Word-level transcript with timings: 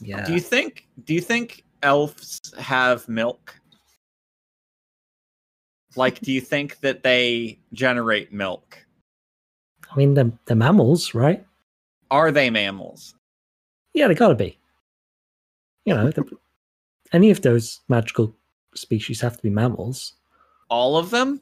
Yeah. 0.00 0.24
Do 0.24 0.32
you 0.32 0.40
think 0.40 0.86
do 1.04 1.14
you 1.14 1.20
think 1.20 1.64
elves 1.82 2.40
have 2.58 3.08
milk? 3.08 3.54
Like 5.96 6.20
do 6.20 6.32
you 6.32 6.40
think 6.40 6.80
that 6.80 7.02
they 7.02 7.58
generate 7.72 8.32
milk? 8.32 8.78
I 9.90 9.96
mean, 9.96 10.14
they're, 10.14 10.32
they're 10.44 10.56
mammals, 10.56 11.14
right? 11.14 11.44
Are 12.10 12.30
they 12.30 12.50
mammals? 12.50 13.14
Yeah, 13.94 14.08
they 14.08 14.14
gotta 14.14 14.34
be. 14.34 14.58
You 15.84 15.94
know, 15.94 16.10
the, 16.10 16.24
any 17.12 17.30
of 17.30 17.40
those 17.40 17.80
magical 17.88 18.34
species 18.74 19.20
have 19.20 19.36
to 19.36 19.42
be 19.42 19.50
mammals. 19.50 20.14
All 20.68 20.96
of 20.98 21.10
them? 21.10 21.40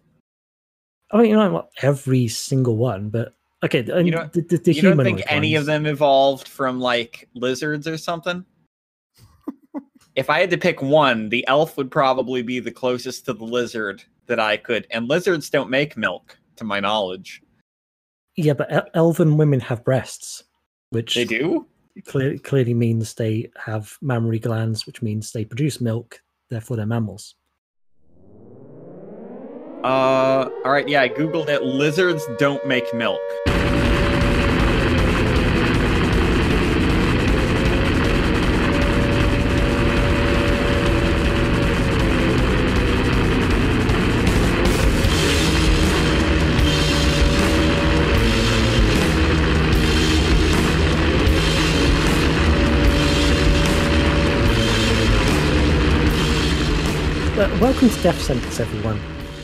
I 1.13 1.19
mean, 1.19 1.31
you 1.31 1.37
know, 1.37 1.51
not 1.51 1.71
every 1.83 2.29
single 2.29 2.77
one, 2.77 3.11
but 3.11 3.35
okay. 3.65 3.79
You 3.81 4.11
don't- 4.11 4.33
the, 4.33 4.43
the, 4.43 4.57
the 4.59 4.73
you 4.73 4.83
don't 4.83 4.97
think 4.97 5.19
humanoid 5.19 5.25
any 5.29 5.55
of 5.55 5.67
them 5.67 5.87
evolved 5.87 6.49
from 6.49 6.81
like 6.81 7.29
lizards 7.35 7.87
or 7.87 7.97
something? 7.97 8.45
if 10.15 10.31
I 10.31 10.41
had 10.41 10.51
to 10.51 10.59
pick 10.59 10.83
one, 10.83 11.29
the 11.29 11.47
elf 11.49 11.77
would 11.77 11.91
probably 11.91 12.43
be 12.43 12.61
the 12.61 12.71
closest 12.73 13.25
to 13.27 13.33
the 13.33 13.45
lizard 13.45 14.03
that 14.27 14.41
I 14.41 14.57
could. 14.57 14.87
And 14.91 15.09
lizards 15.09 15.51
don't 15.51 15.71
make 15.71 15.97
milk, 15.97 16.37
to 16.57 16.65
my 16.65 16.81
knowledge. 16.81 17.43
Yeah, 18.37 18.53
but 18.55 18.71
el- 18.73 18.89
elven 18.95 19.37
women 19.37 19.61
have 19.61 19.85
breasts, 19.85 20.45
which 20.91 21.15
They 21.15 21.25
do? 21.25 21.67
clear, 22.07 22.37
clearly 22.39 22.75
means 22.75 23.15
they 23.15 23.51
have 23.57 23.97
mammary 24.03 24.39
glands, 24.39 24.87
which 24.87 25.01
means 25.01 25.33
they 25.33 25.45
produce 25.45 25.81
milk. 25.81 26.21
Therefore, 26.51 26.77
they're 26.77 26.87
mammals. 26.87 27.35
Uh, 29.87 30.51
all 30.65 30.73
right. 30.73 30.89
Yeah, 30.89 31.03
I 31.03 31.09
googled 31.09 31.49
it. 31.49 31.63
Lizards 31.63 32.27
don't 32.41 32.67
make 32.67 32.93
milk. 32.93 33.21
Welcome 57.61 57.89
to 57.89 58.03
Death 58.03 58.21
Sentence, 58.21 58.59
everyone. 58.59 59.01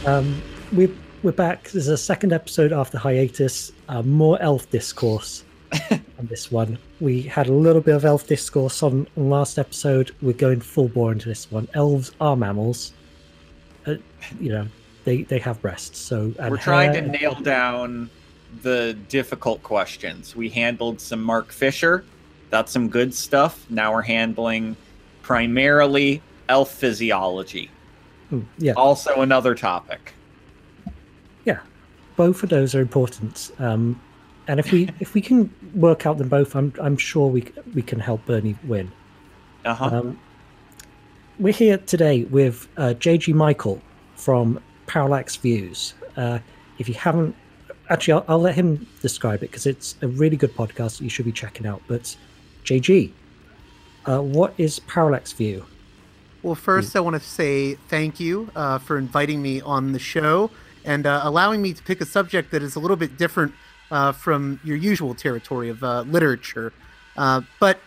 Um, 0.06 0.42
we're 0.72 0.90
we're 1.22 1.30
back. 1.32 1.70
There's 1.70 1.86
a 1.86 1.96
second 1.96 2.32
episode 2.32 2.72
after 2.72 2.98
hiatus. 2.98 3.70
Uh, 3.88 4.02
more 4.02 4.40
elf 4.42 4.68
discourse 4.70 5.44
on 5.90 6.02
this 6.22 6.50
one. 6.50 6.76
We 7.00 7.22
had 7.22 7.46
a 7.46 7.52
little 7.52 7.80
bit 7.80 7.94
of 7.94 8.04
elf 8.04 8.26
discourse 8.26 8.82
on, 8.82 9.06
last 9.16 9.58
episode. 9.58 10.10
We're 10.20 10.32
going 10.32 10.60
full 10.60 10.88
bore 10.88 11.12
into 11.12 11.28
this 11.28 11.50
one. 11.52 11.68
Elves 11.74 12.10
are 12.20 12.36
mammals. 12.36 12.92
Uh, 13.86 13.94
you 14.40 14.50
know, 14.50 14.66
they 15.04 15.22
they 15.22 15.38
have 15.38 15.62
breasts. 15.62 15.98
So 15.98 16.34
and 16.40 16.50
We're 16.50 16.56
trying 16.56 16.92
to 16.94 17.00
hair- 17.00 17.08
nail 17.08 17.34
down 17.34 18.10
the 18.62 18.98
difficult 19.08 19.62
questions. 19.62 20.34
We 20.34 20.48
handled 20.48 21.00
some 21.00 21.22
Mark 21.22 21.52
Fisher. 21.52 22.04
That's 22.50 22.72
some 22.72 22.88
good 22.88 23.14
stuff. 23.14 23.64
Now 23.70 23.92
we're 23.94 24.02
handling 24.02 24.76
primarily 25.22 26.22
elf 26.48 26.72
physiology. 26.74 27.70
Mm, 28.32 28.46
yeah. 28.58 28.72
Also, 28.72 29.20
another 29.20 29.54
topic. 29.54 30.14
Yeah, 31.44 31.60
both 32.16 32.42
of 32.42 32.48
those 32.48 32.74
are 32.74 32.80
important. 32.80 33.52
Um, 33.58 34.00
and 34.48 34.58
if 34.58 34.72
we 34.72 34.88
if 35.00 35.14
we 35.14 35.20
can 35.20 35.52
work 35.74 36.06
out 36.06 36.18
them 36.18 36.28
both, 36.28 36.56
I'm 36.56 36.72
I'm 36.80 36.96
sure 36.96 37.28
we 37.28 37.52
we 37.74 37.82
can 37.82 38.00
help 38.00 38.24
Bernie 38.26 38.56
win. 38.64 38.90
Uh 39.64 39.74
huh. 39.74 39.84
Um, 39.92 40.18
we're 41.38 41.52
here 41.52 41.78
today 41.78 42.24
with 42.24 42.68
uh, 42.76 42.94
JG 42.98 43.34
Michael 43.34 43.80
from 44.16 44.60
Parallax 44.86 45.36
Views. 45.36 45.94
Uh, 46.16 46.38
if 46.78 46.88
you 46.88 46.94
haven't, 46.94 47.34
actually, 47.88 48.12
I'll, 48.12 48.24
I'll 48.28 48.38
let 48.38 48.54
him 48.54 48.86
describe 49.00 49.42
it 49.42 49.50
because 49.50 49.66
it's 49.66 49.96
a 50.02 50.08
really 50.08 50.36
good 50.36 50.54
podcast 50.54 50.98
that 50.98 51.04
you 51.04 51.10
should 51.10 51.24
be 51.24 51.32
checking 51.32 51.66
out. 51.66 51.80
But 51.88 52.16
JG, 52.64 53.12
uh, 54.06 54.20
what 54.20 54.54
is 54.58 54.78
Parallax 54.80 55.32
View? 55.32 55.64
Well, 56.42 56.56
first, 56.56 56.96
I 56.96 57.00
want 57.00 57.14
to 57.14 57.20
say 57.20 57.74
thank 57.74 58.18
you 58.18 58.50
uh, 58.56 58.78
for 58.78 58.98
inviting 58.98 59.40
me 59.40 59.60
on 59.60 59.92
the 59.92 60.00
show 60.00 60.50
and 60.84 61.06
uh, 61.06 61.20
allowing 61.22 61.62
me 61.62 61.72
to 61.72 61.80
pick 61.84 62.00
a 62.00 62.04
subject 62.04 62.50
that 62.50 62.64
is 62.64 62.74
a 62.74 62.80
little 62.80 62.96
bit 62.96 63.16
different 63.16 63.54
uh, 63.92 64.10
from 64.10 64.58
your 64.64 64.76
usual 64.76 65.14
territory 65.14 65.68
of 65.68 65.84
uh, 65.84 66.00
literature. 66.00 66.72
Uh, 67.16 67.42
but 67.60 67.78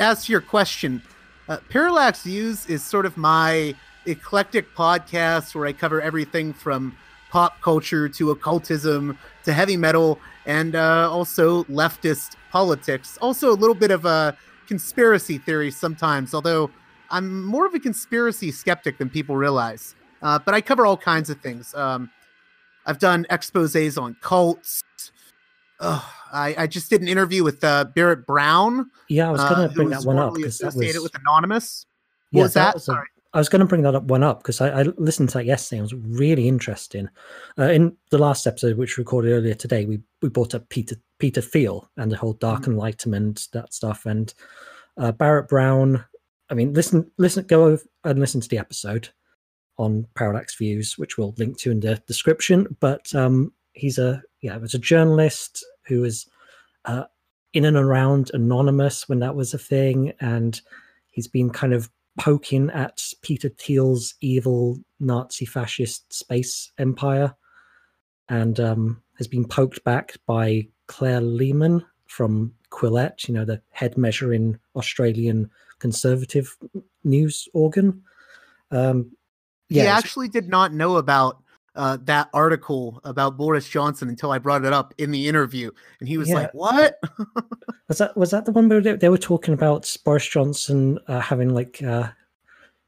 as 0.00 0.24
to 0.24 0.32
your 0.32 0.40
question, 0.40 1.00
uh, 1.48 1.58
Parallax 1.68 2.24
Views 2.24 2.66
is 2.66 2.82
sort 2.82 3.06
of 3.06 3.16
my 3.16 3.76
eclectic 4.06 4.74
podcast 4.74 5.54
where 5.54 5.66
I 5.66 5.72
cover 5.72 6.02
everything 6.02 6.52
from 6.52 6.96
pop 7.30 7.60
culture 7.60 8.08
to 8.08 8.32
occultism 8.32 9.16
to 9.44 9.52
heavy 9.52 9.76
metal 9.76 10.18
and 10.46 10.74
uh, 10.74 11.08
also 11.08 11.62
leftist 11.64 12.34
politics. 12.50 13.18
Also, 13.22 13.52
a 13.52 13.54
little 13.54 13.74
bit 13.76 13.92
of 13.92 14.04
a 14.04 14.36
conspiracy 14.66 15.38
theory 15.38 15.70
sometimes, 15.70 16.34
although 16.34 16.70
I'm 17.10 17.44
more 17.44 17.66
of 17.66 17.74
a 17.74 17.80
conspiracy 17.80 18.50
skeptic 18.52 18.98
than 18.98 19.10
people 19.10 19.36
realize. 19.36 19.94
Uh, 20.22 20.38
but 20.38 20.54
I 20.54 20.60
cover 20.60 20.86
all 20.86 20.96
kinds 20.96 21.30
of 21.30 21.40
things. 21.40 21.74
Um, 21.74 22.10
I've 22.86 22.98
done 22.98 23.26
exposes 23.30 23.96
on 23.98 24.16
cults. 24.20 24.82
Ugh, 25.80 26.02
I, 26.32 26.54
I 26.58 26.66
just 26.66 26.90
did 26.90 27.00
an 27.00 27.08
interview 27.08 27.42
with 27.42 27.64
uh, 27.64 27.84
Barrett 27.84 28.26
Brown. 28.26 28.90
Yeah, 29.08 29.28
I 29.28 29.30
was 29.32 29.40
uh, 29.40 29.48
going 29.48 29.62
to 29.62 29.68
who 29.68 29.74
bring 29.74 29.88
that 29.90 30.04
one 30.04 30.18
up 30.18 30.34
because 30.34 30.58
that 30.58 30.74
was 30.74 31.00
with 31.02 31.14
Anonymous. 31.14 31.86
What 32.32 32.38
yeah, 32.38 32.42
was 32.44 32.54
that? 32.54 32.74
was 32.74 32.82
a- 32.82 32.86
Sorry. 32.86 33.06
I 33.32 33.38
was 33.38 33.48
going 33.48 33.60
to 33.60 33.66
bring 33.66 33.82
that 33.82 33.94
up 33.94 34.02
one 34.04 34.24
up 34.24 34.40
because 34.42 34.60
I, 34.60 34.80
I 34.80 34.82
listened 34.98 35.28
to 35.30 35.38
that 35.38 35.44
yesterday. 35.44 35.78
It 35.78 35.82
was 35.82 35.94
really 35.94 36.48
interesting. 36.48 37.08
Uh, 37.56 37.70
in 37.70 37.96
the 38.10 38.18
last 38.18 38.44
episode, 38.44 38.76
which 38.76 38.96
we 38.98 39.02
recorded 39.02 39.30
earlier 39.30 39.54
today, 39.54 39.84
we 39.84 40.00
we 40.20 40.28
brought 40.28 40.52
up 40.52 40.68
Peter 40.68 40.96
Peter 41.18 41.40
Thiel 41.40 41.88
and 41.96 42.10
the 42.10 42.16
whole 42.16 42.32
Dark 42.32 42.62
Mm-hmm. 42.62 42.72
Enlightenment 42.72 43.46
that 43.52 43.72
stuff, 43.72 44.04
and 44.04 44.34
uh, 44.96 45.12
Barrett 45.12 45.48
Brown. 45.48 46.04
I 46.50 46.54
mean, 46.54 46.74
listen, 46.74 47.10
listen, 47.16 47.46
go 47.46 47.78
and 48.04 48.18
listen 48.18 48.40
to 48.40 48.48
the 48.48 48.58
episode 48.58 49.08
on 49.78 50.06
Parallax 50.14 50.56
Views, 50.56 50.98
which 50.98 51.16
we'll 51.16 51.34
link 51.38 51.58
to 51.58 51.70
in 51.70 51.80
the 51.80 52.02
description. 52.06 52.76
But 52.80 53.14
um, 53.14 53.52
he's 53.72 53.98
a 53.98 54.22
yeah, 54.42 54.56
was 54.56 54.74
a 54.74 54.78
journalist 54.78 55.64
who 55.86 56.00
was 56.00 56.28
uh, 56.84 57.04
in 57.52 57.64
and 57.64 57.76
around 57.76 58.30
Anonymous 58.34 59.08
when 59.08 59.20
that 59.20 59.36
was 59.36 59.54
a 59.54 59.58
thing, 59.58 60.12
and 60.20 60.60
he's 61.10 61.28
been 61.28 61.50
kind 61.50 61.72
of 61.72 61.88
poking 62.18 62.70
at 62.70 63.02
Peter 63.22 63.48
Thiel's 63.48 64.14
evil 64.20 64.78
Nazi 64.98 65.46
fascist 65.46 66.12
space 66.12 66.72
empire, 66.78 67.34
and 68.28 68.58
um, 68.58 69.02
has 69.18 69.28
been 69.28 69.46
poked 69.46 69.84
back 69.84 70.16
by 70.26 70.66
Claire 70.88 71.20
Lehmann 71.20 71.84
from 72.06 72.52
Quillette, 72.70 73.28
you 73.28 73.34
know, 73.34 73.44
the 73.44 73.62
head 73.70 73.96
measure 73.96 74.32
in 74.32 74.58
Australian 74.74 75.48
conservative 75.80 76.56
news 77.02 77.48
organ. 77.52 78.02
Um, 78.70 79.10
he 79.68 79.76
yeah, 79.76 79.82
it's- 79.84 79.98
actually 79.98 80.28
did 80.28 80.48
not 80.48 80.72
know 80.72 80.96
about 80.96 81.42
uh, 81.76 81.96
that 82.02 82.28
article 82.34 83.00
about 83.04 83.36
Boris 83.36 83.68
Johnson 83.68 84.08
until 84.08 84.32
I 84.32 84.38
brought 84.38 84.64
it 84.64 84.72
up 84.72 84.92
in 84.98 85.10
the 85.12 85.28
interview, 85.28 85.70
and 86.00 86.08
he 86.08 86.18
was 86.18 86.28
Yeah. 86.28 86.34
like, 86.34 86.54
"What?" 86.54 86.98
Was 87.88 87.98
that 87.98 88.16
was 88.16 88.30
that 88.30 88.44
the 88.44 88.52
one 88.52 88.68
where 88.68 88.80
they, 88.80 88.94
they 88.94 89.08
were 89.08 89.18
talking 89.18 89.52
about 89.54 89.96
Boris 90.04 90.26
Johnson 90.26 90.98
uh, 91.08 91.18
having 91.20 91.52
like 91.54 91.82
uh, 91.82 92.08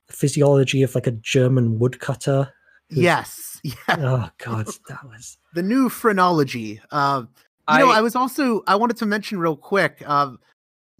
the 0.06 0.12
physiology 0.12 0.82
of 0.84 0.94
like 0.94 1.06
a 1.08 1.12
German 1.12 1.78
woodcutter? 1.80 2.52
who's- 2.90 3.02
yes, 3.02 3.60
yeah, 3.64 3.74
Oh 3.88 4.30
God, 4.38 4.66
that 4.88 5.04
was 5.04 5.38
the 5.54 5.62
new 5.62 5.88
phrenology. 5.88 6.80
Uh, 6.90 7.24
you 7.72 7.78
know, 7.78 7.90
I- 7.90 7.98
I 7.98 8.00
was 8.00 8.14
also 8.16 8.62
I 8.66 8.74
wanted 8.76 8.96
to 8.98 9.06
mention 9.06 9.38
real 9.38 9.56
quick. 9.56 10.02
Uh, 10.06 10.32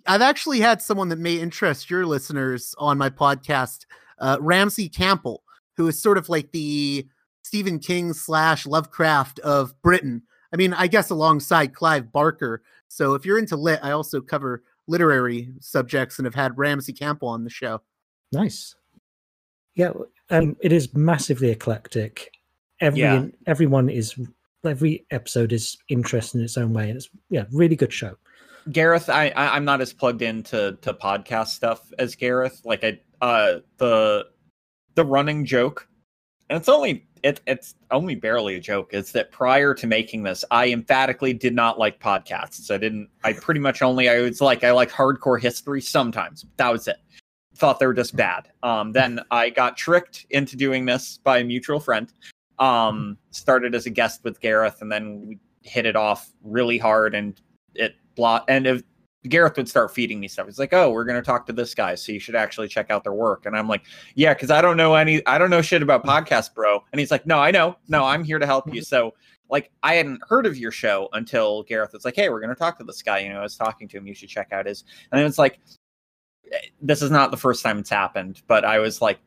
I've 0.07 0.23
actually 0.23 0.61
had 0.61 0.83
someone 0.83 1.09
that 1.11 1.19
may 1.19 1.35
interest 1.39 1.91
your 1.91 2.07
listeners 2.07 2.75
on 2.79 2.99
my 2.99 3.11
podcast, 3.11 3.87
uh, 4.19 4.39
Ramsey 4.41 4.89
Campbell, 4.89 5.43
who 5.77 5.87
is 5.89 6.01
sort 6.01 6.19
of 6.19 6.29
like 6.29 6.53
the 6.53 7.07
Stephen 7.43 7.79
King 7.79 8.13
slash 8.13 8.67
Lovecraft 8.67 9.39
of 9.41 9.81
Britain. 9.83 10.23
I 10.53 10.57
mean, 10.57 10.75
I 10.75 10.87
guess 10.87 11.11
alongside 11.11 11.75
Clive 11.75 12.13
Barker. 12.13 12.63
So 12.89 13.15
if 13.15 13.25
you're 13.25 13.39
into 13.39 13.57
lit, 13.57 13.81
I 13.83 13.93
also 13.93 14.21
cover 14.21 14.63
literary 14.87 15.51
subjects 15.61 16.19
and 16.19 16.27
have 16.27 16.35
had 16.35 16.59
Ramsey 16.59 16.93
Campbell 16.93 17.29
on 17.29 17.45
the 17.45 17.51
show. 17.51 17.81
nice. 18.33 18.75
Yeah, 19.75 19.93
um, 20.29 20.55
it 20.61 20.71
is 20.71 20.93
massively 20.95 21.49
eclectic. 21.49 22.31
Every 22.81 23.01
Yeah. 23.01 23.27
everyone 23.47 23.89
is 23.89 24.15
every 24.65 25.07
episode 25.11 25.51
is 25.53 25.79
interesting 25.89 26.41
in 26.41 26.45
its 26.45 26.59
own 26.59 26.75
way. 26.75 26.89
and 26.91 26.99
It's 26.99 27.09
yeah, 27.31 27.45
really 27.53 27.75
good 27.77 27.93
show. 27.93 28.17
Gareth, 28.71 29.09
I, 29.09 29.29
I 29.31 29.57
I'm 29.57 29.65
not 29.65 29.81
as 29.81 29.93
plugged 29.93 30.23
into 30.23 30.79
to 30.81 30.95
podcast 30.95 31.49
stuff 31.49 31.93
as 31.99 32.15
Gareth. 32.15 32.63
Like 32.65 32.85
I 32.85 33.01
uh 33.21 33.61
the 33.79 34.27
the 34.95 35.05
running 35.05 35.45
joke, 35.45 35.89
and 36.49 36.59
it's 36.59 36.69
only 36.69 37.07
it, 37.23 37.41
it's 37.47 37.75
only 37.91 38.15
barely 38.15 38.57
a 38.57 38.61
joke. 38.61 38.93
Is 38.93 39.13
that 39.13 39.31
prior 39.31 39.75
to 39.75 39.87
making 39.87 40.25
this, 40.25 40.45
I 40.51 40.71
emphatically 40.71 41.33
did 41.33 41.55
not 41.55 41.79
like 41.79 42.01
podcasts. 42.01 42.71
I 42.71 42.79
didn't. 42.79 43.09
I 43.25 43.33
pretty 43.33 43.61
much 43.61 43.83
only. 43.83 44.09
I 44.09 44.21
was 44.21 44.41
like 44.41 44.65
I 44.65 44.73
like 44.73 44.91
hardcore 44.91 45.41
history 45.41 45.81
sometimes. 45.81 46.45
That 46.57 46.71
was 46.73 46.89
it. 46.89 46.97
Thought 47.57 47.79
they 47.79 47.87
were 47.87 47.95
just 47.95 48.17
bad. 48.17 48.49
Um, 48.63 48.93
then 48.93 49.21
I 49.31 49.51
got 49.51 49.77
tricked 49.77 50.27
into 50.31 50.57
doing 50.57 50.85
this 50.85 51.19
by 51.19 51.39
a 51.39 51.45
mutual 51.45 51.81
friend. 51.81 52.13
Um, 52.59 53.19
started 53.31 53.75
as 53.75 53.87
a 53.87 53.91
guest 53.91 54.25
with 54.25 54.41
Gareth, 54.41 54.83
and 54.83 54.91
then 54.91 55.27
we 55.27 55.39
hit 55.63 55.87
it 55.87 55.97
off 55.97 56.31
really 56.43 56.79
hard, 56.79 57.15
and 57.15 57.41
it 57.75 57.95
blah. 58.15 58.45
And 58.49 58.67
if 58.67 58.83
Gareth 59.29 59.57
would 59.57 59.69
start 59.69 59.95
feeding 59.95 60.19
me 60.19 60.27
stuff. 60.27 60.47
He's 60.47 60.59
like, 60.59 60.73
"Oh, 60.73 60.91
we're 60.91 61.05
going 61.05 61.21
to 61.21 61.25
talk 61.25 61.47
to 61.47 61.53
this 61.53 61.75
guy, 61.75 61.95
so 61.95 62.13
you 62.13 62.19
should 62.19 62.35
actually 62.35 62.69
check 62.69 62.91
out 62.91 63.05
their 63.05 63.13
work." 63.13 63.47
And 63.47 63.57
I'm 63.57 63.69
like, 63.69 63.83
"Yeah, 64.15 64.35
because 64.35 64.51
I 64.51 64.61
don't 64.61 64.77
know 64.77 64.95
any, 64.95 65.25
I 65.27 65.39
don't 65.39 65.51
know 65.51 65.63
shit 65.63 65.83
about 65.83 66.05
podcasts, 66.05 66.53
bro." 66.53 66.83
And 66.93 66.99
he's 66.99 67.11
like, 67.11 67.27
"No, 67.27 67.39
I 67.39 67.51
know. 67.51 67.77
No, 67.89 68.05
I'm 68.05 68.25
here 68.25 68.39
to 68.39 68.47
help 68.47 68.73
you." 68.75 68.83
So, 68.83 69.15
like, 69.49 69.71
I 69.83 69.95
hadn't 69.95 70.21
heard 70.29 70.47
of 70.47 70.57
your 70.57 70.73
show 70.73 71.09
until 71.13 71.63
Gareth 71.65 71.93
was 71.93 72.05
like, 72.05 72.17
"Hey, 72.17 72.31
we're 72.31 72.41
going 72.41 72.55
to 72.55 72.59
talk 72.59 72.79
to 72.79 72.85
this 72.85 73.03
guy." 73.03 73.21
You 73.21 73.29
know, 73.29 73.39
I 73.39 73.43
was 73.43 73.57
talking 73.57 73.87
to 73.89 73.97
him. 73.97 74.07
You 74.07 74.15
should 74.15 74.29
check 74.29 74.53
out 74.53 74.67
his. 74.67 74.85
And 75.13 75.21
it's 75.21 75.39
like, 75.39 75.61
eh, 76.53 76.59
this 76.81 77.01
is 77.01 77.11
not 77.11 77.31
the 77.31 77.37
first 77.37 77.63
time 77.63 77.79
it's 77.79 77.91
happened, 77.91 78.43
but 78.49 78.65
I 78.65 78.81
was 78.81 79.01
like, 79.01 79.21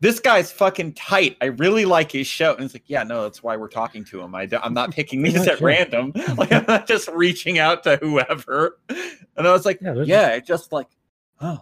this 0.00 0.20
guy's 0.20 0.52
fucking 0.52 0.92
tight. 0.92 1.36
I 1.40 1.46
really 1.46 1.84
like 1.84 2.12
his 2.12 2.26
show. 2.26 2.54
And 2.54 2.64
it's 2.64 2.74
like, 2.74 2.84
yeah, 2.86 3.02
no, 3.02 3.22
that's 3.22 3.42
why 3.42 3.56
we're 3.56 3.68
talking 3.68 4.04
to 4.06 4.20
him. 4.20 4.34
I, 4.34 4.48
am 4.62 4.74
not 4.74 4.90
picking 4.90 5.22
these 5.22 5.46
at 5.48 5.60
random. 5.60 6.12
Like, 6.36 6.52
I'm 6.52 6.66
not 6.68 6.86
just 6.86 7.08
reaching 7.08 7.58
out 7.58 7.82
to 7.84 7.96
whoever. 7.96 8.78
And 8.88 9.48
I 9.48 9.52
was 9.52 9.64
like, 9.64 9.80
yeah, 9.80 9.94
yeah 10.02 10.28
it 10.34 10.44
just 10.44 10.70
like, 10.70 10.88
oh. 11.40 11.60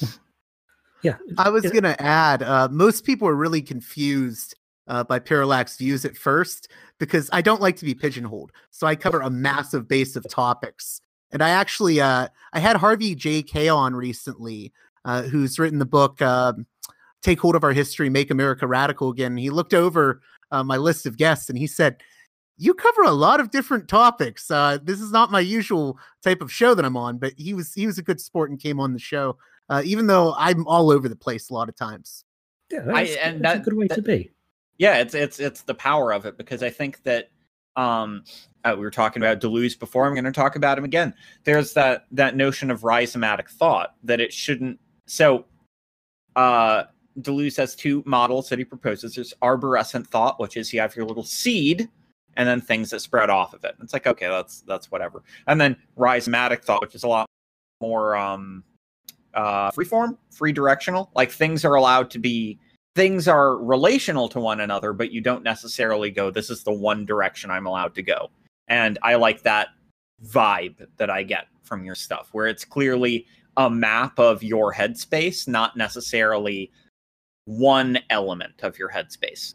yeah. 1.02 1.16
I 1.38 1.48
was 1.50 1.62
going 1.62 1.84
to 1.84 2.00
add, 2.02 2.42
uh, 2.42 2.68
most 2.70 3.04
people 3.04 3.28
are 3.28 3.36
really 3.36 3.62
confused 3.62 4.56
uh, 4.88 5.04
by 5.04 5.18
Parallax 5.18 5.76
views 5.76 6.04
at 6.04 6.16
first 6.16 6.68
because 6.98 7.30
I 7.32 7.40
don't 7.40 7.60
like 7.60 7.76
to 7.76 7.84
be 7.84 7.94
pigeonholed. 7.94 8.50
So 8.70 8.86
I 8.86 8.96
cover 8.96 9.20
a 9.20 9.30
massive 9.30 9.86
base 9.86 10.16
of 10.16 10.26
topics. 10.28 11.00
And 11.30 11.42
I 11.42 11.50
actually, 11.50 12.00
uh, 12.00 12.28
I 12.52 12.58
had 12.58 12.76
Harvey 12.76 13.14
J. 13.14 13.42
Kaye 13.42 13.68
on 13.68 13.94
recently, 13.94 14.72
uh, 15.04 15.22
who's 15.22 15.58
written 15.58 15.78
the 15.78 15.86
book, 15.86 16.20
um, 16.20 16.66
take 17.22 17.40
hold 17.40 17.56
of 17.56 17.64
our 17.64 17.72
history, 17.72 18.08
make 18.08 18.30
America 18.30 18.66
radical 18.66 19.10
again. 19.10 19.36
He 19.36 19.50
looked 19.50 19.74
over 19.74 20.20
uh, 20.50 20.62
my 20.62 20.76
list 20.76 21.06
of 21.06 21.16
guests 21.16 21.48
and 21.48 21.58
he 21.58 21.66
said, 21.66 22.02
"You 22.56 22.74
cover 22.74 23.02
a 23.02 23.12
lot 23.12 23.40
of 23.40 23.50
different 23.50 23.88
topics. 23.88 24.50
Uh, 24.50 24.78
this 24.82 25.00
is 25.00 25.12
not 25.12 25.30
my 25.30 25.40
usual 25.40 25.98
type 26.22 26.40
of 26.40 26.52
show 26.52 26.74
that 26.74 26.84
I'm 26.84 26.96
on." 26.96 27.18
But 27.18 27.34
he 27.36 27.54
was 27.54 27.72
he 27.72 27.86
was 27.86 27.98
a 27.98 28.02
good 28.02 28.20
sport 28.20 28.50
and 28.50 28.60
came 28.60 28.80
on 28.80 28.92
the 28.92 28.98
show, 28.98 29.36
uh, 29.68 29.82
even 29.84 30.06
though 30.06 30.34
I'm 30.36 30.66
all 30.66 30.90
over 30.90 31.08
the 31.08 31.16
place 31.16 31.50
a 31.50 31.54
lot 31.54 31.68
of 31.68 31.76
times. 31.76 32.24
Yeah, 32.70 32.80
that's, 32.80 32.96
I, 32.96 33.02
and 33.02 33.44
that's 33.44 33.54
that, 33.54 33.60
a 33.60 33.64
good 33.64 33.74
way 33.74 33.86
that, 33.88 33.94
to 33.96 34.02
be. 34.02 34.30
Yeah, 34.78 34.98
it's 34.98 35.14
it's 35.14 35.40
it's 35.40 35.62
the 35.62 35.74
power 35.74 36.12
of 36.12 36.26
it 36.26 36.36
because 36.36 36.62
I 36.62 36.70
think 36.70 37.02
that 37.04 37.30
um 37.76 38.24
uh, 38.66 38.74
we 38.74 38.82
were 38.82 38.90
talking 38.90 39.22
about 39.22 39.40
Deleuze 39.40 39.78
before. 39.78 40.06
I'm 40.06 40.14
going 40.14 40.24
to 40.24 40.32
talk 40.32 40.56
about 40.56 40.76
him 40.76 40.84
again. 40.84 41.14
There's 41.44 41.72
that 41.74 42.06
that 42.10 42.34
notion 42.36 42.70
of 42.70 42.80
rhizomatic 42.80 43.48
thought 43.48 43.94
that 44.02 44.20
it 44.20 44.32
shouldn't. 44.32 44.80
So, 45.06 45.44
uh, 46.34 46.84
Deleuze 47.20 47.56
has 47.56 47.74
two 47.74 48.02
models 48.06 48.48
that 48.48 48.58
he 48.58 48.64
proposes. 48.64 49.14
There's 49.14 49.34
arborescent 49.42 50.06
thought, 50.06 50.38
which 50.40 50.56
is 50.56 50.72
you 50.72 50.80
have 50.80 50.94
your 50.96 51.06
little 51.06 51.24
seed 51.24 51.88
and 52.36 52.48
then 52.48 52.60
things 52.60 52.90
that 52.90 53.00
spread 53.00 53.30
off 53.30 53.54
of 53.54 53.64
it. 53.64 53.74
It's 53.82 53.92
like, 53.92 54.06
okay, 54.06 54.28
that's 54.28 54.60
that's 54.62 54.90
whatever. 54.90 55.22
And 55.46 55.60
then 55.60 55.76
rhizomatic 55.96 56.62
thought, 56.62 56.82
which 56.82 56.94
is 56.94 57.02
a 57.02 57.08
lot 57.08 57.26
more 57.80 58.16
um 58.16 58.64
uh 59.34 59.70
free 59.70 59.84
form, 59.84 60.18
free 60.30 60.52
directional. 60.52 61.10
Like 61.14 61.30
things 61.30 61.64
are 61.64 61.74
allowed 61.74 62.10
to 62.10 62.18
be 62.18 62.58
things 62.94 63.28
are 63.28 63.58
relational 63.58 64.28
to 64.30 64.40
one 64.40 64.60
another, 64.60 64.92
but 64.94 65.12
you 65.12 65.20
don't 65.20 65.42
necessarily 65.42 66.10
go, 66.10 66.30
this 66.30 66.48
is 66.48 66.64
the 66.64 66.72
one 66.72 67.04
direction 67.04 67.50
I'm 67.50 67.66
allowed 67.66 67.94
to 67.96 68.02
go. 68.02 68.30
And 68.68 68.98
I 69.02 69.16
like 69.16 69.42
that 69.42 69.68
vibe 70.24 70.86
that 70.96 71.10
I 71.10 71.22
get 71.22 71.46
from 71.62 71.84
your 71.84 71.94
stuff, 71.94 72.30
where 72.32 72.46
it's 72.46 72.64
clearly 72.64 73.26
a 73.58 73.68
map 73.68 74.18
of 74.18 74.42
your 74.42 74.72
headspace, 74.72 75.46
not 75.46 75.76
necessarily 75.76 76.72
one 77.46 77.98
element 78.10 78.62
of 78.62 78.78
your 78.78 78.90
headspace. 78.90 79.54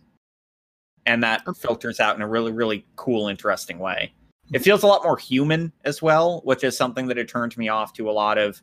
And 1.06 1.24
that 1.24 1.48
okay. 1.48 1.60
filters 1.60 2.00
out 2.00 2.16
in 2.16 2.22
a 2.22 2.28
really, 2.28 2.52
really 2.52 2.86
cool, 2.96 3.28
interesting 3.28 3.80
way. 3.80 4.14
It 4.54 4.60
feels 4.60 4.84
a 4.84 4.88
lot 4.88 5.04
more 5.04 5.18
human 5.18 5.72
as 5.86 6.02
well, 6.02 6.42
which 6.44 6.64
is 6.64 6.76
something 6.76 7.08
that 7.08 7.18
had 7.18 7.30
turned 7.30 7.58
me 7.58 7.70
off 7.70 7.94
to 7.94 8.10
a 8.10 8.12
lot 8.12 8.38
of 8.38 8.62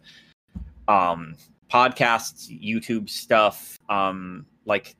um, 0.87 1.35
podcasts, 1.71 2.49
YouTube 2.63 3.09
stuff. 3.09 3.79
Um, 3.89 4.47
like 4.67 4.97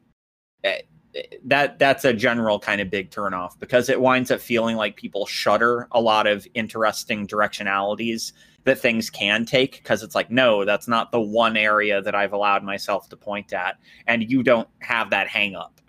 eh, 0.65 0.81
eh, 1.15 1.23
that, 1.45 1.79
that's 1.79 2.05
a 2.05 2.13
general 2.13 2.59
kind 2.59 2.81
of 2.81 2.91
big 2.91 3.11
turnoff 3.11 3.59
because 3.59 3.89
it 3.89 4.01
winds 4.01 4.31
up 4.31 4.41
feeling 4.41 4.77
like 4.77 4.97
people 4.97 5.27
shudder 5.27 5.89
a 5.93 6.01
lot 6.01 6.27
of 6.27 6.47
interesting 6.55 7.27
directionalities 7.27 8.33
that 8.69 8.79
things 8.79 9.11
can 9.11 9.45
take 9.45 9.73
because 9.79 10.03
it's 10.03 10.15
like 10.15 10.31
no 10.31 10.65
that's 10.65 10.87
not 10.87 11.11
the 11.11 11.21
one 11.21 11.57
area 11.57 12.01
that 12.01 12.15
i've 12.15 12.33
allowed 12.33 12.63
myself 12.63 13.09
to 13.09 13.17
point 13.17 13.53
at 13.53 13.77
and 14.07 14.31
you 14.31 14.43
don't 14.43 14.69
have 14.81 15.11
that 15.11 15.27
hang 15.27 15.57
up 15.57 15.81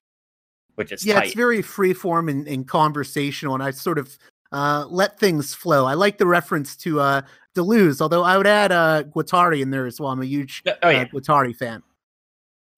which 0.75 0.91
is 0.91 1.05
yeah 1.05 1.15
tight. 1.15 1.25
it's 1.25 1.35
very 1.35 1.61
free 1.61 1.93
form 1.93 2.27
and, 2.27 2.47
and, 2.47 2.67
conversational 2.67 3.53
and 3.53 3.61
i 3.61 3.71
sort 3.71 3.97
of 3.97 4.17
uh, 4.51 4.85
let 4.89 5.19
things 5.19 5.53
flow. 5.53 5.85
I 5.85 5.93
like 5.93 6.17
the 6.17 6.25
reference 6.25 6.75
to 6.77 6.99
uh 6.99 7.21
deleuze 7.55 7.99
although 7.99 8.23
i 8.23 8.37
would 8.37 8.45
add 8.45 8.71
uh 8.71 9.03
guattari 9.03 9.61
in 9.61 9.71
there 9.71 9.85
as 9.85 9.99
well. 9.99 10.11
I'm 10.11 10.21
a 10.21 10.25
huge 10.25 10.63
oh, 10.67 10.89
yeah. 10.89 11.01
uh, 11.01 11.05
guattari 11.05 11.55
fan. 11.55 11.83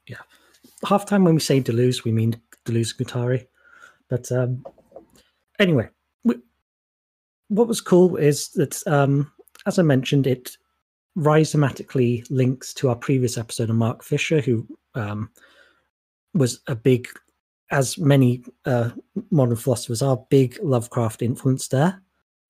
Yeah. 0.07 0.17
Half 0.87 1.05
time 1.05 1.23
when 1.23 1.35
we 1.35 1.41
say 1.41 1.61
deleuze 1.61 2.03
we 2.03 2.11
mean 2.11 2.39
deleuze 2.65 2.95
guattari. 2.95 3.47
But 4.09 4.31
um 4.31 4.65
anyway 5.59 5.89
we, 6.23 6.35
what 7.49 7.67
was 7.67 7.81
cool 7.81 8.15
is 8.15 8.49
that 8.49 8.81
um 8.87 9.31
as 9.65 9.79
I 9.79 9.83
mentioned, 9.83 10.27
it 10.27 10.57
rhizomatically 11.17 12.25
links 12.29 12.73
to 12.75 12.89
our 12.89 12.95
previous 12.95 13.37
episode 13.37 13.69
of 13.69 13.75
Mark 13.75 14.03
Fisher, 14.03 14.41
who 14.41 14.65
um, 14.95 15.29
was 16.33 16.61
a 16.67 16.75
big, 16.75 17.07
as 17.71 17.97
many 17.97 18.43
uh, 18.65 18.91
modern 19.29 19.55
philosophers 19.55 20.01
are, 20.01 20.25
big 20.29 20.57
Lovecraft 20.61 21.21
influence 21.21 21.67
there, 21.67 22.01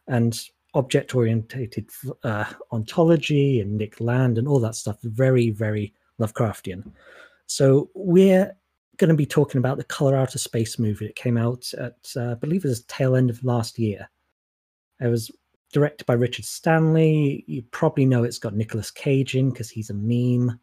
and 0.08 0.40
object 0.74 1.16
orientated 1.16 1.90
uh, 2.24 2.46
ontology 2.72 3.60
and 3.60 3.78
Nick 3.78 4.00
Land 4.00 4.38
and 4.38 4.48
all 4.48 4.60
that 4.60 4.76
stuff. 4.76 4.98
Very, 5.04 5.50
very 5.50 5.94
Lovecraftian. 6.20 6.92
So 7.48 7.90
we're 7.94 8.56
going 8.98 9.10
to 9.10 9.16
be 9.16 9.26
talking 9.26 9.60
about 9.60 9.78
the 9.78 9.84
Color 9.84 10.16
Out 10.16 10.36
of 10.36 10.42
Space 10.42 10.78
movie. 10.78 11.08
It 11.08 11.16
came 11.16 11.38
out 11.38 11.70
at, 11.74 11.98
uh, 12.16 12.32
I 12.32 12.36
believe 12.36 12.64
it 12.64 12.70
was 12.70 12.84
tail 12.84 13.16
end 13.16 13.30
of 13.30 13.44
last 13.44 13.80
year. 13.80 14.10
It 15.02 15.08
was 15.08 15.32
directed 15.72 16.06
by 16.06 16.14
Richard 16.14 16.46
Stanley. 16.46 17.44
You 17.48 17.64
probably 17.72 18.06
know 18.06 18.24
it's 18.24 18.40
got 18.40 18.54
Nicolas 18.54 18.92
Cage 18.92 19.36
in 19.36 19.50
because 19.50 19.70
he's 19.70 19.90
a 19.90 19.94
meme. 19.94 20.60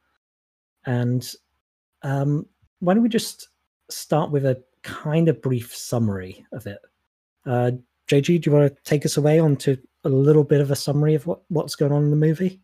And 0.86 1.28
um, 2.02 2.46
why 2.80 2.94
don't 2.94 3.02
we 3.02 3.08
just 3.08 3.48
start 3.90 4.30
with 4.30 4.46
a 4.46 4.62
kind 4.82 5.28
of 5.28 5.42
brief 5.42 5.74
summary 5.74 6.44
of 6.52 6.66
it? 6.66 6.78
Uh, 7.46 7.72
JG, 8.08 8.40
do 8.40 8.50
you 8.50 8.56
want 8.56 8.74
to 8.74 8.82
take 8.84 9.04
us 9.04 9.16
away 9.16 9.38
onto 9.38 9.76
a 10.04 10.08
little 10.08 10.44
bit 10.44 10.60
of 10.60 10.70
a 10.70 10.76
summary 10.76 11.14
of 11.14 11.26
what, 11.26 11.40
what's 11.48 11.76
going 11.76 11.92
on 11.92 12.04
in 12.04 12.10
the 12.10 12.16
movie? 12.16 12.60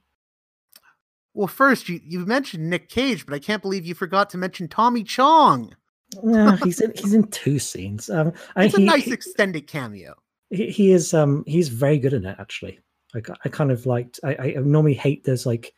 Well, 1.35 1.49
first, 1.49 1.89
you, 1.89 2.01
you 2.05 2.21
mentioned 2.21 2.71
Nick 2.71 2.89
Cage, 2.89 3.27
but 3.27 3.35
I 3.35 3.41
can't 3.41 3.61
believe 3.61 3.85
you 3.85 3.95
forgot 3.95 4.31
to 4.31 4.39
mention 4.39 4.69
Tommy 4.69 5.03
Chong. 5.03 5.75
yeah, 6.23 6.57
he's 6.63 6.81
in 6.81 6.93
he's 6.95 7.13
in 7.13 7.27
two 7.29 7.59
scenes. 7.59 8.09
Um, 8.09 8.33
it's 8.57 8.75
a 8.75 8.81
nice 8.81 9.09
extended 9.09 9.67
cameo 9.67 10.15
he, 10.55 10.71
he 10.71 10.93
is 10.93 11.15
um 11.15 11.45
he's 11.47 11.69
very 11.69 11.99
good 11.99 12.13
in 12.13 12.25
it 12.25 12.37
actually. 12.39 12.79
Like 13.15 13.29
I 13.45 13.49
kind 13.49 13.71
of 13.71 13.87
liked. 13.87 14.19
I, 14.25 14.35
I 14.37 14.55
normally 14.61 14.95
hate 14.95 15.25
those 15.25 15.47
like 15.47 15.73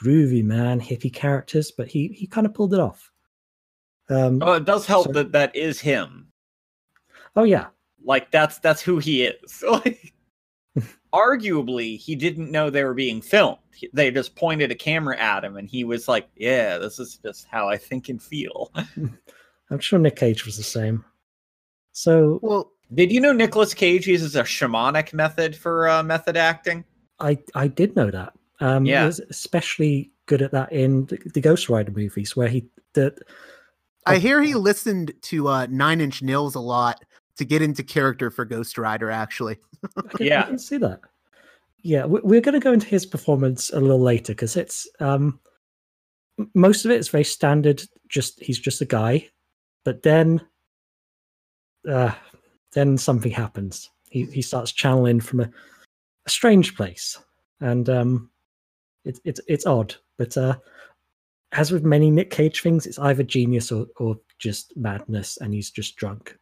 groovy 0.00 0.44
man 0.44 0.80
hippie 0.80 1.12
characters, 1.12 1.72
but 1.72 1.88
he 1.88 2.08
he 2.08 2.26
kind 2.26 2.46
of 2.46 2.54
pulled 2.54 2.74
it 2.74 2.80
off. 2.80 3.10
Um, 4.08 4.42
oh, 4.42 4.54
it 4.54 4.64
does 4.64 4.86
help 4.86 5.06
so, 5.06 5.12
that 5.12 5.32
that 5.32 5.54
is 5.54 5.80
him. 5.80 6.28
Oh 7.36 7.44
yeah, 7.44 7.66
like 8.04 8.30
that's 8.30 8.58
that's 8.58 8.82
who 8.82 8.98
he 8.98 9.24
is. 9.24 9.64
Like, 9.70 10.12
arguably, 11.12 11.98
he 11.98 12.14
didn't 12.14 12.52
know 12.52 12.70
they 12.70 12.84
were 12.84 12.94
being 12.94 13.20
filmed. 13.20 13.58
They 13.92 14.12
just 14.12 14.36
pointed 14.36 14.70
a 14.70 14.76
camera 14.76 15.18
at 15.18 15.44
him, 15.44 15.56
and 15.56 15.68
he 15.68 15.82
was 15.82 16.06
like, 16.06 16.28
"Yeah, 16.36 16.78
this 16.78 17.00
is 17.00 17.16
just 17.16 17.46
how 17.50 17.68
I 17.68 17.76
think 17.76 18.08
and 18.08 18.22
feel." 18.22 18.72
I'm 19.70 19.80
sure 19.80 19.98
Nick 19.98 20.16
Cage 20.16 20.46
was 20.46 20.56
the 20.56 20.62
same. 20.62 21.04
So, 21.92 22.38
well, 22.42 22.72
did 22.94 23.12
you 23.12 23.20
know 23.20 23.32
Nicolas 23.32 23.74
Cage 23.74 24.06
uses 24.06 24.36
a 24.36 24.42
shamanic 24.42 25.12
method 25.12 25.54
for 25.54 25.88
uh, 25.88 26.02
method 26.02 26.36
acting? 26.36 26.84
I 27.18 27.38
I 27.54 27.68
did 27.68 27.94
know 27.96 28.10
that. 28.10 28.32
Um, 28.60 28.84
yeah, 28.84 29.00
he 29.00 29.06
was 29.06 29.20
especially 29.30 30.10
good 30.26 30.42
at 30.42 30.52
that 30.52 30.72
in 30.72 31.06
the, 31.06 31.18
the 31.34 31.40
Ghost 31.40 31.68
Rider 31.68 31.92
movies, 31.92 32.36
where 32.36 32.48
he 32.48 32.66
did. 32.94 33.18
I 34.06 34.18
hear 34.18 34.42
he 34.42 34.54
listened 34.54 35.12
to 35.22 35.48
uh, 35.48 35.66
Nine 35.70 36.00
Inch 36.00 36.22
Nails 36.22 36.54
a 36.54 36.60
lot 36.60 37.04
to 37.36 37.44
get 37.44 37.62
into 37.62 37.82
character 37.82 38.30
for 38.30 38.44
Ghost 38.44 38.76
Rider. 38.76 39.10
Actually, 39.10 39.58
can, 40.16 40.26
yeah, 40.26 40.42
I 40.42 40.46
can 40.46 40.58
see 40.58 40.78
that. 40.78 41.00
Yeah, 41.82 42.04
we're 42.04 42.42
going 42.42 42.54
to 42.54 42.60
go 42.60 42.72
into 42.72 42.86
his 42.86 43.06
performance 43.06 43.70
a 43.70 43.80
little 43.80 44.00
later 44.00 44.34
because 44.34 44.56
it's 44.56 44.86
um, 45.00 45.40
most 46.54 46.84
of 46.84 46.90
it 46.90 46.98
is 46.98 47.08
very 47.08 47.24
standard. 47.24 47.82
Just 48.08 48.40
he's 48.42 48.58
just 48.58 48.80
a 48.80 48.86
guy, 48.86 49.28
but 49.84 50.02
then 50.02 50.40
uh, 51.88 52.12
then 52.72 52.98
something 52.98 53.32
happens. 53.32 53.90
He 54.10 54.24
he 54.24 54.42
starts 54.42 54.72
channeling 54.72 55.20
from 55.20 55.40
a, 55.40 55.50
a 56.26 56.30
strange 56.30 56.76
place, 56.76 57.18
and 57.60 57.88
um, 57.88 58.30
it's 59.04 59.20
it's 59.24 59.40
it's 59.46 59.66
odd. 59.66 59.94
But 60.18 60.36
uh, 60.36 60.56
as 61.52 61.70
with 61.70 61.84
many 61.84 62.10
Nick 62.10 62.30
Cage 62.30 62.62
things, 62.62 62.86
it's 62.86 62.98
either 62.98 63.22
genius 63.22 63.72
or 63.72 63.86
or 63.96 64.18
just 64.38 64.76
madness, 64.76 65.36
and 65.38 65.54
he's 65.54 65.70
just 65.70 65.96
drunk. 65.96 66.36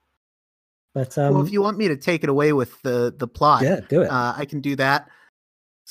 But 0.95 1.17
um, 1.19 1.35
well, 1.35 1.47
if 1.47 1.53
you 1.53 1.63
want 1.63 1.79
me 1.79 1.89
to 1.89 1.97
take 1.97 2.23
it 2.25 2.31
away 2.31 2.53
with 2.53 2.81
the 2.83 3.15
the 3.17 3.29
plot, 3.29 3.63
yeah, 3.63 3.81
do 3.89 4.03
it. 4.03 4.11
uh, 4.11 4.35
I 4.37 4.45
can 4.45 4.61
do 4.61 4.77
that. 4.77 5.09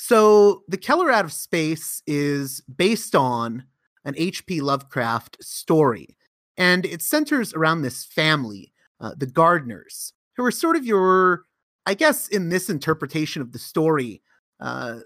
So, 0.00 0.62
The 0.68 0.76
Color 0.76 1.10
Out 1.10 1.24
of 1.24 1.32
Space 1.32 2.04
is 2.06 2.60
based 2.60 3.16
on 3.16 3.64
an 4.04 4.14
H.P. 4.16 4.60
Lovecraft 4.60 5.42
story, 5.42 6.16
and 6.56 6.86
it 6.86 7.02
centers 7.02 7.52
around 7.52 7.82
this 7.82 8.04
family, 8.04 8.72
uh, 9.00 9.14
the 9.16 9.26
Gardners, 9.26 10.12
who 10.38 10.44
are 10.44 10.52
sort 10.52 10.76
of 10.76 10.86
your, 10.86 11.42
I 11.84 11.94
guess, 11.94 12.28
in 12.28 12.48
this 12.48 12.70
interpretation 12.70 13.42
of 13.42 13.52
the 13.52 13.58
story, 13.58 14.22
uh, 14.60 15.00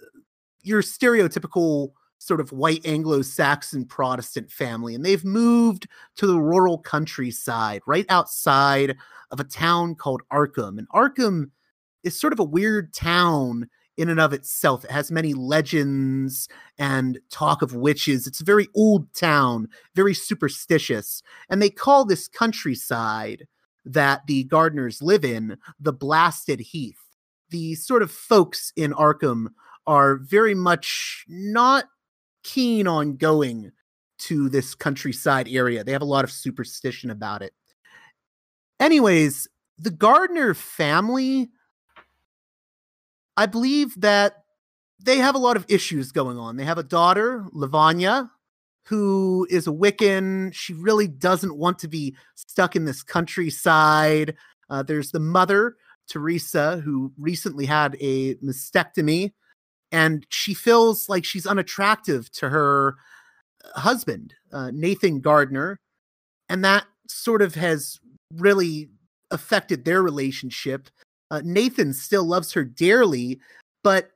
your 0.63 0.83
stereotypical 0.83 1.93
sort 2.19 2.39
of 2.39 2.53
white 2.53 2.87
Anglo 2.87 3.23
Saxon 3.23 3.87
Protestant 3.87 4.53
family. 4.53 4.95
And 4.95 5.05
they've 5.05 5.25
moved 5.25 5.89
to 6.17 6.27
the 6.27 6.39
rural 6.39 6.79
countryside, 6.79 7.81
right 7.87 8.07
outside 8.11 8.95
of 9.31 9.41
a 9.41 9.45
town 9.45 9.95
called 9.95 10.23
Arkham. 10.31 10.79
And 10.79 10.89
Arkham 10.91 11.51
is 12.05 12.21
sort 12.21 12.35
of 12.35 12.39
a 12.39 12.45
weird 12.45 12.93
town 12.93 13.69
in 13.97 14.11
and 14.11 14.21
of 14.21 14.35
itself. 14.35 14.85
It 14.85 14.91
has 14.91 15.11
many 15.11 15.33
legends 15.33 16.47
and 16.79 17.19
talk 17.31 17.63
of 17.63 17.75
witches. 17.75 18.27
It's 18.27 18.41
a 18.43 18.45
very 18.45 18.69
old 18.75 19.13
town, 19.15 19.69
very 19.95 20.15
superstitious. 20.15 21.23
And 21.49 21.63
they 21.63 21.71
call 21.71 22.05
this 22.05 22.29
countryside 22.29 23.47
that 23.85 24.27
the 24.27 24.45
Gardners 24.45 25.03
live 25.03 25.25
in 25.25 25.57
the 25.81 25.93
Blasted 25.93 26.61
Heath. 26.61 26.99
The 27.51 27.75
sort 27.75 28.03
of 28.03 28.11
folks 28.11 28.73
in 28.77 28.93
Arkham 28.93 29.49
are 29.87 30.17
very 30.17 30.55
much 30.55 31.25
not 31.29 31.85
keen 32.45 32.87
on 32.87 33.17
going 33.17 33.73
to 34.19 34.49
this 34.49 34.75
countryside 34.75 35.49
area. 35.49 35.83
They 35.83 35.93
have 35.93 36.03
a 36.03 36.07
lot 36.07 36.25
of 36.25 36.31
superstition 36.31 37.11
about 37.11 37.43
it. 37.43 37.53
Anyways, 38.79 39.49
the 39.79 39.91
Gardner 39.91 40.55
family, 40.55 41.51
I 43.37 43.47
believe 43.47 44.01
that 44.01 44.45
they 45.01 45.19
have 45.19 45.35
a 45.35 45.39
lot 45.39 45.57
of 45.57 45.67
issues 45.69 46.13
going 46.13 46.39
on. 46.39 46.57
They 46.57 46.65
have 46.65 46.79
a 46.79 46.85
daughter, 46.85 47.47
Lavanya, 47.55 48.31
who 48.85 49.47
is 49.51 49.67
a 49.67 49.73
Wiccan. 49.73 50.53
She 50.55 50.75
really 50.75 51.09
doesn't 51.09 51.57
want 51.57 51.79
to 51.81 51.89
be 51.89 52.17
stuck 52.35 52.77
in 52.77 52.85
this 52.85 53.03
countryside. 53.03 54.35
Uh, 54.69 54.83
there's 54.83 55.11
the 55.11 55.21
mother, 55.21 55.77
Teresa, 56.09 56.79
who 56.85 57.13
recently 57.19 57.67
had 57.67 57.97
a 58.01 58.35
mastectomy 58.37 59.33
and 59.93 60.27
she 60.31 60.55
feels 60.55 61.09
like 61.09 61.25
she's 61.25 61.47
unattractive 61.47 62.33
to 62.33 62.49
her 62.49 62.97
husband, 63.75 64.35
uh, 64.53 64.71
Nathan 64.73 65.21
Gardner, 65.21 65.79
and 66.49 66.65
that 66.65 66.87
sort 67.09 67.43
of 67.43 67.55
has 67.55 68.01
really 68.35 68.89
affected 69.31 69.85
their 69.85 70.03
relationship. 70.03 70.89
Uh, 71.31 71.43
Nathan 71.45 71.93
still 71.93 72.25
loves 72.25 72.55
her 72.55 72.65
dearly, 72.65 73.39
but 73.85 74.12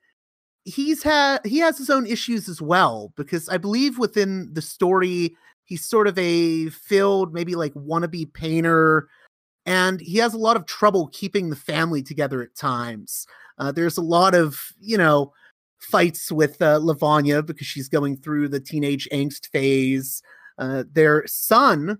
he's 0.66 1.02
had 1.02 1.38
he 1.46 1.58
has 1.58 1.78
his 1.78 1.88
own 1.88 2.06
issues 2.06 2.48
as 2.48 2.60
well 2.60 3.12
because 3.16 3.48
I 3.48 3.56
believe 3.56 3.98
within 3.98 4.52
the 4.52 4.60
story 4.60 5.36
he's 5.64 5.84
sort 5.84 6.08
of 6.08 6.18
a 6.18 6.68
filled 6.70 7.32
maybe 7.32 7.54
like 7.54 7.72
wannabe 7.74 8.32
painter 8.34 9.08
and 9.64 10.00
he 10.00 10.18
has 10.18 10.34
a 10.34 10.38
lot 10.38 10.56
of 10.56 10.66
trouble 10.66 11.08
keeping 11.12 11.50
the 11.50 11.56
family 11.56 12.02
together 12.02 12.42
at 12.42 12.54
times. 12.54 13.26
Uh, 13.58 13.72
there's 13.72 13.96
a 13.96 14.02
lot 14.02 14.34
of 14.34 14.72
you 14.80 14.98
know 14.98 15.32
fights 15.78 16.32
with 16.32 16.60
uh, 16.60 16.78
Lavinia 16.82 17.42
because 17.42 17.66
she's 17.66 17.88
going 17.88 18.16
through 18.16 18.48
the 18.48 18.60
teenage 18.60 19.08
angst 19.12 19.48
phase. 19.48 20.20
Uh, 20.58 20.82
their 20.90 21.24
son, 21.26 21.98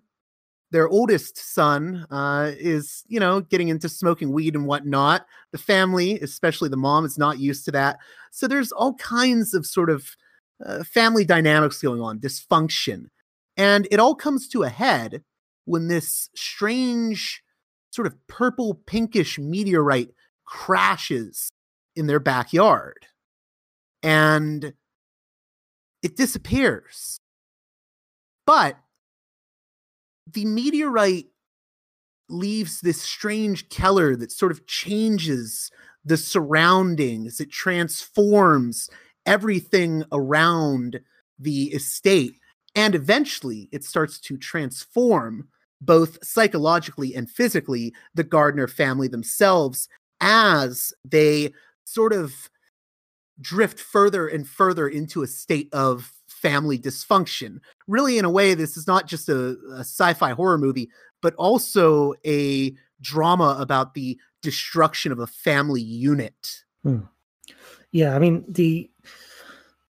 their 0.71 0.89
oldest 0.89 1.39
son, 1.39 2.07
uh, 2.11 2.53
is 2.59 3.05
you 3.09 3.21
know 3.21 3.41
getting 3.41 3.69
into 3.69 3.89
smoking 3.89 4.33
weed 4.33 4.55
and 4.55 4.67
whatnot. 4.67 5.27
The 5.53 5.59
family, 5.59 6.21
especially 6.21 6.69
the 6.69 6.77
mom, 6.77 7.05
is 7.05 7.19
not 7.19 7.39
used 7.39 7.65
to 7.67 7.73
that. 7.73 7.99
So 8.31 8.49
there's 8.49 8.73
all 8.73 8.95
kinds 8.95 9.55
of 9.55 9.67
sort 9.67 9.91
of 9.91 10.17
uh, 10.65 10.85
family 10.85 11.25
dynamics 11.25 11.81
going 11.81 12.01
on, 12.01 12.19
dysfunction, 12.19 13.07
and 13.57 13.87
it 13.91 14.01
all 14.01 14.15
comes 14.15 14.49
to 14.49 14.63
a 14.63 14.69
head 14.69 15.23
when 15.65 15.89
this 15.89 16.31
strange 16.35 17.43
sort 17.91 18.07
of 18.07 18.15
purple 18.27 18.75
pinkish 18.87 19.39
meteorite 19.39 20.11
crashes 20.45 21.51
in 21.97 22.07
their 22.07 22.21
backyard 22.21 23.07
and 24.03 24.75
it 26.03 26.17
disappears. 26.17 27.19
But 28.47 28.79
the 30.33 30.45
meteorite 30.45 31.26
leaves 32.28 32.80
this 32.80 33.00
strange 33.00 33.68
color 33.68 34.16
that 34.16 34.33
sort 34.33 34.52
of 34.52 34.66
changes 34.66 35.71
the 36.04 36.16
surroundings, 36.16 37.40
it 37.40 37.50
transforms 37.50 38.88
everything 39.25 40.04
around 40.12 41.00
the 41.38 41.64
estate. 41.66 42.35
And 42.75 42.95
eventually, 42.95 43.68
it 43.73 43.85
starts 43.85 44.21
to 44.21 44.37
transform 44.37 45.49
both 45.80 46.25
psychologically 46.25 47.14
and 47.14 47.28
physically 47.28 47.95
the 48.14 48.25
Gardner 48.25 48.68
family 48.68 49.09
themselves 49.09 49.88
as 50.21 50.92
they 51.04 51.52
sort 51.85 52.12
of 52.12 52.50
drift 53.40 53.78
further 53.78 54.26
and 54.26 54.49
further 54.49 54.88
into 54.88 55.23
a 55.23 55.26
state 55.26 55.68
of 55.73 56.12
family 56.37 56.78
dysfunction. 56.78 57.61
Really, 57.87 58.19
in 58.19 58.25
a 58.25 58.31
way, 58.31 58.55
this 58.55 58.76
is 58.76 58.87
not 58.87 59.07
just 59.07 59.28
a, 59.28 59.57
a 59.73 59.81
sci 59.81 60.12
fi 60.14 60.33
horror 60.33 60.59
movie, 60.59 60.90
but 61.23 61.35
also 61.35 62.14
a 62.25 62.75
drama 63.00 63.57
about 63.59 63.95
the 63.95 64.19
destruction 64.43 65.12
of 65.12 65.19
a 65.19 65.26
family 65.26 65.81
unit. 65.81 66.62
Hmm. 66.83 67.00
Yeah, 67.90 68.14
I 68.14 68.19
mean 68.19 68.45
the 68.49 68.90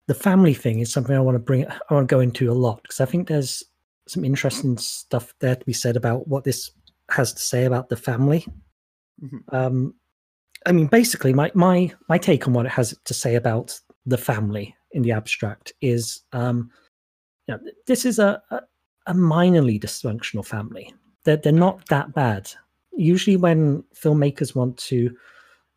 the 0.08 0.14
family 0.14 0.54
thing 0.54 0.80
is 0.80 0.92
something 0.92 1.16
I 1.16 1.20
want 1.20 1.36
to 1.36 1.40
bring. 1.40 1.66
I 1.68 1.94
want 1.94 2.10
to 2.10 2.16
go 2.16 2.20
into 2.20 2.52
a 2.52 2.54
lot 2.54 2.82
because 2.82 3.00
I 3.00 3.06
think 3.06 3.28
there's 3.28 3.64
some 4.08 4.26
interesting 4.26 4.78
stuff 4.78 5.34
there 5.40 5.56
to 5.56 5.66
be 5.66 5.74
said 5.74 5.96
about 5.96 6.28
what 6.28 6.44
this 6.44 6.72
has 7.12 7.34
to 7.34 7.42
say 7.42 7.66
about 7.66 7.90
the 7.90 7.96
family. 7.96 8.46
Mm-hmm. 9.24 9.56
Um, 9.56 9.94
I 10.66 10.72
mean, 10.72 10.88
basically, 10.88 11.34
my 11.34 11.52
my 11.54 11.92
my 12.10 12.18
take 12.18 12.48
on 12.48 12.54
what 12.54 12.66
it 12.66 12.72
has 12.72 12.98
to 13.06 13.14
say 13.14 13.36
about 13.36 13.80
the 14.06 14.18
family 14.18 14.76
in 14.94 15.02
the 15.02 15.12
abstract 15.12 15.74
is, 15.82 16.22
um, 16.34 16.70
you 17.48 17.56
know, 17.56 17.62
this 17.88 18.06
is 18.06 18.20
a, 18.20 18.42
a, 18.52 18.62
a 19.08 19.14
minorly 19.14 19.82
dysfunctional 19.82 20.46
family. 20.46 20.94
They're 21.24 21.38
they're 21.38 21.52
not 21.54 21.88
that 21.90 22.14
bad. 22.14 22.52
Usually, 22.94 23.38
when 23.38 23.84
filmmakers 23.96 24.56
want 24.56 24.78
to 24.78 25.16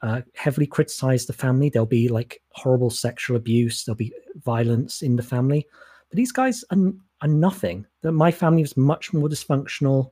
uh, 0.03 0.21
heavily 0.35 0.67
criticize 0.67 1.27
the 1.27 1.33
family, 1.33 1.71
there'll 1.71 1.87
be 1.87 2.09
like 2.09 2.43
horrible 2.51 2.91
sexual 2.91 3.37
abuse, 3.37 3.85
there'll 3.85 3.97
be 3.97 4.13
violence 4.45 5.03
in 5.03 5.17
the 5.17 5.23
family. 5.23 5.67
But 6.11 6.17
these 6.17 6.33
guys 6.33 6.65
are, 6.71 6.93
are 7.23 7.29
nothing. 7.29 7.87
My 8.03 8.31
family 8.31 8.63
was 8.63 8.77
much 8.77 9.13
more 9.13 9.29
dysfunctional 9.29 10.11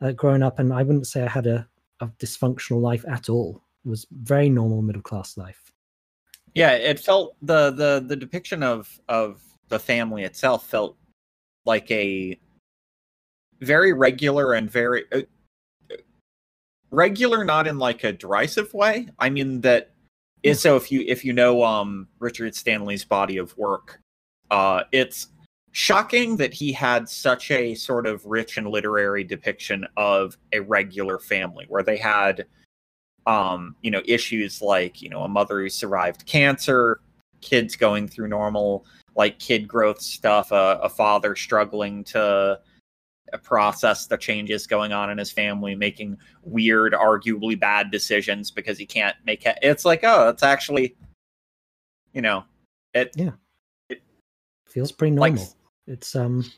uh, 0.00 0.12
growing 0.12 0.42
up, 0.42 0.58
and 0.58 0.72
I 0.72 0.82
wouldn't 0.82 1.06
say 1.06 1.22
I 1.22 1.28
had 1.28 1.46
a, 1.46 1.68
a 2.00 2.06
dysfunctional 2.18 2.80
life 2.80 3.04
at 3.08 3.28
all 3.28 3.62
It 3.84 3.88
was 3.88 4.06
very 4.22 4.48
normal 4.48 4.82
middle 4.82 5.02
class 5.02 5.36
life. 5.36 5.72
Yeah, 6.58 6.72
it 6.72 6.98
felt 6.98 7.36
the 7.40 7.70
the 7.70 8.04
the 8.06 8.16
depiction 8.16 8.62
of 8.62 9.00
of 9.08 9.40
the 9.68 9.78
family 9.78 10.24
itself 10.24 10.66
felt 10.66 10.96
like 11.64 11.90
a 11.90 12.38
very 13.60 13.92
regular 13.92 14.54
and 14.54 14.70
very 14.70 15.04
uh, 15.12 15.22
regular 16.90 17.44
not 17.44 17.66
in 17.66 17.78
like 17.78 18.02
a 18.04 18.12
derisive 18.12 18.72
way. 18.74 19.08
I 19.18 19.30
mean 19.30 19.60
that 19.60 19.92
is 20.42 20.60
so 20.60 20.76
if 20.76 20.90
you 20.90 21.04
if 21.06 21.24
you 21.24 21.32
know 21.32 21.64
um 21.64 22.06
richard 22.20 22.54
stanley's 22.54 23.04
body 23.04 23.38
of 23.38 23.56
work 23.58 24.00
uh 24.50 24.84
it's 24.92 25.28
shocking 25.72 26.36
that 26.36 26.54
he 26.54 26.72
had 26.72 27.08
such 27.08 27.50
a 27.50 27.74
sort 27.74 28.06
of 28.06 28.24
rich 28.24 28.56
and 28.56 28.68
literary 28.68 29.24
depiction 29.24 29.86
of 29.96 30.36
a 30.52 30.60
regular 30.60 31.18
family 31.18 31.66
where 31.68 31.82
they 31.82 31.96
had 31.96 32.46
um, 33.28 33.76
you 33.82 33.90
know, 33.90 34.00
issues 34.06 34.62
like, 34.62 35.02
you 35.02 35.10
know, 35.10 35.22
a 35.22 35.28
mother 35.28 35.60
who 35.60 35.68
survived 35.68 36.24
cancer, 36.24 37.00
kids 37.42 37.76
going 37.76 38.08
through 38.08 38.26
normal 38.26 38.86
like 39.16 39.38
kid 39.38 39.68
growth 39.68 40.00
stuff, 40.00 40.50
uh, 40.50 40.78
a 40.82 40.88
father 40.88 41.36
struggling 41.36 42.02
to 42.04 42.58
uh, 43.32 43.36
process 43.42 44.06
the 44.06 44.16
changes 44.16 44.66
going 44.66 44.92
on 44.92 45.10
in 45.10 45.18
his 45.18 45.30
family, 45.30 45.74
making 45.74 46.16
weird, 46.42 46.94
arguably 46.94 47.58
bad 47.58 47.90
decisions 47.90 48.50
because 48.50 48.78
he 48.78 48.86
can't 48.86 49.16
make 49.26 49.44
it. 49.44 49.58
It's 49.60 49.84
like, 49.84 50.00
oh, 50.04 50.30
it's 50.30 50.42
actually, 50.42 50.96
you 52.14 52.22
know, 52.22 52.44
it. 52.94 53.12
Yeah. 53.14 53.32
It 53.90 54.00
feels 54.66 54.90
pretty 54.90 55.10
normal. 55.10 55.42
Like, 55.42 55.48
it's 55.86 56.16
um, 56.16 56.50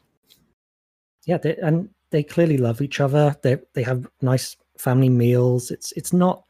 yeah, 1.26 1.38
they, 1.38 1.56
and 1.56 1.88
they 2.10 2.22
clearly 2.22 2.58
love 2.58 2.80
each 2.80 3.00
other. 3.00 3.34
They 3.42 3.58
they 3.74 3.82
have 3.82 4.08
nice 4.22 4.56
family 4.78 5.08
meals. 5.08 5.72
It's 5.72 5.92
it's 5.92 6.12
not 6.12 6.44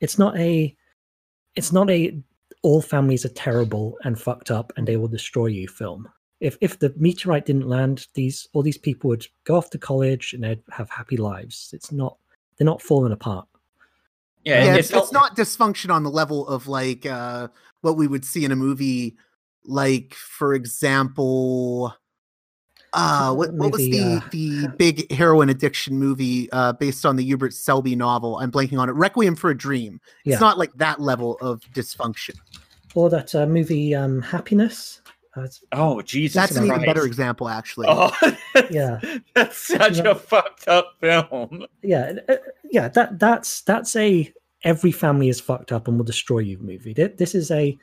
it's 0.00 0.18
not 0.18 0.36
a 0.36 0.74
it's 1.56 1.72
not 1.72 1.90
a 1.90 2.18
all 2.62 2.82
families 2.82 3.24
are 3.24 3.30
terrible 3.30 3.96
and 4.04 4.20
fucked 4.20 4.50
up 4.50 4.72
and 4.76 4.86
they 4.86 4.96
will 4.96 5.08
destroy 5.08 5.46
you 5.46 5.68
film. 5.68 6.08
If 6.40 6.56
if 6.60 6.78
the 6.78 6.92
meteorite 6.96 7.46
didn't 7.46 7.68
land, 7.68 8.06
these 8.14 8.48
all 8.52 8.62
these 8.62 8.78
people 8.78 9.08
would 9.08 9.26
go 9.44 9.56
off 9.56 9.70
to 9.70 9.78
college 9.78 10.32
and 10.32 10.44
they'd 10.44 10.62
have 10.70 10.90
happy 10.90 11.16
lives. 11.16 11.70
It's 11.72 11.92
not 11.92 12.16
they're 12.56 12.66
not 12.66 12.82
falling 12.82 13.12
apart. 13.12 13.46
Yeah, 14.44 14.64
yeah 14.64 14.74
it 14.74 14.80
it's, 14.80 14.90
it's 14.90 15.12
not 15.12 15.36
dysfunction 15.36 15.90
on 15.92 16.02
the 16.02 16.10
level 16.10 16.48
of 16.48 16.66
like 16.66 17.04
uh 17.06 17.48
what 17.82 17.96
we 17.96 18.06
would 18.06 18.24
see 18.24 18.44
in 18.44 18.52
a 18.52 18.56
movie 18.56 19.16
like 19.64 20.14
for 20.14 20.54
example 20.54 21.94
uh 22.92 23.32
what, 23.32 23.52
what 23.54 23.72
was 23.72 23.88
the 23.88 24.00
uh, 24.16 24.20
the 24.30 24.66
big 24.78 25.10
heroin 25.12 25.48
addiction 25.48 25.96
movie 25.98 26.50
uh 26.52 26.72
based 26.72 27.06
on 27.06 27.16
the 27.16 27.22
Hubert 27.24 27.54
Selby 27.54 27.94
novel 27.94 28.38
i'm 28.38 28.50
blanking 28.50 28.78
on 28.80 28.88
it 28.88 28.92
requiem 28.92 29.36
for 29.36 29.50
a 29.50 29.56
dream 29.56 30.00
it's 30.24 30.32
Yeah. 30.34 30.38
not 30.40 30.58
like 30.58 30.72
that 30.74 31.00
level 31.00 31.36
of 31.40 31.60
dysfunction 31.72 32.34
Or 32.94 33.08
that 33.10 33.32
uh, 33.34 33.46
movie 33.46 33.94
um, 33.94 34.20
Happiness. 34.22 35.00
Uh, 35.36 35.46
oh 35.70 36.02
Jesus 36.02 36.34
that's 36.34 36.56
an 36.56 36.64
even 36.64 36.80
better 36.84 37.06
example 37.06 37.48
actually 37.48 37.86
Oh, 37.88 38.10
yeah, 38.70 38.98
that's 39.34 39.56
such 39.56 39.98
Yeah. 39.98 40.10
a 40.10 40.14
fucked 40.16 40.66
up 40.66 40.96
film. 41.00 41.66
yeah, 41.82 42.14
uh, 42.28 42.34
yeah. 42.68 42.88
That 42.88 43.20
that's 43.20 43.60
that's 43.62 43.94
a 43.94 44.32
every 44.64 44.90
family 44.90 45.28
is 45.28 45.40
fucked 45.40 45.70
up 45.70 45.86
and 45.86 45.96
will 45.96 46.04
destroy 46.04 46.40
you 46.40 46.58
movie. 46.58 46.92
Th- 46.94 47.16
This 47.16 47.36
is 47.36 47.52
a 47.52 47.78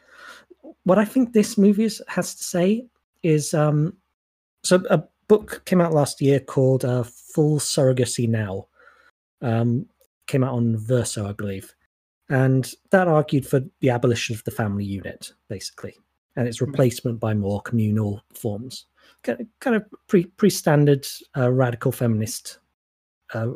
what 0.84 1.00
I 1.00 1.06
think 1.06 1.32
this 1.32 1.58
movie 1.58 1.86
is, 1.86 2.02
has 2.10 2.36
to 2.36 2.44
say 2.44 2.86
is 3.24 3.54
um 3.54 3.94
so 4.68 4.84
a 4.90 5.04
book 5.28 5.64
came 5.66 5.82
out 5.82 5.94
last 5.94 6.22
year 6.22 6.40
called 6.40 6.84
uh, 6.84 7.04
Full 7.04 7.60
Surrogacy 7.60 8.28
Now. 8.28 8.68
Um, 9.42 9.86
came 10.28 10.44
out 10.44 10.54
on 10.54 10.76
Verso, 10.78 11.28
I 11.28 11.32
believe, 11.32 11.74
and 12.30 12.70
that 12.92 13.08
argued 13.08 13.48
for 13.48 13.62
the 13.80 13.90
abolition 13.90 14.36
of 14.36 14.44
the 14.44 14.52
family 14.52 14.84
unit, 14.84 15.32
basically, 15.48 15.96
and 16.36 16.48
its 16.48 16.60
replacement 16.60 17.20
by 17.20 17.34
more 17.34 17.62
communal 17.62 18.22
forms. 18.34 18.86
Kind 19.24 19.48
of, 19.76 19.84
pre 20.08 20.26
pre 20.26 20.50
standard 20.50 21.06
uh, 21.38 21.50
radical 21.52 21.92
feminist 21.92 22.60
uh, 23.34 23.52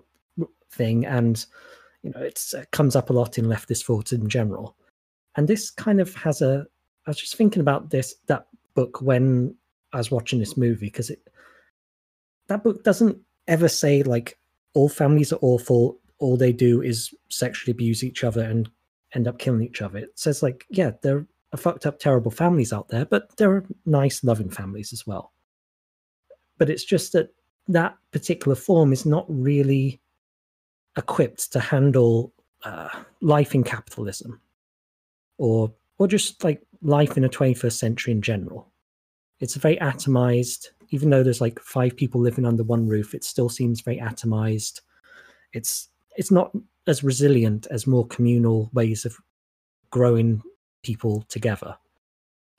thing, 0.71 1.05
and 1.05 1.45
you 2.03 2.11
know 2.11 2.21
it's 2.21 2.53
uh, 2.53 2.63
comes 2.71 2.95
up 2.95 3.09
a 3.09 3.13
lot 3.13 3.37
in 3.37 3.45
leftist 3.45 3.83
thought 3.83 4.13
in 4.13 4.29
general. 4.29 4.77
And 5.35 5.47
this 5.47 5.71
kind 5.71 5.99
of 5.99 6.13
has 6.15 6.41
a. 6.41 6.65
I 7.05 7.09
was 7.09 7.17
just 7.17 7.35
thinking 7.35 7.61
about 7.61 7.89
this 7.89 8.15
that 8.27 8.45
book 8.75 9.01
when 9.01 9.55
I 9.93 9.97
was 9.97 10.11
watching 10.11 10.39
this 10.39 10.57
movie 10.57 10.87
because 10.87 11.09
it 11.09 11.27
that 12.47 12.63
book 12.63 12.83
doesn't 12.83 13.17
ever 13.47 13.67
say 13.67 14.03
like 14.03 14.37
all 14.73 14.89
families 14.89 15.33
are 15.33 15.39
awful. 15.41 15.99
All 16.19 16.37
they 16.37 16.53
do 16.53 16.81
is 16.81 17.13
sexually 17.29 17.71
abuse 17.71 18.03
each 18.03 18.23
other 18.23 18.41
and 18.43 18.69
end 19.13 19.27
up 19.27 19.39
killing 19.39 19.63
each 19.63 19.81
other. 19.81 19.99
It 19.99 20.17
says 20.17 20.43
like, 20.43 20.65
yeah, 20.69 20.91
there 21.01 21.25
are 21.53 21.57
fucked 21.57 21.85
up, 21.85 21.99
terrible 21.99 22.31
families 22.31 22.71
out 22.71 22.89
there, 22.89 23.05
but 23.05 23.35
there 23.37 23.51
are 23.51 23.65
nice, 23.85 24.23
loving 24.23 24.49
families 24.49 24.93
as 24.93 25.05
well. 25.05 25.33
But 26.57 26.69
it's 26.69 26.85
just 26.85 27.13
that 27.13 27.33
that 27.67 27.97
particular 28.11 28.55
form 28.55 28.93
is 28.93 29.05
not 29.05 29.25
really 29.27 29.99
equipped 30.97 31.51
to 31.53 31.59
handle 31.59 32.33
uh, 32.63 32.89
life 33.21 33.55
in 33.55 33.63
capitalism, 33.63 34.39
or 35.37 35.73
or 35.97 36.07
just 36.07 36.43
like 36.43 36.61
life 36.81 37.17
in 37.17 37.23
a 37.23 37.29
21st 37.29 37.73
century 37.73 38.13
in 38.13 38.21
general. 38.21 38.70
It's 39.41 39.55
very 39.55 39.75
atomized. 39.77 40.67
Even 40.91 41.09
though 41.09 41.23
there's 41.23 41.41
like 41.41 41.59
five 41.59 41.97
people 41.97 42.21
living 42.21 42.45
under 42.45 42.63
one 42.63 42.87
roof, 42.87 43.13
it 43.13 43.23
still 43.23 43.49
seems 43.49 43.81
very 43.81 43.97
atomized. 43.97 44.81
It's 45.53 45.89
it's 46.15 46.31
not 46.31 46.51
as 46.87 47.03
resilient 47.03 47.67
as 47.71 47.87
more 47.87 48.07
communal 48.07 48.69
ways 48.73 49.05
of 49.05 49.17
growing 49.89 50.41
people 50.83 51.23
together, 51.29 51.75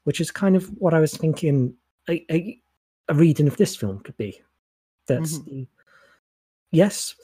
which 0.05 0.21
is 0.21 0.31
kind 0.31 0.57
of 0.57 0.67
what 0.79 0.95
I 0.95 1.01
was 1.01 1.17
thinking 1.17 1.75
a, 2.09 2.25
a, 2.31 2.61
a 3.09 3.15
reading 3.15 3.47
of 3.47 3.57
this 3.57 3.77
film 3.77 4.01
could 4.01 4.16
be. 4.16 4.40
That's 5.07 5.38
mm-hmm. 5.38 5.51
the, 5.51 5.68
yes, 6.71 7.14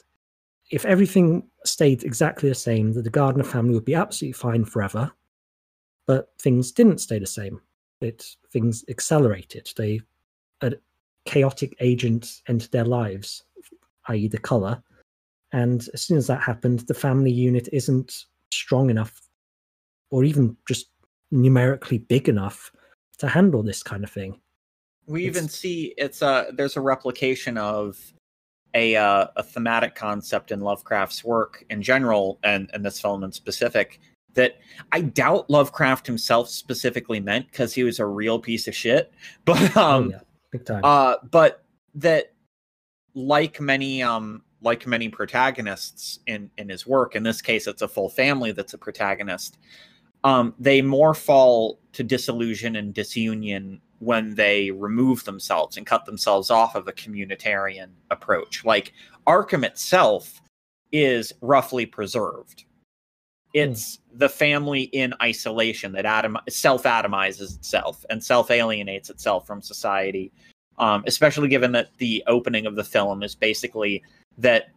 if 0.69 0.85
everything 0.85 1.47
stayed 1.65 2.03
exactly 2.03 2.49
the 2.49 2.55
same, 2.55 2.93
that 2.93 3.03
the 3.03 3.09
Gardner 3.09 3.43
family 3.43 3.73
would 3.73 3.85
be 3.85 3.95
absolutely 3.95 4.33
fine 4.33 4.65
forever. 4.65 5.11
But 6.05 6.29
things 6.39 6.71
didn't 6.71 6.99
stay 6.99 7.19
the 7.19 7.27
same. 7.27 7.61
It 8.01 8.35
things 8.51 8.85
accelerated. 8.89 9.71
They 9.75 10.01
a 10.61 10.73
chaotic 11.25 11.75
agent 11.79 12.41
entered 12.47 12.71
their 12.71 12.85
lives, 12.85 13.43
i.e., 14.07 14.27
the 14.27 14.37
color. 14.37 14.81
And 15.51 15.87
as 15.93 16.01
soon 16.01 16.17
as 16.17 16.27
that 16.27 16.41
happened, 16.41 16.81
the 16.81 16.93
family 16.93 17.31
unit 17.31 17.69
isn't 17.73 18.25
strong 18.51 18.89
enough, 18.89 19.21
or 20.11 20.23
even 20.23 20.55
just 20.67 20.89
numerically 21.31 21.97
big 21.97 22.29
enough 22.29 22.71
to 23.17 23.27
handle 23.27 23.63
this 23.63 23.83
kind 23.83 24.03
of 24.03 24.11
thing. 24.11 24.39
We 25.05 25.25
even 25.25 25.47
see 25.47 25.93
it's 25.97 26.21
a 26.21 26.47
there's 26.53 26.77
a 26.77 26.81
replication 26.81 27.57
of 27.57 27.97
a 28.73 28.95
uh, 28.95 29.27
a 29.35 29.43
thematic 29.43 29.95
concept 29.95 30.51
in 30.51 30.59
Lovecraft's 30.59 31.23
work 31.23 31.65
in 31.69 31.81
general, 31.81 32.39
and 32.43 32.69
and 32.73 32.85
this 32.85 33.01
film 33.01 33.23
in 33.23 33.31
specific. 33.31 33.99
That 34.35 34.59
I 34.91 35.01
doubt 35.01 35.49
Lovecraft 35.49 36.05
himself 36.07 36.49
specifically 36.49 37.19
meant 37.19 37.47
because 37.51 37.73
he 37.73 37.83
was 37.83 37.99
a 37.99 38.05
real 38.05 38.39
piece 38.39 38.67
of 38.67 38.75
shit. 38.75 39.11
But 39.45 39.75
um, 39.75 40.05
oh, 40.05 40.09
yeah, 40.09 40.19
big 40.51 40.65
time. 40.65 40.81
uh, 40.83 41.15
but 41.29 41.63
that 41.95 42.33
like 43.15 43.59
many 43.59 44.03
um 44.03 44.43
like 44.61 44.85
many 44.85 45.09
protagonists 45.09 46.19
in 46.27 46.49
in 46.57 46.69
his 46.69 46.85
work, 46.85 47.15
in 47.15 47.23
this 47.23 47.41
case, 47.41 47.67
it's 47.67 47.81
a 47.81 47.87
full 47.87 48.09
family 48.09 48.51
that's 48.51 48.73
a 48.73 48.77
protagonist. 48.77 49.57
Um, 50.23 50.53
they 50.59 50.81
more 50.81 51.13
fall 51.13 51.79
to 51.93 52.03
disillusion 52.03 52.75
and 52.75 52.93
disunion 52.93 53.81
when 53.99 54.35
they 54.35 54.71
remove 54.71 55.23
themselves 55.25 55.77
and 55.77 55.85
cut 55.85 56.05
themselves 56.05 56.49
off 56.49 56.75
of 56.75 56.87
a 56.87 56.93
communitarian 56.93 57.89
approach. 58.11 58.65
Like 58.65 58.93
Arkham 59.27 59.63
itself 59.63 60.41
is 60.91 61.33
roughly 61.41 61.85
preserved. 61.85 62.65
It's 63.53 63.99
the 64.13 64.29
family 64.29 64.83
in 64.83 65.13
isolation 65.21 65.91
that 65.93 66.05
atom 66.05 66.37
self 66.49 66.83
atomizes 66.83 67.57
itself 67.57 68.05
and 68.09 68.23
self 68.23 68.51
alienates 68.51 69.09
itself 69.09 69.47
from 69.47 69.61
society. 69.61 70.31
Um, 70.77 71.03
especially 71.07 71.49
given 71.49 71.73
that 71.73 71.89
the 71.97 72.23
opening 72.27 72.65
of 72.65 72.77
the 72.77 72.85
film 72.85 73.21
is 73.21 73.35
basically 73.35 74.01
that 74.37 74.69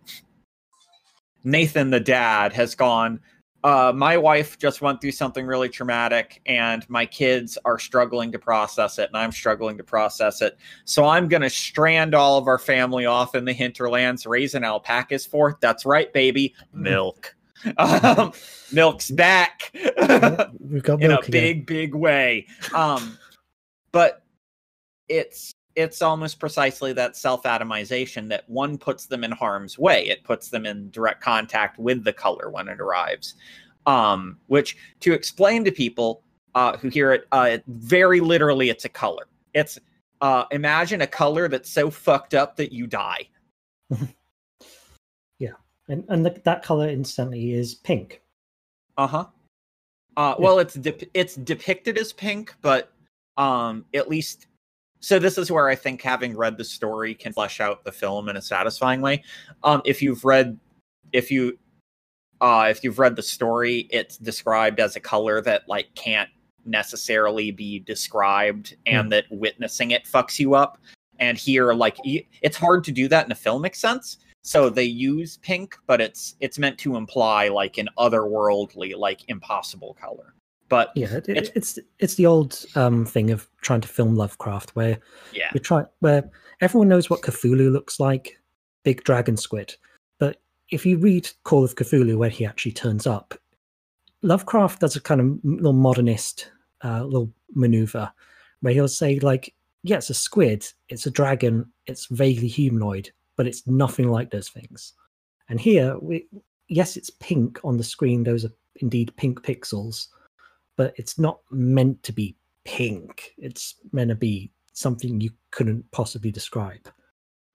Nathan, 1.45 1.91
the 1.91 2.01
dad, 2.01 2.53
has 2.53 2.75
gone. 2.75 3.21
Uh, 3.65 3.93
my 3.95 4.17
wife 4.17 4.59
just 4.59 4.83
went 4.83 5.01
through 5.01 5.13
something 5.13 5.47
really 5.47 5.69
traumatic, 5.69 6.43
and 6.47 6.89
my 6.91 7.07
kids 7.07 7.57
are 7.65 7.79
struggling 7.79 8.33
to 8.33 8.39
process 8.39 8.99
it, 8.99 9.09
and 9.09 9.17
I'm 9.17 9.31
struggling 9.31 9.79
to 9.79 9.85
process 9.85 10.43
it. 10.43 10.59
So 10.85 11.05
I'm 11.05 11.29
going 11.29 11.43
to 11.43 11.51
strand 11.51 12.15
all 12.15 12.39
of 12.39 12.49
our 12.49 12.59
family 12.59 13.07
off 13.07 13.37
in 13.37 13.45
the 13.45 13.53
hinterlands, 13.53 14.27
raising 14.27 14.65
alpacas 14.65 15.25
for. 15.25 15.57
That's 15.61 15.87
right, 15.87 16.13
baby, 16.13 16.55
milk. 16.73 17.37
Um, 17.77 18.33
milk's 18.73 19.11
back. 19.11 19.71
We've 19.75 20.83
got 20.83 21.01
in 21.03 21.11
a 21.11 21.19
again. 21.19 21.31
big 21.31 21.67
big 21.67 21.95
way. 21.95 22.47
Um 22.75 23.19
but 23.93 24.25
it's 25.09 25.53
it's 25.75 26.03
almost 26.03 26.39
precisely 26.39 26.93
that 26.93 27.17
self-atomization 27.17 28.29
that 28.29 28.49
one 28.49 28.77
puts 28.77 29.07
them 29.07 29.25
in 29.25 29.31
harm's 29.31 29.79
way. 29.79 30.07
It 30.09 30.23
puts 30.25 30.49
them 30.49 30.67
in 30.67 30.91
direct 30.91 31.23
contact 31.23 31.79
with 31.79 32.05
the 32.05 32.13
color 32.13 32.51
when 32.51 32.69
it 32.69 32.81
arrives. 32.81 33.35
Um 33.87 34.39
which 34.47 34.77
to 35.01 35.13
explain 35.13 35.65
to 35.65 35.73
people 35.73 36.23
uh 36.55 36.77
who 36.77 36.89
hear 36.89 37.13
it 37.13 37.27
uh 37.33 37.59
very 37.67 38.21
literally 38.21 38.71
it's 38.71 38.85
a 38.85 38.89
color. 38.89 39.29
It's 39.55 39.79
uh 40.21 40.45
imagine 40.51 41.03
a 41.03 41.07
color 41.07 41.49
that's 41.49 41.71
so 41.71 41.91
fucked 41.91 42.35
up 42.35 42.57
that 42.57 42.73
you 42.73 42.87
die 42.87 43.29
and 45.89 46.05
and 46.09 46.25
the, 46.25 46.41
that 46.45 46.63
color 46.63 46.89
instantly 46.89 47.53
is 47.53 47.75
pink. 47.75 48.23
Uh-huh. 48.97 49.27
Uh 50.17 50.35
well 50.39 50.59
it's 50.59 50.75
dep- 50.75 51.11
it's 51.15 51.37
depicted 51.37 51.99
as 51.99 52.13
pink, 52.13 52.55
but 52.61 52.93
um 53.37 53.85
at 53.95 54.09
least 54.09 54.47
so 55.01 55.19
this 55.19 55.37
is 55.37 55.51
where 55.51 55.69
I 55.69 55.75
think 55.75 56.01
having 56.01 56.37
read 56.37 56.57
the 56.57 56.65
story 56.65 57.15
can 57.15 57.33
flesh 57.33 57.61
out 57.61 57.85
the 57.85 57.91
film 57.91 58.29
in 58.29 58.37
a 58.37 58.43
satisfying 58.43 59.01
way. 59.01 59.23
Um 59.63 59.83
if 59.85 60.03
you've 60.03 60.25
read 60.25 60.59
if 61.13 61.31
you 61.31 61.59
uh 62.41 62.69
if 62.71 62.85
you've 62.85 62.99
read 62.99 63.17
the 63.17 63.23
story, 63.23 63.89
it's 63.91 64.19
described 64.19 64.81
as 64.81 64.97
a 64.97 65.01
color 65.01 65.41
that 65.43 65.69
like 65.69 65.95
can't 65.95 66.31
necessarily 66.65 67.51
be 67.51 67.81
described 67.81 68.77
and 68.87 69.11
that 69.11 69.25
witnessing 69.31 69.91
it 69.91 70.05
fucks 70.05 70.39
you 70.39 70.55
up. 70.55 70.79
And 71.19 71.37
here 71.39 71.73
like 71.73 71.97
it's 72.05 72.57
hard 72.57 72.85
to 72.85 72.93
do 72.93 73.09
that 73.09 73.27
in 73.27 73.33
a 73.33 73.35
filmic 73.35 73.75
sense 73.75 74.19
so 74.43 74.69
they 74.69 74.85
use 74.85 75.39
pink 75.39 75.77
but 75.87 76.01
it's 76.01 76.35
it's 76.41 76.59
meant 76.59 76.77
to 76.79 76.97
imply 76.97 77.49
like 77.49 77.79
an 77.79 77.89
otherworldly 77.99 78.97
like 78.97 79.21
impossible 79.29 79.97
color. 80.01 80.35
But 80.69 80.91
Yeah, 80.97 81.17
it, 81.17 81.29
It's- 81.29 81.51
it's 81.55 81.79
it's 81.99 82.15
the 82.15 82.27
old 82.27 82.65
um, 82.77 83.05
thing 83.05 83.31
of 83.31 83.49
trying 83.61 83.83
to 83.83 83.89
film 83.89 84.17
Lovecraft, 84.17 84.71
where 84.71 84.99
yeah. 85.33 85.51
we 85.53 85.61
try 85.61 85.85
where 86.01 86.31
everyone 86.61 86.89
knows 86.89 87.11
what 87.11 87.21
Cthulhu 87.23 87.71
looks 87.71 88.01
like, 88.01 88.39
big 88.83 89.05
dragon 89.05 89.37
squid, 89.37 89.77
but 90.19 90.41
if 90.71 90.87
you 90.87 90.97
read 90.97 91.29
Call 91.45 91.63
of 91.63 91.75
Cthulhu, 91.75 92.17
where 92.17 92.31
he 92.31 92.47
actually 92.47 92.73
turns 92.73 93.07
up, 93.07 93.35
Lovecraft 94.23 94.81
does 94.81 94.97
a 94.97 95.01
kind 95.01 95.21
of 95.21 95.39
little 95.45 95.73
modernist 95.75 96.51
uh, 96.83 97.05
little 97.05 97.31
maneuver 97.55 98.11
where 98.61 98.73
he'll 98.73 98.89
say, 98.89 99.19
like, 99.19 99.55
yeah, 99.83 99.97
it's 99.97 100.11
a 100.11 100.15
squid, 100.15 100.65
it's 100.89 101.05
a 101.07 101.11
dragon, 101.11 101.71
it's 101.87 102.07
vaguely 102.07 102.49
humanoid, 102.49 103.11
but 103.37 103.47
it's 103.47 103.67
nothing 103.67 104.09
like 104.09 104.31
those 104.31 104.49
things. 104.49 104.93
And 105.49 105.61
here, 105.61 105.97
we, 106.01 106.27
yes, 106.69 106.97
it's 106.97 107.11
pink 107.11 107.61
on 107.65 107.77
the 107.77 107.85
screen. 107.85 108.25
Those 108.25 108.45
are 108.45 108.53
indeed 108.77 109.13
pink 109.17 109.43
pixels, 109.43 110.09
but 110.77 110.95
it's 110.97 111.19
not 111.19 111.41
meant 111.51 112.03
to 112.05 112.13
be 112.13 112.37
pink. 112.65 113.33
It's 113.39 113.77
meant 113.93 114.11
to 114.11 114.15
be 114.15 114.51
something 114.73 115.21
you 115.21 115.31
couldn't 115.51 115.91
possibly 115.91 116.31
describe. 116.31 116.89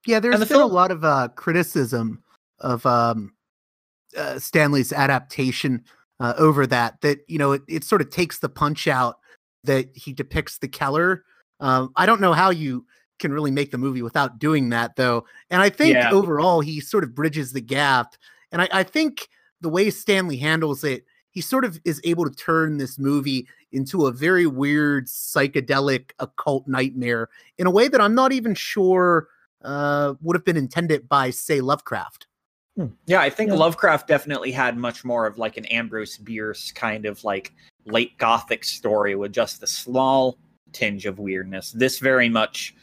Yeah, 0.05 0.19
there's 0.19 0.39
the 0.39 0.45
been 0.45 0.57
film- 0.59 0.71
a 0.71 0.73
lot 0.73 0.91
of 0.91 1.03
uh, 1.03 1.29
criticism 1.35 2.23
of 2.59 2.85
um, 2.85 3.33
uh, 4.15 4.39
Stanley's 4.39 4.93
adaptation 4.93 5.83
uh, 6.19 6.33
over 6.37 6.67
that. 6.67 7.01
That 7.01 7.19
you 7.27 7.37
know, 7.37 7.53
it, 7.53 7.61
it 7.67 7.83
sort 7.83 8.01
of 8.01 8.09
takes 8.09 8.39
the 8.39 8.49
punch 8.49 8.87
out 8.87 9.17
that 9.63 9.89
he 9.93 10.13
depicts 10.13 10.59
the 10.59 10.67
color. 10.67 11.23
Um, 11.59 11.91
I 11.95 12.05
don't 12.05 12.21
know 12.21 12.33
how 12.33 12.51
you 12.51 12.85
can 13.19 13.31
really 13.33 13.51
make 13.51 13.71
the 13.71 13.77
movie 13.77 14.01
without 14.01 14.39
doing 14.39 14.69
that, 14.69 14.95
though. 14.95 15.25
And 15.49 15.61
I 15.61 15.69
think 15.69 15.95
Yeah. 15.95 16.11
overall, 16.11 16.61
he 16.61 16.79
sort 16.79 17.03
of 17.03 17.15
bridges 17.15 17.53
the 17.53 17.61
gap. 17.61 18.15
And 18.51 18.61
I, 18.61 18.69
I 18.71 18.83
think 18.83 19.29
the 19.61 19.69
way 19.69 19.89
Stanley 19.89 20.37
handles 20.37 20.83
it, 20.83 21.05
he 21.31 21.41
sort 21.41 21.65
of 21.65 21.79
is 21.85 22.01
able 22.03 22.23
to 22.25 22.35
turn 22.35 22.77
this 22.77 22.97
movie 22.97 23.47
into 23.71 24.07
a 24.07 24.11
very 24.11 24.47
weird 24.47 25.07
psychedelic 25.07 26.11
occult 26.19 26.67
nightmare 26.67 27.29
in 27.57 27.67
a 27.67 27.71
way 27.71 27.87
that 27.87 28.01
I'm 28.01 28.15
not 28.15 28.31
even 28.31 28.55
sure 28.55 29.27
uh, 29.63 30.13
would 30.21 30.35
have 30.35 30.45
been 30.45 30.57
intended 30.57 31.09
by, 31.09 31.29
say, 31.29 31.61
Lovecraft. 31.61 32.27
Yeah, 33.07 33.21
I 33.21 33.29
think 33.29 33.49
Yeah. 33.49 33.57
Lovecraft 33.57 34.07
definitely 34.07 34.51
had 34.51 34.77
much 34.77 35.03
more 35.03 35.25
of 35.25 35.37
like 35.37 35.57
an 35.57 35.65
Ambrose 35.65 36.17
Bierce 36.17 36.71
kind 36.71 37.05
of 37.05 37.23
like 37.23 37.53
late 37.85 38.17
gothic 38.19 38.63
story 38.63 39.15
with 39.15 39.33
just 39.33 39.63
a 39.63 39.67
small 39.67 40.37
tinge 40.73 41.05
of 41.05 41.17
weirdness. 41.17 41.71
This 41.71 41.97
very 41.99 42.29
much 42.29 42.75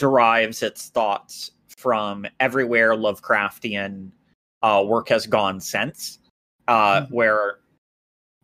derives 0.00 0.62
its 0.62 0.88
thoughts 0.88 1.52
from 1.68 2.26
everywhere 2.40 2.94
Lovecraftian 2.94 4.10
uh, 4.62 4.82
work 4.86 5.08
has 5.10 5.26
gone 5.26 5.60
since, 5.60 6.18
uh, 6.68 7.02
Mhm. 7.02 7.10
where 7.10 7.58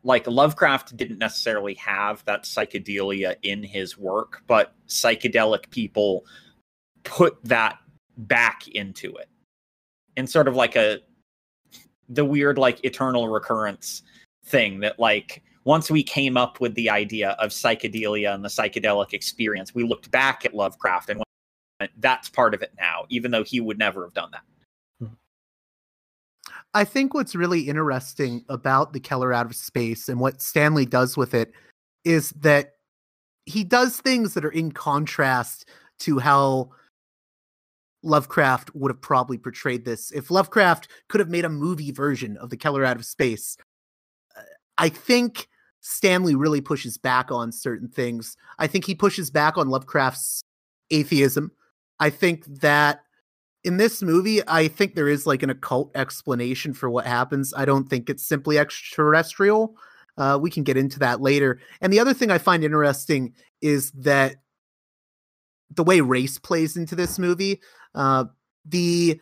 like 0.05 0.27
Lovecraft 0.27 0.97
didn't 0.97 1.19
necessarily 1.19 1.75
have 1.75 2.25
that 2.27 2.45
psychedelia 2.45 3.37
in 3.43 3.63
his 3.63 3.99
work, 3.99 4.43
but 4.47 4.75
psychedelic 4.87 5.69
people 5.71 6.25
put 7.03 7.43
that 7.43 7.79
back 8.19 8.69
into 8.69 9.15
it 9.17 9.29
in 10.17 10.27
sort 10.27 10.47
of 10.49 10.55
like 10.55 10.77
a 10.77 11.01
the 12.09 12.25
weird 12.25 12.57
like 12.59 12.85
eternal 12.85 13.29
recurrence 13.29 14.03
thing 14.45 14.81
that 14.81 14.99
like 14.99 15.43
once 15.65 15.91
we 15.91 16.03
came 16.03 16.37
up 16.37 16.61
with 16.61 16.75
the 16.75 16.89
idea 16.89 17.31
of 17.41 17.51
psychedelia 17.51 18.33
and 18.33 18.45
the 18.45 18.49
psychedelic 18.49 19.13
experience 19.13 19.75
we 19.75 19.83
looked 19.83 20.11
back 20.13 20.45
at 20.47 20.55
lovecraft 20.55 21.11
and 21.11 21.21
that's 21.99 22.29
part 22.29 22.55
of 22.55 22.63
it 22.63 22.73
now 22.79 23.05
even 23.09 23.31
though 23.31 23.45
he 23.45 23.61
would 23.61 23.79
never 23.79 24.05
have 24.05 24.15
done 24.15 24.31
that 24.31 24.43
I 26.75 26.85
think 26.85 27.15
what's 27.15 27.35
really 27.35 27.63
interesting 27.63 28.45
about 28.51 28.93
the 28.93 29.01
color 29.01 29.33
out 29.33 29.47
of 29.47 29.57
space 29.57 30.11
and 30.11 30.21
what 30.21 30.43
Stanley 30.43 30.85
does 30.85 31.17
with 31.17 31.33
it 31.33 31.53
is 32.05 32.31
that 32.33 32.75
he 33.47 33.65
does 33.65 33.99
things 33.99 34.35
that 34.35 34.45
are 34.45 34.51
in 34.51 34.73
contrast 34.73 35.67
to 36.01 36.19
how 36.19 36.71
Lovecraft 38.03 38.75
would 38.75 38.91
have 38.91 39.01
probably 39.01 39.39
portrayed 39.39 39.85
this. 39.85 40.11
If 40.13 40.31
Lovecraft 40.31 40.89
could 41.09 41.21
have 41.21 41.31
made 41.31 41.45
a 41.45 41.49
movie 41.49 41.93
version 41.93 42.37
of 42.37 42.51
the 42.51 42.57
color 42.57 42.85
out 42.85 42.97
of 42.97 43.07
space, 43.07 43.57
uh, 44.37 44.43
I 44.77 44.89
think 44.89 45.49
Stanley 45.81 46.35
really 46.35 46.61
pushes 46.61 46.99
back 46.99 47.33
on 47.33 47.53
certain 47.53 47.89
things. 47.89 48.37
I 48.59 48.67
think 48.67 48.85
he 48.85 48.95
pushes 48.95 49.31
back 49.31 49.57
on 49.57 49.71
Lovecraft's 49.71 50.43
atheism. 50.91 51.53
I 52.01 52.11
think 52.11 52.45
that 52.61 53.01
in 53.65 53.79
this 53.79 54.01
movie, 54.03 54.41
I 54.47 54.69
think 54.69 54.95
there 54.95 55.09
is 55.09 55.27
like 55.27 55.43
an 55.43 55.51
occult 55.51 55.91
explanation 55.97 56.73
for 56.73 56.89
what 56.89 57.07
happens. 57.07 57.53
I 57.57 57.65
don't 57.65 57.89
think 57.89 58.09
it's 58.09 58.27
simply 58.27 58.59
extraterrestrial. 58.59 59.77
Uh, 60.17 60.39
we 60.41 60.51
can 60.51 60.63
get 60.63 60.77
into 60.77 60.99
that 61.01 61.21
later. 61.21 61.61
And 61.81 61.93
the 61.93 62.01
other 62.01 62.15
thing 62.15 62.31
I 62.31 62.39
find 62.39 62.63
interesting 62.63 63.35
is 63.61 63.91
that 63.93 64.37
the 65.71 65.83
way 65.83 66.01
race 66.01 66.39
plays 66.39 66.77
into 66.77 66.95
this 66.95 67.19
movie. 67.19 67.61
Uh, 67.95 68.27
the 68.65 69.21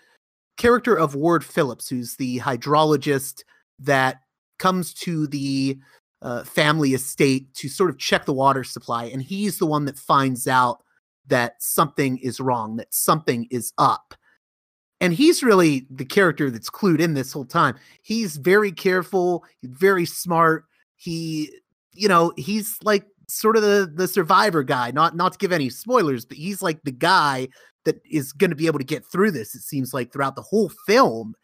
character 0.56 0.94
of 0.94 1.14
Ward 1.14 1.44
Phillips, 1.44 1.88
who's 1.88 2.16
the 2.16 2.38
hydrologist 2.40 3.42
that 3.78 4.20
comes 4.58 4.94
to 4.94 5.26
the 5.26 5.78
uh, 6.22 6.44
family 6.44 6.94
estate 6.94 7.52
to 7.54 7.68
sort 7.68 7.90
of 7.90 7.98
check 7.98 8.24
the 8.24 8.32
water 8.32 8.62
supply, 8.62 9.04
and 9.04 9.22
he's 9.22 9.58
the 9.58 9.66
one 9.66 9.84
that 9.86 9.98
finds 9.98 10.46
out 10.46 10.83
that 11.26 11.62
something 11.62 12.18
is 12.18 12.40
wrong, 12.40 12.76
that 12.76 12.92
something 12.92 13.46
is 13.50 13.72
up. 13.78 14.14
And 15.00 15.12
he's 15.12 15.42
really 15.42 15.86
the 15.90 16.04
character 16.04 16.50
that's 16.50 16.70
clued 16.70 17.00
in 17.00 17.14
this 17.14 17.32
whole 17.32 17.44
time. 17.44 17.76
He's 18.02 18.36
very 18.36 18.72
careful, 18.72 19.44
very 19.62 20.06
smart. 20.06 20.64
He, 20.96 21.50
you 21.92 22.08
know, 22.08 22.32
he's 22.36 22.78
like 22.82 23.06
sort 23.28 23.56
of 23.56 23.62
the 23.62 23.90
the 23.92 24.08
survivor 24.08 24.62
guy. 24.62 24.92
Not 24.92 25.16
not 25.16 25.32
to 25.32 25.38
give 25.38 25.52
any 25.52 25.68
spoilers, 25.68 26.24
but 26.24 26.38
he's 26.38 26.62
like 26.62 26.82
the 26.84 26.92
guy 26.92 27.48
that 27.84 28.00
is 28.10 28.32
going 28.32 28.50
to 28.50 28.56
be 28.56 28.66
able 28.66 28.78
to 28.78 28.84
get 28.84 29.04
through 29.04 29.32
this. 29.32 29.54
It 29.54 29.62
seems 29.62 29.92
like 29.92 30.12
throughout 30.12 30.36
the 30.36 30.42
whole 30.42 30.70
film, 30.86 31.34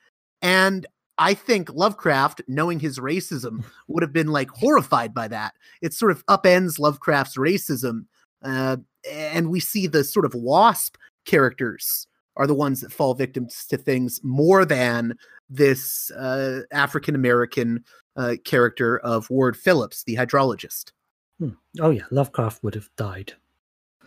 and 0.41 0.87
I 1.19 1.35
think 1.35 1.71
Lovecraft, 1.75 2.41
knowing 2.49 2.81
his 2.81 2.99
racism, 2.99 3.63
would 3.89 4.03
have 4.03 4.13
been 4.13 4.29
like 4.29 4.49
horrified 4.51 5.13
by 5.13 5.29
that. 5.29 5.55
It 5.83 5.93
sort 5.93 6.13
of 6.13 6.25
upends 6.27 6.79
Lovecraft's 6.79 7.37
racism, 7.37 8.07
uh, 8.43 8.77
and 9.11 9.51
we 9.51 9.61
see 9.61 9.87
the 9.87 10.05
sort 10.05 10.25
of 10.27 10.35
wasp 10.35 10.97
characters 11.25 12.07
are 12.37 12.47
the 12.47 12.55
ones 12.55 12.81
that 12.81 12.93
fall 12.93 13.15
victims 13.15 13.67
to 13.67 13.77
things 13.77 14.21
more 14.23 14.65
than 14.65 15.15
this 15.49 16.11
uh, 16.13 16.63
African 16.73 17.15
American 17.15 17.85
uh, 18.17 18.37
character 18.45 18.99
of 18.99 19.29
Ward 19.31 19.57
Phillips, 19.57 20.05
the 20.05 20.17
hydrologist. 20.17 20.93
Hmm. 21.39 21.51
Oh 21.81 21.91
yeah, 21.91 22.05
Lovecraft 22.11 22.63
would 22.63 22.75
have 22.75 22.89
died. 22.97 23.33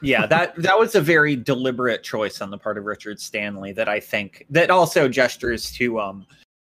yeah 0.01 0.25
that 0.33 0.55
that 0.55 0.77
was 0.77 0.95
a 0.95 1.01
very 1.01 1.35
deliberate 1.35 2.03
choice 2.03 2.41
on 2.41 2.49
the 2.49 2.57
part 2.57 2.77
of 2.77 2.83
richard 2.83 3.19
stanley 3.19 3.71
that 3.71 3.87
i 3.87 3.99
think 3.99 4.45
that 4.49 4.69
also 4.69 5.07
gestures 5.07 5.71
to 5.71 5.99
um 5.99 6.25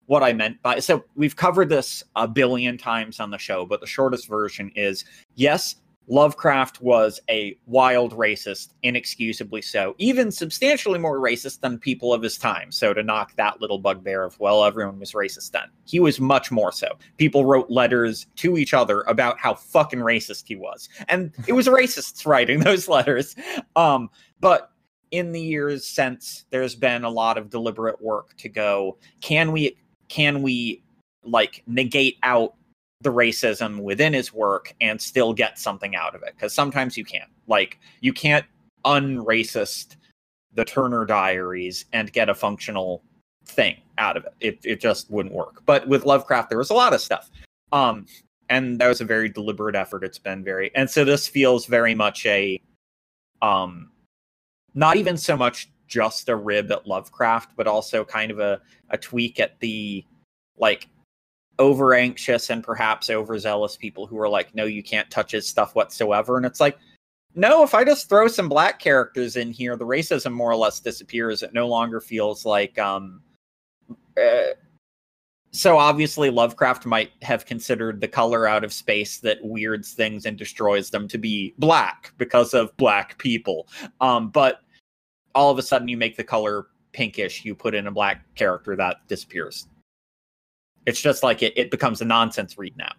what 0.07 0.21
i 0.23 0.33
meant 0.33 0.61
by 0.61 0.79
so 0.79 1.03
we've 1.15 1.35
covered 1.35 1.69
this 1.69 2.03
a 2.15 2.27
billion 2.27 2.77
times 2.77 3.19
on 3.19 3.29
the 3.29 3.37
show 3.37 3.65
but 3.65 3.79
the 3.79 3.87
shortest 3.87 4.27
version 4.27 4.71
is 4.75 5.05
yes 5.35 5.75
Lovecraft 6.11 6.81
was 6.81 7.21
a 7.29 7.57
wild 7.67 8.11
racist, 8.17 8.73
inexcusably 8.83 9.61
so, 9.61 9.95
even 9.97 10.29
substantially 10.29 10.99
more 10.99 11.19
racist 11.19 11.61
than 11.61 11.79
people 11.79 12.13
of 12.13 12.21
his 12.21 12.37
time. 12.37 12.69
So, 12.69 12.93
to 12.93 13.01
knock 13.01 13.33
that 13.37 13.61
little 13.61 13.79
bugbear 13.79 14.25
of, 14.25 14.37
well, 14.37 14.65
everyone 14.65 14.99
was 14.99 15.13
racist 15.13 15.51
then, 15.51 15.69
he 15.85 16.01
was 16.01 16.19
much 16.19 16.51
more 16.51 16.73
so. 16.73 16.89
People 17.15 17.45
wrote 17.45 17.71
letters 17.71 18.27
to 18.35 18.57
each 18.57 18.73
other 18.73 19.03
about 19.03 19.39
how 19.39 19.53
fucking 19.53 19.99
racist 19.99 20.43
he 20.47 20.57
was. 20.57 20.89
And 21.07 21.33
it 21.47 21.53
was 21.53 21.67
racists 21.69 22.25
writing 22.25 22.59
those 22.59 22.89
letters. 22.89 23.33
Um, 23.77 24.09
but 24.41 24.69
in 25.11 25.31
the 25.31 25.41
years 25.41 25.85
since, 25.87 26.43
there's 26.49 26.75
been 26.75 27.05
a 27.05 27.09
lot 27.09 27.37
of 27.37 27.49
deliberate 27.49 28.01
work 28.01 28.35
to 28.39 28.49
go, 28.49 28.97
can 29.21 29.53
we, 29.53 29.77
can 30.09 30.41
we 30.41 30.83
like 31.23 31.63
negate 31.67 32.17
out 32.23 32.55
the 33.01 33.11
racism 33.11 33.81
within 33.81 34.13
his 34.13 34.33
work 34.33 34.75
and 34.81 35.01
still 35.01 35.33
get 35.33 35.57
something 35.57 35.95
out 35.95 36.15
of 36.15 36.23
it 36.23 36.33
because 36.35 36.53
sometimes 36.53 36.97
you 36.97 37.05
can't. 37.05 37.29
Like 37.47 37.79
you 38.01 38.13
can't 38.13 38.45
unracist 38.85 39.95
the 40.53 40.65
turner 40.65 41.05
diaries 41.05 41.85
and 41.93 42.11
get 42.11 42.29
a 42.29 42.35
functional 42.35 43.03
thing 43.45 43.77
out 43.97 44.17
of 44.17 44.25
it. 44.25 44.33
It, 44.39 44.59
it 44.63 44.81
just 44.81 45.09
wouldn't 45.09 45.33
work. 45.33 45.63
But 45.65 45.87
with 45.87 46.05
lovecraft 46.05 46.49
there 46.49 46.57
was 46.57 46.69
a 46.69 46.75
lot 46.75 46.93
of 46.93 47.01
stuff. 47.01 47.29
Um 47.71 48.05
and 48.49 48.79
that 48.79 48.87
was 48.87 49.01
a 49.01 49.05
very 49.05 49.29
deliberate 49.29 49.75
effort. 49.75 50.03
It's 50.03 50.19
been 50.19 50.43
very 50.43 50.71
and 50.75 50.89
so 50.89 51.03
this 51.03 51.27
feels 51.27 51.65
very 51.65 51.95
much 51.95 52.25
a 52.25 52.61
um 53.41 53.91
not 54.73 54.97
even 54.97 55.17
so 55.17 55.35
much 55.35 55.69
just 55.87 56.29
a 56.29 56.35
rib 56.35 56.71
at 56.71 56.87
lovecraft 56.87 57.51
but 57.57 57.67
also 57.67 58.05
kind 58.05 58.31
of 58.31 58.39
a, 58.39 58.61
a 58.91 58.97
tweak 58.97 59.39
at 59.39 59.59
the 59.59 60.05
like 60.57 60.87
over 61.59 61.93
anxious 61.93 62.49
and 62.49 62.63
perhaps 62.63 63.09
overzealous 63.09 63.77
people 63.77 64.07
who 64.07 64.19
are 64.19 64.29
like, 64.29 64.55
no, 64.55 64.65
you 64.65 64.81
can't 64.81 65.09
touch 65.11 65.31
his 65.31 65.47
stuff 65.47 65.75
whatsoever. 65.75 66.37
And 66.37 66.45
it's 66.45 66.59
like, 66.59 66.77
no, 67.35 67.63
if 67.63 67.73
I 67.73 67.83
just 67.83 68.09
throw 68.09 68.27
some 68.27 68.49
black 68.49 68.79
characters 68.79 69.35
in 69.35 69.51
here, 69.51 69.75
the 69.77 69.85
racism 69.85 70.33
more 70.33 70.51
or 70.51 70.55
less 70.55 70.79
disappears. 70.79 71.43
It 71.43 71.53
no 71.53 71.67
longer 71.67 72.01
feels 72.01 72.45
like, 72.45 72.77
um, 72.77 73.21
uh, 74.21 74.53
so 75.51 75.77
obviously 75.77 76.29
Lovecraft 76.29 76.85
might 76.85 77.11
have 77.21 77.45
considered 77.45 78.01
the 78.01 78.07
color 78.07 78.47
out 78.47 78.63
of 78.63 78.73
space 78.73 79.19
that 79.19 79.37
weirds 79.41 79.93
things 79.93 80.25
and 80.25 80.37
destroys 80.37 80.89
them 80.89 81.07
to 81.09 81.17
be 81.17 81.53
black 81.57 82.13
because 82.17 82.53
of 82.53 82.75
black 82.77 83.17
people. 83.17 83.67
Um, 83.99 84.29
but 84.29 84.61
all 85.35 85.51
of 85.51 85.57
a 85.57 85.61
sudden 85.61 85.87
you 85.87 85.97
make 85.97 86.17
the 86.17 86.23
color 86.23 86.67
pinkish, 86.93 87.45
you 87.45 87.55
put 87.55 87.75
in 87.75 87.87
a 87.87 87.91
black 87.91 88.23
character 88.35 88.75
that 88.75 89.07
disappears. 89.07 89.67
It's 90.85 91.01
just 91.01 91.23
like 91.23 91.43
it, 91.43 91.53
it 91.55 91.71
becomes 91.71 92.01
a 92.01 92.05
nonsense 92.05 92.57
read 92.57 92.75
now. 92.77 92.91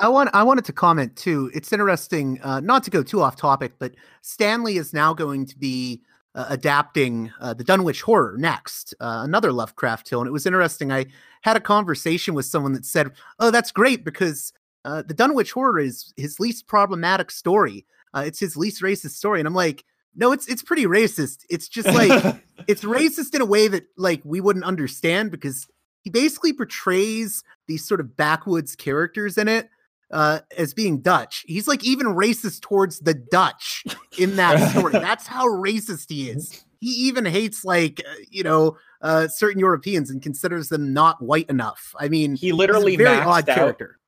I 0.00 0.08
want 0.08 0.30
I 0.32 0.44
wanted 0.44 0.64
to 0.66 0.72
comment 0.72 1.16
too. 1.16 1.50
It's 1.52 1.72
interesting, 1.72 2.40
uh, 2.42 2.60
not 2.60 2.84
to 2.84 2.90
go 2.90 3.02
too 3.02 3.20
off 3.20 3.36
topic, 3.36 3.72
but 3.78 3.94
Stanley 4.22 4.76
is 4.76 4.92
now 4.92 5.12
going 5.12 5.44
to 5.46 5.58
be 5.58 6.02
uh, 6.34 6.46
adapting 6.50 7.32
uh, 7.40 7.52
the 7.52 7.64
Dunwich 7.64 8.02
Horror 8.02 8.36
next, 8.38 8.94
uh, 9.00 9.22
another 9.24 9.50
Lovecraft 9.50 10.06
tale. 10.06 10.20
And 10.20 10.28
it 10.28 10.32
was 10.32 10.46
interesting. 10.46 10.92
I 10.92 11.06
had 11.42 11.56
a 11.56 11.60
conversation 11.60 12.34
with 12.34 12.46
someone 12.46 12.74
that 12.74 12.86
said, 12.86 13.10
"Oh, 13.40 13.50
that's 13.50 13.72
great 13.72 14.04
because 14.04 14.52
uh, 14.84 15.02
the 15.02 15.14
Dunwich 15.14 15.50
Horror 15.50 15.80
is 15.80 16.12
his 16.16 16.38
least 16.38 16.68
problematic 16.68 17.32
story. 17.32 17.84
Uh, 18.14 18.22
it's 18.24 18.38
his 18.38 18.56
least 18.56 18.82
racist 18.82 19.16
story." 19.16 19.40
And 19.40 19.48
I'm 19.48 19.54
like, 19.54 19.84
"No, 20.14 20.30
it's 20.30 20.46
it's 20.46 20.62
pretty 20.62 20.86
racist. 20.86 21.44
It's 21.50 21.68
just 21.68 21.88
like 21.88 22.36
it's 22.68 22.84
racist 22.84 23.34
in 23.34 23.40
a 23.40 23.46
way 23.46 23.66
that 23.66 23.88
like 23.96 24.20
we 24.24 24.40
wouldn't 24.40 24.64
understand 24.64 25.32
because 25.32 25.66
he 26.08 26.20
basically 26.20 26.52
portrays 26.52 27.42
these 27.66 27.84
sort 27.84 28.00
of 28.00 28.16
backwoods 28.16 28.74
characters 28.74 29.38
in 29.38 29.48
it." 29.48 29.68
uh, 30.10 30.40
as 30.56 30.74
being 30.74 31.00
Dutch. 31.00 31.44
He's 31.46 31.68
like 31.68 31.84
even 31.84 32.06
racist 32.06 32.62
towards 32.62 33.00
the 33.00 33.14
Dutch 33.14 33.84
in 34.18 34.36
that 34.36 34.70
story. 34.70 34.92
That's 34.92 35.26
how 35.26 35.46
racist 35.46 36.06
he 36.08 36.30
is. 36.30 36.64
He 36.80 36.88
even 36.88 37.24
hates 37.24 37.64
like 37.64 38.00
uh, 38.08 38.14
you 38.30 38.42
know 38.42 38.76
uh, 39.02 39.28
certain 39.28 39.60
Europeans 39.60 40.10
and 40.10 40.22
considers 40.22 40.68
them 40.68 40.92
not 40.92 41.20
white 41.20 41.48
enough. 41.50 41.94
I 41.98 42.08
mean, 42.08 42.36
He 42.36 42.52
literally 42.52 42.96
very 42.96 43.18
maxed 43.18 43.26
odd 43.26 43.48
out 43.48 43.54
character. 43.56 43.98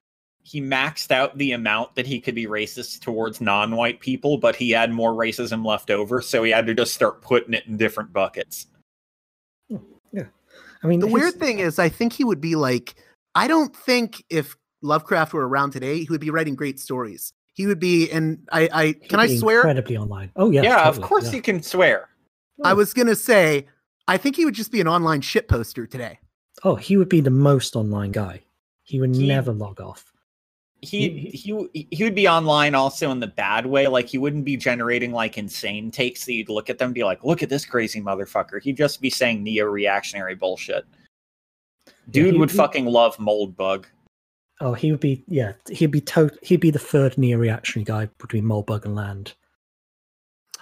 he 0.42 0.60
maxed 0.60 1.10
out 1.10 1.36
the 1.36 1.52
amount 1.52 1.94
that 1.96 2.06
he 2.06 2.20
could 2.20 2.34
be 2.34 2.46
racist 2.46 3.00
towards 3.00 3.40
non-white 3.40 4.00
people, 4.00 4.38
but 4.38 4.56
he 4.56 4.70
had 4.70 4.90
more 4.90 5.12
racism 5.12 5.66
left 5.66 5.90
over, 5.90 6.22
so 6.22 6.42
he 6.42 6.50
had 6.50 6.66
to 6.66 6.74
just 6.74 6.94
start 6.94 7.20
putting 7.22 7.54
it 7.54 7.66
in 7.66 7.76
different 7.76 8.12
buckets. 8.12 8.66
I 10.82 10.86
mean, 10.86 11.00
The 11.00 11.06
his- 11.06 11.14
weird 11.14 11.34
thing 11.34 11.58
is, 11.58 11.78
I 11.78 11.88
think 11.88 12.12
he 12.12 12.24
would 12.24 12.40
be 12.40 12.56
like, 12.56 12.94
I 13.34 13.46
don't 13.48 13.74
think 13.74 14.24
if 14.30 14.56
Lovecraft 14.82 15.32
were 15.34 15.46
around 15.46 15.72
today, 15.72 15.98
he 16.00 16.06
would 16.10 16.20
be 16.20 16.30
writing 16.30 16.54
great 16.54 16.80
stories. 16.80 17.32
He 17.52 17.66
would 17.66 17.78
be, 17.80 18.10
and 18.10 18.46
I, 18.50 18.68
I 18.72 18.86
he'd 18.86 19.08
can 19.10 19.20
I 19.20 19.36
swear? 19.36 19.58
Incredibly 19.58 19.96
online. 19.98 20.30
Oh 20.36 20.50
yeah, 20.50 20.62
Yeah, 20.62 20.88
of 20.88 21.00
course 21.02 21.26
yeah. 21.26 21.32
you 21.36 21.42
can 21.42 21.62
swear. 21.62 22.08
I 22.64 22.72
was 22.74 22.94
gonna 22.94 23.14
say, 23.14 23.66
I 24.08 24.16
think 24.16 24.36
he 24.36 24.44
would 24.44 24.54
just 24.54 24.72
be 24.72 24.80
an 24.80 24.88
online 24.88 25.20
shit 25.20 25.48
poster 25.48 25.86
today. 25.86 26.18
Oh, 26.64 26.76
he 26.76 26.96
would 26.96 27.08
be 27.08 27.20
the 27.20 27.30
most 27.30 27.76
online 27.76 28.12
guy. 28.12 28.40
He 28.82 29.00
would 29.00 29.14
He- 29.14 29.26
never 29.28 29.52
log 29.52 29.80
off. 29.80 30.10
He, 30.82 31.08
He- 31.10 31.30
he 31.72 31.88
he 31.90 32.04
would 32.04 32.14
be 32.14 32.26
online 32.28 32.74
also 32.74 33.10
in 33.10 33.20
the 33.20 33.26
bad 33.26 33.66
way. 33.66 33.86
Like 33.86 34.08
he 34.08 34.18
wouldn't 34.18 34.44
be 34.44 34.56
generating 34.56 35.12
like 35.12 35.36
insane 35.36 35.90
takes 35.90 36.24
that 36.24 36.32
you'd 36.32 36.48
look 36.48 36.70
at 36.70 36.78
them 36.78 36.86
and 36.86 36.94
be 36.94 37.04
like, 37.04 37.22
"Look 37.22 37.42
at 37.42 37.48
this 37.50 37.66
crazy 37.66 38.00
motherfucker." 38.00 38.62
He'd 38.62 38.76
just 38.78 39.00
be 39.00 39.10
saying 39.10 39.42
neo-reactionary 39.42 40.36
bullshit. 40.36 40.84
Dude 42.10 42.32
he- 42.34 42.38
would 42.38 42.50
he- 42.50 42.56
fucking 42.56 42.86
love 42.86 43.16
Moldbug. 43.18 43.84
Oh, 44.62 44.72
he 44.74 44.90
would 44.90 45.00
be. 45.00 45.24
Yeah, 45.28 45.52
he'd 45.70 45.90
be. 45.90 46.00
To- 46.02 46.30
he'd 46.42 46.60
be 46.60 46.70
the 46.70 46.78
third 46.78 47.16
neo-reactionary 47.18 47.84
guy 47.84 48.06
between 48.18 48.44
Moldbug 48.44 48.84
and 48.84 48.94
Land. 48.94 49.34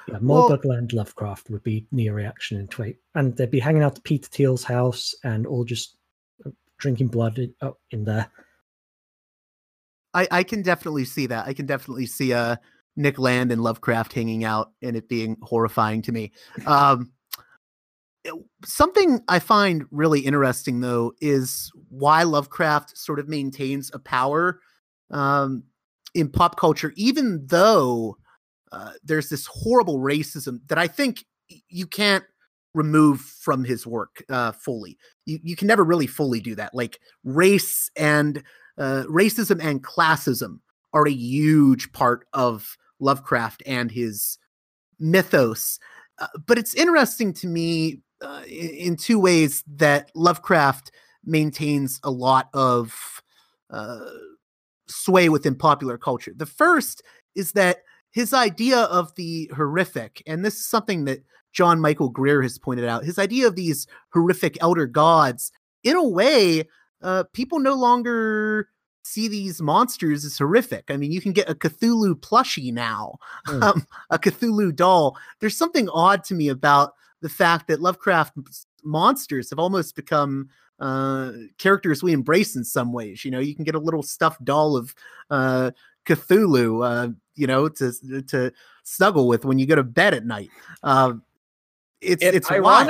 Yeah, 0.08 0.18
Well- 0.22 0.58
Land 0.64 0.92
Lovecraft 0.92 1.50
would 1.50 1.62
be 1.62 1.86
neo-reaction 1.92 2.58
in 2.58 2.66
Twait, 2.68 2.96
and 3.14 3.36
they'd 3.36 3.50
be 3.50 3.60
hanging 3.60 3.82
out 3.82 3.94
to 3.96 4.00
Peter 4.00 4.28
Thiel's 4.28 4.64
house 4.64 5.14
and 5.22 5.46
all 5.46 5.64
just 5.64 5.96
uh, 6.46 6.50
drinking 6.78 7.08
blood 7.08 7.38
in, 7.38 7.54
oh, 7.62 7.76
in 7.90 8.04
there. 8.04 8.30
I, 10.14 10.28
I 10.30 10.42
can 10.42 10.62
definitely 10.62 11.04
see 11.04 11.26
that. 11.26 11.46
I 11.46 11.52
can 11.52 11.66
definitely 11.66 12.06
see 12.06 12.32
uh 12.32 12.56
Nick 12.96 13.18
Land 13.18 13.52
and 13.52 13.62
Lovecraft 13.62 14.12
hanging 14.12 14.44
out 14.44 14.72
and 14.82 14.96
it 14.96 15.08
being 15.08 15.36
horrifying 15.42 16.02
to 16.02 16.12
me. 16.12 16.32
Um, 16.66 17.12
something 18.64 19.20
I 19.28 19.38
find 19.38 19.86
really 19.90 20.20
interesting 20.20 20.80
though 20.80 21.12
is 21.20 21.70
why 21.88 22.24
Lovecraft 22.24 22.98
sort 22.98 23.20
of 23.20 23.28
maintains 23.28 23.90
a 23.94 23.98
power 23.98 24.60
um, 25.10 25.62
in 26.14 26.28
pop 26.28 26.58
culture, 26.58 26.92
even 26.96 27.46
though 27.46 28.16
uh, 28.72 28.92
there's 29.02 29.28
this 29.28 29.46
horrible 29.46 29.98
racism 29.98 30.60
that 30.68 30.78
I 30.78 30.88
think 30.88 31.24
you 31.68 31.86
can't 31.86 32.24
remove 32.74 33.20
from 33.20 33.64
his 33.64 33.86
work 33.86 34.22
uh, 34.28 34.52
fully. 34.52 34.98
You 35.24 35.38
you 35.42 35.56
can 35.56 35.68
never 35.68 35.84
really 35.84 36.06
fully 36.06 36.40
do 36.40 36.54
that. 36.56 36.74
Like 36.74 36.98
race 37.24 37.90
and 37.96 38.42
uh, 38.78 39.04
racism 39.08 39.62
and 39.62 39.82
classism 39.82 40.60
are 40.92 41.06
a 41.06 41.12
huge 41.12 41.92
part 41.92 42.26
of 42.32 42.76
Lovecraft 43.00 43.62
and 43.66 43.90
his 43.90 44.38
mythos. 44.98 45.78
Uh, 46.18 46.26
but 46.46 46.58
it's 46.58 46.74
interesting 46.74 47.32
to 47.32 47.46
me 47.46 48.00
uh, 48.20 48.42
in, 48.46 48.70
in 48.70 48.96
two 48.96 49.18
ways 49.18 49.62
that 49.66 50.10
Lovecraft 50.14 50.90
maintains 51.24 52.00
a 52.02 52.10
lot 52.10 52.48
of 52.54 53.22
uh, 53.70 54.00
sway 54.86 55.28
within 55.28 55.54
popular 55.54 55.98
culture. 55.98 56.32
The 56.34 56.46
first 56.46 57.02
is 57.34 57.52
that 57.52 57.82
his 58.10 58.32
idea 58.32 58.78
of 58.78 59.14
the 59.16 59.50
horrific, 59.54 60.22
and 60.26 60.44
this 60.44 60.54
is 60.54 60.66
something 60.66 61.04
that 61.04 61.22
John 61.52 61.80
Michael 61.80 62.08
Greer 62.08 62.42
has 62.42 62.58
pointed 62.58 62.86
out, 62.86 63.04
his 63.04 63.18
idea 63.18 63.46
of 63.46 63.54
these 63.54 63.86
horrific 64.12 64.56
elder 64.60 64.86
gods, 64.86 65.52
in 65.84 65.96
a 65.96 66.06
way, 66.06 66.64
uh, 67.02 67.24
people 67.32 67.58
no 67.58 67.74
longer 67.74 68.68
see 69.04 69.28
these 69.28 69.62
monsters 69.62 70.24
as 70.24 70.36
horrific. 70.36 70.84
I 70.90 70.96
mean, 70.96 71.10
you 71.12 71.20
can 71.20 71.32
get 71.32 71.48
a 71.48 71.54
Cthulhu 71.54 72.14
plushie 72.14 72.72
now, 72.72 73.18
Mm. 73.48 73.62
um, 73.62 73.86
a 74.10 74.18
Cthulhu 74.18 74.74
doll. 74.74 75.16
There's 75.40 75.56
something 75.56 75.88
odd 75.90 76.24
to 76.24 76.34
me 76.34 76.48
about 76.48 76.92
the 77.20 77.28
fact 77.28 77.68
that 77.68 77.80
Lovecraft 77.80 78.34
monsters 78.84 79.50
have 79.50 79.58
almost 79.58 79.96
become 79.96 80.48
uh, 80.78 81.32
characters 81.58 82.02
we 82.02 82.12
embrace 82.12 82.54
in 82.54 82.64
some 82.64 82.92
ways. 82.92 83.24
You 83.24 83.30
know, 83.30 83.40
you 83.40 83.54
can 83.54 83.64
get 83.64 83.74
a 83.74 83.80
little 83.80 84.02
stuffed 84.02 84.44
doll 84.44 84.76
of 84.76 84.94
uh, 85.30 85.72
Cthulhu, 86.06 86.84
uh, 86.86 87.12
you 87.34 87.46
know, 87.46 87.68
to 87.68 87.92
to 88.28 88.52
snuggle 88.84 89.26
with 89.26 89.44
when 89.44 89.58
you 89.58 89.66
go 89.66 89.74
to 89.74 89.82
bed 89.82 90.14
at 90.14 90.24
night. 90.24 90.50
Uh, 90.82 91.14
it's 92.00 92.22
it 92.22 92.34
it's 92.36 92.48
wild. 92.62 92.86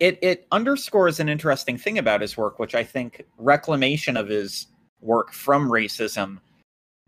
It 0.00 0.18
it 0.22 0.46
underscores 0.52 1.20
an 1.20 1.28
interesting 1.28 1.78
thing 1.78 1.98
about 1.98 2.20
his 2.20 2.36
work 2.36 2.58
which 2.58 2.74
i 2.74 2.84
think 2.84 3.24
reclamation 3.38 4.16
of 4.16 4.28
his 4.28 4.66
work 5.00 5.32
from 5.32 5.68
racism 5.70 6.38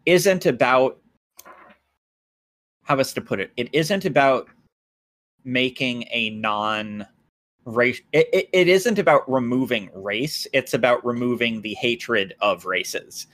isn't 0.06 0.46
about 0.46 0.98
how 2.88 2.96
best 2.96 3.14
to 3.14 3.20
put 3.20 3.38
it? 3.38 3.52
It 3.58 3.68
isn't 3.74 4.06
about 4.06 4.48
making 5.44 6.04
a 6.10 6.30
non 6.30 7.06
race 7.66 8.00
it, 8.12 8.28
it, 8.32 8.48
it 8.52 8.68
isn't 8.68 8.98
about 8.98 9.30
removing 9.30 9.90
race 9.92 10.46
it's 10.54 10.72
about 10.72 11.04
removing 11.04 11.60
the 11.60 11.74
hatred 11.74 12.34
of 12.40 12.64
races. 12.64 13.26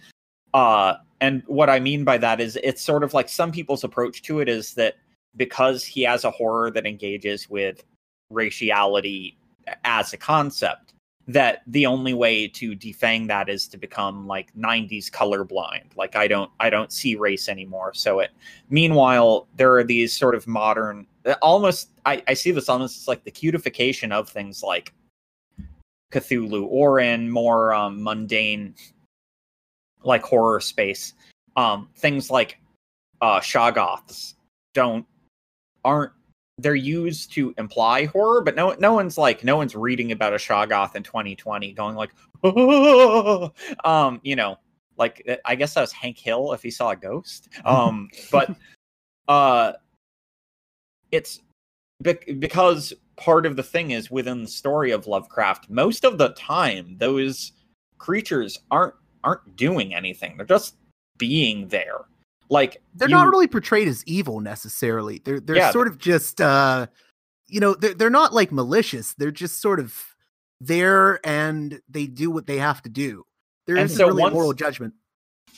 Uh 0.53 0.95
and 1.21 1.43
what 1.47 1.71
i 1.71 1.79
mean 1.79 2.03
by 2.03 2.19
that 2.19 2.41
is 2.41 2.59
it's 2.65 2.83
sort 2.83 3.05
of 3.05 3.15
like 3.15 3.29
some 3.29 3.53
people's 3.53 3.85
approach 3.85 4.23
to 4.23 4.41
it 4.41 4.49
is 4.49 4.75
that 4.75 4.97
because 5.37 5.85
he 5.85 6.03
has 6.03 6.25
a 6.25 6.31
horror 6.31 6.71
that 6.71 6.87
engages 6.87 7.49
with 7.49 7.85
raciality 8.33 9.37
as 9.85 10.13
a 10.13 10.17
concept 10.17 10.95
that 11.27 11.63
the 11.67 11.87
only 11.87 12.13
way 12.13 12.47
to 12.47 12.77
defang 12.77 13.27
that 13.29 13.49
is 13.49 13.67
to 13.69 13.79
become 13.79 14.27
like 14.27 14.55
90s 14.55 15.11
colorblind. 15.11 15.97
Like 15.97 16.17
i 16.17 16.27
don't 16.29 16.51
i 16.61 16.69
don't 16.69 16.93
see 16.93 17.17
race 17.17 17.49
anymore. 17.49 17.95
So 17.95 18.21
it 18.21 18.31
meanwhile 18.69 19.49
there 19.57 19.75
are 19.77 19.85
these 19.85 20.13
sort 20.13 20.35
of 20.35 20.47
modern 20.47 21.07
almost 21.41 21.91
i, 22.05 22.23
I 22.29 22.35
see 22.35 22.51
this 22.51 22.69
almost 22.69 23.01
as 23.01 23.09
like 23.09 23.25
the 23.25 23.31
cutification 23.31 24.13
of 24.13 24.29
things 24.29 24.63
like 24.63 24.93
cthulhu 26.13 26.67
or 26.69 27.01
in 27.01 27.31
more 27.31 27.73
um, 27.73 28.03
mundane 28.03 28.75
like 30.03 30.23
horror 30.23 30.61
space. 30.61 31.15
Um 31.57 31.89
things 31.97 32.31
like 32.31 32.59
uh 33.23 33.41
shoggoths 33.41 34.35
don't 34.75 35.07
aren't 35.85 36.13
they're 36.59 36.75
used 36.75 37.33
to 37.33 37.55
imply 37.59 38.05
horror, 38.07 38.41
but 38.41 38.55
no 38.55 38.75
no 38.79 38.93
one's 38.93 39.19
like 39.19 39.43
no 39.43 39.57
one's 39.57 39.75
reading 39.75 40.13
about 40.13 40.33
a 40.33 40.37
Shoggoth 40.37 40.95
in 40.95 41.03
2020 41.03 41.73
going 41.73 41.97
like 41.97 42.11
"Oh!" 42.43 43.53
um 43.85 44.21
you 44.23 44.37
know 44.37 44.57
like 44.97 45.25
uh, 45.29 45.37
I 45.45 45.57
guess 45.57 45.75
that 45.75 45.81
was 45.81 45.93
Hank 45.93 46.19
Hill 46.19 46.53
if 46.53 46.63
he 46.63 46.71
saw 46.71 46.91
a 46.91 46.97
ghost 46.97 47.49
um 47.65 48.09
but 48.31 48.55
uh 49.27 49.73
it's 51.11 51.41
bec- 52.01 52.39
because 52.39 52.93
part 53.17 53.47
of 53.47 53.57
the 53.57 53.63
thing 53.63 53.91
is 53.91 54.11
within 54.11 54.43
the 54.43 54.49
story 54.49 54.93
of 54.93 55.07
Lovecraft 55.07 55.71
most 55.71 56.05
of 56.05 56.19
the 56.19 56.31
time 56.31 56.97
those 56.99 57.53
creatures 57.99 58.59
aren't 58.71 58.95
aren't 59.25 59.57
doing 59.57 59.95
anything 59.95 60.37
they're 60.37 60.47
just 60.47 60.77
being 61.19 61.67
there 61.69 62.03
like 62.51 62.83
they're 62.95 63.09
you- 63.09 63.15
not 63.15 63.29
really 63.29 63.47
portrayed 63.47 63.89
as 63.89 64.05
evil 64.07 64.41
necessarily. 64.41 65.21
They're 65.25 65.41
they're 65.41 65.57
Yeah. 65.57 65.71
sort 65.71 65.87
of 65.89 65.99
just 65.99 66.41
uh 66.41 66.87
you 67.47 67.61
know, 67.61 67.75
they're 67.75 67.95
they're 67.95 68.11
not 68.11 68.33
like 68.33 68.51
malicious. 68.53 69.15
They're 69.15 69.31
just 69.31 69.61
sort 69.61 69.79
of 69.81 69.95
there 70.61 71.21
and 71.27 71.81
they 71.89 72.07
do 72.07 72.31
what 72.31 72.47
they 72.47 72.59
have 72.59 72.81
to 72.83 72.89
do. 72.89 73.25
There 73.67 73.77
isn't 73.77 73.97
so 73.97 74.07
really 74.09 74.21
a 74.21 74.23
once- 74.23 74.35
moral 74.35 74.53
judgment. 74.53 74.95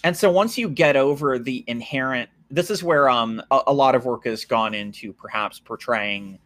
and 0.04 0.16
so 0.16 0.30
once 0.30 0.58
you 0.58 0.68
get 0.68 0.96
over 0.96 1.38
the 1.38 1.64
inherent 1.66 2.28
this 2.50 2.70
is 2.70 2.82
where 2.82 3.08
um 3.08 3.42
a, 3.50 3.60
a 3.68 3.72
lot 3.72 3.94
of 3.94 4.04
work 4.04 4.24
has 4.24 4.44
gone 4.44 4.74
into 4.74 5.12
perhaps 5.12 5.58
portraying 5.58 6.38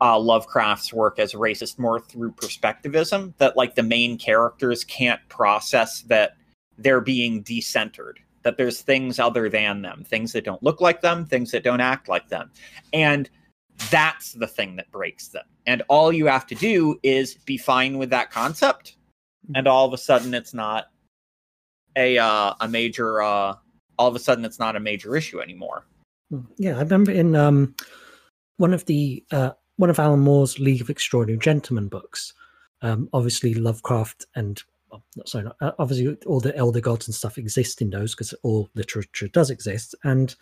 uh, 0.00 0.18
Lovecraft's 0.18 0.92
work 0.92 1.18
as 1.20 1.32
racist 1.34 1.78
more 1.78 2.00
through 2.00 2.32
perspectivism 2.32 3.32
that 3.38 3.56
like 3.56 3.74
the 3.76 3.82
main 3.82 4.18
characters 4.18 4.82
can't 4.84 5.20
process 5.28 6.02
that 6.02 6.36
they're 6.78 7.00
being 7.00 7.44
decentered 7.44 8.14
that 8.44 8.56
there's 8.56 8.80
things 8.80 9.18
other 9.18 9.48
than 9.48 9.82
them 9.82 10.04
things 10.06 10.32
that 10.32 10.44
don't 10.44 10.62
look 10.62 10.80
like 10.80 11.00
them 11.00 11.26
things 11.26 11.50
that 11.50 11.64
don't 11.64 11.80
act 11.80 12.08
like 12.08 12.28
them 12.28 12.50
and 12.92 13.28
that's 13.90 14.32
the 14.34 14.46
thing 14.46 14.76
that 14.76 14.90
breaks 14.92 15.28
them 15.28 15.44
and 15.66 15.82
all 15.88 16.12
you 16.12 16.26
have 16.26 16.46
to 16.46 16.54
do 16.54 16.98
is 17.02 17.34
be 17.46 17.56
fine 17.56 17.98
with 17.98 18.10
that 18.10 18.30
concept 18.30 18.96
and 19.54 19.66
all 19.66 19.86
of 19.86 19.92
a 19.92 19.98
sudden 19.98 20.32
it's 20.32 20.54
not 20.54 20.86
a 21.96 22.18
uh, 22.18 22.54
a 22.60 22.68
major 22.68 23.20
uh, 23.22 23.54
all 23.98 24.08
of 24.08 24.14
a 24.14 24.18
sudden 24.18 24.44
it's 24.44 24.58
not 24.58 24.76
a 24.76 24.80
major 24.80 25.16
issue 25.16 25.40
anymore 25.40 25.86
Yeah, 26.56 26.76
I 26.76 26.80
remember 26.80 27.12
in 27.12 27.34
um, 27.34 27.74
one 28.56 28.72
of 28.72 28.84
the 28.86 29.24
uh, 29.30 29.50
one 29.76 29.90
of 29.90 29.98
Alan 29.98 30.20
Moore's 30.20 30.58
League 30.58 30.80
of 30.80 30.90
Extraordinary 30.90 31.38
Gentlemen 31.38 31.88
books. 31.88 32.32
Um, 32.82 33.08
obviously, 33.12 33.54
Lovecraft 33.54 34.26
and 34.34 34.62
not- 35.16 35.28
sorry, 35.28 35.44
not, 35.44 35.56
uh, 35.60 35.72
obviously 35.78 36.16
all 36.26 36.40
the 36.40 36.56
elder 36.56 36.80
gods 36.80 37.08
and 37.08 37.14
stuff 37.14 37.38
exist 37.38 37.80
in 37.82 37.90
those 37.90 38.14
because 38.14 38.34
all 38.42 38.68
literature 38.74 39.28
does 39.28 39.50
exist, 39.50 39.94
and 40.04 40.34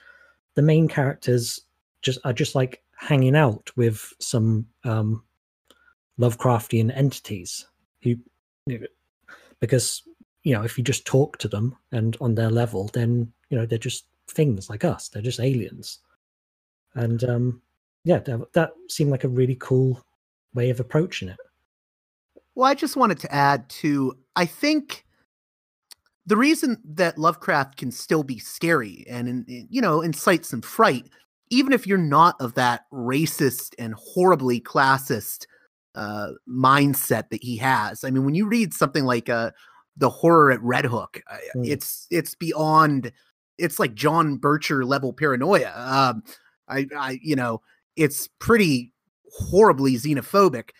the 0.55 0.63
main 0.63 0.89
characters 0.89 1.61
just 2.03 2.19
are 2.25 2.33
just 2.33 2.55
like 2.55 2.83
hanging 2.97 3.37
out 3.37 3.71
with 3.77 4.13
some 4.21 4.67
um, 4.85 5.23
Lovecraftian 6.19 6.97
entities 6.97 7.67
who, 8.03 8.17
because 9.61 10.03
you 10.43 10.55
know 10.55 10.63
if 10.63 10.77
you 10.77 10.85
just 10.85 11.07
talk 11.07 11.39
to 11.39 11.49
them 11.49 11.77
and 11.93 12.17
on 12.21 12.35
their 12.35 12.51
level, 12.51 12.91
then 12.93 13.33
you 13.51 13.59
know 13.59 13.67
they're 13.67 13.79
just 13.79 14.07
things 14.29 14.69
like 14.69 14.85
us. 14.85 15.09
They're 15.09 15.23
just 15.23 15.41
aliens, 15.41 15.99
and 16.95 17.23
um, 17.25 17.63
yeah, 18.05 18.19
that, 18.19 18.53
that 18.53 18.73
seemed 18.89 19.11
like 19.11 19.25
a 19.25 19.29
really 19.29 19.57
cool 19.61 20.05
way 20.55 20.71
of 20.71 20.81
approaching 20.81 21.29
it. 21.29 21.39
Well, 22.55 22.69
I 22.71 22.75
just 22.75 22.97
wanted 22.97 23.19
to 23.21 23.35
add 23.35 23.69
to 23.71 24.17
I 24.37 24.47
think 24.47 25.05
the 26.27 26.37
reason 26.37 26.79
that 26.85 27.19
Lovecraft 27.19 27.77
can 27.79 27.91
still 27.91 28.23
be 28.23 28.39
scary 28.39 29.05
and 29.09 29.45
you 29.49 29.81
know 29.81 30.01
incite 30.03 30.45
some 30.45 30.63
fright, 30.63 31.07
even 31.51 31.73
if 31.73 31.87
you're 31.87 31.99
not 31.99 32.37
of 32.41 32.55
that 32.55 32.83
racist 32.93 33.75
and 33.79 33.95
horribly 33.95 34.61
classist 34.61 35.47
uh, 35.95 36.29
mindset 36.49 37.29
that 37.31 37.43
he 37.43 37.57
has. 37.59 38.05
I 38.05 38.11
mean, 38.11 38.25
when 38.25 38.35
you 38.35 38.47
read 38.47 38.73
something 38.73 39.05
like 39.05 39.29
uh, 39.29 39.51
the 39.97 40.09
horror 40.11 40.51
at 40.53 40.63
Red 40.63 40.85
Hook, 40.87 41.21
Mm. 41.57 41.69
it's 41.69 42.07
it's 42.11 42.35
beyond. 42.35 43.13
It's 43.59 43.79
like 43.79 43.95
John 43.95 44.39
Bircher 44.39 44.85
level 44.85 45.13
paranoia. 45.13 45.73
Um, 45.77 46.23
I, 46.69 46.87
I, 46.97 47.21
you 47.23 47.37
know, 47.37 47.61
it's 47.97 48.27
pretty 48.39 48.93
horribly 49.31 49.95
xenophobic. 49.97 50.71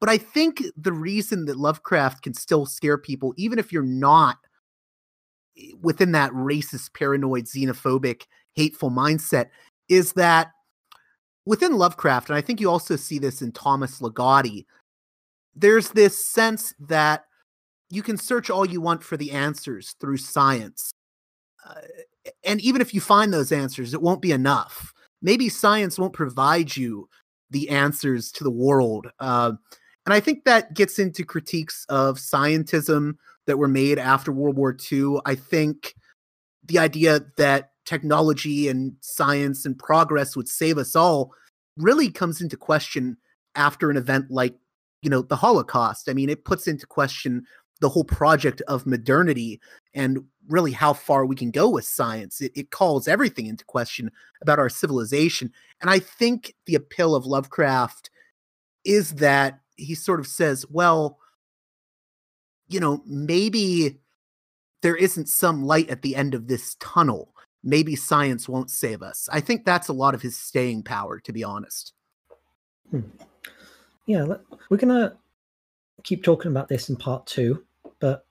But 0.00 0.08
I 0.08 0.18
think 0.18 0.62
the 0.76 0.92
reason 0.92 1.46
that 1.46 1.56
Lovecraft 1.56 2.22
can 2.22 2.34
still 2.34 2.66
scare 2.66 2.98
people, 2.98 3.32
even 3.36 3.58
if 3.58 3.72
you're 3.72 3.82
not 3.82 4.36
within 5.80 6.12
that 6.12 6.32
racist, 6.32 6.92
paranoid, 6.94 7.44
xenophobic, 7.44 8.24
hateful 8.54 8.90
mindset, 8.90 9.46
is 9.88 10.12
that 10.14 10.48
within 11.46 11.78
Lovecraft, 11.78 12.28
and 12.28 12.36
I 12.36 12.40
think 12.40 12.60
you 12.60 12.68
also 12.68 12.96
see 12.96 13.18
this 13.18 13.40
in 13.40 13.52
Thomas 13.52 14.00
Ligotti, 14.00 14.66
there's 15.54 15.90
this 15.90 16.26
sense 16.26 16.74
that 16.80 17.24
you 17.88 18.02
can 18.02 18.18
search 18.18 18.50
all 18.50 18.66
you 18.66 18.80
want 18.80 19.02
for 19.02 19.16
the 19.16 19.30
answers 19.30 19.94
through 20.00 20.18
science. 20.18 20.90
Uh, 21.66 21.80
and 22.44 22.60
even 22.60 22.80
if 22.80 22.92
you 22.92 23.00
find 23.00 23.32
those 23.32 23.52
answers, 23.52 23.94
it 23.94 24.02
won't 24.02 24.20
be 24.20 24.32
enough. 24.32 24.92
Maybe 25.22 25.48
science 25.48 25.98
won't 25.98 26.12
provide 26.12 26.76
you 26.76 27.08
the 27.50 27.70
answers 27.70 28.30
to 28.32 28.44
the 28.44 28.50
world. 28.50 29.06
Uh, 29.18 29.52
and 30.06 30.14
I 30.14 30.20
think 30.20 30.44
that 30.44 30.72
gets 30.72 30.98
into 30.98 31.24
critiques 31.24 31.84
of 31.88 32.16
scientism 32.18 33.16
that 33.46 33.58
were 33.58 33.68
made 33.68 33.98
after 33.98 34.30
World 34.30 34.56
War 34.56 34.76
II. 34.90 35.18
I 35.26 35.34
think 35.34 35.94
the 36.64 36.78
idea 36.78 37.20
that 37.36 37.72
technology 37.84 38.68
and 38.68 38.94
science 39.00 39.66
and 39.66 39.78
progress 39.78 40.36
would 40.36 40.48
save 40.48 40.78
us 40.78 40.94
all 40.94 41.32
really 41.76 42.10
comes 42.10 42.40
into 42.40 42.56
question 42.56 43.16
after 43.56 43.90
an 43.90 43.96
event 43.96 44.30
like, 44.30 44.54
you 45.02 45.10
know, 45.10 45.22
the 45.22 45.36
Holocaust. 45.36 46.08
I 46.08 46.12
mean, 46.12 46.28
it 46.28 46.44
puts 46.44 46.68
into 46.68 46.86
question 46.86 47.44
the 47.80 47.88
whole 47.88 48.04
project 48.04 48.62
of 48.62 48.86
modernity 48.86 49.60
and 49.92 50.18
really 50.48 50.72
how 50.72 50.92
far 50.92 51.26
we 51.26 51.36
can 51.36 51.50
go 51.50 51.68
with 51.68 51.84
science. 51.84 52.40
It, 52.40 52.52
it 52.54 52.70
calls 52.70 53.08
everything 53.08 53.46
into 53.46 53.64
question 53.64 54.10
about 54.40 54.58
our 54.58 54.68
civilization. 54.68 55.52
And 55.80 55.90
I 55.90 55.98
think 55.98 56.54
the 56.66 56.74
appeal 56.74 57.14
of 57.14 57.26
Lovecraft 57.26 58.10
is 58.84 59.14
that 59.16 59.60
he 59.76 59.94
sort 59.94 60.20
of 60.20 60.26
says, 60.26 60.66
well, 60.70 61.18
you 62.68 62.80
know, 62.80 63.02
maybe 63.06 64.00
there 64.82 64.96
isn't 64.96 65.28
some 65.28 65.64
light 65.64 65.88
at 65.88 66.02
the 66.02 66.16
end 66.16 66.34
of 66.34 66.48
this 66.48 66.76
tunnel. 66.80 67.34
Maybe 67.62 67.96
science 67.96 68.48
won't 68.48 68.70
save 68.70 69.02
us. 69.02 69.28
I 69.32 69.40
think 69.40 69.64
that's 69.64 69.88
a 69.88 69.92
lot 69.92 70.14
of 70.14 70.22
his 70.22 70.38
staying 70.38 70.82
power, 70.84 71.18
to 71.20 71.32
be 71.32 71.42
honest. 71.42 71.92
Yeah, 74.06 74.36
we're 74.68 74.76
gonna 74.76 75.16
keep 76.04 76.22
talking 76.22 76.50
about 76.50 76.68
this 76.68 76.88
in 76.88 76.96
part 76.96 77.26
two, 77.26 77.64
but 77.98 78.26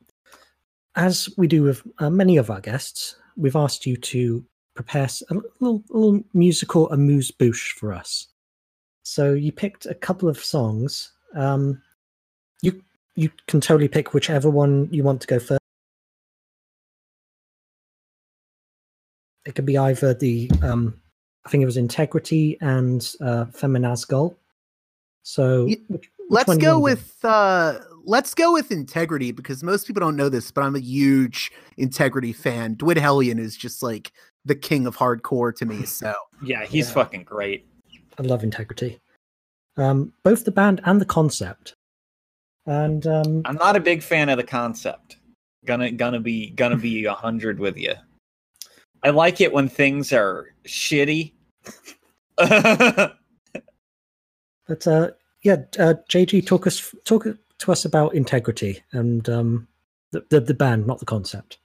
as 0.95 1.27
we 1.37 1.47
do 1.47 1.63
with 1.63 1.83
uh, 1.99 2.09
many 2.09 2.37
of 2.37 2.49
our 2.49 2.61
guests, 2.61 3.17
we've 3.35 3.57
asked 3.57 3.85
you 3.85 3.97
to 3.97 4.45
prepare 4.75 5.09
a 5.29 5.33
little, 5.59 5.83
a 5.91 5.97
little 5.97 6.23
musical 6.33 6.89
amuse 6.91 7.31
bouche 7.31 7.73
for 7.73 7.93
us. 7.93 8.27
So 9.03 9.33
you 9.33 9.51
picked 9.51 9.85
a 9.85 9.93
couple 9.93 10.29
of 10.29 10.39
songs. 10.39 11.11
Um, 11.35 11.81
you 12.61 12.81
you 13.15 13.29
can 13.47 13.61
totally 13.61 13.87
pick 13.87 14.13
whichever 14.13 14.49
one 14.49 14.87
you 14.91 15.03
want 15.03 15.21
to 15.21 15.27
go 15.27 15.39
first. 15.39 15.59
It 19.45 19.53
could 19.55 19.65
be 19.65 19.77
either 19.77 20.13
the 20.13 20.49
um, 20.63 20.99
I 21.45 21.49
think 21.49 21.61
it 21.61 21.65
was 21.65 21.77
Integrity 21.77 22.57
and 22.61 23.01
uh, 23.21 23.45
Feminazgul. 23.45 24.35
So 25.23 25.65
Ye- 25.67 25.83
which- 25.87 26.09
which 26.27 26.31
let's 26.31 26.47
one 26.47 26.57
go 26.57 26.79
with 26.79 27.23
uh 27.23 27.77
let's 28.03 28.33
go 28.33 28.51
with 28.51 28.71
integrity 28.71 29.31
because 29.31 29.61
most 29.61 29.85
people 29.85 29.99
don't 29.99 30.15
know 30.15 30.27
this 30.27 30.49
but 30.49 30.63
i'm 30.63 30.75
a 30.75 30.79
huge 30.79 31.51
integrity 31.77 32.33
fan 32.33 32.75
dwid 32.77 32.97
hellion 32.97 33.37
is 33.37 33.55
just 33.55 33.83
like 33.83 34.11
the 34.43 34.55
king 34.55 34.87
of 34.87 34.97
hardcore 34.97 35.55
to 35.55 35.67
me 35.67 35.85
so 35.85 36.15
yeah 36.43 36.65
he's 36.65 36.87
Yeah. 36.87 36.93
fucking 36.95 37.23
great 37.25 37.67
I 38.17 38.23
love 38.23 38.43
Integrity. 38.43 38.99
Um, 39.77 40.13
both 40.23 40.45
the 40.45 40.51
band 40.51 40.81
and 40.85 41.01
the 41.01 41.05
concept. 41.05 41.73
And 42.65 43.05
um, 43.05 43.43
i'm 43.45 43.57
not 43.57 43.75
a 43.75 43.79
big 43.79 44.01
fan 44.01 44.27
of 44.27 44.37
the 44.37 44.43
concept 44.43 45.17
gonna 45.65 45.91
gonna 45.91 46.19
be 46.19 46.49
gonna 46.49 46.75
be 46.75 47.05
a 47.05 47.13
hundred 47.13 47.59
with 47.59 47.77
you 47.77 47.93
i 49.03 49.11
like 49.11 49.39
it 49.39 49.53
when 49.53 49.69
things 49.69 50.11
are 50.11 50.47
shitty 50.67 51.33
but 52.37 53.17
uh, 54.87 55.11
yeah, 55.43 55.57
uh, 55.79 55.93
JG 56.09 56.45
talk 56.45 56.67
us 56.67 56.93
talk 57.05 57.25
to 57.59 57.71
us 57.71 57.85
about 57.85 58.13
Integrity 58.13 58.81
and 58.91 59.27
um, 59.29 59.67
the, 60.11 60.25
the 60.29 60.41
the 60.41 60.53
band, 60.53 60.85
not 60.87 60.99
the 60.99 61.05
concept. 61.05 61.59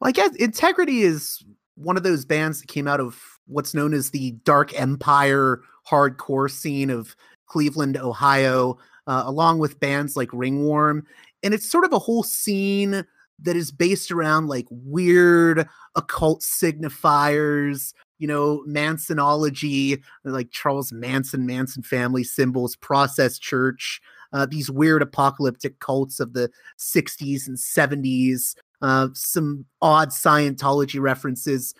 Well, 0.00 0.08
I 0.08 0.12
guess 0.12 0.34
Integrity 0.36 1.02
is 1.02 1.44
one 1.74 1.96
of 1.96 2.02
those 2.02 2.24
bands 2.24 2.60
that 2.60 2.68
came 2.68 2.88
out 2.88 3.00
of 3.00 3.39
what's 3.50 3.74
known 3.74 3.92
as 3.92 4.10
the 4.10 4.32
Dark 4.44 4.78
Empire 4.78 5.60
hardcore 5.88 6.50
scene 6.50 6.90
of 6.90 7.16
Cleveland, 7.46 7.96
Ohio, 7.96 8.78
uh, 9.06 9.24
along 9.26 9.58
with 9.58 9.80
bands 9.80 10.16
like 10.16 10.32
Ringworm. 10.32 11.06
And 11.42 11.52
it's 11.52 11.68
sort 11.68 11.84
of 11.84 11.92
a 11.92 11.98
whole 11.98 12.22
scene 12.22 13.04
that 13.42 13.56
is 13.56 13.72
based 13.72 14.10
around 14.10 14.48
like 14.48 14.66
weird 14.70 15.66
occult 15.96 16.42
signifiers, 16.42 17.94
you 18.18 18.28
know, 18.28 18.62
Mansonology, 18.68 20.02
like 20.24 20.50
Charles 20.50 20.92
Manson, 20.92 21.46
Manson 21.46 21.82
family 21.82 22.22
symbols, 22.22 22.76
Process 22.76 23.38
Church, 23.38 24.00
uh, 24.32 24.46
these 24.46 24.70
weird 24.70 25.02
apocalyptic 25.02 25.80
cults 25.80 26.20
of 26.20 26.34
the 26.34 26.50
60s 26.78 27.48
and 27.48 27.56
70s 27.56 28.54
uh, 28.82 29.08
some 29.12 29.64
odd 29.82 30.08
Scientology 30.08 31.00
references, 31.00 31.74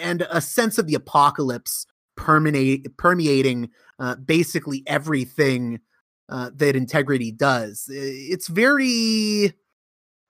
and 0.00 0.26
a 0.30 0.40
sense 0.40 0.78
of 0.78 0.86
the 0.86 0.94
apocalypse 0.94 1.86
permeate, 2.16 2.96
permeating 2.96 3.70
uh, 3.98 4.16
basically 4.16 4.82
everything 4.86 5.80
uh, 6.28 6.50
that 6.54 6.76
integrity 6.76 7.32
does. 7.32 7.86
It's 7.90 8.48
very, 8.48 9.52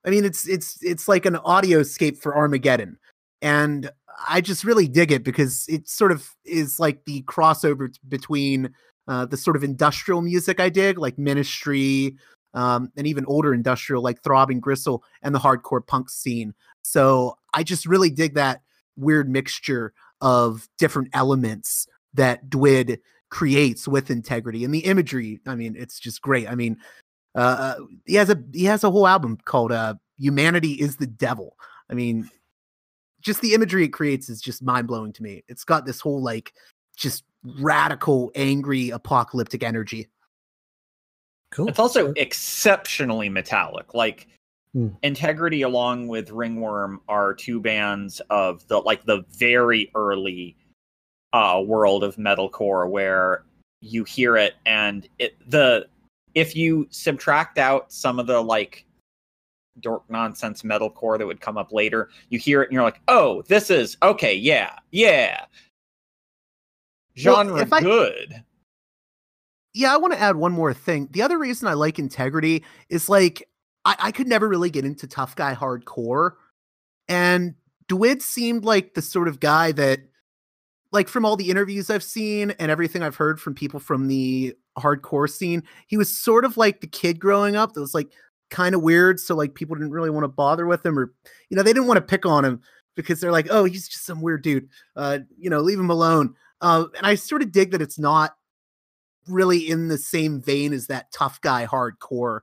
I 0.04 0.10
mean, 0.10 0.24
it's 0.24 0.48
it's 0.48 0.78
it's 0.82 1.08
like 1.08 1.26
an 1.26 1.34
audioscape 1.34 2.18
for 2.18 2.36
Armageddon, 2.36 2.98
and 3.40 3.90
I 4.28 4.40
just 4.40 4.64
really 4.64 4.88
dig 4.88 5.12
it 5.12 5.24
because 5.24 5.66
it 5.68 5.88
sort 5.88 6.12
of 6.12 6.28
is 6.44 6.80
like 6.80 7.04
the 7.04 7.22
crossover 7.22 7.92
t- 7.92 8.00
between 8.08 8.74
uh, 9.08 9.26
the 9.26 9.36
sort 9.36 9.56
of 9.56 9.64
industrial 9.64 10.22
music 10.22 10.60
I 10.60 10.68
dig, 10.68 10.98
like 10.98 11.18
Ministry, 11.18 12.16
um, 12.54 12.90
and 12.96 13.06
even 13.06 13.24
older 13.26 13.54
industrial 13.54 14.02
like 14.02 14.22
Throbbing 14.22 14.60
Gristle 14.60 15.04
and 15.22 15.34
the 15.34 15.38
hardcore 15.38 15.86
punk 15.86 16.10
scene. 16.10 16.54
So 16.82 17.36
I 17.54 17.62
just 17.62 17.86
really 17.86 18.10
dig 18.10 18.34
that 18.34 18.62
weird 18.96 19.28
mixture 19.28 19.92
of 20.20 20.68
different 20.78 21.08
elements 21.12 21.86
that 22.14 22.48
Dwid 22.48 22.98
creates 23.30 23.88
with 23.88 24.10
integrity 24.10 24.64
and 24.64 24.72
the 24.72 24.80
imagery. 24.80 25.40
I 25.46 25.54
mean, 25.54 25.74
it's 25.76 25.98
just 25.98 26.22
great. 26.22 26.48
I 26.48 26.54
mean, 26.54 26.76
uh, 27.34 27.74
he 28.06 28.14
has 28.14 28.30
a 28.30 28.42
he 28.52 28.64
has 28.64 28.84
a 28.84 28.90
whole 28.90 29.06
album 29.06 29.38
called 29.44 29.72
uh, 29.72 29.94
"Humanity 30.18 30.72
Is 30.72 30.96
the 30.96 31.06
Devil." 31.06 31.56
I 31.90 31.94
mean, 31.94 32.30
just 33.20 33.40
the 33.40 33.54
imagery 33.54 33.84
it 33.84 33.88
creates 33.88 34.28
is 34.28 34.40
just 34.40 34.62
mind 34.62 34.86
blowing 34.86 35.12
to 35.14 35.22
me. 35.22 35.42
It's 35.48 35.64
got 35.64 35.84
this 35.84 36.00
whole 36.00 36.22
like 36.22 36.52
just 36.96 37.24
radical, 37.60 38.30
angry, 38.34 38.90
apocalyptic 38.90 39.62
energy. 39.62 40.08
Cool. 41.50 41.68
It's 41.68 41.78
also 41.78 42.12
exceptionally 42.16 43.28
metallic. 43.28 43.94
Like 43.94 44.28
Hmm. 44.74 44.88
Integrity 45.04 45.62
along 45.62 46.08
with 46.08 46.30
Ringworm 46.30 47.00
are 47.08 47.32
two 47.32 47.60
bands 47.60 48.20
of 48.28 48.66
the 48.66 48.78
like 48.80 49.04
the 49.04 49.24
very 49.30 49.90
early 49.94 50.56
uh 51.32 51.62
world 51.64 52.02
of 52.04 52.16
metalcore 52.16 52.88
where 52.90 53.44
you 53.80 54.02
hear 54.04 54.36
it 54.36 54.54
and 54.66 55.08
it 55.18 55.36
the 55.48 55.86
if 56.34 56.56
you 56.56 56.86
subtract 56.90 57.56
out 57.58 57.92
some 57.92 58.18
of 58.18 58.26
the 58.26 58.40
like 58.42 58.84
dork 59.80 60.02
nonsense 60.08 60.62
metalcore 60.62 61.18
that 61.18 61.26
would 61.26 61.40
come 61.40 61.56
up 61.56 61.72
later, 61.72 62.08
you 62.30 62.38
hear 62.40 62.62
it 62.62 62.66
and 62.68 62.74
you're 62.74 62.82
like, 62.82 63.00
"Oh, 63.06 63.42
this 63.42 63.70
is 63.70 63.96
okay, 64.02 64.34
yeah. 64.34 64.76
Yeah." 64.90 65.44
Well, 67.24 67.36
Genre 67.44 67.68
I- 67.70 67.80
good. 67.80 68.42
yeah, 69.72 69.94
I 69.94 69.96
want 69.98 70.12
to 70.14 70.20
add 70.20 70.34
one 70.34 70.52
more 70.52 70.74
thing. 70.74 71.08
The 71.12 71.22
other 71.22 71.38
reason 71.38 71.68
I 71.68 71.74
like 71.74 72.00
integrity 72.00 72.64
is 72.88 73.08
like 73.08 73.48
I, 73.84 73.96
I 73.98 74.12
could 74.12 74.26
never 74.26 74.48
really 74.48 74.70
get 74.70 74.84
into 74.84 75.06
tough 75.06 75.36
guy 75.36 75.54
hardcore. 75.54 76.32
And 77.08 77.54
Dwid 77.88 78.22
seemed 78.22 78.64
like 78.64 78.94
the 78.94 79.02
sort 79.02 79.28
of 79.28 79.40
guy 79.40 79.72
that 79.72 80.00
like 80.92 81.08
from 81.08 81.24
all 81.24 81.36
the 81.36 81.50
interviews 81.50 81.90
I've 81.90 82.04
seen 82.04 82.52
and 82.52 82.70
everything 82.70 83.02
I've 83.02 83.16
heard 83.16 83.40
from 83.40 83.54
people 83.54 83.80
from 83.80 84.06
the 84.06 84.54
hardcore 84.78 85.28
scene, 85.28 85.62
he 85.86 85.96
was 85.96 86.16
sort 86.16 86.44
of 86.44 86.56
like 86.56 86.80
the 86.80 86.86
kid 86.86 87.18
growing 87.18 87.56
up 87.56 87.72
that 87.72 87.80
was 87.80 87.94
like 87.94 88.12
kind 88.50 88.74
of 88.74 88.82
weird. 88.82 89.18
So 89.18 89.34
like 89.34 89.54
people 89.54 89.74
didn't 89.74 89.90
really 89.90 90.10
want 90.10 90.24
to 90.24 90.28
bother 90.28 90.66
with 90.66 90.86
him 90.86 90.98
or 90.98 91.12
you 91.50 91.56
know, 91.56 91.62
they 91.62 91.72
didn't 91.72 91.88
want 91.88 91.98
to 91.98 92.02
pick 92.02 92.24
on 92.24 92.44
him 92.44 92.60
because 92.94 93.20
they're 93.20 93.32
like, 93.32 93.48
oh, 93.50 93.64
he's 93.64 93.88
just 93.88 94.06
some 94.06 94.22
weird 94.22 94.42
dude. 94.42 94.68
Uh, 94.94 95.18
you 95.36 95.50
know, 95.50 95.60
leave 95.60 95.80
him 95.80 95.90
alone. 95.90 96.34
Uh, 96.60 96.84
and 96.96 97.06
I 97.06 97.16
sort 97.16 97.42
of 97.42 97.52
dig 97.52 97.72
that 97.72 97.82
it's 97.82 97.98
not 97.98 98.36
really 99.26 99.68
in 99.68 99.88
the 99.88 99.98
same 99.98 100.40
vein 100.40 100.72
as 100.72 100.86
that 100.86 101.10
tough 101.10 101.40
guy 101.40 101.66
hardcore 101.66 102.40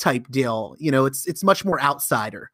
type 0.00 0.26
deal. 0.30 0.74
You 0.78 0.90
know, 0.90 1.04
it's 1.06 1.26
it's 1.26 1.44
much 1.44 1.64
more 1.64 1.80
outsider. 1.80 2.50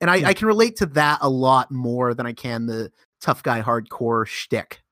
And 0.00 0.10
I, 0.10 0.16
Yeah. 0.16 0.28
I 0.28 0.34
can 0.34 0.46
relate 0.48 0.76
to 0.76 0.86
that 0.86 1.18
a 1.22 1.28
lot 1.28 1.70
more 1.70 2.12
than 2.12 2.26
I 2.26 2.32
can 2.32 2.66
the 2.66 2.90
tough 3.20 3.42
guy 3.42 3.62
hardcore 3.62 4.26
shtick. 4.26 4.82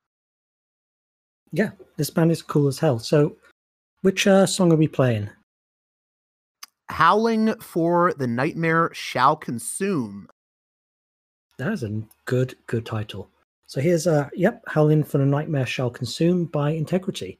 yeah, 1.52 1.70
this 1.96 2.10
band 2.10 2.30
is 2.30 2.42
cool 2.42 2.68
as 2.68 2.78
hell. 2.78 3.00
So, 3.00 3.36
which 4.02 4.26
uh, 4.28 4.46
song 4.46 4.72
are 4.72 4.76
we 4.76 4.86
playing? 4.86 5.28
Howling 6.88 7.54
for 7.60 8.14
the 8.14 8.26
Nightmare 8.28 8.90
Shall 8.92 9.34
Consume. 9.34 10.28
That 11.58 11.72
is 11.72 11.82
a 11.82 12.02
good, 12.24 12.54
good 12.68 12.86
title. 12.86 13.28
So 13.66 13.80
here's 13.80 14.06
uh, 14.06 14.28
yep, 14.34 14.62
Howling 14.68 15.02
for 15.02 15.18
the 15.18 15.26
Nightmare 15.26 15.66
Shall 15.66 15.90
Consume 15.90 16.44
by 16.44 16.70
Integrity. 16.70 17.39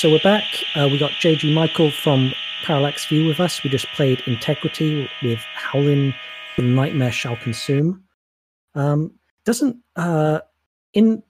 So 0.00 0.10
we're 0.10 0.18
back. 0.20 0.44
Uh, 0.74 0.88
we 0.90 0.96
got 0.96 1.10
JG 1.10 1.52
Michael 1.52 1.90
from 1.90 2.32
Parallax 2.64 3.06
View 3.06 3.26
with 3.26 3.38
us. 3.38 3.62
We 3.62 3.68
just 3.68 3.84
played 3.88 4.22
Integrity 4.26 5.06
with 5.22 5.40
Howling 5.54 6.14
the 6.56 6.62
Nightmare 6.62 7.12
Shall 7.12 7.36
Consume. 7.36 8.02
Um, 8.74 9.12
doesn't 9.44 9.76
uh, 9.96 10.40
in 10.94 11.22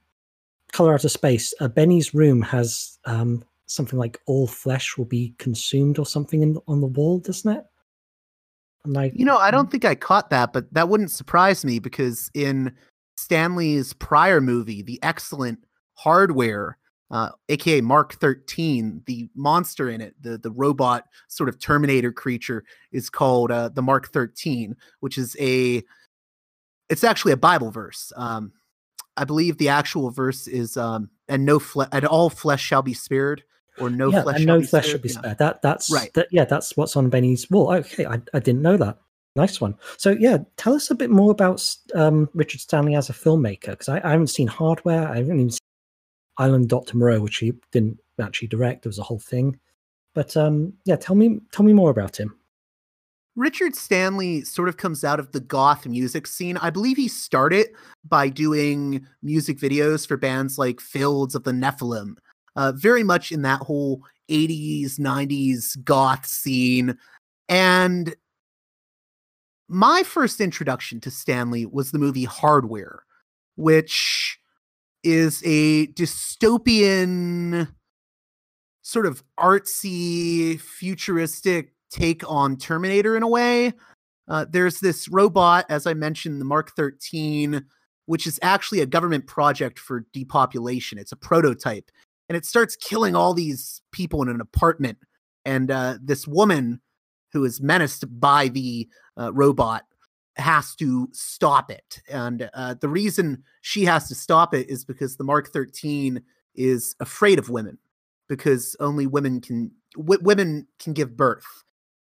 Color 0.70 0.94
Out 0.94 1.04
of 1.04 1.10
Space, 1.10 1.52
uh, 1.58 1.66
Benny's 1.66 2.14
room 2.14 2.42
has 2.42 3.00
um, 3.06 3.44
something 3.66 3.98
like 3.98 4.20
all 4.26 4.46
flesh 4.46 4.96
will 4.96 5.04
be 5.04 5.34
consumed 5.38 5.98
or 5.98 6.06
something 6.06 6.40
in, 6.44 6.56
on 6.68 6.80
the 6.80 6.86
wall, 6.86 7.18
doesn't 7.18 7.50
it? 7.50 7.64
I'm 8.84 8.92
like, 8.92 9.14
You 9.16 9.24
know, 9.24 9.38
I 9.38 9.50
don't 9.50 9.72
think 9.72 9.84
I 9.84 9.96
caught 9.96 10.30
that, 10.30 10.52
but 10.52 10.72
that 10.74 10.88
wouldn't 10.88 11.10
surprise 11.10 11.64
me 11.64 11.80
because 11.80 12.30
in 12.34 12.72
Stanley's 13.16 13.94
prior 13.94 14.40
movie, 14.40 14.80
the 14.80 15.00
excellent 15.02 15.58
Hardware, 15.94 16.78
uh, 17.10 17.30
aka 17.48 17.80
Mark 17.80 18.14
13, 18.14 19.02
the 19.06 19.28
monster 19.34 19.88
in 19.90 20.00
it, 20.00 20.14
the, 20.20 20.38
the 20.38 20.50
robot 20.50 21.06
sort 21.28 21.48
of 21.48 21.58
Terminator 21.58 22.12
creature, 22.12 22.64
is 22.92 23.10
called 23.10 23.50
uh, 23.50 23.68
the 23.68 23.82
Mark 23.82 24.08
13, 24.12 24.76
which 25.00 25.18
is 25.18 25.36
a 25.40 25.82
it's 26.88 27.04
actually 27.04 27.32
a 27.32 27.36
Bible 27.36 27.70
verse. 27.70 28.12
Um, 28.16 28.52
I 29.16 29.24
believe 29.24 29.58
the 29.58 29.68
actual 29.68 30.10
verse 30.10 30.46
is 30.46 30.76
um, 30.76 31.10
and 31.28 31.44
no 31.44 31.58
flesh 31.58 31.88
and 31.92 32.04
all 32.06 32.30
flesh 32.30 32.62
shall 32.62 32.82
be 32.82 32.94
spared, 32.94 33.42
or 33.78 33.90
no 33.90 34.10
yeah, 34.10 34.22
flesh 34.22 34.36
and 34.36 34.46
no 34.46 34.62
flesh 34.62 34.84
spared. 34.84 34.86
should 34.86 35.02
be 35.02 35.08
Yeah. 35.08 35.18
spared. 35.18 35.38
That 35.38 35.62
that's 35.62 35.90
Right. 35.90 36.12
That, 36.14 36.28
yeah, 36.30 36.44
that's 36.44 36.76
what's 36.76 36.96
on 36.96 37.08
Benny's 37.10 37.50
wall. 37.50 37.72
Okay, 37.72 38.06
I, 38.06 38.20
I 38.34 38.38
didn't 38.40 38.62
know 38.62 38.76
that. 38.76 38.98
Nice 39.36 39.60
one. 39.60 39.76
So 39.96 40.10
yeah, 40.10 40.38
tell 40.56 40.74
us 40.74 40.90
a 40.90 40.94
bit 40.94 41.10
more 41.10 41.30
about 41.30 41.64
um, 41.94 42.28
Richard 42.34 42.60
Stanley 42.60 42.96
as 42.96 43.10
a 43.10 43.12
filmmaker 43.12 43.70
because 43.70 43.88
I, 43.88 44.00
I 44.04 44.10
haven't 44.10 44.26
seen 44.28 44.48
Hardware. 44.48 45.08
I 45.08 45.18
haven't 45.18 45.34
even 45.38 45.50
seen 45.50 45.59
Island 46.38 46.68
Doctor 46.68 46.96
Moreau, 46.96 47.20
which 47.20 47.36
he 47.38 47.52
didn't 47.72 47.98
actually 48.20 48.48
direct. 48.48 48.82
There 48.82 48.90
was 48.90 48.98
a 48.98 49.04
whole 49.04 49.18
thing. 49.18 49.58
But 50.14 50.36
um, 50.36 50.72
yeah, 50.84 50.96
tell 50.96 51.14
me 51.14 51.40
tell 51.52 51.64
me 51.64 51.72
more 51.72 51.90
about 51.90 52.18
him. 52.18 52.36
Richard 53.36 53.76
Stanley 53.76 54.42
sort 54.42 54.68
of 54.68 54.76
comes 54.76 55.04
out 55.04 55.20
of 55.20 55.32
the 55.32 55.40
goth 55.40 55.86
music 55.86 56.26
scene. 56.26 56.56
I 56.58 56.70
believe 56.70 56.96
he 56.96 57.08
started 57.08 57.68
by 58.06 58.28
doing 58.28 59.06
music 59.22 59.58
videos 59.58 60.06
for 60.06 60.16
bands 60.16 60.58
like 60.58 60.80
Fields 60.80 61.34
of 61.34 61.44
the 61.44 61.52
Nephilim, 61.52 62.16
uh, 62.56 62.72
very 62.72 63.04
much 63.04 63.30
in 63.30 63.42
that 63.42 63.60
whole 63.60 64.02
80s, 64.28 64.98
90s 64.98 65.82
goth 65.84 66.26
scene. 66.26 66.98
And 67.48 68.14
my 69.68 70.02
first 70.02 70.40
introduction 70.40 71.00
to 71.00 71.10
Stanley 71.10 71.64
was 71.64 71.92
the 71.92 71.98
movie 71.98 72.24
Hardware, 72.24 73.04
which 73.54 74.39
is 75.02 75.42
a 75.44 75.86
dystopian, 75.88 77.68
sort 78.82 79.06
of 79.06 79.22
artsy, 79.38 80.60
futuristic 80.60 81.72
take 81.90 82.22
on 82.30 82.56
Terminator 82.56 83.16
in 83.16 83.22
a 83.22 83.28
way. 83.28 83.72
Uh, 84.28 84.46
there's 84.48 84.80
this 84.80 85.08
robot, 85.08 85.66
as 85.68 85.86
I 85.86 85.94
mentioned, 85.94 86.40
the 86.40 86.44
Mark 86.44 86.72
13, 86.76 87.64
which 88.06 88.26
is 88.26 88.38
actually 88.42 88.80
a 88.80 88.86
government 88.86 89.26
project 89.26 89.78
for 89.78 90.06
depopulation. 90.12 90.98
It's 90.98 91.12
a 91.12 91.16
prototype, 91.16 91.90
and 92.28 92.36
it 92.36 92.46
starts 92.46 92.76
killing 92.76 93.16
all 93.16 93.34
these 93.34 93.82
people 93.92 94.22
in 94.22 94.28
an 94.28 94.40
apartment. 94.40 94.98
And 95.44 95.70
uh, 95.70 95.98
this 96.02 96.28
woman, 96.28 96.80
who 97.32 97.44
is 97.44 97.60
menaced 97.60 98.04
by 98.20 98.48
the 98.48 98.88
uh, 99.18 99.32
robot, 99.32 99.84
has 100.40 100.74
to 100.76 101.08
stop 101.12 101.70
it. 101.70 102.00
And 102.08 102.50
uh, 102.54 102.74
the 102.74 102.88
reason 102.88 103.44
she 103.60 103.84
has 103.84 104.08
to 104.08 104.14
stop 104.14 104.54
it 104.54 104.68
is 104.68 104.84
because 104.84 105.16
the 105.16 105.24
Mark 105.24 105.48
13 105.48 106.22
is 106.54 106.96
afraid 107.00 107.38
of 107.38 107.48
women, 107.48 107.78
because 108.28 108.76
only 108.80 109.06
women 109.06 109.40
can 109.40 109.70
w- 109.96 110.20
women 110.22 110.66
can 110.78 110.92
give 110.92 111.16
birth. 111.16 111.46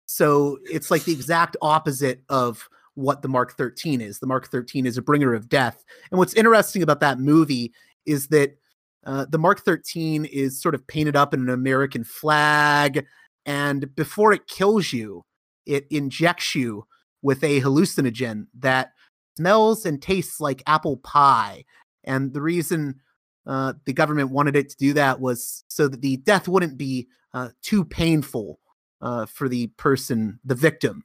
So 0.05 0.59
it's 0.65 0.91
like 0.91 1.05
the 1.05 1.13
exact 1.13 1.57
opposite 1.61 2.23
of 2.29 2.67
what 2.95 3.21
the 3.21 3.27
Mark 3.27 3.53
13 3.53 4.01
is. 4.01 4.19
The 4.19 4.27
Mark 4.27 4.47
13 4.49 4.85
is 4.85 4.97
a 4.97 5.01
bringer 5.01 5.33
of 5.33 5.49
death. 5.49 5.83
And 6.11 6.19
what's 6.19 6.33
interesting 6.33 6.83
about 6.83 6.99
that 6.99 7.19
movie 7.19 7.73
is 8.05 8.27
that 8.27 8.57
uh, 9.05 9.25
the 9.29 9.39
Mark 9.39 9.61
13 9.61 10.25
is 10.25 10.61
sort 10.61 10.75
of 10.75 10.85
painted 10.87 11.15
up 11.15 11.33
in 11.33 11.41
an 11.41 11.49
American 11.49 12.03
flag. 12.03 13.05
And 13.45 13.93
before 13.95 14.33
it 14.33 14.47
kills 14.47 14.93
you, 14.93 15.25
it 15.65 15.87
injects 15.89 16.55
you 16.55 16.85
with 17.23 17.43
a 17.43 17.61
hallucinogen 17.61 18.45
that 18.59 18.91
smells 19.37 19.85
and 19.85 20.01
tastes 20.01 20.39
like 20.39 20.61
apple 20.67 20.97
pie. 20.97 21.65
And 22.03 22.33
the 22.33 22.41
reason 22.41 22.99
uh, 23.47 23.73
the 23.85 23.93
government 23.93 24.29
wanted 24.29 24.55
it 24.55 24.69
to 24.69 24.77
do 24.77 24.93
that 24.93 25.19
was 25.19 25.63
so 25.67 25.87
that 25.87 26.01
the 26.01 26.17
death 26.17 26.47
wouldn't 26.47 26.77
be 26.77 27.07
uh, 27.33 27.49
too 27.61 27.83
painful 27.83 28.59
uh, 29.01 29.25
for 29.25 29.49
the 29.49 29.67
person, 29.77 30.39
the 30.45 30.55
victim. 30.55 31.03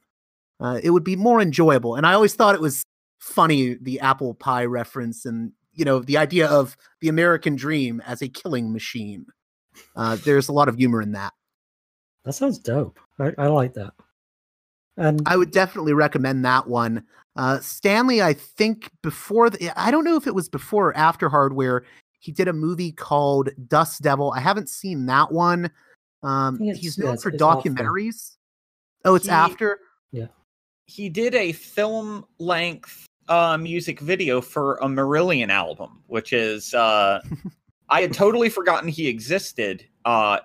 Uh, 0.59 0.79
it 0.83 0.91
would 0.91 1.03
be 1.03 1.15
more 1.15 1.41
enjoyable. 1.41 1.95
And 1.95 2.05
I 2.05 2.13
always 2.13 2.35
thought 2.35 2.55
it 2.55 2.61
was 2.61 2.83
funny, 3.17 3.75
the 3.81 3.99
apple 4.01 4.33
pie 4.33 4.65
reference 4.65 5.25
and, 5.25 5.53
you 5.73 5.85
know, 5.85 5.99
the 5.99 6.17
idea 6.17 6.47
of 6.47 6.77
the 7.01 7.07
American 7.07 7.55
dream 7.55 8.01
as 8.05 8.21
a 8.21 8.27
killing 8.27 8.71
machine. 8.71 9.25
Uh, 9.95 10.17
there's 10.17 10.49
a 10.49 10.53
lot 10.53 10.67
of 10.67 10.75
humor 10.75 11.01
in 11.01 11.13
that. 11.13 11.33
That 12.25 12.33
sounds 12.33 12.59
dope. 12.59 12.99
I, 13.19 13.33
I 13.37 13.47
like 13.47 13.73
that. 13.73 13.93
And 14.99 15.21
I 15.25 15.37
would 15.37 15.51
definitely 15.51 15.93
recommend 15.93 16.45
that 16.45 16.67
one. 16.67 17.03
Uh, 17.35 17.59
Stanley, 17.59 18.21
I 18.21 18.33
think 18.33 18.91
before 19.01 19.49
the, 19.49 19.71
I 19.75 19.91
don't 19.91 20.03
know 20.03 20.17
if 20.17 20.27
it 20.27 20.35
was 20.35 20.49
before 20.49 20.89
or 20.89 20.97
after 20.97 21.29
Hardware. 21.29 21.85
He 22.19 22.31
did 22.33 22.49
a 22.49 22.53
movie 22.53 22.91
called 22.91 23.49
Dust 23.67 24.01
Devil. 24.01 24.33
I 24.35 24.41
haven't 24.41 24.67
seen 24.69 25.05
that 25.05 25.31
one. 25.31 25.71
Um, 26.21 26.59
he's 26.59 26.97
known 26.97 27.13
it's- 27.13 27.23
for 27.23 27.29
it's 27.29 27.41
after. 27.41 27.69
documentaries. 27.69 28.35
Oh, 29.05 29.15
it's 29.15 29.25
He- 29.25 29.31
after. 29.31 29.79
Yeah, 30.11 30.27
he 30.85 31.07
did 31.07 31.33
a 31.33 31.53
film 31.53 32.25
length 32.39 33.05
uh, 33.29 33.57
music 33.57 34.01
video 34.01 34.41
for 34.41 34.75
a 34.77 34.85
Marillion 34.87 35.49
album, 35.49 36.01
which 36.07 36.33
is 36.33 36.73
uh, 36.73 37.21
I 37.89 38.01
had 38.01 38.11
totally 38.11 38.49
forgotten 38.49 38.89
he 38.89 39.07
existed 39.07 39.85
uh, 40.03 40.39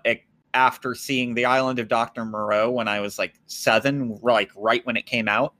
after 0.54 0.94
seeing 0.94 1.34
The 1.34 1.44
Island 1.44 1.78
of 1.78 1.88
Dr. 1.88 2.24
Moreau 2.24 2.70
when 2.70 2.88
I 2.88 3.00
was 3.00 3.18
like 3.18 3.34
seven, 3.46 4.18
like 4.22 4.50
right 4.56 4.84
when 4.86 4.96
it 4.96 5.06
came 5.06 5.28
out, 5.28 5.54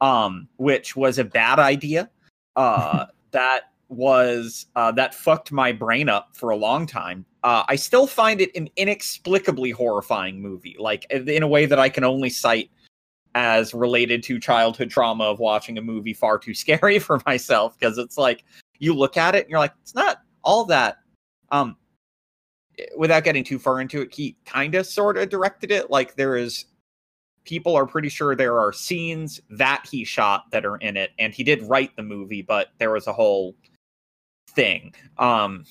um, 0.00 0.48
which 0.56 0.96
was 0.96 1.18
a 1.18 1.24
bad 1.24 1.58
idea. 1.58 2.10
Uh, 2.56 3.06
that 3.30 3.64
was 3.88 4.66
uh, 4.76 4.92
that 4.92 5.14
fucked 5.14 5.52
my 5.52 5.72
brain 5.72 6.08
up 6.08 6.30
for 6.34 6.50
a 6.50 6.56
long 6.56 6.86
time. 6.86 7.24
Uh, 7.42 7.64
I 7.68 7.76
still 7.76 8.06
find 8.06 8.40
it 8.40 8.50
an 8.54 8.68
inexplicably 8.76 9.70
horrifying 9.70 10.40
movie, 10.40 10.76
like 10.78 11.06
in 11.10 11.42
a 11.42 11.48
way 11.48 11.66
that 11.66 11.78
I 11.78 11.88
can 11.88 12.04
only 12.04 12.30
cite 12.30 12.70
as 13.34 13.72
related 13.74 14.22
to 14.24 14.40
childhood 14.40 14.90
trauma 14.90 15.24
of 15.24 15.38
watching 15.38 15.78
a 15.78 15.82
movie 15.82 16.14
far 16.14 16.38
too 16.38 16.54
scary 16.54 16.98
for 16.98 17.20
myself 17.26 17.78
because 17.78 17.98
it's 17.98 18.18
like 18.18 18.44
you 18.78 18.94
look 18.94 19.16
at 19.16 19.34
it 19.34 19.42
and 19.42 19.50
you're 19.50 19.60
like 19.60 19.74
it's 19.82 19.94
not 19.94 20.22
all 20.42 20.64
that 20.64 20.98
um 21.52 21.76
without 22.96 23.24
getting 23.24 23.44
too 23.44 23.58
far 23.58 23.80
into 23.80 24.00
it 24.02 24.14
he 24.14 24.36
kind 24.44 24.74
of 24.74 24.86
sort 24.86 25.16
of 25.16 25.28
directed 25.28 25.70
it 25.70 25.90
like 25.90 26.14
there 26.16 26.36
is 26.36 26.66
people 27.44 27.74
are 27.74 27.86
pretty 27.86 28.08
sure 28.08 28.34
there 28.36 28.58
are 28.60 28.72
scenes 28.72 29.40
that 29.50 29.86
he 29.90 30.04
shot 30.04 30.44
that 30.50 30.64
are 30.66 30.76
in 30.76 30.96
it 30.96 31.10
and 31.18 31.32
he 31.34 31.42
did 31.42 31.62
write 31.64 31.94
the 31.96 32.02
movie 32.02 32.42
but 32.42 32.68
there 32.78 32.90
was 32.90 33.06
a 33.06 33.12
whole 33.12 33.54
thing 34.50 34.94
um 35.18 35.64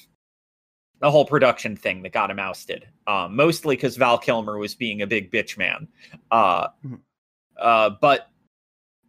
the 1.02 1.10
whole 1.10 1.26
production 1.26 1.76
thing 1.76 2.02
that 2.02 2.12
got 2.12 2.32
him 2.32 2.40
ousted 2.40 2.88
um 3.08 3.36
mostly 3.36 3.76
because 3.76 3.98
val 3.98 4.18
kilmer 4.18 4.58
was 4.58 4.74
being 4.76 5.02
a 5.02 5.08
big 5.08 5.32
bitch 5.32 5.58
man 5.58 5.88
uh 6.32 6.68
Mhm. 6.86 7.00
uh, 7.58 7.90
but 8.02 8.30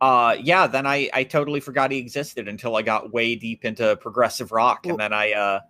uh, 0.03 0.35
yeah, 0.43 0.67
then 0.67 0.87
I 0.87 1.11
I 1.13 1.25
totally 1.25 1.61
forgot 1.61 1.91
he 1.91 1.99
existed 1.99 2.49
until 2.49 2.75
I 2.75 2.81
got 2.81 3.13
way 3.13 3.37
deep 3.37 3.67
into 3.67 3.97
progressive 3.97 4.51
rock, 4.51 4.81
Well- 4.85 4.93
and 4.95 5.01
then 5.01 5.13
I 5.13 5.33
uh 5.33 5.61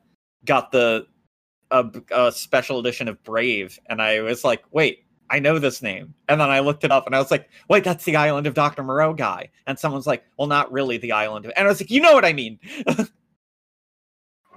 got 0.45 0.71
the 0.71 1.09
a, 1.71 1.91
a 2.11 2.33
special 2.33 2.79
edition 2.79 3.09
of 3.09 3.23
Brave, 3.23 3.79
and 3.87 4.01
I 4.01 4.21
was 4.21 4.45
like, 4.45 4.63
wait, 4.71 5.05
I 5.31 5.39
know 5.39 5.59
this 5.59 5.83
name, 5.83 6.15
and 6.29 6.41
then 6.41 6.51
I 6.51 6.61
looked 6.61 6.85
it 6.85 6.91
up, 6.91 7.07
and 7.07 7.15
I 7.15 7.19
was 7.19 7.31
like, 7.31 7.49
wait, 7.69 7.85
that's 7.85 8.05
the 8.05 8.17
Island 8.17 8.47
of 8.47 8.55
Doctor 8.55 8.83
Moreau 8.83 9.15
guy, 9.15 9.51
and 9.67 9.79
someone's 9.79 10.07
like, 10.07 10.25
well, 10.39 10.49
not 10.49 10.73
really 10.73 10.99
the 10.99 11.13
Island 11.13 11.47
of, 11.47 11.53
and 11.57 11.67
I 11.67 11.71
was 11.71 11.81
like, 11.81 11.91
you 11.91 12.01
know 12.01 12.15
what 12.15 12.25
I 12.25 12.33
mean? 12.33 12.59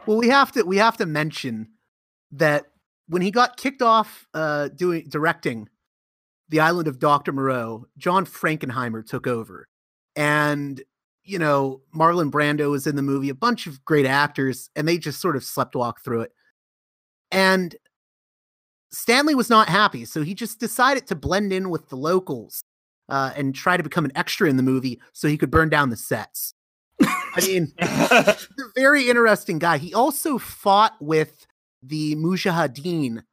Well, 0.05 0.18
we 0.18 0.28
have 0.30 0.51
to 0.53 0.64
we 0.64 0.78
have 0.78 0.97
to 0.97 1.05
mention 1.05 1.70
that 2.32 2.66
when 3.07 3.22
he 3.22 3.32
got 3.32 3.57
kicked 3.57 3.82
off 3.82 4.28
uh, 4.34 4.70
doing 4.70 5.05
directing 5.07 5.70
the 6.49 6.59
Island 6.59 6.88
of 6.88 6.99
Doctor 6.99 7.32
Moreau, 7.32 7.86
John 7.97 8.26
Frankenheimer 8.26 9.05
took 9.05 9.28
over, 9.28 9.68
and 10.16 10.82
you 11.24 11.39
know 11.39 11.82
Marlon 11.95 12.32
Brando 12.32 12.70
was 12.70 12.86
in 12.86 12.95
the 12.95 13.01
movie, 13.01 13.30
a 13.30 13.36
bunch 13.36 13.66
of 13.66 13.84
great 13.86 14.05
actors, 14.05 14.70
and 14.76 14.88
they 14.88 14.97
just 14.97 15.22
sort 15.22 15.36
of 15.36 15.43
slept 15.43 15.76
walk 15.76 16.03
through 16.03 16.22
it. 16.22 16.32
And 17.34 17.75
Stanley 18.91 19.36
was 19.36 19.49
not 19.49 19.67
happy, 19.67 20.05
so 20.05 20.21
he 20.21 20.36
just 20.36 20.59
decided 20.59 21.07
to 21.07 21.15
blend 21.15 21.51
in 21.51 21.69
with 21.71 21.89
the 21.89 21.97
locals 21.97 22.63
uh, 23.09 23.31
and 23.36 23.55
try 23.55 23.75
to 23.75 23.84
become 23.84 24.05
an 24.05 24.11
extra 24.15 24.49
in 24.49 24.55
the 24.55 24.63
movie 24.63 25.01
so 25.11 25.27
he 25.27 25.38
could 25.38 25.51
burn 25.51 25.67
down 25.67 25.89
the 25.89 25.97
sets. 25.97 26.53
I 27.01 27.41
mean, 27.47 27.73
a 27.79 28.38
very 28.75 29.09
interesting 29.09 29.57
guy. 29.57 29.79
He 29.79 29.93
also 29.93 30.38
fought 30.38 30.93
with 31.01 31.47
the 31.81 32.15
Mujahideen 32.15 33.23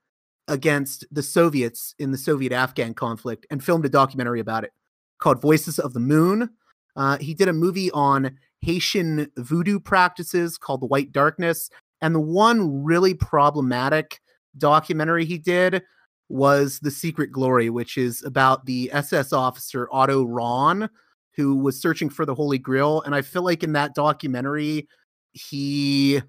against 0.48 1.04
the 1.12 1.22
Soviets 1.22 1.94
in 1.98 2.10
the 2.10 2.18
Soviet 2.18 2.52
Afghan 2.52 2.94
conflict 2.94 3.46
and 3.50 3.62
filmed 3.62 3.84
a 3.84 3.90
documentary 3.90 4.40
about 4.40 4.64
it 4.64 4.72
called 5.18 5.40
Voices 5.40 5.78
of 5.78 5.92
the 5.92 6.00
Moon. 6.00 6.50
Uh, 6.96 7.18
he 7.18 7.34
did 7.34 7.48
a 7.48 7.52
movie 7.52 7.90
on 7.92 8.38
Haitian 8.62 9.30
voodoo 9.36 9.78
practices 9.78 10.58
called 10.58 10.80
The 10.80 10.86
White 10.86 11.12
Darkness. 11.12 11.70
And 12.02 12.14
the 12.14 12.20
one 12.20 12.82
really 12.82 13.14
problematic 13.14 14.20
documentary 14.56 15.24
he 15.24 15.38
did 15.38 15.82
was 16.28 16.78
The 16.80 16.90
Secret 16.90 17.32
Glory, 17.32 17.70
which 17.70 17.98
is 17.98 18.24
about 18.24 18.64
the 18.64 18.90
SS 18.92 19.32
officer 19.32 19.88
Otto 19.92 20.24
Rahn, 20.24 20.88
who 21.36 21.56
was 21.56 21.80
searching 21.80 22.08
for 22.08 22.24
the 22.24 22.34
Holy 22.34 22.58
Grail. 22.58 23.02
And 23.02 23.14
I 23.14 23.22
feel 23.22 23.42
like 23.42 23.62
in 23.62 23.72
that 23.72 23.94
documentary, 23.94 24.88
he 25.32 26.22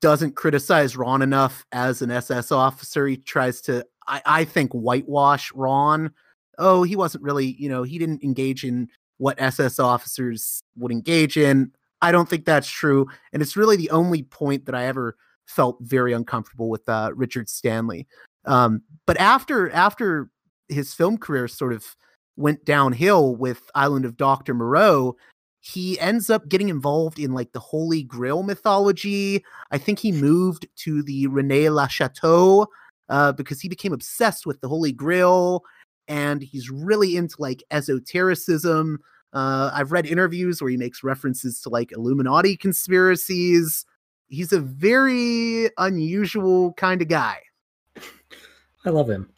doesn't 0.00 0.34
criticize 0.34 0.96
Rahn 0.96 1.22
enough 1.22 1.64
as 1.72 2.02
an 2.02 2.10
SS 2.10 2.50
officer. 2.50 3.06
He 3.06 3.16
tries 3.16 3.60
to, 3.62 3.86
I, 4.08 4.22
I 4.26 4.44
think, 4.44 4.72
whitewash 4.72 5.52
Rahn. 5.54 6.10
Oh, 6.58 6.82
he 6.82 6.96
wasn't 6.96 7.24
really, 7.24 7.54
you 7.58 7.68
know, 7.68 7.82
he 7.82 7.98
didn't 7.98 8.22
engage 8.24 8.64
in 8.64 8.88
what 9.18 9.40
SS 9.40 9.78
officers 9.78 10.62
would 10.76 10.90
engage 10.90 11.36
in. 11.36 11.70
I 12.02 12.12
don't 12.12 12.28
think 12.28 12.44
that's 12.44 12.68
true. 12.68 13.06
And 13.32 13.40
it's 13.40 13.56
really 13.56 13.76
the 13.76 13.90
only 13.90 14.24
point 14.24 14.66
that 14.66 14.74
I 14.74 14.86
ever 14.86 15.16
felt 15.46 15.78
very 15.80 16.12
uncomfortable 16.12 16.68
with 16.68 16.88
uh, 16.88 17.12
Richard 17.14 17.48
Stanley. 17.48 18.06
Um, 18.44 18.82
but 19.06 19.18
after 19.18 19.70
after 19.70 20.30
his 20.68 20.92
film 20.92 21.16
career 21.16 21.48
sort 21.48 21.72
of 21.72 21.96
went 22.36 22.64
downhill 22.64 23.36
with 23.36 23.62
Island 23.74 24.04
of 24.04 24.16
Dr. 24.16 24.52
Moreau, 24.52 25.16
he 25.60 25.98
ends 26.00 26.28
up 26.28 26.48
getting 26.48 26.68
involved 26.68 27.18
in 27.18 27.32
like 27.32 27.52
the 27.52 27.60
Holy 27.60 28.02
Grail 28.02 28.42
mythology. 28.42 29.44
I 29.70 29.78
think 29.78 30.00
he 30.00 30.10
moved 30.10 30.66
to 30.78 31.02
the 31.04 31.28
Rennes-le-Château 31.28 32.66
uh, 33.08 33.32
because 33.32 33.60
he 33.60 33.68
became 33.68 33.92
obsessed 33.92 34.44
with 34.44 34.60
the 34.60 34.68
Holy 34.68 34.90
Grail 34.90 35.62
and 36.08 36.42
he's 36.42 36.68
really 36.68 37.16
into 37.16 37.36
like 37.38 37.62
esotericism. 37.70 38.98
Uh, 39.32 39.70
I've 39.72 39.92
read 39.92 40.06
interviews 40.06 40.60
where 40.60 40.70
he 40.70 40.76
makes 40.76 41.02
references 41.02 41.60
to 41.62 41.68
like 41.68 41.92
Illuminati 41.92 42.56
conspiracies. 42.56 43.86
He's 44.28 44.52
a 44.52 44.60
very 44.60 45.70
unusual 45.78 46.72
kind 46.74 47.02
of 47.02 47.08
guy. 47.08 47.38
I 48.84 48.90
love 48.90 49.08
him. 49.08 49.30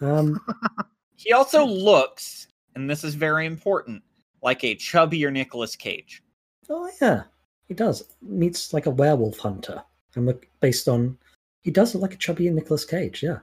Um, 0.00 0.40
he 1.16 1.32
also 1.32 1.64
looks, 1.64 2.48
and 2.74 2.88
this 2.88 3.04
is 3.04 3.14
very 3.14 3.46
important, 3.46 4.02
like 4.42 4.64
a 4.64 4.74
chubbier 4.76 5.32
Nicolas 5.32 5.76
Cage. 5.76 6.22
Oh 6.70 6.90
yeah, 7.00 7.24
he 7.68 7.74
does. 7.74 8.04
Meets 8.22 8.72
like 8.72 8.86
a 8.86 8.90
werewolf 8.90 9.38
hunter, 9.38 9.82
and 10.14 10.26
look 10.26 10.46
based 10.60 10.88
on 10.88 11.18
he 11.62 11.70
does 11.70 11.94
look 11.94 12.02
like 12.02 12.14
a 12.14 12.18
chubbier 12.18 12.52
Nicolas 12.52 12.84
Cage. 12.84 13.22
Yeah, 13.22 13.38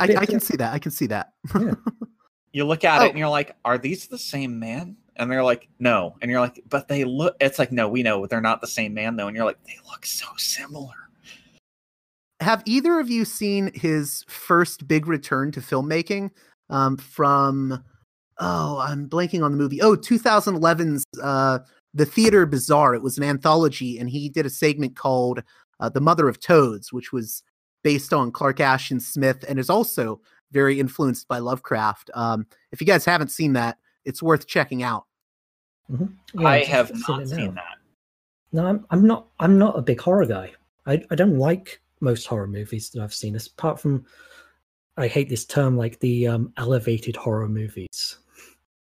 I, 0.00 0.16
I, 0.16 0.26
can 0.26 0.40
see 0.40 0.56
that. 0.56 0.72
I 0.72 0.78
can 0.78 0.90
see 0.90 1.06
that. 1.06 1.32
Yeah. 1.54 1.74
you 2.58 2.64
look 2.64 2.84
at 2.84 3.00
oh. 3.00 3.04
it 3.04 3.10
and 3.10 3.18
you're 3.18 3.28
like, 3.28 3.56
are 3.64 3.78
these 3.78 4.08
the 4.08 4.18
same 4.18 4.58
man? 4.58 4.96
And 5.16 5.30
they're 5.30 5.44
like, 5.44 5.68
no. 5.78 6.16
And 6.20 6.30
you're 6.30 6.40
like, 6.40 6.62
but 6.68 6.88
they 6.88 7.04
look. 7.04 7.36
It's 7.40 7.58
like, 7.58 7.72
no, 7.72 7.88
we 7.88 8.02
know 8.02 8.26
they're 8.26 8.40
not 8.40 8.60
the 8.60 8.66
same 8.66 8.92
man 8.92 9.16
though. 9.16 9.28
And 9.28 9.36
you're 9.36 9.46
like, 9.46 9.62
they 9.64 9.78
look 9.88 10.04
so 10.04 10.26
similar. 10.36 10.94
Have 12.40 12.62
either 12.66 13.00
of 13.00 13.08
you 13.08 13.24
seen 13.24 13.70
his 13.74 14.24
first 14.28 14.86
big 14.86 15.06
return 15.06 15.52
to 15.52 15.60
filmmaking 15.60 16.30
um, 16.68 16.96
from? 16.96 17.84
Oh, 18.40 18.78
I'm 18.78 19.08
blanking 19.08 19.42
on 19.42 19.50
the 19.50 19.56
movie. 19.56 19.80
Oh, 19.82 19.96
2011's 19.96 21.04
uh, 21.20 21.60
The 21.94 22.06
Theater 22.06 22.46
Bizarre. 22.46 22.94
It 22.94 23.02
was 23.02 23.18
an 23.18 23.24
anthology, 23.24 23.98
and 23.98 24.08
he 24.08 24.28
did 24.28 24.46
a 24.46 24.50
segment 24.50 24.94
called 24.94 25.42
uh, 25.80 25.88
"The 25.88 26.00
Mother 26.00 26.28
of 26.28 26.38
Toads," 26.38 26.92
which 26.92 27.12
was 27.12 27.42
based 27.82 28.12
on 28.12 28.30
Clark 28.30 28.60
Ashton 28.60 29.00
Smith 29.00 29.44
and 29.48 29.58
is 29.58 29.70
also 29.70 30.20
very 30.50 30.80
influenced 30.80 31.28
by 31.28 31.38
Lovecraft. 31.38 32.10
Um, 32.14 32.46
if 32.72 32.80
you 32.80 32.86
guys 32.86 33.04
haven't 33.04 33.30
seen 33.30 33.52
that, 33.54 33.78
it's 34.04 34.22
worth 34.22 34.46
checking 34.46 34.82
out. 34.82 35.04
Mm-hmm. 35.90 36.40
Yeah, 36.40 36.48
I 36.48 36.64
have 36.64 36.92
not 37.08 37.28
seen 37.28 37.54
that. 37.54 37.76
No, 38.52 38.66
I'm, 38.66 38.86
I'm 38.90 39.06
not. 39.06 39.26
I'm 39.40 39.58
not 39.58 39.78
a 39.78 39.82
big 39.82 40.00
horror 40.00 40.26
guy. 40.26 40.52
I, 40.86 41.02
I 41.10 41.14
don't 41.14 41.38
like 41.38 41.80
most 42.00 42.26
horror 42.26 42.46
movies 42.46 42.90
that 42.90 43.02
I've 43.02 43.14
seen, 43.14 43.36
apart 43.36 43.80
from 43.80 44.06
I 44.96 45.06
hate 45.06 45.28
this 45.28 45.44
term 45.44 45.76
like 45.76 46.00
the 46.00 46.26
um, 46.26 46.52
elevated 46.56 47.14
horror 47.14 47.48
movies. 47.48 48.18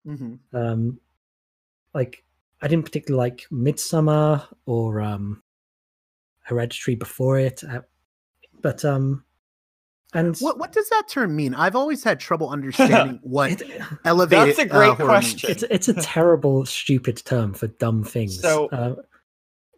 Mm-hmm. 0.06 0.56
Um, 0.56 1.00
like 1.94 2.24
I 2.62 2.68
didn't 2.68 2.84
particularly 2.84 3.30
like 3.30 3.46
Midsommar 3.50 4.46
or 4.66 5.00
um, 5.00 5.42
Hereditary 6.42 6.94
before 6.94 7.38
it. 7.38 7.62
I, 7.68 7.80
but 8.62 8.84
um, 8.84 9.24
and 10.16 10.36
what 10.38 10.58
what 10.58 10.72
does 10.72 10.88
that 10.88 11.08
term 11.08 11.36
mean? 11.36 11.54
I've 11.54 11.76
always 11.76 12.02
had 12.02 12.18
trouble 12.18 12.48
understanding 12.56 13.20
what 13.22 13.60
it, 13.60 13.82
elevated. 14.04 14.48
That's 14.48 14.58
a 14.58 14.66
great 14.66 14.90
uh, 14.90 15.04
question. 15.04 15.50
It's 15.50 15.62
it's 15.64 15.88
a 15.88 15.94
terrible, 15.94 16.64
stupid 16.66 17.22
term 17.24 17.52
for 17.52 17.68
dumb 17.68 18.02
things. 18.02 18.40
So 18.40 18.66
uh, 18.66 18.96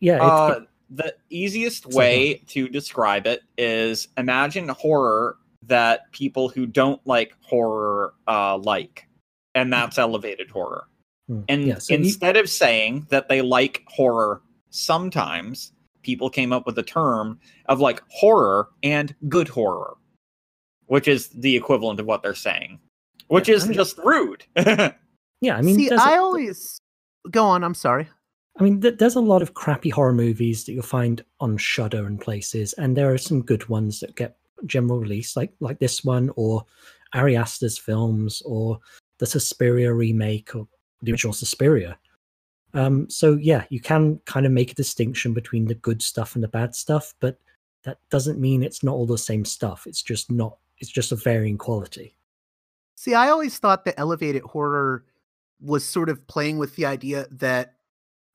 yeah, 0.00 0.16
it, 0.16 0.22
uh, 0.22 0.54
it, 0.58 0.68
the 0.90 1.14
easiest 1.30 1.86
way 1.86 2.42
to 2.48 2.68
describe 2.68 3.26
it 3.26 3.42
is 3.56 4.08
imagine 4.16 4.68
horror 4.68 5.36
that 5.64 6.10
people 6.12 6.48
who 6.48 6.66
don't 6.66 7.04
like 7.06 7.34
horror 7.40 8.14
uh, 8.26 8.56
like, 8.58 9.06
and 9.54 9.72
that's 9.72 9.98
elevated 9.98 10.50
horror. 10.50 10.86
Hmm. 11.28 11.40
And 11.48 11.64
yeah, 11.64 11.78
so 11.78 11.94
instead 11.94 12.36
you... 12.36 12.42
of 12.42 12.48
saying 12.48 13.06
that 13.10 13.28
they 13.28 13.42
like 13.42 13.82
horror 13.86 14.40
sometimes, 14.70 15.72
people 16.02 16.30
came 16.30 16.52
up 16.52 16.64
with 16.64 16.78
a 16.78 16.82
term 16.82 17.38
of 17.66 17.80
like 17.80 18.02
horror 18.08 18.68
and 18.82 19.14
good 19.28 19.48
horror, 19.48 19.96
which 20.88 21.08
is 21.08 21.28
the 21.28 21.56
equivalent 21.56 22.00
of 22.00 22.06
what 22.06 22.22
they're 22.22 22.34
saying, 22.34 22.78
which 23.28 23.48
yeah, 23.48 23.54
is 23.54 23.64
I 23.64 23.68
mean, 23.68 23.74
just 23.74 23.98
rude. 23.98 24.44
yeah, 25.40 25.56
I 25.56 25.62
mean, 25.62 25.76
see, 25.76 25.90
I 25.90 26.16
a, 26.16 26.20
always 26.20 26.80
go 27.30 27.44
on. 27.44 27.62
I'm 27.62 27.74
sorry. 27.74 28.08
I 28.58 28.64
mean, 28.64 28.80
th- 28.80 28.98
there's 28.98 29.14
a 29.14 29.20
lot 29.20 29.42
of 29.42 29.54
crappy 29.54 29.90
horror 29.90 30.12
movies 30.12 30.64
that 30.64 30.72
you'll 30.72 30.82
find 30.82 31.24
on 31.40 31.56
Shudder 31.56 32.06
and 32.06 32.20
places, 32.20 32.72
and 32.74 32.96
there 32.96 33.12
are 33.12 33.18
some 33.18 33.42
good 33.42 33.68
ones 33.68 34.00
that 34.00 34.16
get 34.16 34.36
general 34.66 34.98
release, 34.98 35.36
like 35.36 35.52
like 35.60 35.78
this 35.78 36.04
one, 36.04 36.30
or 36.36 36.64
Ari 37.12 37.36
Aster's 37.36 37.78
films, 37.78 38.42
or 38.44 38.78
the 39.18 39.26
Suspiria 39.26 39.92
remake, 39.92 40.54
or 40.54 40.66
the 41.02 41.12
original 41.12 41.32
Suspiria. 41.32 41.98
Um, 42.74 43.08
so 43.08 43.38
yeah, 43.40 43.64
you 43.70 43.80
can 43.80 44.20
kind 44.26 44.46
of 44.46 44.52
make 44.52 44.72
a 44.72 44.76
distinction 44.76 45.32
between 45.32 45.66
the 45.66 45.74
good 45.74 46.02
stuff 46.02 46.34
and 46.34 46.44
the 46.44 46.48
bad 46.48 46.74
stuff, 46.74 47.14
but 47.20 47.38
that 47.84 47.98
doesn't 48.10 48.40
mean 48.40 48.62
it's 48.62 48.82
not 48.82 48.94
all 48.94 49.06
the 49.06 49.18
same 49.18 49.44
stuff. 49.44 49.86
It's 49.86 50.02
just 50.02 50.30
not. 50.30 50.58
It's 50.80 50.90
just 50.90 51.12
a 51.12 51.16
varying 51.16 51.58
quality. 51.58 52.14
See, 52.96 53.14
I 53.14 53.28
always 53.28 53.58
thought 53.58 53.84
that 53.84 53.98
elevated 53.98 54.42
horror 54.42 55.04
was 55.60 55.84
sort 55.84 56.08
of 56.08 56.24
playing 56.26 56.58
with 56.58 56.76
the 56.76 56.86
idea 56.86 57.26
that 57.30 57.74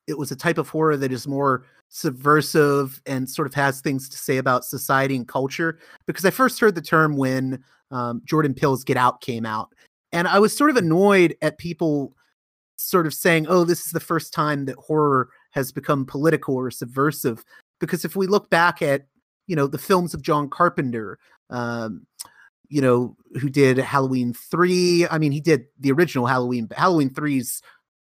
it 0.08 0.18
was 0.18 0.32
a 0.32 0.36
type 0.36 0.58
of 0.58 0.70
horror 0.70 0.98
that 0.98 1.12
is 1.12 1.28
more 1.28 1.66
subversive 1.90 3.02
and 3.06 3.30
sort 3.30 3.48
of 3.48 3.54
has 3.54 3.80
things 3.80 4.10
to 4.10 4.18
say 4.18 4.38
about 4.38 4.66
society 4.66 5.16
and 5.16 5.28
culture. 5.28 5.80
Because 6.06 6.26
I 6.26 6.32
first 6.32 6.60
heard 6.60 6.76
the 6.76 6.82
term 6.82 7.16
when 7.16 7.64
um, 7.92 8.22
Jordan 8.26 8.54
Peele's 8.54 8.84
Get 8.84 8.98
Out 8.98 9.22
came 9.22 9.46
out, 9.46 9.74
and 10.12 10.28
I 10.28 10.40
was 10.40 10.56
sort 10.56 10.70
of 10.70 10.78
annoyed 10.78 11.36
at 11.42 11.58
people 11.58 12.16
sort 12.76 13.06
of 13.06 13.14
saying, 13.14 13.46
"Oh, 13.48 13.64
this 13.64 13.86
is 13.86 13.92
the 13.92 14.00
first 14.00 14.34
time 14.34 14.66
that 14.66 14.76
horror 14.76 15.30
has 15.52 15.72
become 15.72 16.06
political 16.06 16.56
or 16.56 16.72
subversive." 16.72 17.46
Because 17.80 18.04
if 18.04 18.16
we 18.16 18.28
look 18.28 18.50
back 18.50 18.82
at 18.82 19.08
you 19.48 19.56
know 19.56 19.68
the 19.68 19.78
films 19.78 20.14
of 20.14 20.22
John 20.22 20.50
Carpenter, 20.50 21.20
um, 21.50 22.06
you 22.70 22.82
know 22.82 23.16
who 23.40 23.50
did 23.50 23.78
Halloween 23.78 24.34
three. 24.34 25.08
I 25.08 25.18
mean, 25.18 25.32
he 25.32 25.40
did 25.40 25.66
the 25.80 25.92
original 25.92 26.26
Halloween, 26.26 26.66
but 26.66 26.78
Halloween 26.78 27.14
three's 27.14 27.62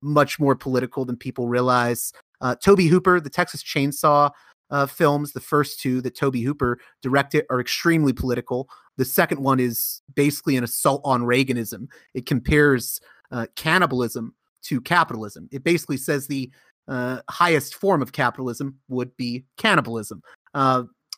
much 0.02 0.40
more 0.40 0.56
political 0.56 1.06
than 1.06 1.18
people 1.18 1.48
realize. 1.48 2.14
Uh, 2.42 2.56
Tobe 2.56 2.82
Hooper, 2.82 3.20
the 3.20 3.30
Texas 3.30 3.64
Chainsaw 3.64 4.32
uh, 4.72 4.86
films, 4.86 5.34
the 5.34 5.40
first 5.40 5.80
two 5.80 6.02
that 6.02 6.16
Tobe 6.16 6.38
Hooper 6.38 6.80
directed 7.02 7.46
are 7.50 7.60
extremely 7.60 8.14
political. 8.14 8.70
The 8.98 9.06
second 9.06 9.42
one 9.42 9.60
is 9.60 10.02
basically 10.16 10.58
an 10.58 10.64
assault 10.64 11.02
on 11.04 11.24
Reaganism. 11.24 11.88
It 12.14 12.26
compares 12.26 13.02
uh, 13.32 13.48
cannibalism 13.56 14.36
to 14.64 14.82
capitalism. 14.82 15.50
It 15.52 15.64
basically 15.64 15.98
says 15.98 16.28
the 16.28 16.52
uh, 16.88 17.22
highest 17.30 17.76
form 17.76 18.02
of 18.02 18.12
capitalism 18.12 18.78
would 18.88 19.16
be 19.16 19.46
cannibalism. 19.58 20.22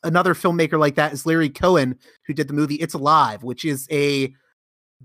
Another 0.03 0.33
filmmaker 0.33 0.79
like 0.79 0.95
that 0.95 1.13
is 1.13 1.25
Larry 1.25 1.49
Cohen, 1.49 1.97
who 2.25 2.33
did 2.33 2.47
the 2.47 2.53
movie 2.53 2.75
It's 2.75 2.93
Alive, 2.93 3.43
which 3.43 3.65
is 3.65 3.87
a 3.91 4.33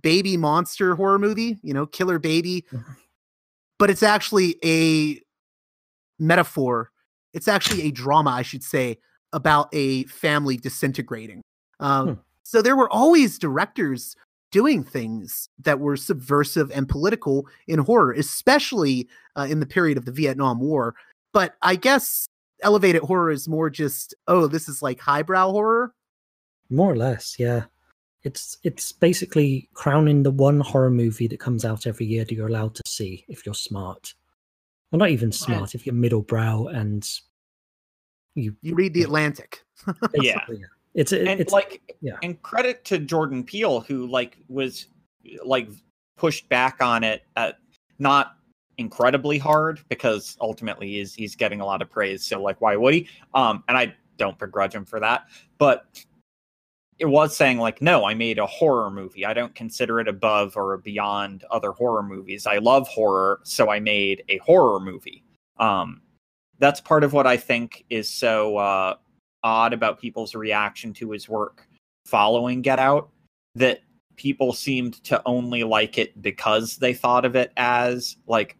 baby 0.00 0.36
monster 0.36 0.94
horror 0.94 1.18
movie, 1.18 1.58
you 1.62 1.74
know, 1.74 1.86
killer 1.86 2.18
baby. 2.18 2.64
Mm-hmm. 2.72 2.92
But 3.78 3.90
it's 3.90 4.02
actually 4.02 4.56
a 4.64 5.20
metaphor. 6.18 6.90
It's 7.34 7.48
actually 7.48 7.82
a 7.82 7.90
drama, 7.90 8.30
I 8.30 8.42
should 8.42 8.62
say, 8.62 8.98
about 9.32 9.68
a 9.72 10.04
family 10.04 10.56
disintegrating. 10.56 11.42
Um, 11.80 12.08
hmm. 12.08 12.14
So 12.42 12.62
there 12.62 12.76
were 12.76 12.90
always 12.90 13.38
directors 13.38 14.16
doing 14.52 14.82
things 14.82 15.48
that 15.58 15.80
were 15.80 15.96
subversive 15.96 16.70
and 16.70 16.88
political 16.88 17.46
in 17.66 17.80
horror, 17.80 18.12
especially 18.12 19.08
uh, 19.36 19.46
in 19.50 19.60
the 19.60 19.66
period 19.66 19.98
of 19.98 20.04
the 20.04 20.12
Vietnam 20.12 20.60
War. 20.60 20.94
But 21.32 21.56
I 21.60 21.76
guess 21.76 22.28
elevated 22.62 23.02
horror 23.02 23.30
is 23.30 23.48
more 23.48 23.70
just, 23.70 24.14
oh, 24.28 24.46
this 24.46 24.68
is 24.68 24.82
like 24.82 25.00
highbrow 25.00 25.50
horror. 25.50 25.94
More 26.70 26.92
or 26.92 26.96
less, 26.96 27.36
yeah. 27.38 27.64
It's 28.22 28.58
it's 28.64 28.90
basically 28.90 29.68
crowning 29.74 30.24
the 30.24 30.32
one 30.32 30.58
horror 30.58 30.90
movie 30.90 31.28
that 31.28 31.38
comes 31.38 31.64
out 31.64 31.86
every 31.86 32.06
year 32.06 32.24
that 32.24 32.34
you're 32.34 32.48
allowed 32.48 32.74
to 32.74 32.82
see 32.84 33.24
if 33.28 33.46
you're 33.46 33.54
smart. 33.54 34.14
Well, 34.90 34.98
not 34.98 35.10
even 35.10 35.30
smart 35.30 35.76
if 35.76 35.86
you're 35.86 35.94
middle 35.94 36.22
brow 36.22 36.66
and 36.66 37.08
you. 38.34 38.56
You 38.62 38.74
read 38.74 38.94
the 38.94 39.02
Atlantic. 39.02 39.62
Yeah. 40.14 40.40
It's 40.94 41.12
a, 41.12 41.28
and 41.28 41.40
it's 41.40 41.52
like 41.52 41.82
yeah. 42.00 42.16
and 42.22 42.40
credit 42.42 42.82
to 42.86 42.98
Jordan 42.98 43.44
Peele 43.44 43.80
who 43.80 44.06
like 44.06 44.38
was 44.48 44.86
like 45.44 45.68
pushed 46.16 46.48
back 46.48 46.78
on 46.80 47.04
it 47.04 47.22
at 47.36 47.58
not 47.98 48.35
incredibly 48.78 49.38
hard 49.38 49.80
because 49.88 50.36
ultimately 50.40 50.88
he's 50.88 51.14
he's 51.14 51.34
getting 51.34 51.60
a 51.60 51.64
lot 51.64 51.80
of 51.80 51.90
praise 51.90 52.22
so 52.24 52.40
like 52.42 52.60
why 52.60 52.76
would 52.76 52.94
he? 52.94 53.08
Um 53.34 53.64
and 53.68 53.76
I 53.76 53.94
don't 54.18 54.38
begrudge 54.38 54.74
him 54.74 54.84
for 54.84 55.00
that 55.00 55.26
but 55.58 55.86
it 56.98 57.06
was 57.06 57.36
saying 57.36 57.58
like 57.58 57.80
no 57.80 58.04
I 58.04 58.14
made 58.14 58.38
a 58.38 58.46
horror 58.46 58.90
movie. 58.90 59.24
I 59.24 59.34
don't 59.34 59.54
consider 59.54 60.00
it 60.00 60.08
above 60.08 60.56
or 60.56 60.76
beyond 60.78 61.44
other 61.50 61.72
horror 61.72 62.02
movies. 62.02 62.46
I 62.46 62.58
love 62.58 62.86
horror 62.88 63.40
so 63.44 63.70
I 63.70 63.80
made 63.80 64.22
a 64.28 64.38
horror 64.38 64.80
movie. 64.80 65.24
Um 65.58 66.02
that's 66.58 66.80
part 66.80 67.04
of 67.04 67.12
what 67.12 67.26
I 67.26 67.36
think 67.36 67.84
is 67.90 68.10
so 68.10 68.56
uh 68.58 68.94
odd 69.42 69.72
about 69.72 70.00
people's 70.00 70.34
reaction 70.34 70.92
to 70.94 71.12
his 71.12 71.28
work 71.28 71.66
following 72.04 72.62
Get 72.62 72.78
Out 72.78 73.10
that 73.54 73.80
people 74.16 74.52
seemed 74.52 75.02
to 75.04 75.22
only 75.26 75.62
like 75.62 75.98
it 75.98 76.20
because 76.20 76.76
they 76.76 76.94
thought 76.94 77.24
of 77.24 77.36
it 77.36 77.52
as 77.56 78.16
like 78.26 78.56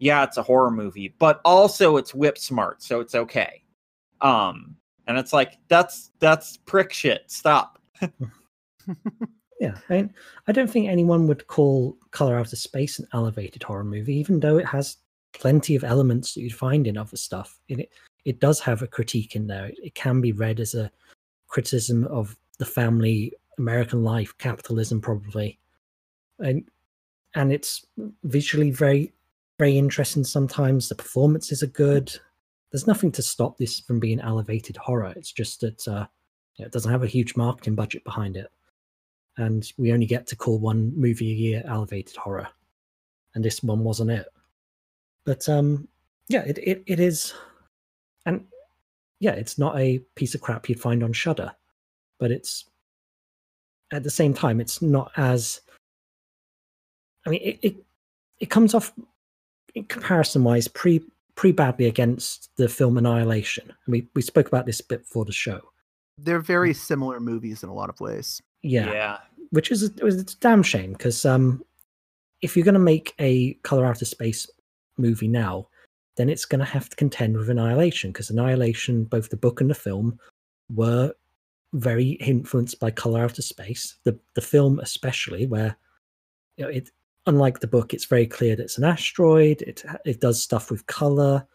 yeah 0.00 0.24
it's 0.24 0.36
a 0.36 0.42
horror 0.42 0.70
movie 0.70 1.14
but 1.18 1.40
also 1.44 1.96
it's 1.96 2.14
whip 2.14 2.36
smart 2.36 2.82
so 2.82 3.00
it's 3.00 3.14
okay 3.14 3.62
um 4.20 4.74
and 5.06 5.16
it's 5.16 5.32
like 5.32 5.58
that's 5.68 6.10
that's 6.18 6.56
prick 6.58 6.92
shit 6.92 7.22
stop 7.28 7.78
Yeah, 9.60 9.76
I 9.90 9.92
mean, 9.92 10.14
I 10.48 10.52
don't 10.52 10.70
think 10.70 10.88
anyone 10.88 11.26
would 11.26 11.46
call 11.46 11.98
Color 12.12 12.38
Out 12.38 12.52
of 12.52 12.58
Space 12.58 12.98
an 12.98 13.06
elevated 13.12 13.62
horror 13.62 13.84
movie, 13.84 14.16
even 14.16 14.40
though 14.40 14.56
it 14.56 14.64
has 14.64 14.96
plenty 15.34 15.76
of 15.76 15.84
elements 15.84 16.32
that 16.32 16.40
you'd 16.40 16.54
find 16.54 16.86
in 16.86 16.96
other 16.96 17.18
stuff. 17.18 17.60
It, 17.68 17.90
it 18.24 18.40
does 18.40 18.58
have 18.60 18.80
a 18.80 18.86
critique 18.86 19.36
in 19.36 19.46
there. 19.46 19.66
It, 19.66 19.78
it 19.82 19.94
can 19.94 20.22
be 20.22 20.32
read 20.32 20.60
as 20.60 20.74
a 20.74 20.90
criticism 21.48 22.06
of 22.06 22.38
the 22.58 22.64
family, 22.64 23.34
American 23.58 24.02
life, 24.02 24.36
capitalism, 24.38 24.98
probably, 24.98 25.58
and 26.38 26.66
and 27.34 27.52
it's 27.52 27.86
visually 28.24 28.70
very, 28.70 29.12
very 29.60 29.78
interesting. 29.78 30.24
Sometimes 30.24 30.88
the 30.88 30.96
performances 30.96 31.62
are 31.62 31.68
good. 31.68 32.12
There's 32.72 32.86
nothing 32.86 33.12
to 33.12 33.22
stop 33.22 33.58
this 33.58 33.80
from 33.80 34.00
being 34.00 34.20
elevated 34.20 34.76
horror. 34.76 35.12
It's 35.16 35.32
just 35.32 35.60
that 35.60 35.86
uh, 35.86 36.06
it 36.58 36.72
doesn't 36.72 36.90
have 36.90 37.02
a 37.02 37.06
huge 37.06 37.36
marketing 37.36 37.74
budget 37.74 38.02
behind 38.04 38.36
it 38.36 38.50
and 39.36 39.72
we 39.78 39.92
only 39.92 40.06
get 40.06 40.26
to 40.26 40.36
call 40.36 40.58
one 40.58 40.92
movie 40.96 41.30
a 41.30 41.34
year 41.34 41.62
elevated 41.66 42.16
horror 42.16 42.48
and 43.34 43.44
this 43.44 43.62
one 43.62 43.84
wasn't 43.84 44.10
it 44.10 44.26
but 45.24 45.48
um 45.48 45.88
yeah 46.28 46.42
it, 46.42 46.58
it, 46.58 46.82
it 46.86 47.00
is 47.00 47.32
and 48.26 48.44
yeah 49.20 49.32
it's 49.32 49.58
not 49.58 49.78
a 49.78 49.98
piece 50.14 50.34
of 50.34 50.40
crap 50.40 50.68
you'd 50.68 50.80
find 50.80 51.02
on 51.02 51.12
shudder 51.12 51.52
but 52.18 52.30
it's 52.30 52.66
at 53.92 54.02
the 54.02 54.10
same 54.10 54.34
time 54.34 54.60
it's 54.60 54.82
not 54.82 55.10
as 55.16 55.60
i 57.26 57.30
mean 57.30 57.40
it 57.42 57.58
it, 57.62 57.76
it 58.40 58.50
comes 58.50 58.74
off 58.74 58.92
in 59.74 59.84
comparison 59.84 60.44
wise 60.44 60.68
pre 60.68 61.00
pretty 61.34 61.52
badly 61.52 61.86
against 61.86 62.50
the 62.56 62.68
film 62.68 62.98
annihilation 62.98 63.72
we 63.86 64.06
we 64.14 64.22
spoke 64.22 64.48
about 64.48 64.66
this 64.66 64.80
a 64.80 64.84
bit 64.84 65.00
before 65.00 65.24
the 65.24 65.32
show 65.32 65.60
They're 66.18 66.40
very 66.40 66.74
similar 66.74 67.20
movies 67.20 67.62
in 67.62 67.68
a 67.68 67.74
lot 67.74 67.88
of 67.88 67.98
ways. 68.00 68.42
yeah 68.62 68.92
yeah. 68.92 69.18
which 69.50 69.70
is 69.70 69.82
a, 69.84 70.06
it's 70.06 70.34
a 70.34 70.36
damn 70.38 70.62
shame 70.62 70.92
because 70.92 71.24
um, 71.24 71.64
if 72.42 72.56
you're 72.56 72.64
going 72.64 72.74
to 72.74 72.80
make 72.80 73.14
a 73.18 73.54
color 73.62 73.86
out 73.86 74.02
of 74.02 74.08
space 74.08 74.48
movie 74.96 75.28
now, 75.28 75.68
then 76.16 76.28
it's 76.28 76.44
going 76.44 76.58
to 76.58 76.64
have 76.64 76.88
to 76.88 76.96
contend 76.96 77.36
with 77.36 77.50
Annihilation 77.50 78.10
because 78.10 78.30
Annihilation, 78.30 79.04
both 79.04 79.30
the 79.30 79.36
book 79.36 79.60
and 79.60 79.70
the 79.70 79.74
film, 79.74 80.18
were 80.74 81.12
very 81.72 82.10
influenced 82.12 82.80
by 82.80 82.90
color 82.90 83.24
out 83.24 83.38
of 83.38 83.44
space. 83.44 83.96
The 84.04 84.18
the 84.34 84.40
film 84.40 84.80
especially, 84.80 85.46
where 85.46 85.76
you 86.56 86.64
know 86.64 86.70
it 86.70 86.90
unlike 87.26 87.60
the 87.60 87.66
book, 87.66 87.92
it's 87.92 88.06
very 88.06 88.26
clear 88.26 88.56
that 88.56 88.62
it's 88.62 88.78
an 88.78 88.84
asteroid. 88.84 89.62
It 89.62 89.84
it 90.04 90.20
does 90.20 90.42
stuff 90.42 90.70
with 90.70 90.86
color. 90.86 91.46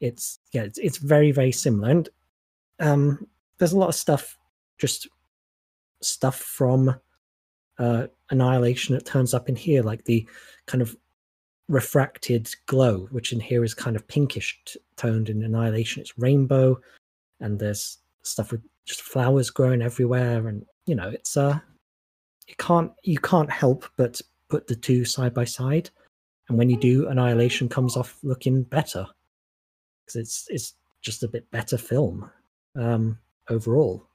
It's 0.00 0.38
yeah, 0.52 0.62
it's, 0.62 0.78
it's 0.78 0.98
very 0.98 1.32
very 1.32 1.52
similar, 1.52 1.90
and 1.90 2.08
um, 2.80 3.26
there's 3.58 3.72
a 3.72 3.78
lot 3.78 3.88
of 3.88 3.94
stuff 3.94 4.38
just 4.78 5.08
stuff 6.00 6.36
from 6.36 6.94
uh, 7.78 8.06
Annihilation 8.30 8.94
that 8.94 9.06
turns 9.06 9.34
up 9.34 9.48
in 9.48 9.56
here, 9.56 9.82
like 9.82 10.04
the 10.04 10.26
kind 10.66 10.82
of 10.82 10.96
refracted 11.68 12.48
glow, 12.66 13.08
which 13.10 13.32
in 13.32 13.40
here 13.40 13.64
is 13.64 13.74
kind 13.74 13.96
of 13.96 14.06
pinkish 14.08 14.58
toned. 14.96 15.28
In 15.28 15.42
Annihilation, 15.42 16.00
it's 16.00 16.18
rainbow, 16.18 16.78
and 17.40 17.58
there's 17.58 17.98
stuff 18.22 18.52
with 18.52 18.62
just 18.84 19.02
flowers 19.02 19.50
growing 19.50 19.82
everywhere, 19.82 20.48
and 20.48 20.64
you 20.86 20.94
know, 20.94 21.08
it's 21.08 21.36
uh, 21.36 21.58
you 22.46 22.54
can't 22.58 22.92
you 23.02 23.18
can't 23.18 23.50
help 23.50 23.84
but 23.96 24.20
put 24.48 24.66
the 24.66 24.76
two 24.76 25.04
side 25.04 25.34
by 25.34 25.44
side, 25.44 25.90
and 26.48 26.58
when 26.58 26.70
you 26.70 26.76
do, 26.76 27.08
Annihilation 27.08 27.68
comes 27.68 27.96
off 27.96 28.18
looking 28.22 28.62
better 28.62 29.06
because 30.04 30.16
it's 30.16 30.46
it's 30.48 30.74
just 31.02 31.22
a 31.22 31.28
bit 31.28 31.50
better 31.50 31.78
film 31.78 32.30
um, 32.76 33.18
overall 33.48 34.08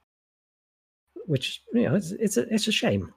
which 1.26 1.62
you 1.72 1.88
know 1.88 1.94
it's 1.94 2.10
it's 2.12 2.36
a, 2.36 2.42
it's 2.52 2.68
a 2.68 2.72
shame 2.72 3.12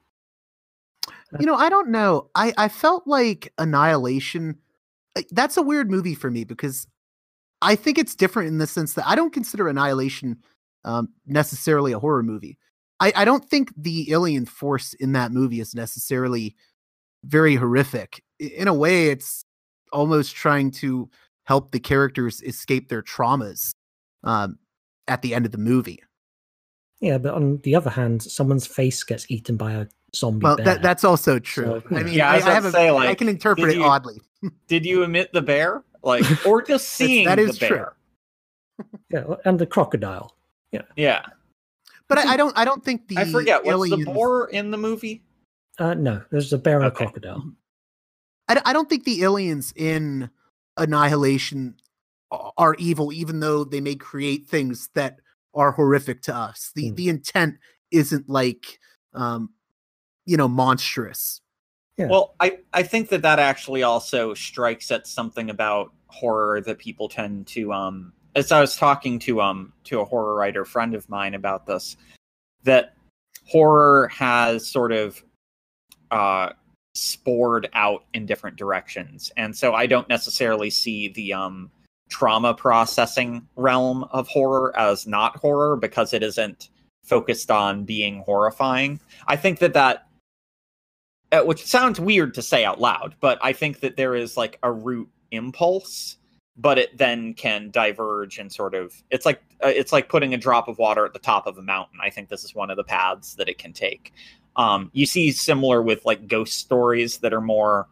You 1.38 1.46
know, 1.46 1.54
I 1.54 1.68
don't 1.68 1.90
know. 1.90 2.30
I 2.34 2.54
I 2.56 2.68
felt 2.68 3.06
like 3.06 3.52
Annihilation. 3.58 4.56
That's 5.30 5.56
a 5.56 5.62
weird 5.62 5.90
movie 5.90 6.14
for 6.14 6.30
me 6.30 6.44
because 6.44 6.86
I 7.60 7.74
think 7.74 7.98
it's 7.98 8.14
different 8.14 8.48
in 8.48 8.58
the 8.58 8.66
sense 8.66 8.94
that 8.94 9.06
I 9.06 9.14
don't 9.14 9.32
consider 9.32 9.68
Annihilation 9.68 10.38
um, 10.84 11.08
necessarily 11.26 11.92
a 11.92 11.98
horror 11.98 12.22
movie. 12.22 12.56
I, 13.00 13.12
I 13.14 13.24
don't 13.24 13.44
think 13.44 13.72
the 13.76 14.10
alien 14.12 14.46
force 14.46 14.94
in 14.94 15.12
that 15.12 15.32
movie 15.32 15.60
is 15.60 15.74
necessarily 15.74 16.56
very 17.24 17.56
horrific. 17.56 18.22
In 18.38 18.68
a 18.68 18.74
way, 18.74 19.08
it's 19.08 19.44
almost 19.92 20.34
trying 20.36 20.70
to 20.72 21.08
help 21.44 21.72
the 21.72 21.80
characters 21.80 22.42
escape 22.42 22.88
their 22.88 23.02
traumas 23.02 23.70
um, 24.24 24.58
at 25.08 25.22
the 25.22 25.34
end 25.34 25.46
of 25.46 25.52
the 25.52 25.58
movie. 25.58 25.98
yeah 27.00 27.16
but 27.16 27.32
on 27.34 27.58
the 27.64 27.74
other 27.74 27.90
hand 27.90 28.22
someone's 28.22 28.66
face 28.66 29.02
gets 29.04 29.30
eaten 29.30 29.56
by 29.56 29.72
a 29.72 29.86
zombie 30.14 30.44
Well, 30.44 30.56
bear. 30.56 30.64
that, 30.66 30.82
that's 30.82 31.04
also 31.04 31.38
true. 31.38 31.82
So, 31.88 31.96
I 31.96 32.02
mean, 32.02 32.14
Yeah, 32.14 32.28
I 32.28 32.32
I, 32.32 32.36
was 32.36 32.44
I 32.46 32.50
have 32.54 32.62
to 32.64 32.68
a, 32.68 32.72
say, 32.72 32.88
I 32.88 32.92
like, 32.92 33.18
can 33.18 33.28
interpret 33.28 33.70
did 33.70 33.78
it 33.80 33.82
oddly. 33.82 34.20
did 34.68 34.84
you 34.84 35.02
emit 35.04 35.32
the 35.32 35.40
bear 35.42 35.82
like 36.02 36.24
or 36.46 36.60
just 36.62 36.88
seeing 36.98 37.24
that 37.26 37.38
is 37.38 37.58
the 37.58 37.66
true. 37.68 37.86
yeah 39.10 39.24
and 39.44 39.58
the 39.58 39.66
crocodile 39.66 40.36
Yeah, 40.72 40.82
yeah 40.96 41.24
But 42.08 42.18
I, 42.18 42.34
I 42.34 42.36
don't. 42.36 42.56
I 42.58 42.64
don't 42.64 42.84
think 42.84 43.08
the 43.08 43.18
i 43.18 43.24
forget 43.24 43.64
what's 43.64 43.74
aliens, 43.74 44.04
the 44.04 44.12
boar 44.12 44.48
in 44.50 44.70
the 44.70 44.76
movie 44.78 45.22
uh 45.78 45.94
no 45.94 46.22
there's 46.30 46.52
a 46.52 46.58
bear 46.58 46.76
and 46.76 46.84
a 46.84 46.88
Okay. 46.88 47.04
crocodile 47.04 47.42
I, 48.48 48.54
d- 48.54 48.60
I 48.64 48.72
don't 48.72 48.88
think 48.88 49.04
the 49.04 49.22
aliens 49.24 49.72
in 49.76 50.30
Annihilation 50.78 51.74
are 52.30 52.74
evil, 52.78 53.12
even 53.12 53.40
though 53.40 53.62
they 53.62 53.80
may 53.80 53.94
create 53.94 54.46
things 54.46 54.88
that 54.94 55.18
are 55.54 55.72
horrific 55.72 56.22
to 56.22 56.34
us. 56.34 56.72
The 56.74 56.88
Hmm. 56.88 56.94
the 56.94 57.08
intent 57.10 57.56
isn't 57.90 58.28
like, 58.28 58.78
um, 59.12 59.50
you 60.24 60.36
know, 60.38 60.48
monstrous. 60.48 61.42
Yeah. 61.98 62.08
Well, 62.08 62.34
I, 62.40 62.58
I 62.72 62.84
think 62.84 63.08
that 63.10 63.22
that 63.22 63.38
actually 63.38 63.82
also 63.82 64.32
strikes 64.34 64.90
at 64.90 65.06
something 65.06 65.50
about 65.50 65.92
horror 66.06 66.60
that 66.62 66.78
people 66.78 67.08
tend 67.08 67.46
to 67.48 67.72
um 67.72 68.12
as 68.34 68.50
I 68.50 68.60
was 68.62 68.76
talking 68.76 69.18
to 69.20 69.42
um 69.42 69.72
to 69.84 70.00
a 70.00 70.04
horror 70.06 70.34
writer 70.34 70.64
friend 70.64 70.94
of 70.94 71.06
mine 71.10 71.34
about 71.34 71.66
this 71.66 71.96
that 72.64 72.94
horror 73.46 74.08
has 74.08 74.66
sort 74.66 74.92
of 74.92 75.22
uh 76.10 76.50
spored 76.94 77.68
out 77.74 78.04
in 78.12 78.26
different 78.26 78.56
directions. 78.56 79.30
And 79.36 79.56
so 79.56 79.72
I 79.74 79.86
don't 79.86 80.08
necessarily 80.08 80.70
see 80.70 81.08
the 81.08 81.32
um 81.32 81.70
trauma 82.08 82.54
processing 82.54 83.46
realm 83.56 84.04
of 84.04 84.26
horror 84.28 84.76
as 84.78 85.06
not 85.06 85.36
horror 85.36 85.76
because 85.76 86.12
it 86.12 86.22
isn't 86.22 86.70
focused 87.04 87.50
on 87.50 87.84
being 87.84 88.20
horrifying. 88.20 89.00
I 89.26 89.36
think 89.36 89.58
that 89.60 89.74
that 89.74 90.06
uh, 91.30 91.42
which 91.42 91.66
sounds 91.66 92.00
weird 92.00 92.34
to 92.34 92.42
say 92.42 92.64
out 92.64 92.80
loud, 92.80 93.14
but 93.20 93.38
I 93.42 93.52
think 93.52 93.80
that 93.80 93.96
there 93.96 94.14
is 94.14 94.36
like 94.36 94.58
a 94.62 94.72
root 94.72 95.08
impulse, 95.30 96.16
but 96.56 96.78
it 96.78 96.96
then 96.96 97.34
can 97.34 97.70
diverge 97.70 98.38
and 98.38 98.50
sort 98.50 98.74
of 98.74 98.94
it's 99.10 99.26
like 99.26 99.42
uh, 99.62 99.68
it's 99.68 99.92
like 99.92 100.08
putting 100.08 100.32
a 100.32 100.38
drop 100.38 100.68
of 100.68 100.78
water 100.78 101.04
at 101.04 101.12
the 101.12 101.18
top 101.18 101.46
of 101.46 101.58
a 101.58 101.62
mountain. 101.62 101.98
I 102.02 102.10
think 102.10 102.28
this 102.28 102.44
is 102.44 102.54
one 102.54 102.70
of 102.70 102.76
the 102.76 102.84
paths 102.84 103.34
that 103.34 103.48
it 103.48 103.58
can 103.58 103.72
take. 103.72 104.12
Um, 104.58 104.90
you 104.92 105.06
see 105.06 105.30
similar 105.30 105.80
with 105.82 106.04
like 106.04 106.26
ghost 106.28 106.58
stories 106.58 107.18
that 107.18 107.32
are 107.32 107.40
more 107.40 107.86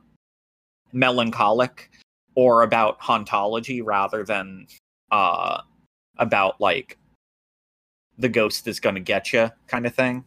melancholic 0.93 1.91
or 2.35 2.63
about 2.63 3.01
hauntology 3.01 3.81
rather 3.83 4.25
than 4.25 4.67
uh, 5.13 5.63
about 6.19 6.61
like 6.61 6.99
the 8.19 8.29
ghost 8.29 8.67
is 8.67 8.81
going 8.81 8.97
to 8.97 9.01
get 9.01 9.33
you 9.33 9.51
kind 9.69 9.87
of 9.87 9.95
thing. 9.95 10.25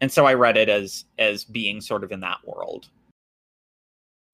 And 0.00 0.12
so 0.12 0.24
I 0.24 0.34
read 0.34 0.56
it 0.56 0.68
as 0.68 1.04
as 1.18 1.44
being 1.44 1.80
sort 1.80 2.04
of 2.04 2.12
in 2.12 2.20
that 2.20 2.38
world. 2.44 2.88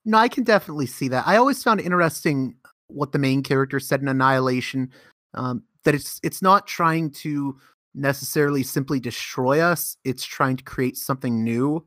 No, 0.05 0.19
I 0.19 0.29
can 0.29 0.45
definitely 0.45 0.87
see 0.87 1.09
that. 1.09 1.27
I 1.27 1.37
always 1.37 1.63
found 1.63 1.81
interesting 1.81 2.57
what 2.89 3.13
the 3.13 3.19
main 3.19 3.43
character 3.43 3.81
said 3.81 4.03
in 4.03 4.09
Annihilation. 4.09 4.91
Um, 5.33 5.65
that 5.85 5.95
it's 5.95 6.21
it's 6.23 6.43
not 6.43 6.67
trying 6.67 7.11
to 7.11 7.59
necessarily 7.95 8.63
simply 8.63 9.01
destroy 9.01 9.61
us; 9.61 9.97
it's 10.05 10.25
trying 10.25 10.57
to 10.57 10.65
create 10.65 10.97
something 10.97 11.43
new. 11.45 11.85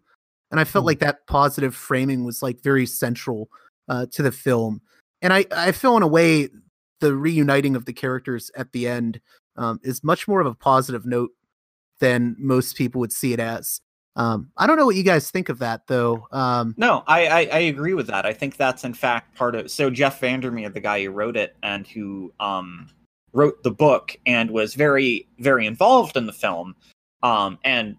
And 0.51 0.59
I 0.59 0.63
felt 0.63 0.83
Mm. 0.83 0.87
like 0.87 0.99
that 0.99 1.27
positive 1.27 1.75
framing 1.75 2.23
was 2.23 2.41
like 2.41 2.61
very 2.63 2.85
central 2.85 3.49
uh, 3.89 4.05
to 4.11 4.23
the 4.23 4.31
film. 4.31 4.81
And 5.21 5.33
I 5.33 5.45
I 5.51 5.71
feel 5.71 5.97
in 5.97 6.03
a 6.03 6.07
way 6.07 6.49
the 6.99 7.15
reuniting 7.15 7.75
of 7.75 7.85
the 7.85 7.93
characters 7.93 8.49
at 8.55 8.71
the 8.71 8.87
end 8.87 9.19
um, 9.57 9.79
is 9.83 10.03
much 10.03 10.27
more 10.27 10.39
of 10.39 10.47
a 10.47 10.55
positive 10.55 11.05
note 11.05 11.31
than 11.99 12.35
most 12.39 12.75
people 12.75 12.99
would 12.99 13.11
see 13.11 13.33
it 13.33 13.39
as. 13.39 13.81
Um, 14.15 14.49
I 14.57 14.65
don't 14.65 14.77
know 14.77 14.85
what 14.85 14.95
you 14.95 15.03
guys 15.03 15.29
think 15.29 15.49
of 15.49 15.59
that 15.59 15.81
though. 15.87 16.27
Um, 16.31 16.73
No, 16.77 17.03
I, 17.07 17.27
I 17.27 17.39
I 17.39 17.59
agree 17.59 17.93
with 17.93 18.07
that. 18.07 18.25
I 18.25 18.33
think 18.33 18.57
that's 18.57 18.83
in 18.83 18.93
fact 18.93 19.35
part 19.35 19.53
of. 19.55 19.69
So 19.69 19.89
Jeff 19.89 20.19
VanderMeer, 20.21 20.73
the 20.73 20.79
guy 20.79 21.03
who 21.03 21.11
wrote 21.11 21.37
it 21.37 21.55
and 21.61 21.85
who 21.87 22.33
um 22.39 22.89
wrote 23.37 23.61
the 23.63 23.71
book 23.71 24.17
and 24.25 24.49
was 24.51 24.73
very 24.73 25.27
very 25.39 25.65
involved 25.65 26.17
in 26.17 26.25
the 26.25 26.33
film, 26.33 26.75
um 27.23 27.57
and 27.63 27.95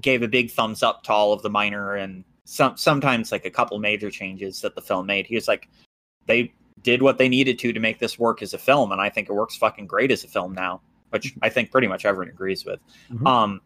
gave 0.00 0.22
a 0.22 0.28
big 0.28 0.50
thumbs 0.50 0.82
up 0.82 1.02
to 1.04 1.12
all 1.12 1.32
of 1.32 1.42
the 1.42 1.50
minor 1.50 1.94
and 1.94 2.24
some 2.44 2.76
sometimes 2.76 3.30
like 3.30 3.44
a 3.44 3.50
couple 3.50 3.78
major 3.78 4.10
changes 4.10 4.60
that 4.60 4.74
the 4.74 4.82
film 4.82 5.06
made. 5.06 5.26
He 5.26 5.36
was 5.36 5.46
like, 5.46 5.68
they 6.26 6.52
did 6.82 7.02
what 7.02 7.18
they 7.18 7.28
needed 7.28 7.58
to 7.60 7.72
to 7.72 7.80
make 7.80 7.98
this 7.98 8.18
work 8.18 8.42
as 8.42 8.54
a 8.54 8.58
film, 8.58 8.92
and 8.92 9.00
I 9.00 9.08
think 9.08 9.28
it 9.28 9.34
works 9.34 9.56
fucking 9.56 9.86
great 9.86 10.10
as 10.10 10.24
a 10.24 10.28
film 10.28 10.54
now, 10.54 10.80
which 11.10 11.34
I 11.42 11.48
think 11.48 11.70
pretty 11.70 11.86
much 11.86 12.04
everyone 12.04 12.28
agrees 12.28 12.64
with. 12.64 12.80
Mhm. 13.10 13.26
Um, 13.26 13.60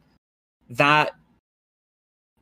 that 0.70 1.12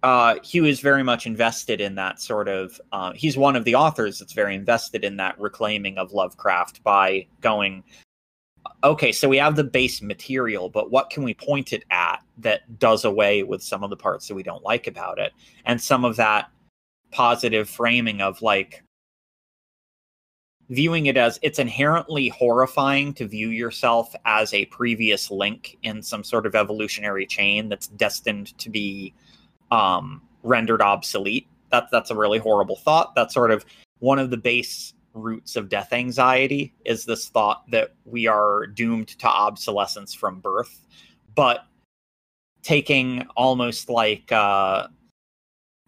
uh, 0.03 0.37
he 0.43 0.61
was 0.61 0.81
very 0.81 1.05
much 1.05 1.27
invested 1.27 1.81
in 1.81 1.95
that 1.95 2.21
sort 2.21 2.49
of. 2.49 2.81
Uh, 2.91 3.13
he's 3.13 3.37
one 3.37 3.55
of 3.55 3.65
the 3.65 3.77
authors 3.77 4.19
that's 4.19 4.33
very 4.33 4.55
invested 4.55 5.05
in 5.05 5.17
that 5.19 5.39
reclaiming 5.39 5.97
of 5.99 6.13
Lovecraft 6.13 6.83
by 6.83 7.27
going, 7.41 7.85
okay, 8.85 9.13
so 9.13 9.29
we 9.29 9.37
have 9.39 9.57
the 9.57 9.65
base 9.65 10.03
material, 10.03 10.69
but 10.69 10.91
what 10.91 11.11
can 11.11 11.23
we 11.23 11.35
point 11.35 11.73
it 11.73 11.85
at 11.91 12.23
that 12.39 12.79
does 12.79 13.05
away 13.05 13.43
with 13.43 13.63
some 13.63 13.85
of 13.85 13.91
the 13.91 13.97
parts 13.97 14.29
that 14.29 14.35
we 14.35 14.43
don't 14.43 14.65
like 14.65 14.87
about 14.87 15.19
it, 15.19 15.33
and 15.65 15.81
some 15.81 16.05
of 16.05 16.17
that 16.17 16.51
positive 17.11 17.69
framing 17.69 18.21
of 18.23 18.41
like 18.43 18.83
viewing 20.71 21.07
it 21.07 21.19
as 21.19 21.39
it's 21.43 21.59
inherently 21.59 22.29
horrifying 22.29 23.13
to 23.13 23.27
view 23.27 23.49
yourself 23.49 24.15
as 24.25 24.55
a 24.55 24.65
previous 24.67 25.31
link 25.31 25.77
in 25.83 26.03
some 26.03 26.25
sort 26.25 26.47
of 26.47 26.55
evolutionary 26.55 27.27
chain 27.27 27.69
that's 27.69 27.89
destined 27.89 28.57
to 28.59 28.71
be 28.71 29.13
um, 29.71 30.23
rendered 30.43 30.81
obsolete. 30.81 31.47
That 31.71 31.89
that's 31.91 32.11
a 32.11 32.17
really 32.17 32.39
horrible 32.39 32.77
thought. 32.77 33.15
That's 33.15 33.35
sort 33.35 33.51
of 33.51 33.65
one 33.99 34.19
of 34.19 34.31
the 34.31 34.37
base 34.37 34.95
roots 35.15 35.57
of 35.57 35.69
death 35.69 35.93
anxiety 35.93 36.73
is 36.85 37.05
this 37.05 37.29
thought 37.29 37.71
that 37.71 37.95
we 38.05 38.27
are 38.27 38.67
doomed 38.67 39.09
to 39.09 39.27
obsolescence 39.27 40.15
from 40.15 40.41
birth, 40.41 40.87
but 41.35 41.67
taking 42.63 43.27
almost 43.37 43.89
like 43.89 44.31
uh, 44.33 44.87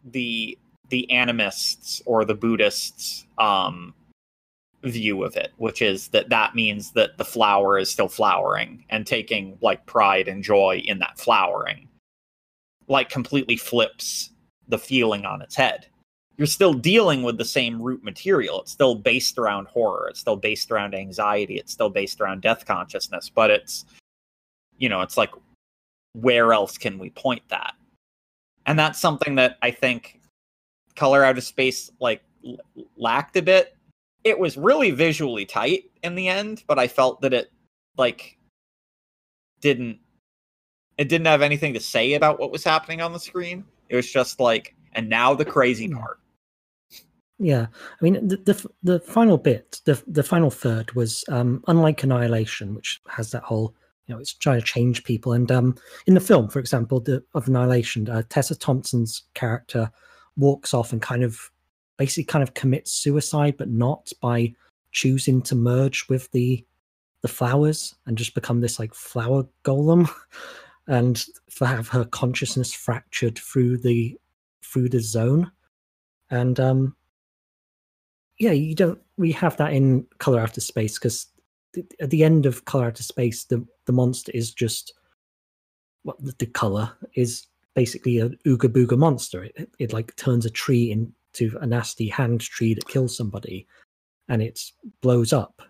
the 0.04 0.58
the 0.90 1.10
animists 1.10 2.02
or 2.04 2.24
the 2.24 2.34
Buddhists 2.34 3.26
um, 3.38 3.94
view 4.82 5.24
of 5.24 5.34
it, 5.36 5.52
which 5.56 5.80
is 5.80 6.08
that 6.08 6.28
that 6.28 6.54
means 6.54 6.92
that 6.92 7.16
the 7.16 7.24
flower 7.24 7.78
is 7.78 7.90
still 7.90 8.08
flowering 8.08 8.84
and 8.90 9.06
taking 9.06 9.56
like 9.60 9.84
pride 9.86 10.28
and 10.28 10.42
joy 10.42 10.82
in 10.84 10.98
that 10.98 11.18
flowering, 11.18 11.88
like 12.86 13.08
completely 13.08 13.56
flips 13.56 14.30
the 14.68 14.78
feeling 14.78 15.24
on 15.24 15.42
its 15.42 15.54
head. 15.54 15.86
You're 16.36 16.46
still 16.46 16.74
dealing 16.74 17.22
with 17.22 17.38
the 17.38 17.44
same 17.44 17.80
root 17.80 18.02
material. 18.02 18.60
It's 18.62 18.72
still 18.72 18.94
based 18.94 19.38
around 19.38 19.68
horror. 19.68 20.08
It's 20.08 20.20
still 20.20 20.36
based 20.36 20.70
around 20.70 20.94
anxiety. 20.94 21.56
It's 21.56 21.72
still 21.72 21.90
based 21.90 22.20
around 22.20 22.42
death 22.42 22.66
consciousness, 22.66 23.30
but 23.30 23.50
it's, 23.50 23.84
you 24.78 24.88
know, 24.88 25.00
it's 25.00 25.16
like, 25.16 25.30
where 26.14 26.52
else 26.52 26.76
can 26.76 26.98
we 26.98 27.10
point 27.10 27.42
that? 27.48 27.74
And 28.66 28.78
that's 28.78 29.00
something 29.00 29.34
that 29.36 29.58
I 29.62 29.70
think 29.70 30.20
Color 30.96 31.24
Out 31.24 31.38
of 31.38 31.44
Space 31.44 31.90
like 32.00 32.22
l- 32.44 32.58
lacked 32.96 33.36
a 33.36 33.42
bit 33.42 33.76
it 34.24 34.38
was 34.38 34.56
really 34.56 34.90
visually 34.90 35.44
tight 35.44 35.90
in 36.02 36.14
the 36.14 36.28
end, 36.28 36.64
but 36.66 36.78
I 36.78 36.88
felt 36.88 37.20
that 37.20 37.34
it 37.34 37.52
like 37.96 38.36
didn't 39.60 39.98
it 40.96 41.08
didn't 41.08 41.26
have 41.26 41.42
anything 41.42 41.74
to 41.74 41.80
say 41.80 42.14
about 42.14 42.40
what 42.40 42.50
was 42.50 42.64
happening 42.64 43.00
on 43.00 43.12
the 43.12 43.20
screen. 43.20 43.64
It 43.88 43.96
was 43.96 44.10
just 44.10 44.40
like, 44.40 44.74
and 44.92 45.08
now 45.08 45.34
the 45.34 45.44
crazy 45.44 45.86
Hmm. 45.86 45.98
part. 45.98 46.18
Yeah, 47.38 47.66
I 48.00 48.04
mean 48.04 48.28
the 48.28 48.36
the, 48.36 48.70
the 48.82 49.00
final 49.00 49.38
bit, 49.38 49.80
the 49.84 50.00
the 50.06 50.22
final 50.22 50.50
third 50.50 50.92
was 50.92 51.24
um, 51.28 51.64
unlike 51.66 52.02
Annihilation, 52.02 52.74
which 52.74 53.00
has 53.08 53.32
that 53.32 53.42
whole 53.42 53.74
you 54.06 54.14
know 54.14 54.20
it's 54.20 54.34
trying 54.34 54.60
to 54.60 54.66
change 54.66 55.04
people. 55.04 55.32
And 55.32 55.50
um, 55.50 55.76
in 56.06 56.14
the 56.14 56.20
film, 56.20 56.48
for 56.48 56.60
example, 56.60 57.00
the, 57.00 57.24
of 57.34 57.48
Annihilation, 57.48 58.08
uh, 58.08 58.22
Tessa 58.28 58.54
Thompson's 58.54 59.24
character 59.34 59.90
walks 60.36 60.74
off 60.74 60.92
and 60.92 61.02
kind 61.02 61.24
of 61.24 61.50
basically 61.96 62.24
kind 62.24 62.42
of 62.42 62.54
commits 62.54 62.92
suicide, 62.92 63.56
but 63.56 63.68
not 63.68 64.10
by 64.20 64.54
choosing 64.92 65.42
to 65.42 65.56
merge 65.56 66.08
with 66.08 66.30
the 66.30 66.64
the 67.22 67.28
flowers 67.28 67.96
and 68.06 68.18
just 68.18 68.34
become 68.34 68.60
this 68.60 68.78
like 68.78 68.94
flower 68.94 69.44
golem, 69.64 70.08
and 70.86 71.24
have 71.58 71.88
her 71.88 72.04
consciousness 72.04 72.72
fractured 72.72 73.38
through 73.38 73.78
the 73.78 74.16
through 74.62 74.88
the 74.88 75.00
zone, 75.00 75.50
and 76.30 76.60
um 76.60 76.94
yeah, 78.38 78.52
you 78.52 78.74
don't 78.74 79.00
we 79.16 79.32
have 79.32 79.56
that 79.58 79.72
in 79.72 80.06
Color 80.18 80.40
Out 80.40 80.56
of 80.56 80.62
Space 80.62 80.98
because 80.98 81.26
at 82.00 82.10
the 82.10 82.24
end 82.24 82.46
of 82.46 82.64
Color 82.64 82.86
Out 82.86 83.00
of 83.00 83.06
Space, 83.06 83.44
the 83.44 83.64
the 83.86 83.92
monster 83.92 84.32
is 84.34 84.52
just 84.52 84.94
what 86.02 86.20
well, 86.20 86.32
the, 86.38 86.44
the 86.44 86.52
color 86.52 86.90
is 87.14 87.46
basically 87.74 88.18
an 88.18 88.38
ooga 88.46 88.68
booga 88.68 88.96
monster. 88.96 89.44
It, 89.44 89.70
it 89.78 89.92
like 89.92 90.14
turns 90.16 90.46
a 90.46 90.50
tree 90.50 90.90
into 90.92 91.56
a 91.60 91.66
nasty 91.66 92.08
hand 92.08 92.40
tree 92.40 92.74
that 92.74 92.88
kills 92.88 93.16
somebody, 93.16 93.66
and 94.28 94.42
it 94.42 94.60
blows 95.00 95.32
up. 95.32 95.62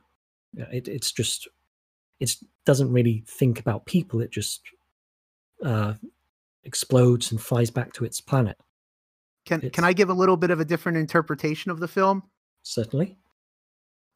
It, 0.57 0.89
it's 0.89 1.13
just 1.13 1.49
it 2.21 2.35
doesn't 2.65 2.93
really 2.93 3.25
think 3.27 3.61
about 3.61 3.87
people. 3.87 4.21
It 4.21 4.31
just 4.31 4.63
uh, 5.65 5.95
explodes 6.65 7.31
and 7.31 7.41
flies 7.41 7.71
back 7.71 7.93
to 7.95 8.05
its 8.05 8.21
planet. 8.21 8.57
Can 9.45 9.59
It's- 9.59 9.73
can 9.73 9.85
I 9.85 9.93
give 9.93 10.09
a 10.09 10.15
little 10.15 10.37
bit 10.37 10.51
of 10.51 10.61
a 10.61 10.65
different 10.65 10.99
interpretation 10.99 11.71
of 11.71 11.81
the 11.81 11.89
film? 11.89 12.23
Certainly. 12.65 13.17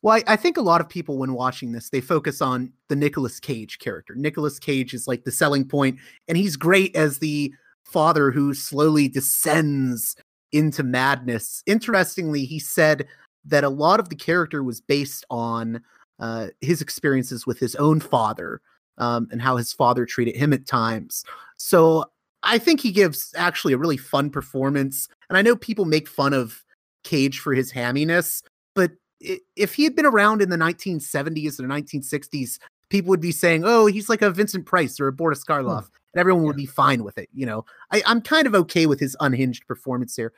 Well, 0.03 0.16
I, 0.16 0.32
I 0.32 0.36
think 0.36 0.57
a 0.57 0.62
lot 0.62 0.80
of 0.80 0.88
people, 0.88 1.18
when 1.18 1.34
watching 1.34 1.72
this, 1.72 1.90
they 1.90 2.01
focus 2.01 2.40
on 2.40 2.72
the 2.88 2.96
Nicolas 2.96 3.38
Cage 3.38 3.78
character. 3.78 4.14
Nicolas 4.16 4.59
Cage 4.59 4.94
is 4.94 5.07
like 5.07 5.24
the 5.24 5.32
selling 5.32 5.64
point, 5.64 5.99
and 6.26 6.36
he's 6.36 6.57
great 6.57 6.96
as 6.96 7.18
the 7.18 7.53
father 7.84 8.30
who 8.30 8.55
slowly 8.55 9.09
descends 9.09 10.16
into 10.53 10.82
madness. 10.82 11.62
Interestingly, 11.66 12.44
he 12.44 12.59
said 12.59 13.07
that 13.44 13.64
a 13.64 13.68
lot 13.68 14.01
of 14.01 14.09
the 14.09 14.16
character 14.16 14.62
was 14.62 14.80
based 14.80 15.24
on 15.30 15.82
uh, 16.18 16.49
his 16.61 16.80
experiences 16.80 17.46
with 17.46 17.59
his 17.59 17.74
own 17.76 18.01
father 18.01 18.61
um, 18.99 19.28
and 19.30 19.42
how 19.42 19.57
his 19.57 19.72
father 19.72 20.07
treated 20.07 20.36
him 20.36 20.53
at 20.53 20.66
times. 20.66 21.24
So 21.57 22.11
I 22.42 22.59
think 22.59 22.80
he 22.80 22.92
gives 22.92 23.34
actually 23.36 23.72
a 23.72 23.78
really 23.78 23.96
fun 23.96 24.30
performance. 24.30 25.09
And 25.28 25.36
I 25.36 25.42
know 25.42 25.57
people 25.57 25.84
make 25.84 26.09
fun 26.09 26.32
of 26.32 26.62
Cage 27.05 27.38
for 27.40 27.55
his 27.55 27.72
hamminess, 27.72 28.42
but 28.74 28.92
if 29.20 29.74
he 29.74 29.84
had 29.84 29.96
been 29.96 30.07
around 30.07 30.42
in 30.42 30.49
the 30.51 30.57
1970s 30.57 31.59
or 31.59 31.64
1960s, 31.64 32.59
people 32.90 33.11
would 33.11 33.20
be 33.20 33.32
saying, 33.32 33.62
"Oh, 33.64 33.86
he's 33.86 34.09
like 34.09 34.22
a 34.22 34.30
Vincent 34.30 34.66
Price 34.66 35.01
or 35.01 35.09
a 35.09 35.12
Boris 35.12 35.44
Karloff," 35.44 35.88
and 36.14 36.20
everyone 36.20 36.44
would 36.44 36.57
be 36.57 36.66
fine 36.66 37.03
with 37.05 37.18
it. 37.18 37.28
You 37.34 37.46
know, 37.46 37.64
I, 37.90 38.03
I'm 38.07 38.20
kind 38.20 38.46
of 38.46 38.55
okay 38.55 38.86
with 38.86 39.01
his 39.01 39.16
unhinged 39.20 39.66
performance 39.66 40.14
here, 40.16 40.32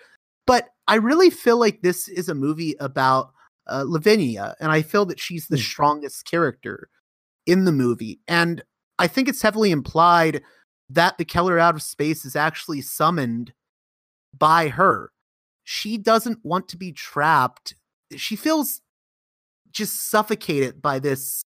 but 0.46 0.68
I 0.88 0.96
really 0.96 1.30
feel 1.30 1.58
like 1.58 1.82
this 1.82 2.08
is 2.08 2.28
a 2.28 2.34
movie 2.34 2.74
about 2.80 3.32
uh, 3.66 3.84
Lavinia, 3.86 4.56
and 4.60 4.72
I 4.72 4.82
feel 4.82 5.04
that 5.06 5.20
she's 5.20 5.46
the 5.48 5.56
Hmm. 5.56 5.62
strongest 5.62 6.24
character 6.24 6.88
in 7.46 7.64
the 7.66 7.72
movie, 7.72 8.20
and 8.28 8.62
I 8.98 9.06
think 9.06 9.28
it's 9.28 9.42
heavily 9.42 9.70
implied 9.70 10.42
that 10.88 11.18
the 11.18 11.24
Color 11.24 11.58
out 11.58 11.74
of 11.74 11.82
space 11.82 12.24
is 12.24 12.34
actually 12.34 12.80
summoned 12.80 13.52
by 14.36 14.68
her. 14.68 15.12
She 15.72 15.98
doesn't 15.98 16.44
want 16.44 16.66
to 16.70 16.76
be 16.76 16.90
trapped. 16.90 17.76
She 18.16 18.34
feels 18.34 18.82
just 19.70 20.10
suffocated 20.10 20.82
by 20.82 20.98
this, 20.98 21.44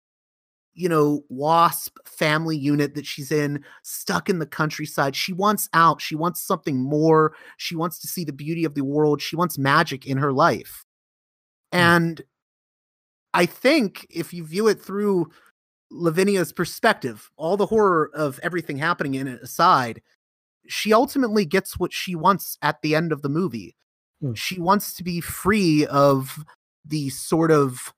you 0.73 0.89
know, 0.89 1.21
wasp 1.29 1.99
family 2.07 2.57
unit 2.57 2.95
that 2.95 3.05
she's 3.05 3.31
in, 3.31 3.63
stuck 3.83 4.27
in 4.27 4.39
the 4.39 4.47
countryside. 4.47 5.15
She 5.15 5.31
wants 5.31 5.69
out. 5.73 6.01
She 6.01 6.15
wants 6.15 6.41
something 6.41 6.81
more. 6.81 7.35
She 7.57 7.75
wants 7.75 7.99
to 7.99 8.07
see 8.07 8.23
the 8.23 8.33
beauty 8.33 8.65
of 8.65 8.73
the 8.73 8.83
world. 8.83 9.21
She 9.21 9.35
wants 9.35 9.59
magic 9.59 10.07
in 10.07 10.17
her 10.17 10.33
life. 10.33 10.85
Hmm. 11.71 11.77
And 11.77 12.21
I 13.31 13.45
think 13.45 14.07
if 14.09 14.33
you 14.33 14.43
view 14.43 14.67
it 14.67 14.81
through 14.81 15.29
Lavinia's 15.91 16.51
perspective, 16.51 17.29
all 17.37 17.57
the 17.57 17.67
horror 17.67 18.09
of 18.15 18.39
everything 18.41 18.79
happening 18.79 19.13
in 19.13 19.27
it 19.27 19.43
aside, 19.43 20.01
she 20.67 20.93
ultimately 20.93 21.45
gets 21.45 21.77
what 21.77 21.93
she 21.93 22.15
wants 22.15 22.57
at 22.63 22.81
the 22.81 22.95
end 22.95 23.11
of 23.11 23.21
the 23.21 23.29
movie. 23.29 23.75
Hmm. 24.25 24.33
She 24.33 24.59
wants 24.59 24.93
to 24.93 25.03
be 25.03 25.21
free 25.21 25.85
of 25.85 26.43
the 26.83 27.09
sort 27.09 27.51
of 27.51 27.93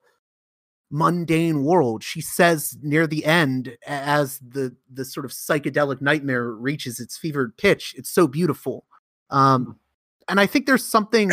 mundane 0.92 1.64
world. 1.64 2.04
She 2.04 2.22
says 2.22 2.78
near 2.82 3.08
the 3.08 3.26
end, 3.26 3.78
as 3.86 4.40
the 4.40 4.76
the 4.92 5.06
sort 5.06 5.26
of 5.26 5.32
psychedelic 5.32 6.02
nightmare 6.02 6.52
reaches 6.52 7.00
its 7.00 7.18
fevered 7.18 7.58
pitch, 7.58 7.94
it's 7.98 8.10
so 8.10 8.28
beautiful. 8.28 8.86
Um, 9.30 9.80
and 10.28 10.40
I 10.40 10.46
think 10.46 10.66
there's 10.66 10.86
something 10.86 11.32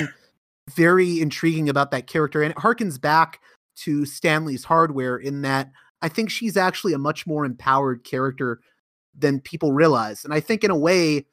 very 0.70 1.20
intriguing 1.20 1.68
about 1.68 1.90
that 1.90 2.06
character, 2.06 2.42
and 2.42 2.52
it 2.52 2.56
harkens 2.58 3.00
back 3.00 3.40
to 3.76 4.04
Stanley's 4.06 4.64
Hardware 4.64 5.16
in 5.16 5.42
that 5.42 5.70
I 6.02 6.08
think 6.08 6.30
she's 6.30 6.56
actually 6.56 6.92
a 6.92 6.98
much 6.98 7.26
more 7.26 7.44
empowered 7.44 8.04
character 8.04 8.60
than 9.16 9.40
people 9.40 9.72
realize. 9.72 10.24
And 10.24 10.32
I 10.32 10.40
think, 10.40 10.62
in 10.62 10.70
a 10.70 10.78
way, 10.78 11.26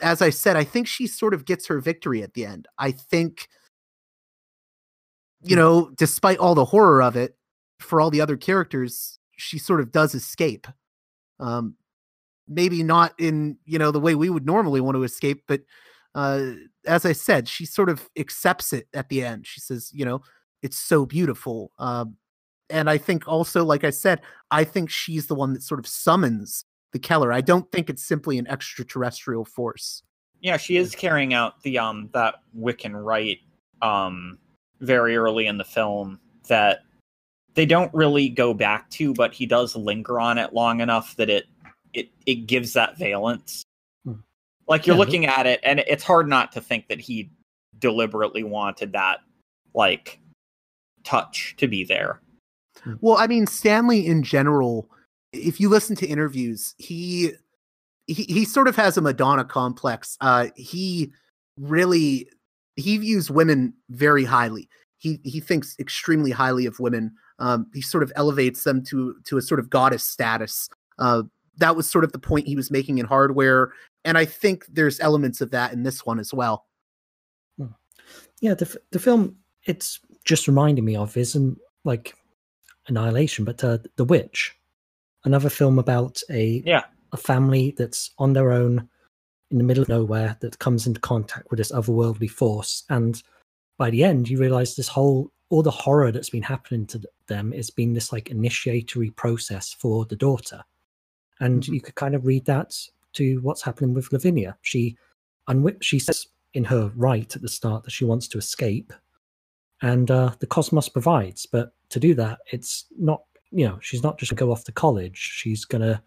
as 0.00 0.22
I 0.22 0.30
said, 0.30 0.56
I 0.56 0.64
think 0.64 0.86
she 0.86 1.06
sort 1.06 1.34
of 1.34 1.44
gets 1.44 1.66
her 1.66 1.80
victory 1.80 2.22
at 2.22 2.34
the 2.34 2.44
end. 2.44 2.66
I 2.78 2.90
think, 2.90 3.48
you 5.42 5.56
know, 5.56 5.90
despite 5.96 6.38
all 6.38 6.54
the 6.54 6.64
horror 6.64 7.02
of 7.02 7.16
it, 7.16 7.36
for 7.80 8.00
all 8.00 8.10
the 8.10 8.20
other 8.20 8.36
characters, 8.36 9.18
she 9.36 9.58
sort 9.58 9.80
of 9.80 9.92
does 9.92 10.14
escape. 10.14 10.66
Um, 11.40 11.76
maybe 12.46 12.82
not 12.82 13.14
in 13.18 13.56
you 13.64 13.78
know 13.78 13.90
the 13.90 14.00
way 14.00 14.14
we 14.14 14.30
would 14.30 14.46
normally 14.46 14.80
want 14.80 14.96
to 14.96 15.02
escape, 15.02 15.42
but 15.46 15.62
uh, 16.14 16.52
as 16.86 17.04
I 17.04 17.12
said, 17.12 17.48
she 17.48 17.66
sort 17.66 17.88
of 17.88 18.08
accepts 18.16 18.72
it 18.72 18.86
at 18.94 19.08
the 19.08 19.24
end. 19.24 19.46
She 19.46 19.60
says, 19.60 19.90
you 19.92 20.04
know, 20.04 20.22
it's 20.62 20.78
so 20.78 21.04
beautiful. 21.04 21.72
Um, 21.78 22.16
and 22.70 22.88
I 22.88 22.98
think 22.98 23.26
also, 23.26 23.64
like 23.64 23.84
I 23.84 23.90
said, 23.90 24.20
I 24.50 24.64
think 24.64 24.90
she's 24.90 25.26
the 25.26 25.34
one 25.34 25.52
that 25.54 25.62
sort 25.62 25.80
of 25.80 25.86
summons 25.86 26.64
the 26.94 26.98
color. 27.00 27.32
I 27.32 27.42
don't 27.42 27.70
think 27.72 27.90
it's 27.90 28.04
simply 28.04 28.38
an 28.38 28.46
extraterrestrial 28.46 29.44
force. 29.44 30.04
Yeah, 30.40 30.56
she 30.56 30.76
is 30.76 30.94
carrying 30.94 31.34
out 31.34 31.60
the 31.62 31.78
um 31.78 32.08
that 32.14 32.36
Wiccan 32.56 33.04
rite 33.04 33.40
um 33.82 34.38
very 34.80 35.16
early 35.16 35.46
in 35.46 35.58
the 35.58 35.64
film 35.64 36.20
that 36.48 36.84
they 37.54 37.66
don't 37.66 37.92
really 37.92 38.28
go 38.28 38.54
back 38.54 38.88
to, 38.90 39.12
but 39.12 39.34
he 39.34 39.44
does 39.44 39.74
linger 39.76 40.20
on 40.20 40.38
it 40.38 40.54
long 40.54 40.80
enough 40.80 41.16
that 41.16 41.28
it 41.28 41.46
it 41.92 42.10
it 42.26 42.46
gives 42.46 42.72
that 42.74 42.96
valence. 42.96 43.64
Hmm. 44.04 44.14
Like 44.68 44.86
you're 44.86 44.94
Yeah, 44.94 45.00
looking 45.00 45.26
at 45.26 45.46
it, 45.46 45.60
and 45.64 45.80
it's 45.80 46.04
hard 46.04 46.28
not 46.28 46.52
to 46.52 46.60
think 46.60 46.86
that 46.88 47.00
he 47.00 47.28
deliberately 47.80 48.44
wanted 48.44 48.92
that 48.92 49.18
like 49.74 50.20
touch 51.02 51.56
to 51.58 51.66
be 51.66 51.82
there. 51.82 52.20
Well, 53.00 53.16
I 53.16 53.26
mean, 53.26 53.48
Stanley 53.48 54.06
in 54.06 54.22
general, 54.22 54.88
if 55.34 55.60
you 55.60 55.68
listen 55.68 55.96
to 55.96 56.06
interviews, 56.06 56.74
he 56.78 57.32
he, 58.06 58.24
he 58.24 58.44
sort 58.44 58.68
of 58.68 58.76
has 58.76 58.96
a 58.96 59.00
Madonna 59.00 59.44
complex. 59.44 60.16
Uh, 60.20 60.48
he 60.56 61.12
really 61.58 62.28
he 62.76 62.98
views 62.98 63.30
women 63.30 63.74
very 63.90 64.24
highly. 64.24 64.68
He 64.98 65.20
he 65.24 65.40
thinks 65.40 65.76
extremely 65.78 66.30
highly 66.30 66.66
of 66.66 66.80
women. 66.80 67.14
Um, 67.38 67.66
he 67.74 67.80
sort 67.80 68.02
of 68.02 68.12
elevates 68.16 68.64
them 68.64 68.84
to 68.86 69.16
to 69.24 69.36
a 69.36 69.42
sort 69.42 69.60
of 69.60 69.70
goddess 69.70 70.04
status. 70.04 70.68
Uh, 70.98 71.22
that 71.58 71.76
was 71.76 71.88
sort 71.88 72.04
of 72.04 72.12
the 72.12 72.18
point 72.18 72.46
he 72.46 72.56
was 72.56 72.70
making 72.70 72.98
in 72.98 73.06
Hardware, 73.06 73.72
and 74.04 74.18
I 74.18 74.24
think 74.24 74.66
there's 74.66 75.00
elements 75.00 75.40
of 75.40 75.50
that 75.52 75.72
in 75.72 75.82
this 75.82 76.04
one 76.04 76.18
as 76.18 76.32
well. 76.32 76.66
yeah 78.40 78.54
the, 78.54 78.76
the 78.90 78.98
film 78.98 79.36
it's 79.64 80.00
just 80.24 80.46
reminding 80.46 80.84
me 80.84 80.96
of 80.96 81.16
isn't 81.16 81.58
like 81.84 82.14
annihilation 82.86 83.44
but 83.44 83.62
uh, 83.64 83.78
the 83.96 84.04
witch 84.04 84.54
another 85.24 85.48
film 85.50 85.78
about 85.78 86.20
a 86.30 86.62
Yeah. 86.66 86.84
a 87.12 87.16
family 87.16 87.74
that's 87.78 88.10
on 88.18 88.32
their 88.32 88.52
own 88.52 88.88
in 89.50 89.58
the 89.58 89.64
middle 89.64 89.82
of 89.82 89.88
nowhere 89.88 90.36
that 90.40 90.58
comes 90.58 90.86
into 90.86 91.00
contact 91.00 91.48
with 91.50 91.58
this 91.58 91.70
otherworldly 91.72 92.28
force 92.30 92.84
and 92.90 93.22
by 93.78 93.90
the 93.90 94.02
end 94.02 94.28
you 94.28 94.38
realize 94.38 94.74
this 94.74 94.88
whole 94.88 95.30
all 95.50 95.62
the 95.62 95.70
horror 95.70 96.10
that's 96.10 96.30
been 96.30 96.42
happening 96.42 96.86
to 96.86 97.00
them 97.28 97.52
is 97.52 97.70
being 97.70 97.92
this 97.94 98.12
like 98.12 98.30
initiatory 98.30 99.10
process 99.10 99.72
for 99.72 100.04
the 100.06 100.16
daughter 100.16 100.62
and 101.40 101.62
Mhm. 101.64 101.74
you 101.74 101.80
could 101.80 101.94
kind 101.94 102.14
of 102.14 102.26
read 102.26 102.44
that 102.46 102.76
to 103.12 103.40
what's 103.42 103.62
happening 103.62 103.94
with 103.94 104.12
lavinia 104.12 104.56
she 104.62 104.96
unwi- 105.48 105.80
she 105.82 105.98
says 106.00 106.26
in 106.54 106.64
her 106.64 106.90
right 106.96 107.34
at 107.36 107.42
the 107.42 107.48
start 107.48 107.84
that 107.84 107.90
she 107.92 108.04
wants 108.04 108.26
to 108.28 108.38
escape 108.38 108.92
and 109.82 110.10
uh, 110.10 110.34
the 110.40 110.46
cosmos 110.46 110.88
provides 110.88 111.46
but 111.46 111.74
to 111.90 112.00
do 112.00 112.14
that 112.14 112.38
it's 112.52 112.86
not 112.98 113.22
you 113.54 113.66
know 113.66 113.78
she's 113.80 114.02
not 114.02 114.18
just 114.18 114.30
going 114.30 114.36
to 114.36 114.44
go 114.44 114.52
off 114.52 114.64
to 114.64 114.72
college 114.72 115.16
she's 115.16 115.64
going 115.64 115.82
to 115.82 116.00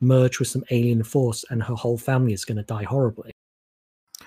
merge 0.00 0.38
with 0.38 0.48
some 0.48 0.64
alien 0.70 1.02
force 1.02 1.44
and 1.50 1.62
her 1.62 1.74
whole 1.74 1.98
family 1.98 2.32
is 2.32 2.44
going 2.44 2.56
to 2.56 2.62
die 2.62 2.84
horribly 2.84 3.30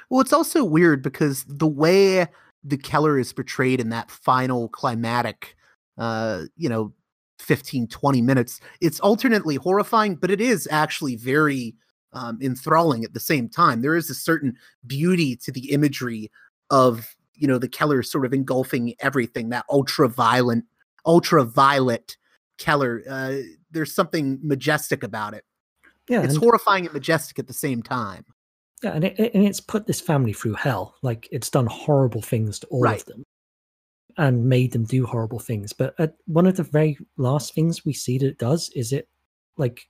Well, 0.09 0.21
it's 0.21 0.33
also 0.33 0.63
weird 0.63 1.01
because 1.01 1.43
the 1.47 1.67
way 1.67 2.27
the 2.63 2.77
color 2.77 3.17
is 3.19 3.33
portrayed 3.33 3.79
in 3.79 3.89
that 3.89 4.09
final 4.09 4.69
climatic, 4.69 5.55
uh, 5.97 6.43
you 6.55 6.69
know, 6.69 6.93
15, 7.39 7.87
20 7.87 8.21
minutes, 8.21 8.61
it's 8.79 8.99
alternately 8.99 9.55
horrifying, 9.55 10.15
but 10.15 10.31
it 10.31 10.39
is 10.39 10.67
actually 10.71 11.15
very 11.15 11.75
um, 12.13 12.37
enthralling 12.41 13.03
at 13.03 13.13
the 13.13 13.19
same 13.19 13.49
time. 13.49 13.81
There 13.81 13.95
is 13.95 14.09
a 14.09 14.15
certain 14.15 14.55
beauty 14.87 15.35
to 15.37 15.51
the 15.51 15.71
imagery 15.71 16.31
of, 16.69 17.15
you 17.35 17.47
know, 17.47 17.57
the 17.57 17.67
color 17.67 18.01
sort 18.03 18.25
of 18.25 18.33
engulfing 18.33 18.93
everything, 18.99 19.49
that 19.49 19.65
ultra 19.69 20.07
violent, 20.07 20.65
ultra 21.05 21.43
violet 21.43 22.15
color. 22.57 23.03
Uh, 23.09 23.37
there's 23.71 23.93
something 23.93 24.39
majestic 24.43 25.03
about 25.03 25.33
it. 25.33 25.43
yeah 26.09 26.21
It's 26.23 26.33
and, 26.35 26.43
horrifying 26.43 26.85
and 26.85 26.93
majestic 26.93 27.39
at 27.39 27.47
the 27.47 27.53
same 27.53 27.81
time. 27.83 28.25
yeah 28.83 28.91
and, 28.93 29.03
it, 29.05 29.33
and 29.33 29.43
it's 29.45 29.59
put 29.61 29.87
this 29.87 30.01
family 30.01 30.33
through 30.33 30.53
hell 30.55 30.95
like 31.01 31.27
it's 31.31 31.49
done 31.49 31.65
horrible 31.67 32.21
things 32.21 32.59
to 32.59 32.67
all 32.67 32.81
Right. 32.81 32.99
of 32.99 33.05
them 33.05 33.23
and 34.17 34.45
made 34.45 34.71
them 34.71 34.83
do 34.83 35.05
horrible 35.07 35.39
things 35.39 35.73
but 35.73 35.95
at 35.97 36.15
one 36.25 36.45
of 36.45 36.55
the 36.55 36.63
very 36.63 36.97
last 37.17 37.55
things 37.55 37.83
we 37.85 37.93
see 37.93 38.17
that 38.19 38.27
it 38.27 38.37
does 38.37 38.69
is 38.75 38.93
it 38.93 39.07
like 39.57 39.87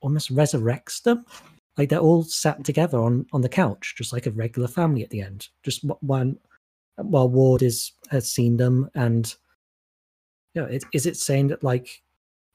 almost 0.00 0.34
resurrects 0.34 1.02
them 1.02 1.24
like 1.78 1.88
they're 1.88 1.98
all 2.00 2.22
sat 2.22 2.62
together 2.64 2.98
on 2.98 3.24
on 3.32 3.40
the 3.40 3.48
couch 3.48 3.94
just 3.96 4.12
like 4.12 4.26
a 4.26 4.30
regular 4.32 4.68
family 4.68 5.02
at 5.02 5.08
the 5.10 5.22
end 5.22 5.48
just 5.62 5.84
one 6.00 6.36
while 6.96 7.30
ward 7.30 7.62
is 7.62 7.92
has 8.10 8.30
seen 8.30 8.56
them 8.58 8.90
and 8.94 9.36
you 10.56 10.62
know 10.62 10.68
it, 10.68 10.84
is 10.92 11.04
it 11.06 11.16
saying 11.16 11.48
that 11.48 11.62
like 11.62 12.02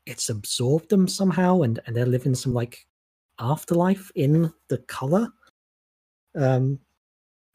it's 0.07 0.29
absorbed 0.29 0.89
them 0.89 1.07
somehow 1.07 1.61
and 1.61 1.79
and 1.85 1.95
they're 1.95 2.05
living 2.07 2.33
some 2.35 2.53
like 2.53 2.85
afterlife 3.39 4.11
in 4.15 4.51
the 4.69 4.79
color 4.79 5.27
um 6.35 6.79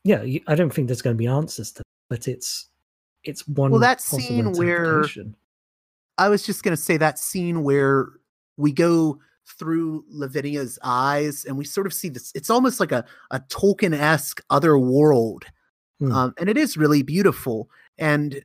yeah 0.05 0.23
you, 0.23 0.41
i 0.47 0.55
don't 0.55 0.73
think 0.73 0.87
there's 0.87 1.03
going 1.03 1.15
to 1.17 1.19
be 1.19 1.27
answers 1.27 1.73
to 1.73 1.83
but 2.09 2.29
it's 2.29 2.69
it's 3.25 3.47
one 3.49 3.73
Well, 3.73 3.81
that 3.81 4.01
scene 4.01 4.53
where- 4.53 5.05
I 6.19 6.29
was 6.31 6.45
just 6.47 6.63
gonna 6.63 6.77
say 6.79 6.97
that 6.97 7.19
scene 7.19 7.63
where 7.65 8.09
we 8.57 8.73
go 8.73 9.19
through 9.59 10.05
Lavinia's 10.11 10.79
eyes 10.83 11.45
and 11.45 11.59
we 11.59 11.65
sort 11.67 11.87
of 11.87 11.93
see 11.93 12.09
this. 12.09 12.33
It's 12.35 12.49
almost 12.49 12.81
like 12.81 12.91
a 12.93 13.05
a 13.33 13.41
Tolkien 13.41 13.93
esque 13.95 14.41
other 14.49 14.79
world, 14.79 15.45
Hmm. 16.01 16.13
um, 16.13 16.35
and 16.39 16.49
it 16.49 16.57
is 16.57 16.77
really 16.79 17.03
beautiful. 17.03 17.69
And 17.99 18.41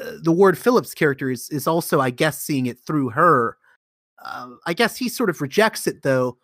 uh, 0.00 0.12
the 0.22 0.32
Ward 0.32 0.56
Phillips 0.58 0.94
character 0.94 1.30
is 1.30 1.48
is 1.50 1.66
also, 1.66 2.00
I 2.00 2.10
guess, 2.10 2.40
seeing 2.40 2.66
it 2.66 2.78
through 2.78 3.10
her. 3.10 3.56
Uh, 4.24 4.50
I 4.66 4.72
guess 4.74 4.96
he 4.96 5.08
sort 5.08 5.30
of 5.30 5.40
rejects 5.40 5.86
it 5.86 6.02
though, 6.02 6.38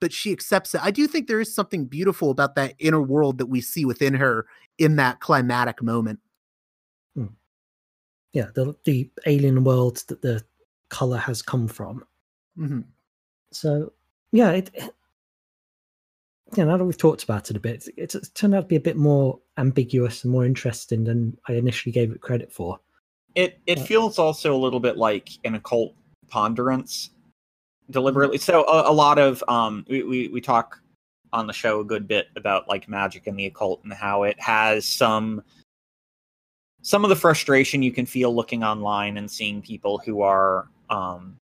but 0.00 0.12
she 0.12 0.32
accepts 0.32 0.74
it. 0.74 0.82
I 0.84 0.90
do 0.90 1.06
think 1.06 1.26
there 1.28 1.40
is 1.40 1.54
something 1.54 1.86
beautiful 1.86 2.30
about 2.30 2.54
that 2.56 2.74
inner 2.78 3.00
world 3.02 3.38
that 3.38 3.46
we 3.46 3.60
see 3.60 3.84
within 3.84 4.14
her 4.14 4.46
in 4.78 4.96
that 4.96 5.20
climatic 5.20 5.82
moment. 5.82 6.20
yeah 8.34 8.46
the 8.54 8.74
the 8.84 9.10
alien 9.26 9.62
world 9.62 10.02
that 10.08 10.22
the 10.22 10.42
color 10.88 11.18
has 11.18 11.42
come 11.42 11.68
from 11.68 12.02
Mhm. 12.58 12.84
so 13.50 13.92
yeah 14.32 14.50
it 14.52 14.70
it- 14.74 14.94
yeah 16.56 16.64
now 16.64 16.76
that 16.78 16.84
we've 16.84 16.96
talked 16.96 17.24
about 17.24 17.50
it 17.50 17.56
a 17.56 17.60
bit 17.60 17.86
it's, 17.98 18.14
it's 18.14 18.30
turned 18.30 18.54
out 18.54 18.62
to 18.62 18.66
be 18.68 18.76
a 18.76 18.80
bit 18.80 18.96
more 18.96 19.38
ambiguous 19.58 20.24
and 20.24 20.32
more 20.32 20.46
interesting 20.46 21.04
than 21.04 21.36
i 21.48 21.52
initially 21.52 21.92
gave 21.92 22.10
it 22.10 22.20
credit 22.22 22.50
for 22.50 22.80
It 23.34 23.58
it 23.66 23.80
feels 23.80 24.18
also 24.18 24.54
a 24.54 24.58
little 24.58 24.80
bit 24.80 24.96
like 24.96 25.30
an 25.44 25.54
occult 25.54 25.94
ponderance 26.28 27.10
deliberately. 27.90 28.38
So 28.38 28.64
a, 28.64 28.90
a 28.90 28.92
lot 28.92 29.18
of 29.18 29.42
um 29.48 29.84
we, 29.88 30.02
we 30.02 30.28
we 30.28 30.40
talk 30.40 30.80
on 31.32 31.46
the 31.46 31.52
show 31.52 31.80
a 31.80 31.84
good 31.84 32.06
bit 32.06 32.28
about 32.36 32.68
like 32.68 32.88
magic 32.88 33.26
and 33.26 33.38
the 33.38 33.46
occult 33.46 33.82
and 33.84 33.92
how 33.92 34.24
it 34.24 34.38
has 34.40 34.86
some 34.86 35.42
some 36.82 37.04
of 37.04 37.10
the 37.10 37.16
frustration 37.16 37.82
you 37.82 37.92
can 37.92 38.06
feel 38.06 38.34
looking 38.34 38.62
online 38.64 39.16
and 39.16 39.30
seeing 39.30 39.62
people 39.62 39.98
who 39.98 40.20
are 40.20 40.68
um 40.90 41.36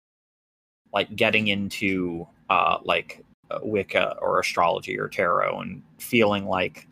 like 0.94 1.16
getting 1.16 1.48
into 1.48 2.28
uh 2.50 2.78
like 2.84 3.24
uh, 3.52 3.60
Wicca 3.64 4.18
or 4.22 4.40
astrology 4.40 5.00
or 5.00 5.08
tarot 5.08 5.62
and 5.62 5.82
feeling 5.98 6.46
like 6.46 6.88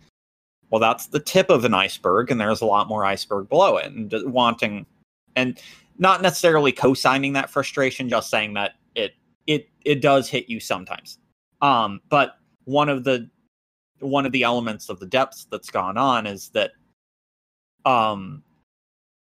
well 0.70 0.80
that's 0.80 1.08
the 1.08 1.20
tip 1.20 1.50
of 1.50 1.66
an 1.66 1.74
iceberg 1.74 2.32
and 2.32 2.40
there's 2.40 2.62
a 2.62 2.66
lot 2.66 2.88
more 2.88 3.06
iceberg 3.06 3.48
below 3.50 3.78
it 3.78 3.92
and 3.92 4.14
wanting 4.32 4.86
and 5.36 5.60
not 6.00 6.22
necessarily 6.22 6.72
co-signing 6.72 7.34
that 7.34 7.50
frustration, 7.50 8.10
just 8.10 8.30
saying 8.30 8.54
that 8.56 8.74
it 8.96 9.14
it 9.46 9.70
it 9.86 10.02
does 10.02 10.30
hit 10.30 10.50
you 10.50 10.60
sometimes. 10.60 11.20
Um, 11.62 12.02
but 12.10 12.38
one 12.66 12.90
of 12.90 13.04
the 13.04 13.30
one 14.00 14.26
of 14.26 14.32
the 14.32 14.44
elements 14.44 14.90
of 14.90 15.00
the 15.00 15.08
depths 15.08 15.48
that's 15.50 15.70
gone 15.70 15.98
on 15.98 16.28
is 16.28 16.50
that 16.50 16.72
um 17.86 18.44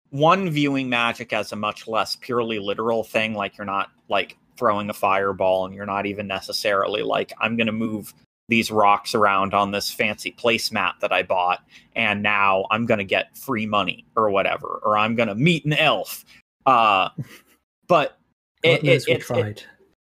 one 0.09 0.49
viewing 0.49 0.89
magic 0.89 1.33
as 1.33 1.51
a 1.51 1.55
much 1.55 1.87
less 1.87 2.15
purely 2.15 2.59
literal 2.59 3.03
thing 3.03 3.33
like 3.33 3.57
you're 3.57 3.65
not 3.65 3.89
like 4.09 4.37
throwing 4.57 4.89
a 4.89 4.93
fireball 4.93 5.65
and 5.65 5.75
you're 5.75 5.85
not 5.85 6.05
even 6.05 6.25
necessarily 6.27 7.01
like 7.01 7.33
i'm 7.39 7.55
going 7.55 7.67
to 7.67 7.73
move 7.73 8.13
these 8.49 8.71
rocks 8.71 9.15
around 9.15 9.53
on 9.53 9.71
this 9.71 9.91
fancy 9.91 10.31
placemat 10.37 10.93
that 10.99 11.11
i 11.11 11.23
bought 11.23 11.63
and 11.95 12.21
now 12.21 12.65
i'm 12.71 12.85
to 12.97 13.05
get 13.05 13.35
free 13.37 13.65
money 13.65 14.05
or 14.15 14.29
whatever 14.29 14.79
or 14.83 14.97
i'm 14.97 15.15
to 15.29 15.35
meet 15.35 15.65
an 15.65 15.73
elf. 15.73 16.25
Uh 16.65 17.09
but 17.87 18.17
it, 18.63 18.83
it, 18.83 19.03
we 19.07 19.13
it, 19.13 19.21
tried. 19.21 19.45
it 19.47 19.67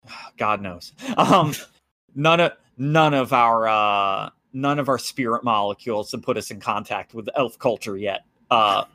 god 0.38 0.62
knows. 0.62 0.94
Um 1.18 1.54
none 2.16 2.40
of 2.40 2.54
none 2.78 3.14
of 3.14 3.34
our 3.34 3.68
uh 3.68 4.30
none 4.54 4.80
of 4.80 4.90
our 4.90 4.98
spirit 4.98 5.44
molecules 5.44 6.12
have 6.12 6.22
put 6.24 6.38
us 6.38 6.52
in 6.52 6.60
contact 6.60 7.14
with 7.14 7.30
elf 7.36 7.58
culture 7.60 7.98
yet. 7.98 8.24
Uh 8.50 8.86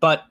but 0.00 0.24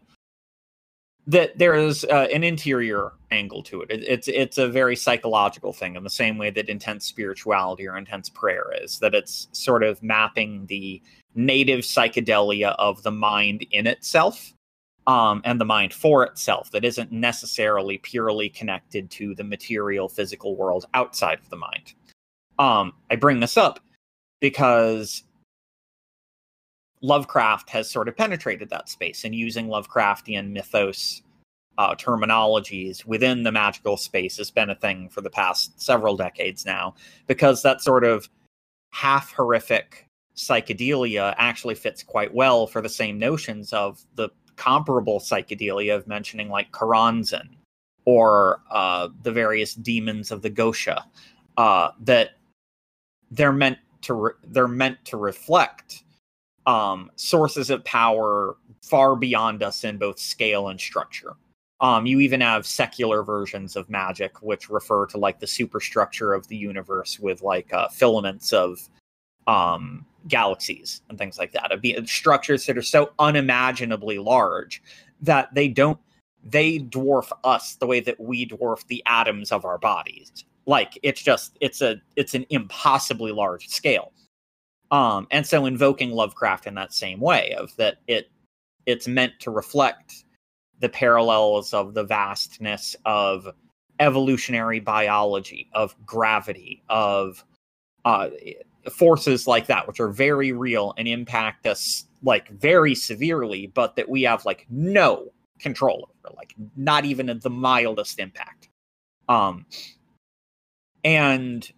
that 1.27 1.57
there 1.57 1.75
is 1.75 2.05
uh, 2.05 2.27
an 2.33 2.43
interior 2.43 3.11
angle 3.31 3.61
to 3.63 3.81
it. 3.81 3.91
it. 3.91 4.03
It's 4.07 4.27
it's 4.27 4.57
a 4.57 4.67
very 4.67 4.95
psychological 4.95 5.73
thing 5.73 5.95
in 5.95 6.03
the 6.03 6.09
same 6.09 6.37
way 6.37 6.49
that 6.51 6.69
intense 6.69 7.05
spirituality 7.05 7.87
or 7.87 7.97
intense 7.97 8.29
prayer 8.29 8.71
is. 8.81 8.99
That 8.99 9.13
it's 9.13 9.47
sort 9.51 9.83
of 9.83 10.01
mapping 10.01 10.65
the 10.65 11.01
native 11.35 11.81
psychedelia 11.81 12.75
of 12.79 13.03
the 13.03 13.11
mind 13.11 13.65
in 13.71 13.85
itself 13.85 14.53
um, 15.07 15.41
and 15.45 15.59
the 15.59 15.65
mind 15.65 15.93
for 15.93 16.23
itself 16.23 16.71
that 16.71 16.85
isn't 16.85 17.11
necessarily 17.11 17.97
purely 17.97 18.49
connected 18.49 19.09
to 19.11 19.35
the 19.35 19.43
material 19.43 20.09
physical 20.09 20.55
world 20.55 20.85
outside 20.93 21.39
of 21.39 21.49
the 21.49 21.57
mind. 21.57 21.93
Um, 22.57 22.93
I 23.09 23.15
bring 23.15 23.39
this 23.39 23.57
up 23.57 23.79
because 24.39 25.23
Lovecraft 27.01 27.69
has 27.69 27.89
sort 27.89 28.07
of 28.07 28.17
penetrated 28.17 28.69
that 28.69 28.89
space 28.89 29.23
and 29.23 29.33
using 29.33 29.67
Lovecraftian 29.67 30.51
mythos 30.51 31.21
uh, 31.77 31.95
terminologies 31.95 33.05
within 33.05 33.43
the 33.43 33.51
magical 33.51 33.95
space 33.95 34.35
has 34.37 34.51
been 34.51 34.69
a 34.69 34.75
thing 34.75 35.07
for 35.07 35.21
the 35.21 35.29
past 35.29 35.81
several 35.81 36.17
decades 36.17 36.65
now 36.65 36.93
because 37.25 37.63
that 37.63 37.81
sort 37.81 38.03
of 38.03 38.29
half 38.91 39.31
horrific 39.31 40.05
psychedelia 40.35 41.33
actually 41.37 41.75
fits 41.75 42.03
quite 42.03 42.33
well 42.33 42.67
for 42.67 42.81
the 42.81 42.89
same 42.89 43.17
notions 43.17 43.71
of 43.71 44.03
the 44.15 44.29
comparable 44.57 45.19
psychedelia 45.19 45.95
of 45.95 46.05
mentioning 46.05 46.49
like 46.49 46.69
Choronzon 46.71 47.47
or 48.03 48.61
uh, 48.71 49.07
the 49.23 49.31
various 49.31 49.73
demons 49.73 50.31
of 50.31 50.41
the 50.41 50.49
Goetia 50.49 51.03
uh, 51.55 51.91
that 52.01 52.31
they're 53.31 53.53
meant 53.53 53.77
to 54.01 54.13
re- 54.13 54.33
they're 54.47 54.67
meant 54.67 54.97
to 55.05 55.17
reflect 55.17 56.03
um, 56.69 57.09
sources 57.15 57.71
of 57.71 57.83
power 57.83 58.55
far 58.83 59.15
beyond 59.15 59.63
us 59.63 59.83
in 59.83 59.97
both 59.97 60.19
scale 60.19 60.67
and 60.67 60.79
structure. 60.79 61.33
Um, 61.81 62.05
you 62.05 62.19
even 62.19 62.41
have 62.41 62.65
secular 62.65 63.23
versions 63.23 63.75
of 63.75 63.89
magic, 63.89 64.43
which 64.43 64.69
refer 64.69 65.07
to 65.07 65.17
like 65.17 65.39
the 65.39 65.47
superstructure 65.47 66.33
of 66.33 66.47
the 66.47 66.55
universe 66.55 67.19
with 67.19 67.41
like 67.41 67.73
uh, 67.73 67.87
filaments 67.87 68.53
of 68.53 68.87
um, 69.47 70.05
galaxies 70.27 71.01
and 71.09 71.17
things 71.17 71.39
like 71.39 71.53
that. 71.53 71.81
Be- 71.81 72.05
structures 72.05 72.67
that 72.67 72.77
are 72.77 72.83
so 72.83 73.13
unimaginably 73.17 74.19
large 74.19 74.83
that 75.21 75.53
they 75.55 75.67
don't 75.67 75.97
they 76.43 76.79
dwarf 76.79 77.31
us 77.43 77.75
the 77.75 77.87
way 77.87 77.99
that 77.99 78.19
we 78.19 78.47
dwarf 78.47 78.85
the 78.87 79.01
atoms 79.07 79.51
of 79.51 79.65
our 79.65 79.79
bodies. 79.79 80.45
Like 80.67 80.99
it's 81.01 81.21
just 81.21 81.57
it's 81.61 81.81
a 81.81 81.99
it's 82.15 82.35
an 82.35 82.45
impossibly 82.51 83.31
large 83.31 83.67
scale. 83.69 84.11
Um, 84.91 85.27
and 85.31 85.45
so 85.45 85.65
invoking 85.65 86.11
Lovecraft 86.11 86.65
in 86.65 86.75
that 86.75 86.93
same 86.93 87.19
way 87.19 87.53
of 87.53 87.75
that 87.77 87.97
it 88.07 88.29
it's 88.85 89.07
meant 89.07 89.33
to 89.39 89.51
reflect 89.51 90.23
the 90.79 90.89
parallels 90.89 91.73
of 91.73 91.93
the 91.93 92.03
vastness 92.03 92.95
of 93.05 93.47
evolutionary 93.99 94.79
biology, 94.79 95.69
of 95.73 95.95
gravity, 96.05 96.81
of 96.89 97.43
uh, 98.05 98.29
forces 98.91 99.45
like 99.45 99.67
that, 99.67 99.87
which 99.87 99.99
are 99.99 100.09
very 100.09 100.51
real 100.51 100.93
and 100.97 101.07
impact 101.07 101.67
us 101.67 102.05
like 102.23 102.49
very 102.49 102.95
severely, 102.95 103.67
but 103.67 103.95
that 103.95 104.09
we 104.09 104.23
have 104.23 104.45
like 104.45 104.65
no 104.69 105.31
control 105.59 106.09
over, 106.25 106.33
like 106.35 106.55
not 106.75 107.05
even 107.05 107.39
the 107.41 107.49
mildest 107.49 108.19
impact. 108.19 108.69
Um, 109.27 109.65
and 111.03 111.69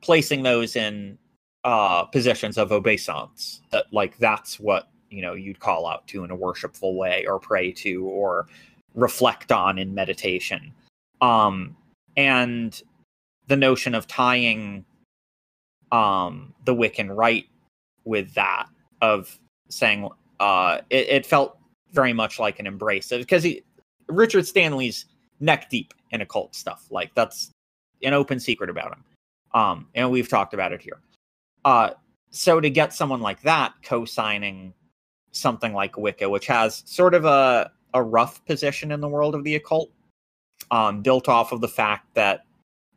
placing 0.00 0.42
those 0.42 0.76
in 0.76 1.18
uh, 1.64 2.04
positions 2.04 2.56
of 2.56 2.72
obeisance 2.72 3.60
that 3.70 3.86
like 3.92 4.16
that's 4.18 4.60
what 4.60 4.88
you 5.10 5.22
know 5.22 5.34
you'd 5.34 5.60
call 5.60 5.86
out 5.86 6.06
to 6.08 6.24
in 6.24 6.30
a 6.30 6.34
worshipful 6.34 6.96
way 6.96 7.26
or 7.26 7.38
pray 7.38 7.72
to 7.72 8.04
or 8.04 8.46
reflect 8.94 9.52
on 9.52 9.78
in 9.78 9.94
meditation. 9.94 10.72
Um 11.20 11.76
and 12.16 12.80
the 13.46 13.56
notion 13.56 13.94
of 13.94 14.06
tying 14.06 14.84
um 15.90 16.54
the 16.64 16.74
wiccan 16.74 17.14
rite 17.16 17.48
with 18.04 18.32
that 18.34 18.66
of 19.00 19.38
saying 19.68 20.08
uh 20.40 20.80
it, 20.90 21.08
it 21.08 21.26
felt 21.26 21.58
very 21.92 22.12
much 22.12 22.38
like 22.38 22.58
an 22.58 22.66
embrace 22.66 23.08
because 23.08 23.42
he 23.42 23.62
richard 24.08 24.46
stanley's 24.46 25.06
neck 25.40 25.70
deep 25.70 25.94
in 26.10 26.20
occult 26.20 26.54
stuff 26.54 26.86
like 26.90 27.14
that's 27.14 27.50
an 28.02 28.12
open 28.12 28.38
secret 28.38 28.68
about 28.68 28.92
him. 28.92 29.04
Um 29.54 29.88
and 29.94 30.10
we've 30.10 30.28
talked 30.28 30.52
about 30.52 30.72
it 30.72 30.82
here 30.82 31.00
uh 31.68 31.90
so 32.30 32.60
to 32.60 32.70
get 32.70 32.92
someone 32.92 33.20
like 33.20 33.40
that 33.42 33.72
co-signing 33.82 34.74
something 35.32 35.72
like 35.72 35.96
Wicca, 35.96 36.28
which 36.28 36.46
has 36.46 36.82
sort 36.86 37.14
of 37.14 37.24
a, 37.24 37.70
a 37.94 38.02
rough 38.02 38.44
position 38.44 38.92
in 38.92 39.00
the 39.00 39.08
world 39.08 39.34
of 39.34 39.44
the 39.44 39.54
occult, 39.54 39.90
um, 40.70 41.02
built 41.02 41.28
off 41.28 41.52
of 41.52 41.60
the 41.60 41.68
fact 41.68 42.14
that 42.14 42.44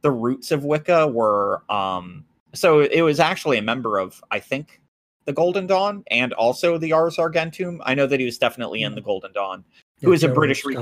the 0.01 0.11
roots 0.11 0.51
of 0.51 0.63
Wicca 0.63 1.07
were. 1.07 1.63
Um, 1.69 2.25
so 2.53 2.81
it 2.81 3.01
was 3.01 3.19
actually 3.19 3.57
a 3.57 3.61
member 3.61 3.97
of, 3.97 4.21
I 4.31 4.39
think, 4.39 4.81
the 5.25 5.33
Golden 5.33 5.67
Dawn 5.67 6.03
and 6.09 6.33
also 6.33 6.77
the 6.77 6.91
Ars 6.91 7.19
Argentum. 7.19 7.81
I 7.85 7.93
know 7.93 8.07
that 8.07 8.19
he 8.19 8.25
was 8.25 8.37
definitely 8.37 8.83
in 8.83 8.95
the 8.95 9.01
Golden 9.01 9.31
Dawn, 9.31 9.63
who 10.01 10.13
is 10.13 10.23
a 10.23 10.27
British. 10.27 10.65
Re- 10.65 10.75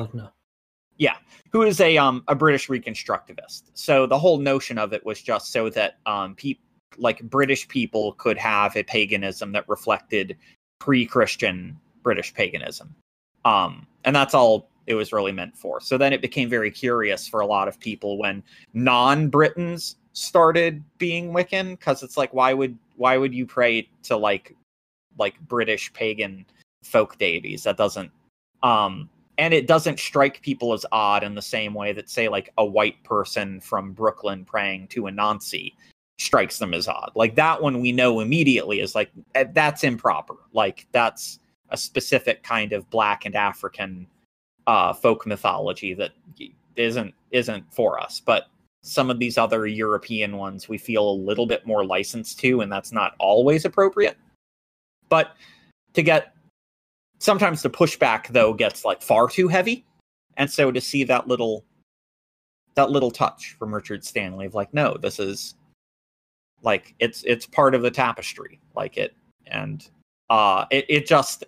yeah, 0.97 1.17
who 1.51 1.63
is 1.63 1.81
a 1.81 1.97
um 1.97 2.23
a 2.27 2.35
British 2.35 2.67
reconstructivist. 2.67 3.63
So 3.73 4.05
the 4.05 4.17
whole 4.17 4.37
notion 4.37 4.77
of 4.77 4.93
it 4.93 5.05
was 5.05 5.21
just 5.21 5.51
so 5.51 5.69
that 5.71 5.97
um 6.05 6.35
people 6.35 6.63
like 6.97 7.21
British 7.23 7.67
people 7.67 8.13
could 8.13 8.37
have 8.37 8.75
a 8.75 8.83
paganism 8.83 9.51
that 9.51 9.67
reflected 9.67 10.37
pre-Christian 10.79 11.77
British 12.03 12.33
paganism. 12.33 12.95
Um, 13.45 13.85
and 14.05 14.15
that's 14.15 14.33
all 14.33 14.69
it 14.87 14.95
was 14.95 15.13
really 15.13 15.31
meant 15.31 15.55
for. 15.55 15.79
So 15.79 15.97
then 15.97 16.13
it 16.13 16.21
became 16.21 16.49
very 16.49 16.71
curious 16.71 17.27
for 17.27 17.41
a 17.41 17.45
lot 17.45 17.67
of 17.67 17.79
people 17.79 18.17
when 18.17 18.43
non-Britons 18.73 19.97
started 20.13 20.83
being 20.97 21.31
Wiccan 21.31 21.71
because 21.71 22.01
it's 22.03 22.17
like 22.17 22.33
why 22.33 22.53
would 22.53 22.77
why 22.97 23.15
would 23.17 23.33
you 23.33 23.45
pray 23.45 23.87
to 24.03 24.17
like 24.17 24.55
like 25.17 25.39
British 25.41 25.93
pagan 25.93 26.45
folk 26.83 27.17
deities? 27.19 27.63
That 27.63 27.77
doesn't 27.77 28.11
um 28.63 29.09
and 29.37 29.53
it 29.53 29.67
doesn't 29.67 29.99
strike 29.99 30.41
people 30.41 30.73
as 30.73 30.85
odd 30.91 31.23
in 31.23 31.35
the 31.35 31.41
same 31.41 31.73
way 31.73 31.93
that 31.93 32.09
say 32.09 32.27
like 32.27 32.51
a 32.57 32.65
white 32.65 33.01
person 33.03 33.61
from 33.61 33.93
Brooklyn 33.93 34.43
praying 34.43 34.87
to 34.89 35.03
Anansi 35.03 35.73
strikes 36.19 36.59
them 36.59 36.73
as 36.73 36.87
odd. 36.87 37.11
Like 37.15 37.35
that 37.35 37.61
one 37.61 37.79
we 37.81 37.91
know 37.91 38.19
immediately 38.19 38.81
is 38.81 38.93
like 38.93 39.09
eh, 39.35 39.45
that's 39.53 39.83
improper. 39.83 40.35
Like 40.53 40.87
that's 40.91 41.39
a 41.69 41.77
specific 41.77 42.43
kind 42.43 42.73
of 42.73 42.89
black 42.89 43.25
and 43.25 43.35
African 43.35 44.07
uh, 44.67 44.93
folk 44.93 45.25
mythology 45.25 45.93
that 45.95 46.11
isn't 46.75 47.13
isn't 47.31 47.73
for 47.73 47.99
us. 47.99 48.21
But 48.23 48.47
some 48.83 49.09
of 49.09 49.19
these 49.19 49.37
other 49.37 49.65
European 49.65 50.37
ones 50.37 50.69
we 50.69 50.77
feel 50.77 51.09
a 51.09 51.11
little 51.11 51.47
bit 51.47 51.65
more 51.65 51.85
licensed 51.85 52.39
to, 52.39 52.61
and 52.61 52.71
that's 52.71 52.91
not 52.91 53.15
always 53.19 53.65
appropriate. 53.65 54.17
But 55.07 55.35
to 55.93 56.03
get 56.03 56.33
sometimes 57.19 57.61
the 57.61 57.69
pushback 57.69 58.27
though 58.27 58.53
gets 58.53 58.85
like 58.85 59.01
far 59.01 59.29
too 59.29 59.47
heavy. 59.47 59.85
And 60.37 60.49
so 60.49 60.71
to 60.71 60.79
see 60.81 61.03
that 61.05 61.27
little 61.27 61.65
that 62.75 62.91
little 62.91 63.11
touch 63.11 63.55
from 63.57 63.73
Richard 63.73 64.05
Stanley 64.05 64.45
of 64.45 64.53
like, 64.53 64.73
no, 64.73 64.95
this 64.95 65.19
is 65.19 65.55
like 66.63 66.95
it's 66.99 67.23
it's 67.23 67.45
part 67.45 67.75
of 67.75 67.81
the 67.81 67.91
tapestry 67.91 68.59
like 68.75 68.97
it 68.97 69.15
and 69.47 69.89
uh 70.29 70.65
it, 70.71 70.85
it 70.89 71.07
just 71.07 71.43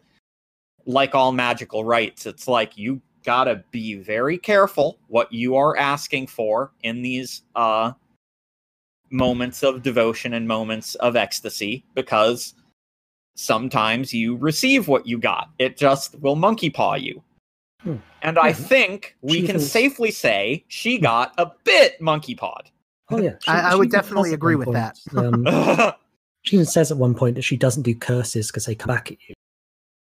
like 0.86 1.16
all 1.16 1.32
magical 1.32 1.84
rites 1.84 2.26
it's 2.26 2.48
like 2.48 2.78
you 2.78 3.02
gotta 3.24 3.64
be 3.72 3.96
very 3.96 4.38
careful 4.38 4.98
what 5.08 5.32
you 5.32 5.56
are 5.56 5.78
asking 5.78 6.26
for 6.26 6.72
in 6.84 7.02
these 7.02 7.44
uh 7.56 7.92
moments 9.12 9.64
of 9.64 9.84
devotion 9.84 10.34
and 10.34 10.48
moments 10.48 10.96
of 10.96 11.16
ecstasy 11.16 11.84
because 11.94 12.56
sometimes 13.36 14.14
you 14.14 14.38
receive 14.38 14.88
what 14.88 15.06
you 15.06 15.18
got 15.18 15.50
it 15.60 15.78
just 15.78 16.20
will 16.22 16.36
monkey 16.36 16.70
paw 16.70 16.96
you 16.96 17.22
Hmm. 17.84 17.96
And 18.22 18.38
I 18.38 18.54
think 18.54 19.16
we 19.22 19.42
She 19.42 19.48
can 19.48 19.60
safely 19.60 20.12
say 20.12 20.64
she 20.68 20.98
got 21.00 21.34
a 21.38 21.52
bit 21.64 22.00
monkey 22.00 22.36
pawed. 22.36 22.70
Oh 23.12 23.22
yeah, 23.22 23.36
I- 23.48 23.72
I 23.72 23.76
would 23.76 23.92
definitely 23.92 24.34
agree 24.34 24.56
one 24.56 24.68
with 24.68 24.76
that. 24.76 24.98
um, 25.16 25.94
she 26.44 26.56
even 26.56 26.66
says 26.66 26.92
at 26.92 26.98
one 26.98 27.14
point 27.16 27.36
that 27.36 27.42
she 27.44 27.58
doesn't 27.58 27.84
do 27.84 27.94
curses 27.96 28.48
because 28.48 28.66
they 28.66 28.76
come 28.76 28.88
back 28.94 29.12
at 29.12 29.18
you. 29.28 29.34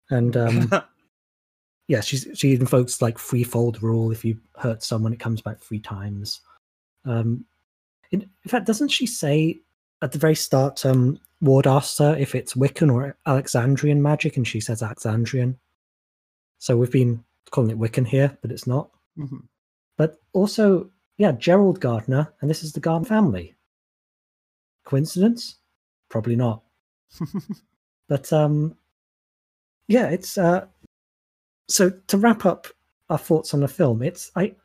And 0.09 0.35
um, 0.37 0.71
yeah, 1.87 2.01
she's 2.01 2.27
she 2.33 2.53
invokes 2.53 3.01
like 3.01 3.17
threefold 3.19 3.81
rule. 3.81 4.11
If 4.11 4.23
you 4.25 4.39
hurt 4.57 4.83
someone, 4.83 5.13
it 5.13 5.19
comes 5.19 5.41
back 5.41 5.59
three 5.59 5.79
times. 5.79 6.41
Um, 7.05 7.45
in, 8.11 8.21
in 8.21 8.49
fact, 8.49 8.65
doesn't 8.65 8.89
she 8.89 9.05
say 9.05 9.59
at 10.01 10.11
the 10.11 10.19
very 10.19 10.35
start? 10.35 10.85
Um, 10.85 11.19
Ward 11.41 11.67
asks 11.67 11.97
her 11.99 12.15
if 12.17 12.35
it's 12.35 12.53
Wiccan 12.55 12.91
or 12.93 13.15
Alexandrian 13.25 14.01
magic, 14.01 14.35
and 14.35 14.47
she 14.47 14.59
says 14.59 14.83
Alexandrian. 14.83 15.57
So 16.57 16.75
we've 16.75 16.91
been 16.91 17.23
calling 17.51 17.69
it 17.71 17.79
Wiccan 17.79 18.05
here, 18.05 18.37
but 18.41 18.51
it's 18.51 18.67
not. 18.67 18.89
Mhm. 19.17 19.43
But 19.97 20.17
also, 20.33 20.89
yeah, 21.19 21.33
Gerald 21.33 21.79
Gardner, 21.79 22.33
and 22.41 22.49
this 22.49 22.63
is 22.63 22.73
the 22.73 22.79
Gardner 22.79 23.07
family. 23.07 23.55
Coincidence? 24.85 25.57
Probably 26.09 26.35
not. 26.35 26.63
But 28.09 28.33
um, 28.33 28.75
yeah, 29.87 30.09
it's 30.09 30.37
uh, 30.37 30.65
so 31.67 31.91
to 32.07 32.17
wrap 32.17 32.43
up 32.45 32.65
our 33.09 33.19
thoughts 33.19 33.53
on 33.53 33.59
the 33.61 33.67
film. 33.67 34.01
It's 34.01 34.31
I, 34.35 34.55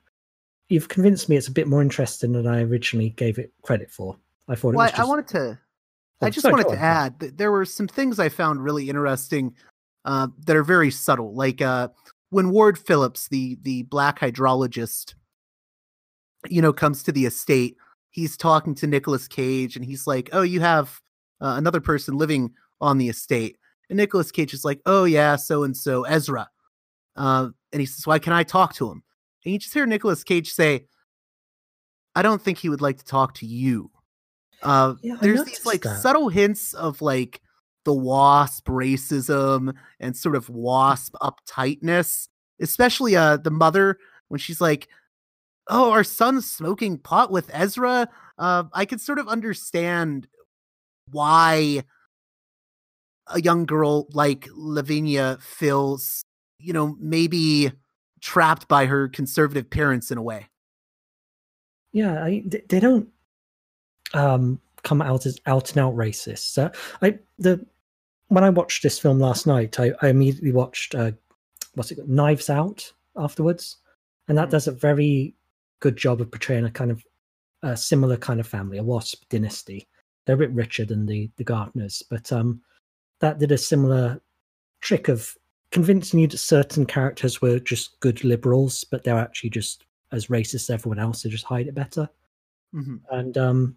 you've 0.71 0.89
convinced 0.89 1.29
me 1.29 1.37
it's 1.37 1.49
a 1.49 1.53
bit 1.53 1.69
more 1.69 1.83
interesting 1.83 2.33
than 2.33 2.47
I 2.47 2.63
originally 2.63 3.11
gave 3.11 3.39
it 3.39 3.53
credit 3.63 3.91
for. 3.91 4.17
I 4.49 4.55
thought 4.55 4.71
it 4.71 4.77
Well, 4.77 4.87
was 4.87 4.93
I, 4.95 4.97
just. 4.97 5.01
I 5.01 5.05
wanted 5.05 5.29
to. 5.29 5.59
Oh, 6.23 6.27
I 6.27 6.31
just 6.31 6.41
sorry, 6.41 6.53
wanted 6.55 6.69
to 6.71 6.77
on. 6.79 6.83
add 6.83 7.21
that 7.21 7.37
there 7.37 7.53
were 7.53 7.67
some 7.67 7.87
things 7.87 8.19
I 8.19 8.31
found 8.31 8.65
really 8.65 8.89
interesting 8.89 9.55
uh, 10.07 10.29
that 10.47 10.57
are 10.57 10.65
very 10.65 10.91
subtle. 10.91 11.35
Like 11.35 11.61
uh, 11.61 11.89
when 12.31 12.49
Ward 12.51 12.79
Phillips, 12.79 13.29
the 13.29 13.59
the 13.61 13.83
black 13.83 14.21
hydrologist, 14.21 15.13
you 16.49 16.63
know, 16.63 16.73
comes 16.73 17.03
to 17.05 17.13
the 17.13 17.27
estate, 17.27 17.77
he's 18.11 18.37
talking 18.37 18.75
to 18.77 18.87
Nicolas 18.87 19.29
Cage, 19.29 19.77
and 19.77 19.85
he's 19.85 20.07
like, 20.07 20.29
"Oh, 20.33 20.43
you 20.43 20.61
have 20.61 21.01
uh, 21.41 21.55
another 21.57 21.81
person 21.81 22.17
living 22.17 22.53
on 22.81 22.99
the 22.99 23.09
estate," 23.09 23.57
and 23.89 23.97
Nicolas 23.97 24.31
Cage 24.31 24.55
is 24.55 24.65
like, 24.65 24.81
"Oh 24.87 25.05
yeah, 25.05 25.37
so 25.37 25.63
and 25.65 25.77
so, 25.77 26.05
Ezra," 26.05 26.49
uh, 27.17 27.49
and 27.73 27.81
he 27.81 27.87
says, 27.87 28.07
"Why 28.07 28.19
can 28.19 28.33
I 28.33 28.43
talk 28.43 28.75
to 28.75 28.91
him?" 28.91 29.03
And 29.45 29.53
you 29.53 29.59
just 29.59 29.75
hear 29.75 29.87
Nicolas 29.87 30.25
Cage 30.25 30.53
say, 30.53 30.87
"I 32.15 32.23
don't 32.23 32.43
think 32.43 32.59
he 32.59 32.69
would 32.69 32.81
like 32.81 32.99
to 32.99 33.05
talk 33.05 33.35
to 33.35 33.47
you." 33.47 33.91
Uh, 34.63 34.95
Yeah, 35.03 35.17
there's 35.21 35.45
these 35.45 35.67
like 35.67 35.83
that. 35.83 36.01
subtle 36.01 36.29
hints 36.29 36.73
of 36.75 37.03
like 37.03 37.41
the 37.85 37.93
wasp 37.93 38.67
racism 38.69 39.75
and 40.01 40.17
sort 40.17 40.37
of 40.37 40.49
wasp 40.49 41.15
uptightness 41.21 42.29
especially 42.61 43.15
uh 43.15 43.37
the 43.37 43.51
mother 43.51 43.99
when 44.29 44.39
she's 44.39 44.61
like 44.61 44.89
oh 45.69 45.91
our 45.91 46.05
son's 46.05 46.49
smoking 46.51 46.99
pot 46.99 47.31
with 47.31 47.51
ezra 47.53 48.09
uh 48.39 48.65
i 48.73 48.85
could 48.85 49.01
sort 49.01 49.19
of 49.19 49.29
understand 49.29 50.27
why 51.11 51.83
a 53.29 53.41
young 53.41 53.65
girl 53.65 54.07
like 54.13 54.49
lavinia 54.55 55.39
feels 55.41 56.25
you 56.59 56.73
know 56.73 56.97
maybe 57.01 57.73
trapped 58.21 58.69
by 58.69 58.87
her 58.87 59.09
conservative 59.09 59.69
parents 59.69 60.11
in 60.11 60.19
a 60.19 60.23
way 60.23 60.49
yeah, 61.95 62.25
I, 62.25 62.43
they, 62.69 62.81
don't 62.81 63.09
um, 64.15 64.61
come 64.83 65.01
out 65.01 65.27
as 65.27 65.39
out 65.47 65.71
and 65.71 65.79
out 65.79 65.95
racist. 65.95 66.59
Uh, 66.59 66.71
I 67.01 67.19
the 67.39 67.65
when 68.29 68.43
I 68.43 68.51
watched 68.51 68.83
this 68.83 68.99
film 68.99 69.21
last 69.21 69.47
night, 69.47 69.79
I, 69.79 69.93
I 70.03 70.09
immediately 70.09 70.51
watched 70.51 70.97
uh, 70.97 71.13
what's 71.75 71.93
it 71.93 71.95
called? 71.95 72.09
Knives 72.09 72.51
Out 72.51 72.93
afterwards, 73.17 73.77
and 74.27 74.37
that 74.37 74.49
Mm. 74.49 74.51
does 74.51 74.67
a 74.67 74.73
very 74.73 75.37
good 75.85 75.97
job 75.97 76.21
of 76.21 76.31
portraying 76.31 76.65
a 76.65 76.71
kind 76.71 76.91
of 76.91 77.05
a 77.63 77.77
similar 77.77 78.17
kind 78.17 78.41
of 78.41 78.47
family, 78.47 78.79
a 78.79 78.83
Wasp 78.83 79.25
dynasty. 79.29 79.87
They're 80.25 80.37
a 80.37 80.39
bit 80.39 80.53
richer 80.53 80.85
than 80.85 81.07
the 81.07 81.31
the 81.37 81.45
Gardners, 81.45 82.03
but 82.11 82.33
um, 82.33 82.61
that 83.21 83.39
did 83.39 83.53
a 83.53 83.59
similar 83.59 84.21
trick 84.81 85.09
of 85.09 85.37
convincing 85.71 86.21
you 86.21 86.27
that 86.29 86.39
certain 86.39 86.87
characters 86.87 87.41
were 87.41 87.59
just 87.59 88.01
good 88.01 88.25
liberals, 88.25 88.85
but 88.85 89.05
they're 89.05 89.19
actually 89.19 89.51
just 89.51 89.85
as 90.13 90.29
racist 90.29 90.55
as 90.55 90.71
everyone 90.71 90.99
else. 90.99 91.23
They 91.23 91.31
just 91.31 91.45
hide 91.45 91.67
it 91.67 91.75
better 91.75 92.09
mm-hmm. 92.75 92.97
and 93.11 93.39
um 93.39 93.77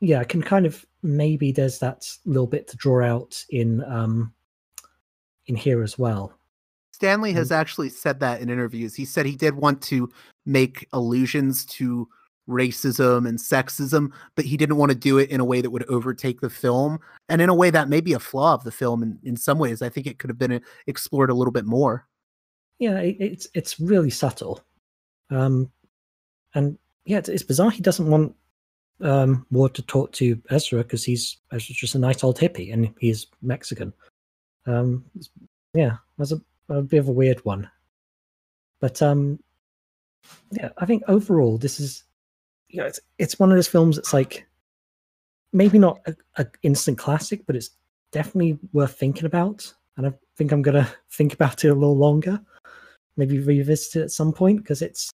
yeah 0.00 0.20
i 0.20 0.24
can 0.24 0.42
kind 0.42 0.66
of 0.66 0.84
maybe 1.02 1.52
there's 1.52 1.78
that 1.78 2.06
little 2.24 2.46
bit 2.46 2.66
to 2.68 2.76
draw 2.76 3.04
out 3.04 3.44
in 3.50 3.84
um 3.84 4.32
in 5.46 5.56
here 5.56 5.82
as 5.82 5.98
well 5.98 6.32
Stanley 7.02 7.32
has 7.32 7.50
actually 7.50 7.88
said 7.88 8.20
that 8.20 8.40
in 8.40 8.48
interviews. 8.48 8.94
He 8.94 9.04
said 9.04 9.26
he 9.26 9.34
did 9.34 9.54
want 9.54 9.82
to 9.82 10.08
make 10.46 10.86
allusions 10.92 11.66
to 11.66 12.08
racism 12.48 13.28
and 13.28 13.40
sexism, 13.40 14.12
but 14.36 14.44
he 14.44 14.56
didn't 14.56 14.76
want 14.76 14.92
to 14.92 14.96
do 14.96 15.18
it 15.18 15.28
in 15.28 15.40
a 15.40 15.44
way 15.44 15.60
that 15.60 15.70
would 15.70 15.82
overtake 15.88 16.40
the 16.40 16.48
film 16.48 17.00
and 17.28 17.42
in 17.42 17.48
a 17.48 17.54
way 17.56 17.70
that 17.70 17.88
may 17.88 18.00
be 18.00 18.12
a 18.12 18.20
flaw 18.20 18.54
of 18.54 18.62
the 18.62 18.70
film. 18.70 19.02
And 19.02 19.18
in 19.24 19.36
some 19.36 19.58
ways, 19.58 19.82
I 19.82 19.88
think 19.88 20.06
it 20.06 20.20
could 20.20 20.30
have 20.30 20.38
been 20.38 20.52
uh, 20.52 20.60
explored 20.86 21.28
a 21.28 21.34
little 21.34 21.50
bit 21.50 21.64
more. 21.64 22.06
yeah 22.78 22.98
it, 23.00 23.16
it's 23.18 23.48
it's 23.54 23.80
really 23.80 24.10
subtle 24.10 24.60
um 25.30 25.70
and 26.54 26.78
yeah 27.04 27.18
it's, 27.18 27.28
it's 27.28 27.42
bizarre 27.42 27.70
he 27.70 27.82
doesn't 27.82 28.10
want 28.10 28.34
um 29.00 29.44
ward 29.50 29.74
to 29.74 29.82
talk 29.82 30.12
to 30.12 30.40
ezra 30.50 30.82
because 30.82 31.04
he's 31.04 31.38
ezra's 31.52 31.76
just 31.76 31.96
a 31.96 31.98
nice 31.98 32.22
old 32.24 32.38
hippie 32.38 32.72
and 32.72 32.94
he's 33.00 33.26
mexican 33.40 33.92
um 34.66 35.04
yeah 35.74 35.96
that's 36.16 36.32
a, 36.32 36.40
a 36.78 36.82
bit 36.82 36.98
of 36.98 37.08
a 37.08 37.12
weird 37.12 37.44
one. 37.44 37.70
But 38.80 39.00
um 39.02 39.38
yeah 40.50 40.68
i 40.78 40.86
think 40.86 41.02
overall 41.08 41.58
this 41.58 41.80
is 41.80 42.04
you 42.68 42.80
know 42.80 42.86
it's 42.86 43.00
it's 43.18 43.38
one 43.38 43.50
of 43.50 43.56
those 43.56 43.68
films 43.68 43.96
that's 43.96 44.12
like 44.12 44.46
maybe 45.52 45.78
not 45.78 46.00
a, 46.06 46.14
a 46.36 46.46
instant 46.62 46.98
classic 46.98 47.44
but 47.46 47.56
it's 47.56 47.70
definitely 48.10 48.58
worth 48.72 48.94
thinking 48.94 49.24
about. 49.24 49.72
And 49.96 50.06
i 50.06 50.12
think 50.36 50.52
i'm 50.52 50.62
gonna 50.62 50.88
think 51.10 51.34
about 51.34 51.64
it 51.64 51.68
a 51.68 51.74
little 51.74 51.96
longer 51.96 52.40
maybe 53.16 53.40
revisit 53.40 53.96
it 53.96 54.04
at 54.04 54.10
some 54.10 54.32
point 54.32 54.58
because 54.58 54.80
it's 54.80 55.10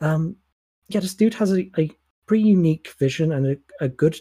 um 0.00 0.36
yeah 0.88 1.00
this 1.00 1.14
dude 1.14 1.34
has 1.34 1.52
a, 1.52 1.70
a 1.78 1.90
pretty 2.26 2.44
unique 2.44 2.92
vision 2.98 3.32
and 3.32 3.46
a, 3.46 3.56
a 3.84 3.88
good 3.88 4.16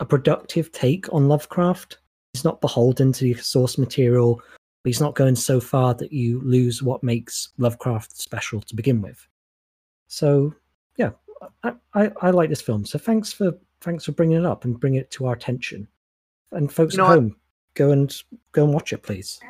a 0.00 0.06
productive 0.06 0.70
take 0.70 1.12
on 1.12 1.26
lovecraft. 1.26 1.98
He's 2.32 2.44
not 2.44 2.60
beholden 2.60 3.12
to 3.14 3.24
the 3.24 3.34
source 3.34 3.78
material 3.78 4.40
but 4.82 4.90
he's 4.90 5.00
not 5.00 5.14
going 5.14 5.34
so 5.34 5.60
far 5.60 5.94
that 5.94 6.12
you 6.12 6.40
lose 6.42 6.82
what 6.82 7.02
makes 7.02 7.48
lovecraft 7.58 8.16
special 8.16 8.60
to 8.60 8.76
begin 8.76 9.02
with. 9.02 9.26
So 10.06 10.54
yeah 10.96 11.10
i 11.62 11.72
i, 11.94 12.10
I 12.20 12.30
like 12.30 12.50
this 12.50 12.62
film. 12.62 12.84
So 12.84 12.98
thanks 12.98 13.32
for 13.32 13.52
thanks 13.80 14.04
for 14.04 14.12
bringing 14.12 14.38
it 14.38 14.46
up 14.46 14.64
and 14.64 14.78
bringing 14.78 15.00
it 15.00 15.10
to 15.12 15.26
our 15.26 15.34
attention. 15.34 15.88
And 16.52 16.72
folks 16.72 16.94
You 16.94 16.98
know 16.98 17.04
at 17.06 17.10
home 17.10 17.36
go 17.74 17.90
and 17.90 18.14
go 18.52 18.64
and 18.64 18.74
watch 18.74 18.92
it 18.92 19.02
please. 19.02 19.40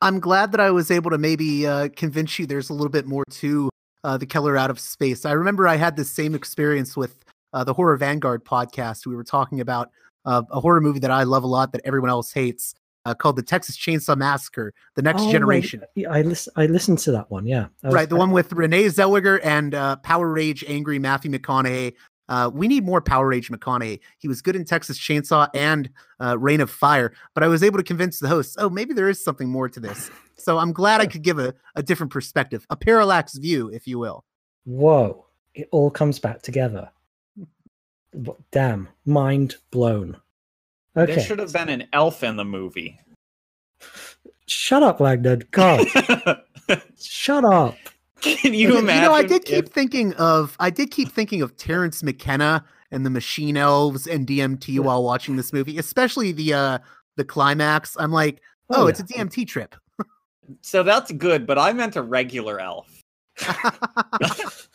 I'm 0.00 0.20
glad 0.20 0.52
that 0.52 0.60
I 0.60 0.70
was 0.70 0.90
able 0.90 1.10
to 1.10 1.18
maybe 1.18 1.66
uh, 1.66 1.88
convince 1.96 2.38
you 2.38 2.46
there's 2.46 2.68
a 2.68 2.74
little 2.74 2.90
bit 2.90 3.06
more 3.06 3.24
to 3.30 3.70
uh, 4.02 4.18
the 4.18 4.26
Color 4.26 4.56
Out 4.56 4.68
of 4.68 4.78
Space. 4.78 5.24
I 5.24 5.32
remember 5.32 5.66
I 5.66 5.76
had 5.76 5.96
the 5.96 6.04
same 6.04 6.34
experience 6.34 6.94
with 6.94 7.24
uh, 7.54 7.64
the 7.64 7.72
Horror 7.72 7.96
Vanguard 7.96 8.44
podcast. 8.44 9.06
We 9.06 9.16
were 9.16 9.24
talking 9.24 9.60
about 9.60 9.90
uh, 10.26 10.42
a 10.50 10.60
horror 10.60 10.82
movie 10.82 10.98
that 10.98 11.10
I 11.10 11.22
love 11.22 11.42
a 11.42 11.46
lot 11.46 11.72
that 11.72 11.80
everyone 11.84 12.10
else 12.10 12.32
hates 12.32 12.74
uh, 13.04 13.14
called 13.14 13.36
The 13.36 13.42
Texas 13.42 13.76
Chainsaw 13.76 14.16
Massacre: 14.16 14.72
The 14.94 15.02
Next 15.02 15.22
Oh, 15.22 15.26
right. 15.26 15.32
Generation. 15.32 15.82
Yeah, 15.94 16.10
I 16.10 16.22
listen. 16.22 16.52
I 16.56 16.66
listened 16.66 16.98
to 17.00 17.12
that 17.12 17.30
one. 17.30 17.46
Yeah, 17.46 17.66
I 17.82 17.86
was- 17.88 17.94
Right, 17.94 18.08
the 18.08 18.16
one 18.16 18.30
with 18.30 18.52
Renee 18.52 18.84
Zellweger 18.86 19.40
and 19.42 19.74
uh, 19.74 19.96
Power 19.96 20.28
Rage 20.32 20.64
angry 20.66 20.98
Matthew 20.98 21.30
McConaughey. 21.30 21.94
Uh, 22.26 22.50
we 22.54 22.66
need 22.68 22.82
more 22.86 23.02
Power 23.02 23.28
Rage 23.28 23.50
McConaughey. 23.50 24.00
He 24.16 24.28
was 24.28 24.40
good 24.40 24.56
in 24.56 24.64
Texas 24.64 24.98
Chainsaw 24.98 25.48
and 25.52 25.90
uh, 26.20 26.38
Reign 26.38 26.62
of 26.62 26.70
Fire, 26.70 27.12
but 27.34 27.42
I 27.44 27.48
was 27.48 27.62
able 27.62 27.76
to 27.76 27.84
convince 27.84 28.18
the 28.18 28.28
hosts, 28.28 28.56
oh, 28.58 28.70
maybe 28.70 28.94
there 28.94 29.10
is 29.10 29.22
something 29.22 29.46
more 29.50 29.68
to 29.68 29.78
this. 29.78 30.10
So 30.36 30.56
I'm 30.56 30.72
glad 30.72 31.02
I 31.02 31.06
could 31.12 31.20
give 31.20 31.38
a, 31.38 31.52
a 31.76 31.82
different 31.82 32.10
perspective, 32.10 32.66
a 32.70 32.76
parallax 32.76 33.36
view, 33.36 33.68
if 33.68 33.86
you 33.86 33.98
will. 33.98 34.24
Whoa! 34.64 35.26
It 35.54 35.68
all 35.70 35.90
comes 35.90 36.18
back 36.18 36.40
together. 36.40 36.88
Damn! 38.50 38.88
Mind 39.04 39.56
blown. 39.70 40.16
There 40.94 41.20
should 41.20 41.38
have 41.38 41.52
been 41.52 41.68
an 41.68 41.86
elf 41.92 42.22
in 42.22 42.36
the 42.36 42.44
movie. 42.44 42.98
shut 44.46 44.82
up, 44.82 45.00
Wagner. 45.00 45.36
God, 45.50 45.86
shut 47.00 47.44
up. 47.44 47.76
Can 48.20 48.54
you 48.54 48.78
imagine? 48.78 49.02
You 49.02 49.08
know, 49.08 49.14
I 49.14 49.22
did 49.22 49.44
keep 49.44 49.66
if- 49.66 49.72
thinking 49.72 50.14
of 50.14 50.56
I 50.60 50.70
did 50.70 50.90
keep 50.90 51.10
thinking 51.12 51.42
of 51.42 51.56
Terence 51.56 52.02
McKenna 52.02 52.64
and 52.90 53.04
the 53.04 53.10
Machine 53.10 53.56
Elves 53.56 54.06
and 54.06 54.26
DMT 54.26 54.68
Yeah. 54.74 54.80
while 54.80 55.02
watching 55.02 55.36
this 55.36 55.52
movie, 55.52 55.78
especially 55.78 56.32
the 56.32 56.54
uh 56.54 56.78
the 57.16 57.24
climax. 57.24 57.96
I'm 57.98 58.12
like, 58.12 58.40
oh, 58.70 58.84
Oh, 58.84 58.86
it's 58.86 59.02
yeah. 59.10 59.22
a 59.22 59.24
DMT 59.26 59.46
trip. 59.46 59.74
so 60.62 60.82
that's 60.82 61.10
good, 61.12 61.46
but 61.46 61.58
I 61.58 61.72
meant 61.72 61.96
a 61.96 62.02
regular 62.02 62.60
elf. 62.60 63.02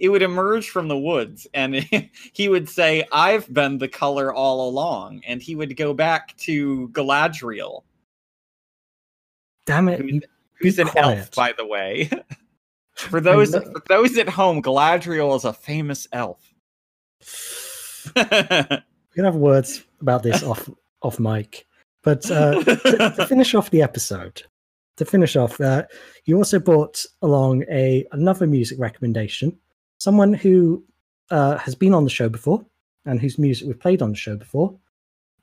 it 0.00 0.08
would 0.08 0.22
emerge 0.22 0.70
from 0.70 0.88
the 0.88 0.98
woods 0.98 1.46
and 1.54 1.74
he 2.32 2.48
would 2.48 2.68
say, 2.68 3.04
I've 3.12 3.52
been 3.52 3.78
the 3.78 3.88
color 3.88 4.32
all 4.32 4.68
along. 4.68 5.22
And 5.26 5.42
he 5.42 5.54
would 5.54 5.76
go 5.76 5.94
back 5.94 6.36
to 6.38 6.88
Galadriel, 6.88 7.82
Damn 9.66 9.88
it! 9.88 10.00
who, 10.00 10.20
who's 10.54 10.78
an 10.78 10.90
elf, 10.96 11.30
by 11.32 11.52
the 11.56 11.66
way. 11.66 12.10
for 12.94 13.20
those 13.20 13.54
for 13.54 13.82
those 13.88 14.18
at 14.18 14.28
home, 14.28 14.62
Galadriel 14.62 15.36
is 15.36 15.44
a 15.44 15.52
famous 15.52 16.06
elf. 16.12 16.40
We're 18.16 18.82
gonna 19.16 19.28
have 19.28 19.36
words 19.36 19.84
about 20.00 20.22
this 20.22 20.42
off 20.42 20.68
off 21.02 21.20
mic. 21.20 21.66
But 22.02 22.28
uh, 22.30 22.62
to, 22.64 23.14
to 23.16 23.26
finish 23.26 23.54
off 23.54 23.70
the 23.70 23.82
episode, 23.82 24.42
to 24.96 25.04
finish 25.04 25.36
off, 25.36 25.60
uh, 25.60 25.84
you 26.24 26.36
also 26.36 26.58
brought 26.58 27.04
along 27.22 27.64
a 27.70 28.04
another 28.12 28.46
music 28.46 28.78
recommendation. 28.80 29.56
Someone 30.02 30.34
who 30.34 30.84
uh, 31.30 31.58
has 31.58 31.76
been 31.76 31.94
on 31.94 32.02
the 32.02 32.10
show 32.10 32.28
before 32.28 32.66
and 33.06 33.20
whose 33.20 33.38
music 33.38 33.68
we've 33.68 33.78
played 33.78 34.02
on 34.02 34.10
the 34.10 34.16
show 34.16 34.34
before, 34.34 34.76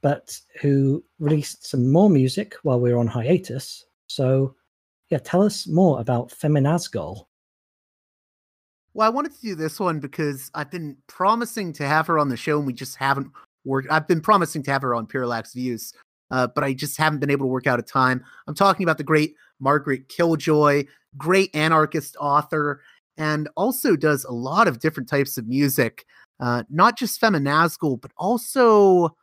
but 0.02 0.38
who 0.60 1.02
released 1.18 1.66
some 1.66 1.90
more 1.90 2.10
music 2.10 2.56
while 2.64 2.78
we 2.78 2.92
were 2.92 3.00
on 3.00 3.08
hiatus. 3.08 3.86
So, 4.08 4.54
yeah, 5.10 5.20
tell 5.20 5.44
us 5.44 5.66
more 5.66 6.02
about 6.02 6.32
Feminazgul. 6.32 7.24
Well, 8.94 9.08
I 9.08 9.10
wanted 9.10 9.34
to 9.36 9.42
do 9.42 9.56
this 9.56 9.80
one 9.80 10.02
because 10.02 10.52
I've 10.54 10.72
been 10.72 10.98
promising 11.08 11.72
to 11.74 11.88
have 11.88 12.08
her 12.08 12.20
on 12.20 12.28
the 12.28 12.36
show, 12.36 12.58
and 12.58 12.68
we 12.68 12.74
just 12.74 12.98
haven't 12.98 13.32
worked. 13.64 13.90
I've 13.90 14.10
been 14.10 14.20
promising 14.20 14.62
to 14.64 14.72
have 14.72 14.82
her 14.82 14.94
on 14.94 15.08
Parallax 15.08 15.54
Views, 15.54 15.94
uh, 16.32 16.48
but 16.48 16.66
I 16.66 16.74
just 16.74 16.98
haven't 16.98 17.20
been 17.20 17.32
able 17.32 17.46
to 17.46 17.52
work 17.52 17.66
out 17.66 17.80
a 17.80 17.82
time. 17.82 18.26
I'm 18.46 18.56
talking 18.56 18.84
about 18.84 18.98
the 18.98 19.06
great 19.06 19.36
Margaret 19.62 20.10
Killjoy, 20.10 20.84
great 21.18 21.56
anarchist 21.56 22.18
author, 22.20 22.82
and 23.20 23.48
also 23.56 23.96
does 23.96 24.24
a 24.24 24.32
lot 24.32 24.68
of 24.68 24.80
different 24.80 25.08
types 25.10 25.38
of 25.38 25.48
music, 25.48 26.06
uh, 26.40 26.64
not 26.70 26.98
just 26.98 27.22
Feminazgul, 27.22 28.02
but 28.02 28.12
also 28.18 29.16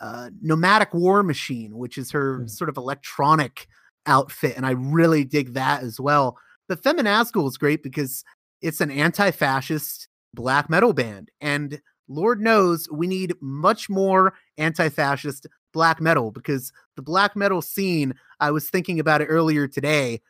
uh, 0.00 0.30
Nomadic 0.40 0.94
War 0.94 1.22
Machine, 1.22 1.76
which 1.76 1.98
is 1.98 2.10
her 2.12 2.38
Hmm. 2.40 2.46
sort 2.46 2.70
of 2.70 2.76
electronic 2.76 3.66
outfit, 4.06 4.56
and 4.56 4.64
I 4.64 4.70
really 4.72 5.24
dig 5.24 5.54
that 5.54 5.82
as 5.82 5.98
well. 6.00 6.38
But 6.68 6.82
Feminazgul 6.82 7.48
is 7.48 7.58
great 7.58 7.82
because 7.82 8.22
it's 8.62 8.80
an 8.80 8.90
anti-fascist 8.90 10.08
black 10.34 10.70
metal 10.70 10.92
band, 10.92 11.30
and 11.40 11.80
Lord 12.08 12.40
knows 12.40 12.88
we 12.90 13.06
need 13.06 13.34
much 13.40 13.88
more 13.88 14.34
anti-fascist 14.58 15.46
black 15.72 16.00
metal 16.00 16.30
because 16.32 16.72
the 16.96 17.02
black 17.02 17.36
metal 17.36 17.62
scene. 17.62 18.14
I 18.40 18.50
was 18.50 18.68
thinking 18.70 18.98
about 18.98 19.20
it 19.20 19.26
earlier 19.26 19.68
today 19.68 20.20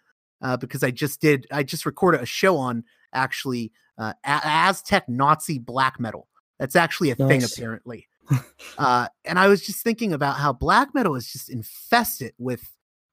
uh, 0.43 0.57
because 0.57 0.83
I 0.83 0.91
just 0.91 1.21
did. 1.21 1.47
I 1.53 1.63
just 1.63 1.87
recorded 1.87 2.21
a 2.21 2.27
show 2.27 2.57
on 2.57 2.85
actually 3.13 3.73
uh, 3.99 4.13
A- 4.25 4.41
Aztec 4.45 5.09
Nazi 5.09 5.59
black 5.59 5.99
metal. 6.01 6.29
That's 6.59 6.77
actually 6.77 7.11
a 7.11 7.15
thing 7.15 7.41
apparently. 7.45 8.07
uh, 8.79 9.09
and 9.25 9.39
I 9.39 9.49
was 9.49 9.63
just 9.63 9.83
thinking 9.83 10.13
about 10.13 10.37
how 10.37 10.53
black 10.53 10.95
metal 10.95 11.17
is 11.17 11.31
just 11.33 11.51
infested 11.51 12.33
with 12.39 12.63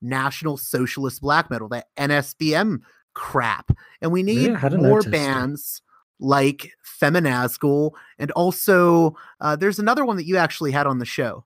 National 0.02 0.58
Socialist 0.58 1.22
black 1.22 1.50
metal, 1.50 1.68
that 1.70 1.88
NSBM 1.98 2.82
crap, 3.16 3.72
and 4.02 4.12
we 4.12 4.22
need 4.22 4.52
Really? 4.52 4.78
More 4.78 4.98
noticed. 4.98 5.10
bands 5.12 5.82
like 6.20 6.72
Feminazgul, 7.02 7.92
and 8.20 8.30
also 8.32 9.16
uh, 9.42 9.56
there's 9.56 9.80
another 9.80 10.06
one 10.06 10.18
that 10.18 10.26
you 10.26 10.38
actually 10.38 10.72
had 10.72 10.86
on 10.88 11.00
the 11.00 11.06
show. 11.06 11.46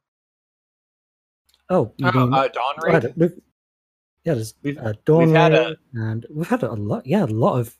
Oh, 1.70 1.94
you 1.98 2.08
Oh, 2.14 2.26
mean 2.26 2.34
uh, 2.34 2.48
Dawn 2.50 2.76
I 2.86 2.92
had 2.92 3.04
Ray'd? 3.18 3.42
It. 4.24 4.28
We've- 4.30 4.30
yeah, 4.30 4.34
there's 4.36 4.54
We've- 4.64 4.80
uh, 4.80 4.94
Dawn 5.06 5.28
we've 5.28 5.36
had 5.36 5.52
Ray'd, 5.54 5.78
and 5.94 6.26
we've 6.30 6.48
had 6.50 6.64
a 6.64 6.74
lot. 6.74 7.06
Yeah, 7.06 7.24
a 7.24 7.28
lot 7.28 7.60
of 7.60 7.78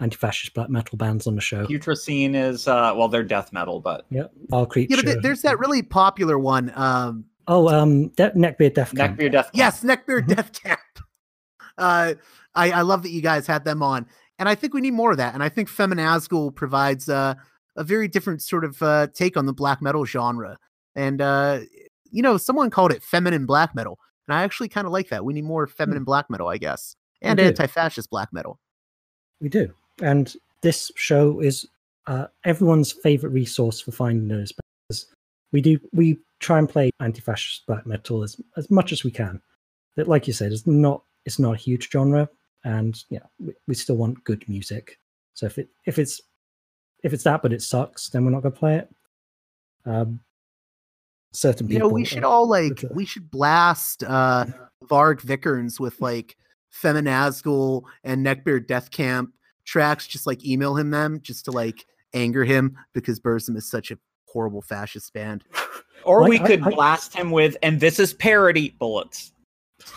anti-fascist 0.00 0.54
black 0.54 0.68
metal 0.68 0.98
bands 0.98 1.26
on 1.26 1.34
the 1.36 1.40
show. 1.40 1.64
Putrescine 1.66 2.34
is 2.34 2.66
uh 2.66 2.92
well, 2.96 3.08
they're 3.08 3.22
death 3.22 3.52
metal, 3.52 3.80
but 3.80 4.06
Yeah, 4.10 4.24
all 4.50 4.66
Creature. 4.66 4.96
Yeah, 4.96 5.02
but 5.14 5.22
there's 5.22 5.42
that 5.42 5.58
really 5.58 5.82
popular 5.82 6.38
one. 6.38 6.72
Um, 6.74 7.26
Oh, 7.48 7.68
um, 7.68 8.08
De- 8.10 8.30
Neckbeard 8.32 8.74
Death 8.74 8.94
Camp. 8.94 9.18
Neckbeard 9.18 9.32
Death. 9.32 9.46
Camp. 9.46 9.54
yes, 9.56 9.82
Neckbeard 9.82 10.26
Mhm. 10.28 10.36
Death 10.36 10.52
Camp. 10.52 10.80
Uh, 11.78 12.14
I, 12.54 12.70
I 12.70 12.80
love 12.82 13.02
that 13.02 13.10
you 13.10 13.22
guys 13.22 13.46
had 13.46 13.64
them 13.64 13.82
on, 13.82 14.06
and 14.38 14.46
I 14.48 14.54
think 14.54 14.74
we 14.74 14.82
need 14.82 14.92
more 14.92 15.10
of 15.10 15.16
that. 15.16 15.32
And 15.32 15.42
I 15.42 15.48
think 15.48 15.70
Feminazgul 15.70 16.54
provides 16.54 17.08
uh, 17.08 17.34
a 17.76 17.82
very 17.82 18.08
different 18.08 18.42
sort 18.42 18.64
of 18.64 18.80
uh, 18.82 19.06
take 19.14 19.38
on 19.38 19.46
the 19.46 19.54
black 19.54 19.80
metal 19.80 20.04
genre. 20.04 20.58
And 20.94 21.22
uh, 21.22 21.60
you 22.10 22.20
know, 22.22 22.36
someone 22.36 22.68
called 22.68 22.92
it 22.92 23.02
feminine 23.02 23.46
black 23.46 23.74
metal, 23.74 23.98
and 24.26 24.36
I 24.36 24.42
actually 24.42 24.68
kind 24.68 24.86
of 24.86 24.92
like 24.92 25.08
that. 25.08 25.24
We 25.24 25.32
need 25.32 25.44
more 25.44 25.66
feminine 25.66 26.04
black 26.04 26.30
metal, 26.30 26.48
I 26.48 26.58
guess, 26.58 26.96
and 27.20 27.38
anti-fascist 27.38 28.10
black 28.10 28.32
metal. 28.32 28.58
We 29.40 29.48
do, 29.48 29.72
and 30.00 30.34
this 30.62 30.90
show 30.96 31.40
is 31.40 31.66
uh, 32.06 32.26
everyone's 32.44 32.92
favorite 32.92 33.30
resource 33.30 33.80
for 33.80 33.92
finding 33.92 34.28
those 34.28 34.52
bands. 34.52 35.06
We 35.52 35.60
do. 35.60 35.78
We 35.92 36.18
try 36.40 36.58
and 36.58 36.68
play 36.68 36.90
anti-fascist 37.00 37.66
black 37.66 37.86
metal 37.86 38.22
as 38.22 38.40
as 38.56 38.70
much 38.70 38.92
as 38.92 39.04
we 39.04 39.10
can. 39.10 39.40
But 39.96 40.08
like 40.08 40.26
you 40.26 40.32
said, 40.32 40.52
it's 40.52 40.66
not 40.66 41.02
it's 41.24 41.38
not 41.38 41.54
a 41.54 41.58
huge 41.58 41.90
genre, 41.90 42.28
and 42.64 43.02
yeah, 43.10 43.26
we, 43.38 43.52
we 43.66 43.74
still 43.74 43.96
want 43.96 44.24
good 44.24 44.48
music. 44.48 44.98
So 45.34 45.46
if 45.46 45.58
it 45.58 45.68
if 45.86 45.98
it's 45.98 46.20
if 47.02 47.12
it's 47.12 47.24
that 47.24 47.42
but 47.42 47.52
it 47.52 47.62
sucks, 47.62 48.08
then 48.10 48.24
we're 48.24 48.30
not 48.30 48.42
going 48.42 48.52
to 48.52 48.58
play 48.58 48.76
it. 48.76 48.88
Um, 49.84 50.20
certain 51.32 51.68
You 51.68 51.78
know, 51.78 51.88
we 51.88 52.04
should 52.04 52.24
uh, 52.24 52.30
all 52.30 52.48
like 52.48 52.72
okay. 52.84 52.88
we 52.92 53.04
should 53.04 53.30
blast 53.30 54.02
uh 54.04 54.46
Varg 54.84 55.20
Vikernes 55.22 55.78
with 55.80 56.00
like 56.00 56.36
Feminazgul 56.82 57.82
and 58.04 58.24
Neckbeard 58.24 58.66
Death 58.66 58.90
Camp 58.90 59.32
tracks, 59.64 60.06
just 60.06 60.26
like 60.26 60.44
email 60.44 60.76
him 60.76 60.90
them 60.90 61.20
just 61.22 61.44
to 61.46 61.50
like 61.50 61.84
anger 62.14 62.44
him 62.44 62.76
because 62.94 63.20
Burzum 63.20 63.56
is 63.56 63.68
such 63.70 63.90
a 63.90 63.98
horrible 64.28 64.62
fascist 64.62 65.12
band. 65.12 65.44
Or 66.04 66.22
Like, 66.22 66.30
we 66.30 66.38
could 66.40 66.62
I- 66.62 66.70
blast 66.70 67.14
him 67.14 67.30
with, 67.30 67.56
and 67.62 67.78
this 67.78 68.00
is 68.00 68.12
parody 68.12 68.74
bullets. 68.80 69.32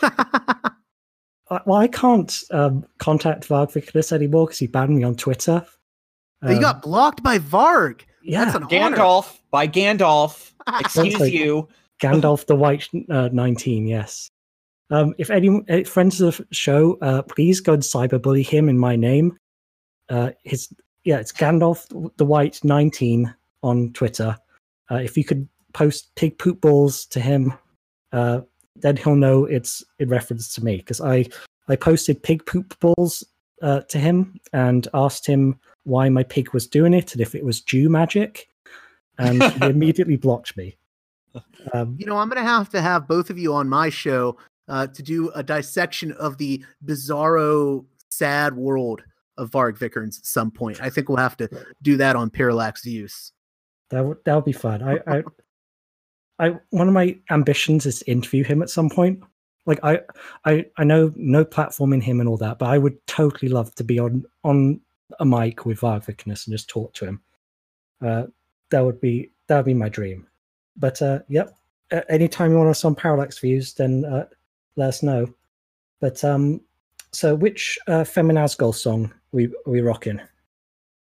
Well, 1.50 1.78
I 1.78 1.86
can't 1.86 2.42
um, 2.50 2.84
contact 2.98 3.48
Varg 3.48 3.72
Vikernes 3.72 4.10
anymore 4.12 4.46
because 4.46 4.58
he 4.58 4.66
banned 4.66 4.96
me 4.96 5.04
on 5.04 5.14
Twitter. 5.14 5.64
But 6.40 6.50
you 6.50 6.56
Um, 6.56 6.62
got 6.62 6.82
blocked 6.82 7.22
by 7.22 7.38
Varg. 7.38 8.00
Yeah, 8.26 8.44
That's 8.44 8.56
an 8.56 8.64
honor. 8.64 8.96
Gandalf 8.96 9.38
by 9.50 9.68
Gandalf. 9.68 10.52
Excuse 10.80 11.20
like- 11.20 11.32
you. 11.32 11.68
Gandalf 12.00 12.44
the 12.46 12.56
White 12.56 12.88
uh, 13.08 13.30
19, 13.32 13.86
yes. 13.86 14.30
Um, 14.90 15.14
if 15.18 15.30
any 15.30 15.62
uh, 15.68 15.84
friends 15.84 16.20
of 16.20 16.36
the 16.36 16.54
show, 16.54 16.98
uh, 17.00 17.22
please 17.22 17.60
go 17.60 17.72
and 17.72 17.82
cyberbully 17.82 18.46
him 18.46 18.68
in 18.68 18.78
my 18.78 18.96
name. 18.96 19.38
Uh, 20.08 20.30
his 20.44 20.68
yeah, 21.04 21.18
it's 21.18 21.32
Gandalf 21.32 21.86
the 22.16 22.24
White 22.24 22.60
19 22.62 23.34
on 23.62 23.92
Twitter. 23.92 24.36
Uh, 24.90 24.96
if 24.96 25.16
you 25.16 25.24
could 25.24 25.48
post 25.72 26.14
pig 26.14 26.38
poop 26.38 26.60
balls 26.60 27.06
to 27.06 27.20
him, 27.20 27.54
uh, 28.12 28.40
then 28.76 28.96
he'll 28.96 29.16
know 29.16 29.44
it's 29.44 29.82
in 29.98 30.08
reference 30.08 30.54
to 30.54 30.64
me 30.64 30.76
because 30.76 31.00
I 31.00 31.26
I 31.68 31.76
posted 31.76 32.22
pig 32.22 32.44
poop 32.46 32.78
balls 32.78 33.24
uh, 33.62 33.80
to 33.80 33.98
him 33.98 34.38
and 34.52 34.86
asked 34.94 35.26
him 35.26 35.58
why 35.86 36.08
my 36.08 36.22
pig 36.22 36.52
was 36.52 36.66
doing 36.66 36.92
it 36.92 37.12
and 37.12 37.20
if 37.20 37.34
it 37.34 37.44
was 37.44 37.60
Jew 37.60 37.88
magic, 37.88 38.48
and 39.18 39.42
he 39.42 39.60
immediately 39.66 40.16
blocked 40.16 40.56
me. 40.56 40.76
Um, 41.72 41.96
You 41.98 42.06
know, 42.06 42.16
I'm 42.16 42.28
gonna 42.28 42.42
have 42.42 42.68
to 42.70 42.80
have 42.80 43.06
both 43.08 43.30
of 43.30 43.38
you 43.38 43.54
on 43.54 43.68
my 43.68 43.88
show 43.88 44.36
uh, 44.68 44.86
to 44.88 45.02
do 45.02 45.30
a 45.30 45.42
dissection 45.42 46.12
of 46.12 46.38
the 46.38 46.64
bizarro, 46.84 47.84
sad 48.10 48.56
world 48.56 49.02
of 49.38 49.50
Varg 49.50 49.78
Vikernes 49.78 50.18
at 50.18 50.26
some 50.26 50.50
point. 50.50 50.82
I 50.82 50.90
think 50.90 51.08
we'll 51.08 51.18
have 51.18 51.36
to 51.38 51.48
do 51.82 51.96
that 51.98 52.16
on 52.16 52.30
Parallax 52.30 52.82
Views. 52.82 53.32
That 53.90 54.04
would 54.04 54.18
that 54.24 54.34
would 54.34 54.44
be 54.44 54.52
fun. 54.52 54.82
I, 54.82 54.98
I, 55.06 55.22
I 56.38 56.56
one 56.70 56.88
of 56.88 56.94
my 56.94 57.18
ambitions 57.30 57.86
is 57.86 58.00
to 58.00 58.10
interview 58.10 58.44
him 58.44 58.62
at 58.62 58.70
some 58.70 58.90
point. 58.90 59.22
Like 59.66 59.80
I, 59.82 60.00
I, 60.44 60.66
I 60.76 60.84
know 60.84 61.12
no 61.16 61.44
platforming 61.44 62.02
him 62.02 62.20
and 62.20 62.28
all 62.28 62.36
that, 62.36 62.60
but 62.60 62.66
I 62.66 62.78
would 62.78 63.04
totally 63.08 63.50
love 63.50 63.74
to 63.74 63.84
be 63.84 63.98
on 63.98 64.24
on 64.44 64.80
a 65.20 65.24
mic 65.24 65.64
with 65.66 65.80
Varg 65.80 66.04
Vikernes 66.06 66.46
and 66.46 66.54
just 66.54 66.68
talk 66.68 66.92
to 66.94 67.06
him. 67.06 67.20
Uh, 68.04 68.24
that 68.70 68.84
would 68.84 69.00
be 69.00 69.30
that 69.46 69.56
would 69.56 69.66
be 69.66 69.74
my 69.74 69.88
dream. 69.88 70.26
But 70.76 71.00
uh, 71.00 71.20
yep, 71.28 71.56
anytime 72.08 72.50
you 72.50 72.58
want 72.58 72.70
us 72.70 72.84
on 72.84 72.94
Parallax 72.94 73.38
Views, 73.38 73.74
then 73.74 74.04
uh, 74.04 74.26
let 74.76 74.88
us 74.88 75.02
know. 75.02 75.32
But 76.00 76.22
um, 76.24 76.60
so 77.12 77.34
which 77.34 77.78
uh, 77.88 78.04
Feminazgul 78.04 78.74
song 78.74 79.12
we 79.32 79.52
we 79.66 79.80
rocking? 79.80 80.20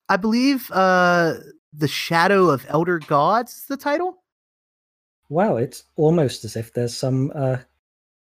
I 0.08 0.18
believe 0.18 0.70
uh, 0.72 1.36
the 1.74 1.88
Shadow 1.88 2.50
of 2.50 2.66
Elder 2.70 3.00
Gods 3.00 3.54
is 3.54 3.66
the 3.66 3.78
title. 3.78 4.22
Wow, 5.30 5.58
it's 5.58 5.84
almost 5.96 6.46
as 6.46 6.56
if 6.56 6.72
there's 6.74 6.96
some 6.96 7.32
uh, 7.34 7.58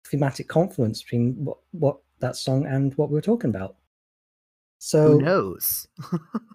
thematic 0.08 0.48
confluence 0.48 1.04
between 1.04 1.34
what, 1.44 1.58
what 1.72 1.98
that 2.20 2.38
song 2.38 2.66
and 2.66 2.96
what 2.98 3.10
we 3.10 3.16
were 3.16 3.22
talking 3.22 3.50
about. 3.50 3.76
So 4.80 5.14
who 5.14 5.22
knows? 5.22 5.88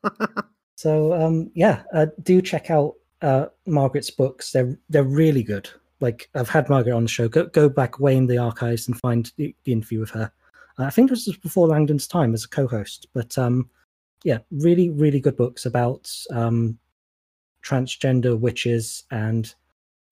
so 0.77 1.15
um, 1.15 1.51
yeah, 1.55 1.83
uh, 1.93 2.07
do 2.23 2.41
check 2.41 2.71
out 2.71 2.95
uh, 3.23 3.47
Margaret's 3.67 4.11
books. 4.11 4.53
They're 4.53 4.79
they're 4.89 5.05
really 5.05 5.43
good. 5.43 5.69
Like 6.01 6.31
I've 6.35 6.49
had 6.49 6.69
Margaret 6.69 6.95
on 6.95 7.03
the 7.03 7.09
show. 7.09 7.29
Go 7.29 7.47
go 7.47 7.69
back 7.69 7.99
way 8.01 8.17
in 8.17 8.27
the 8.27 8.39
archives 8.39 8.89
and 8.89 8.99
find 9.01 9.31
the, 9.37 9.55
the 9.65 9.73
interview 9.73 10.01
with 10.01 10.11
her. 10.11 10.33
Uh, 10.79 10.85
I 10.85 10.91
think 10.91 11.11
this 11.11 11.27
was 11.27 11.37
before 11.37 11.69
Langdon's 11.69 12.07
time 12.07 12.33
as 12.35 12.45
a 12.45 12.49
co-host, 12.49 13.09
but 13.13 13.37
um, 13.37 13.69
yeah, 14.25 14.39
really 14.51 14.91
really 14.91 15.21
good 15.21 15.37
books 15.37 15.67
about 15.67 16.11
um, 16.31 16.79
transgender 17.63 18.39
witches 18.39 19.05
and 19.11 19.55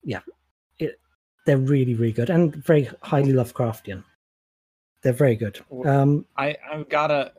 yeah, 0.03 0.21
it 0.77 0.99
they're 1.45 1.57
really 1.57 1.95
really 1.95 2.13
good 2.13 2.29
and 2.29 2.55
very 2.55 2.89
highly 3.01 3.33
Lovecraftian. 3.33 4.03
they're 5.01 5.13
very 5.13 5.35
good. 5.35 5.59
Um, 5.85 6.25
I 6.37 6.55
I've 6.71 6.89
gotta. 6.89 7.33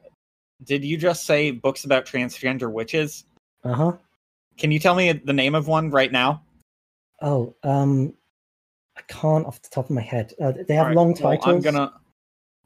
Did 0.65 0.85
you 0.85 0.97
just 0.97 1.24
say 1.27 1.51
books 1.51 1.85
about 1.85 2.07
transgender 2.07 2.70
witches? 2.70 3.24
uh 3.65 3.73
huh. 3.74 3.93
Can 4.59 4.70
you 4.70 4.78
tell 4.78 4.95
me 4.95 5.12
the 5.12 5.32
name 5.32 5.55
of 5.55 5.69
one 5.69 5.91
right 5.91 6.12
now? 6.12 6.43
Oh, 7.23 7.55
um, 7.62 8.12
I 8.97 9.01
can't 9.09 9.47
off 9.47 9.62
the 9.62 9.69
top 9.70 9.87
of 9.87 9.91
my 9.91 10.03
head. 10.03 10.35
Uh, 10.41 10.53
they 10.69 10.74
have 10.74 10.85
Alright, 10.85 10.97
long 10.97 11.09
well, 11.20 11.37
titles. 11.39 11.47
I'm 11.47 11.61
gonna. 11.61 11.93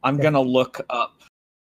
I'm 0.02 0.16
Yeah. 0.16 0.22
gonna 0.24 0.40
look 0.42 0.80
up. 0.90 1.12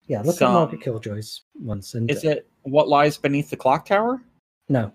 yeah, 0.07 0.23
look 0.23 0.37
some- 0.37 0.51
at 0.51 0.55
Margaret 0.55 0.81
Killjoy's 0.83 1.43
once. 1.61 1.95
And 1.95 2.11
Is 2.11 2.25
it 2.25 2.49
what 2.63 2.89
lies 2.89 3.17
beneath 3.19 3.51
the 3.51 3.57
clock 3.57 3.87
tower? 3.87 4.21
no, 4.69 4.93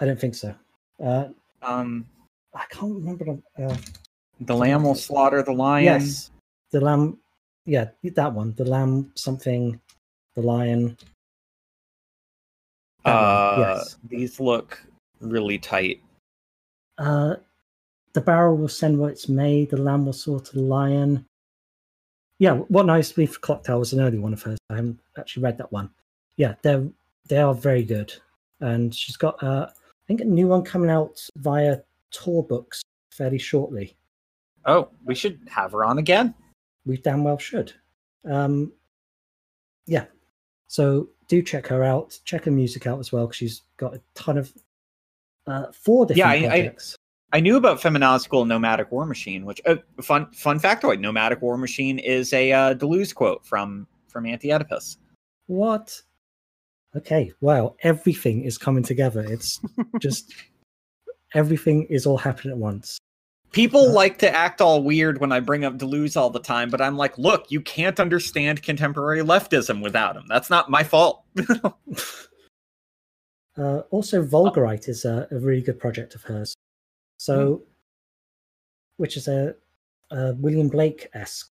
I 0.00 0.04
don't 0.06 0.20
think 0.20 0.34
so. 0.34 0.54
Uh, 1.02 1.28
Um, 1.62 2.06
I 2.54 2.64
can't 2.70 2.94
remember. 2.94 3.24
The, 3.24 3.64
uh, 3.64 3.76
the 4.40 4.56
lamb 4.56 4.84
will 4.84 4.94
slaughter 4.94 5.42
the 5.42 5.52
lion. 5.52 5.84
yes, 5.84 6.30
the 6.70 6.80
lamb. 6.80 7.18
Yeah, 7.64 7.90
that 8.02 8.32
one. 8.32 8.52
The 8.54 8.64
lamb 8.64 9.12
something. 9.16 9.80
The 10.36 10.42
lion. 10.42 10.96
Uh, 13.04 13.56
yes. 13.58 13.96
these 14.08 14.38
look 14.40 14.82
really 15.20 15.58
tight. 15.58 16.02
Uh, 16.98 17.36
the 18.12 18.20
barrel 18.20 18.56
will 18.56 18.68
send 18.68 18.98
what 18.98 19.12
it's 19.12 19.28
made. 19.28 19.70
The 19.70 19.76
lamb 19.76 20.06
will 20.06 20.12
slaughter 20.12 20.52
the 20.54 20.62
lion. 20.62 21.24
Yeah, 22.38 22.54
what 22.54 22.86
nice 22.86 23.12
beef 23.12 23.40
clock 23.40 23.64
tower 23.64 23.78
was 23.78 23.92
an 23.92 24.00
early 24.00 24.18
one 24.18 24.32
of 24.32 24.42
hers. 24.42 24.58
I 24.70 24.76
haven't 24.76 25.00
actually 25.18 25.42
read 25.42 25.58
that 25.58 25.72
one. 25.72 25.90
Yeah, 26.36 26.54
they're 26.62 26.86
they 27.28 27.38
are 27.38 27.54
very 27.54 27.82
good, 27.82 28.12
and 28.60 28.94
she's 28.94 29.16
got 29.16 29.42
uh, 29.42 29.68
I 29.70 30.02
think 30.06 30.20
a 30.20 30.24
new 30.24 30.46
one 30.48 30.62
coming 30.62 30.90
out 30.90 31.26
via 31.36 31.78
Tor 32.10 32.44
Books 32.44 32.82
fairly 33.10 33.38
shortly. 33.38 33.96
Oh, 34.66 34.88
we 35.04 35.14
should 35.14 35.40
have 35.48 35.72
her 35.72 35.84
on 35.84 35.98
again. 35.98 36.34
We 36.84 36.98
damn 36.98 37.24
well 37.24 37.38
should. 37.38 37.72
Um, 38.24 38.72
yeah, 39.86 40.04
so 40.68 41.08
do 41.28 41.42
check 41.42 41.66
her 41.68 41.82
out. 41.84 42.18
Check 42.24 42.44
her 42.44 42.50
music 42.50 42.86
out 42.86 42.98
as 42.98 43.12
well 43.12 43.26
because 43.26 43.36
she's 43.36 43.62
got 43.76 43.94
a 43.94 44.00
ton 44.14 44.38
of 44.38 44.52
uh, 45.46 45.66
four 45.72 46.06
different 46.06 46.40
Yeah, 46.40 46.48
I- 46.48 46.52
I- 46.52 46.60
projects. 46.60 46.96
I 47.32 47.40
knew 47.40 47.56
about 47.56 47.80
Feminazgul 47.80 48.46
Nomadic 48.46 48.90
War 48.92 49.04
Machine, 49.04 49.44
which 49.44 49.60
uh, 49.66 49.76
fun 50.00 50.30
fun 50.30 50.60
factoid: 50.60 51.00
Nomadic 51.00 51.42
War 51.42 51.58
Machine 51.58 51.98
is 51.98 52.32
a 52.32 52.52
uh, 52.52 52.74
Deleuze 52.74 53.12
quote 53.14 53.44
from 53.44 53.86
from 54.08 54.26
Anti 54.26 54.52
Oedipus. 54.52 54.98
What? 55.46 56.00
Okay, 56.96 57.32
wow, 57.40 57.74
everything 57.82 58.44
is 58.44 58.56
coming 58.56 58.82
together. 58.84 59.20
It's 59.28 59.60
just 60.00 60.32
everything 61.34 61.84
is 61.90 62.06
all 62.06 62.16
happening 62.16 62.52
at 62.52 62.58
once. 62.58 62.96
People 63.52 63.90
like 63.92 64.18
to 64.18 64.34
act 64.34 64.60
all 64.60 64.82
weird 64.82 65.18
when 65.18 65.32
I 65.32 65.40
bring 65.40 65.64
up 65.64 65.78
Deleuze 65.78 66.16
all 66.16 66.30
the 66.30 66.40
time, 66.40 66.68
but 66.68 66.80
I'm 66.80 66.96
like, 66.96 67.16
look, 67.16 67.50
you 67.50 67.60
can't 67.60 67.98
understand 67.98 68.62
contemporary 68.62 69.22
leftism 69.22 69.82
without 69.82 70.16
him. 70.16 70.24
That's 70.28 70.50
not 70.50 70.70
my 70.70 70.82
fault. 70.82 71.24
Uh, 73.58 73.78
also, 73.90 74.22
Vulgarite 74.22 74.86
is 74.86 75.06
a, 75.06 75.26
a 75.30 75.38
really 75.38 75.62
good 75.62 75.78
project 75.78 76.14
of 76.14 76.22
hers. 76.22 76.54
So, 77.16 77.62
which 78.98 79.16
is 79.16 79.28
a, 79.28 79.54
a 80.10 80.34
William 80.34 80.68
Blake 80.68 81.08
esque 81.14 81.50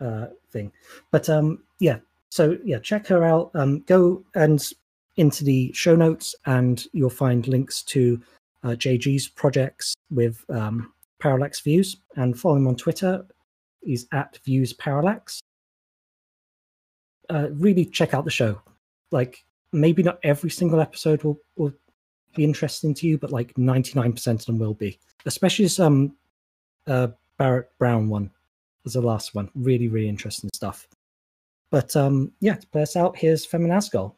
uh, 0.00 0.26
thing. 0.52 0.70
But 1.10 1.28
um, 1.28 1.64
yeah, 1.80 1.98
so 2.30 2.56
yeah, 2.64 2.78
check 2.78 3.06
her 3.08 3.24
out. 3.24 3.50
Um, 3.54 3.80
go 3.86 4.22
and 4.36 4.64
into 5.16 5.42
the 5.42 5.72
show 5.72 5.96
notes, 5.96 6.36
and 6.44 6.86
you'll 6.92 7.10
find 7.10 7.48
links 7.48 7.82
to 7.82 8.22
uh, 8.62 8.68
JG's 8.68 9.26
projects 9.26 9.95
with 10.10 10.44
um, 10.48 10.92
Parallax 11.20 11.60
Views, 11.60 11.96
and 12.16 12.38
follow 12.38 12.56
him 12.56 12.68
on 12.68 12.76
Twitter. 12.76 13.26
He's 13.82 14.06
at 14.12 14.38
Views 14.44 14.72
Parallax. 14.72 15.40
Uh, 17.28 17.48
really 17.52 17.84
check 17.84 18.14
out 18.14 18.24
the 18.24 18.30
show. 18.30 18.60
Like 19.10 19.44
maybe 19.72 20.02
not 20.02 20.18
every 20.22 20.50
single 20.50 20.80
episode 20.80 21.22
will, 21.22 21.38
will 21.56 21.72
be 22.34 22.44
interesting 22.44 22.94
to 22.94 23.06
you, 23.06 23.18
but 23.18 23.30
like 23.30 23.54
99% 23.54 24.26
of 24.26 24.46
them 24.46 24.58
will 24.58 24.74
be. 24.74 24.98
Especially 25.24 25.64
this 25.64 25.80
um 25.80 26.14
uh 26.86 27.08
Barrett 27.38 27.70
Brown 27.78 28.08
one 28.08 28.30
was 28.84 28.94
the 28.94 29.00
last 29.00 29.34
one. 29.34 29.50
Really, 29.54 29.88
really 29.88 30.08
interesting 30.08 30.50
stuff. 30.54 30.88
But 31.70 31.94
um 31.96 32.32
yeah, 32.40 32.54
to 32.54 32.66
play 32.68 32.82
us 32.82 32.96
out, 32.96 33.16
here's 33.16 33.46
Feminazgul. 33.46 34.14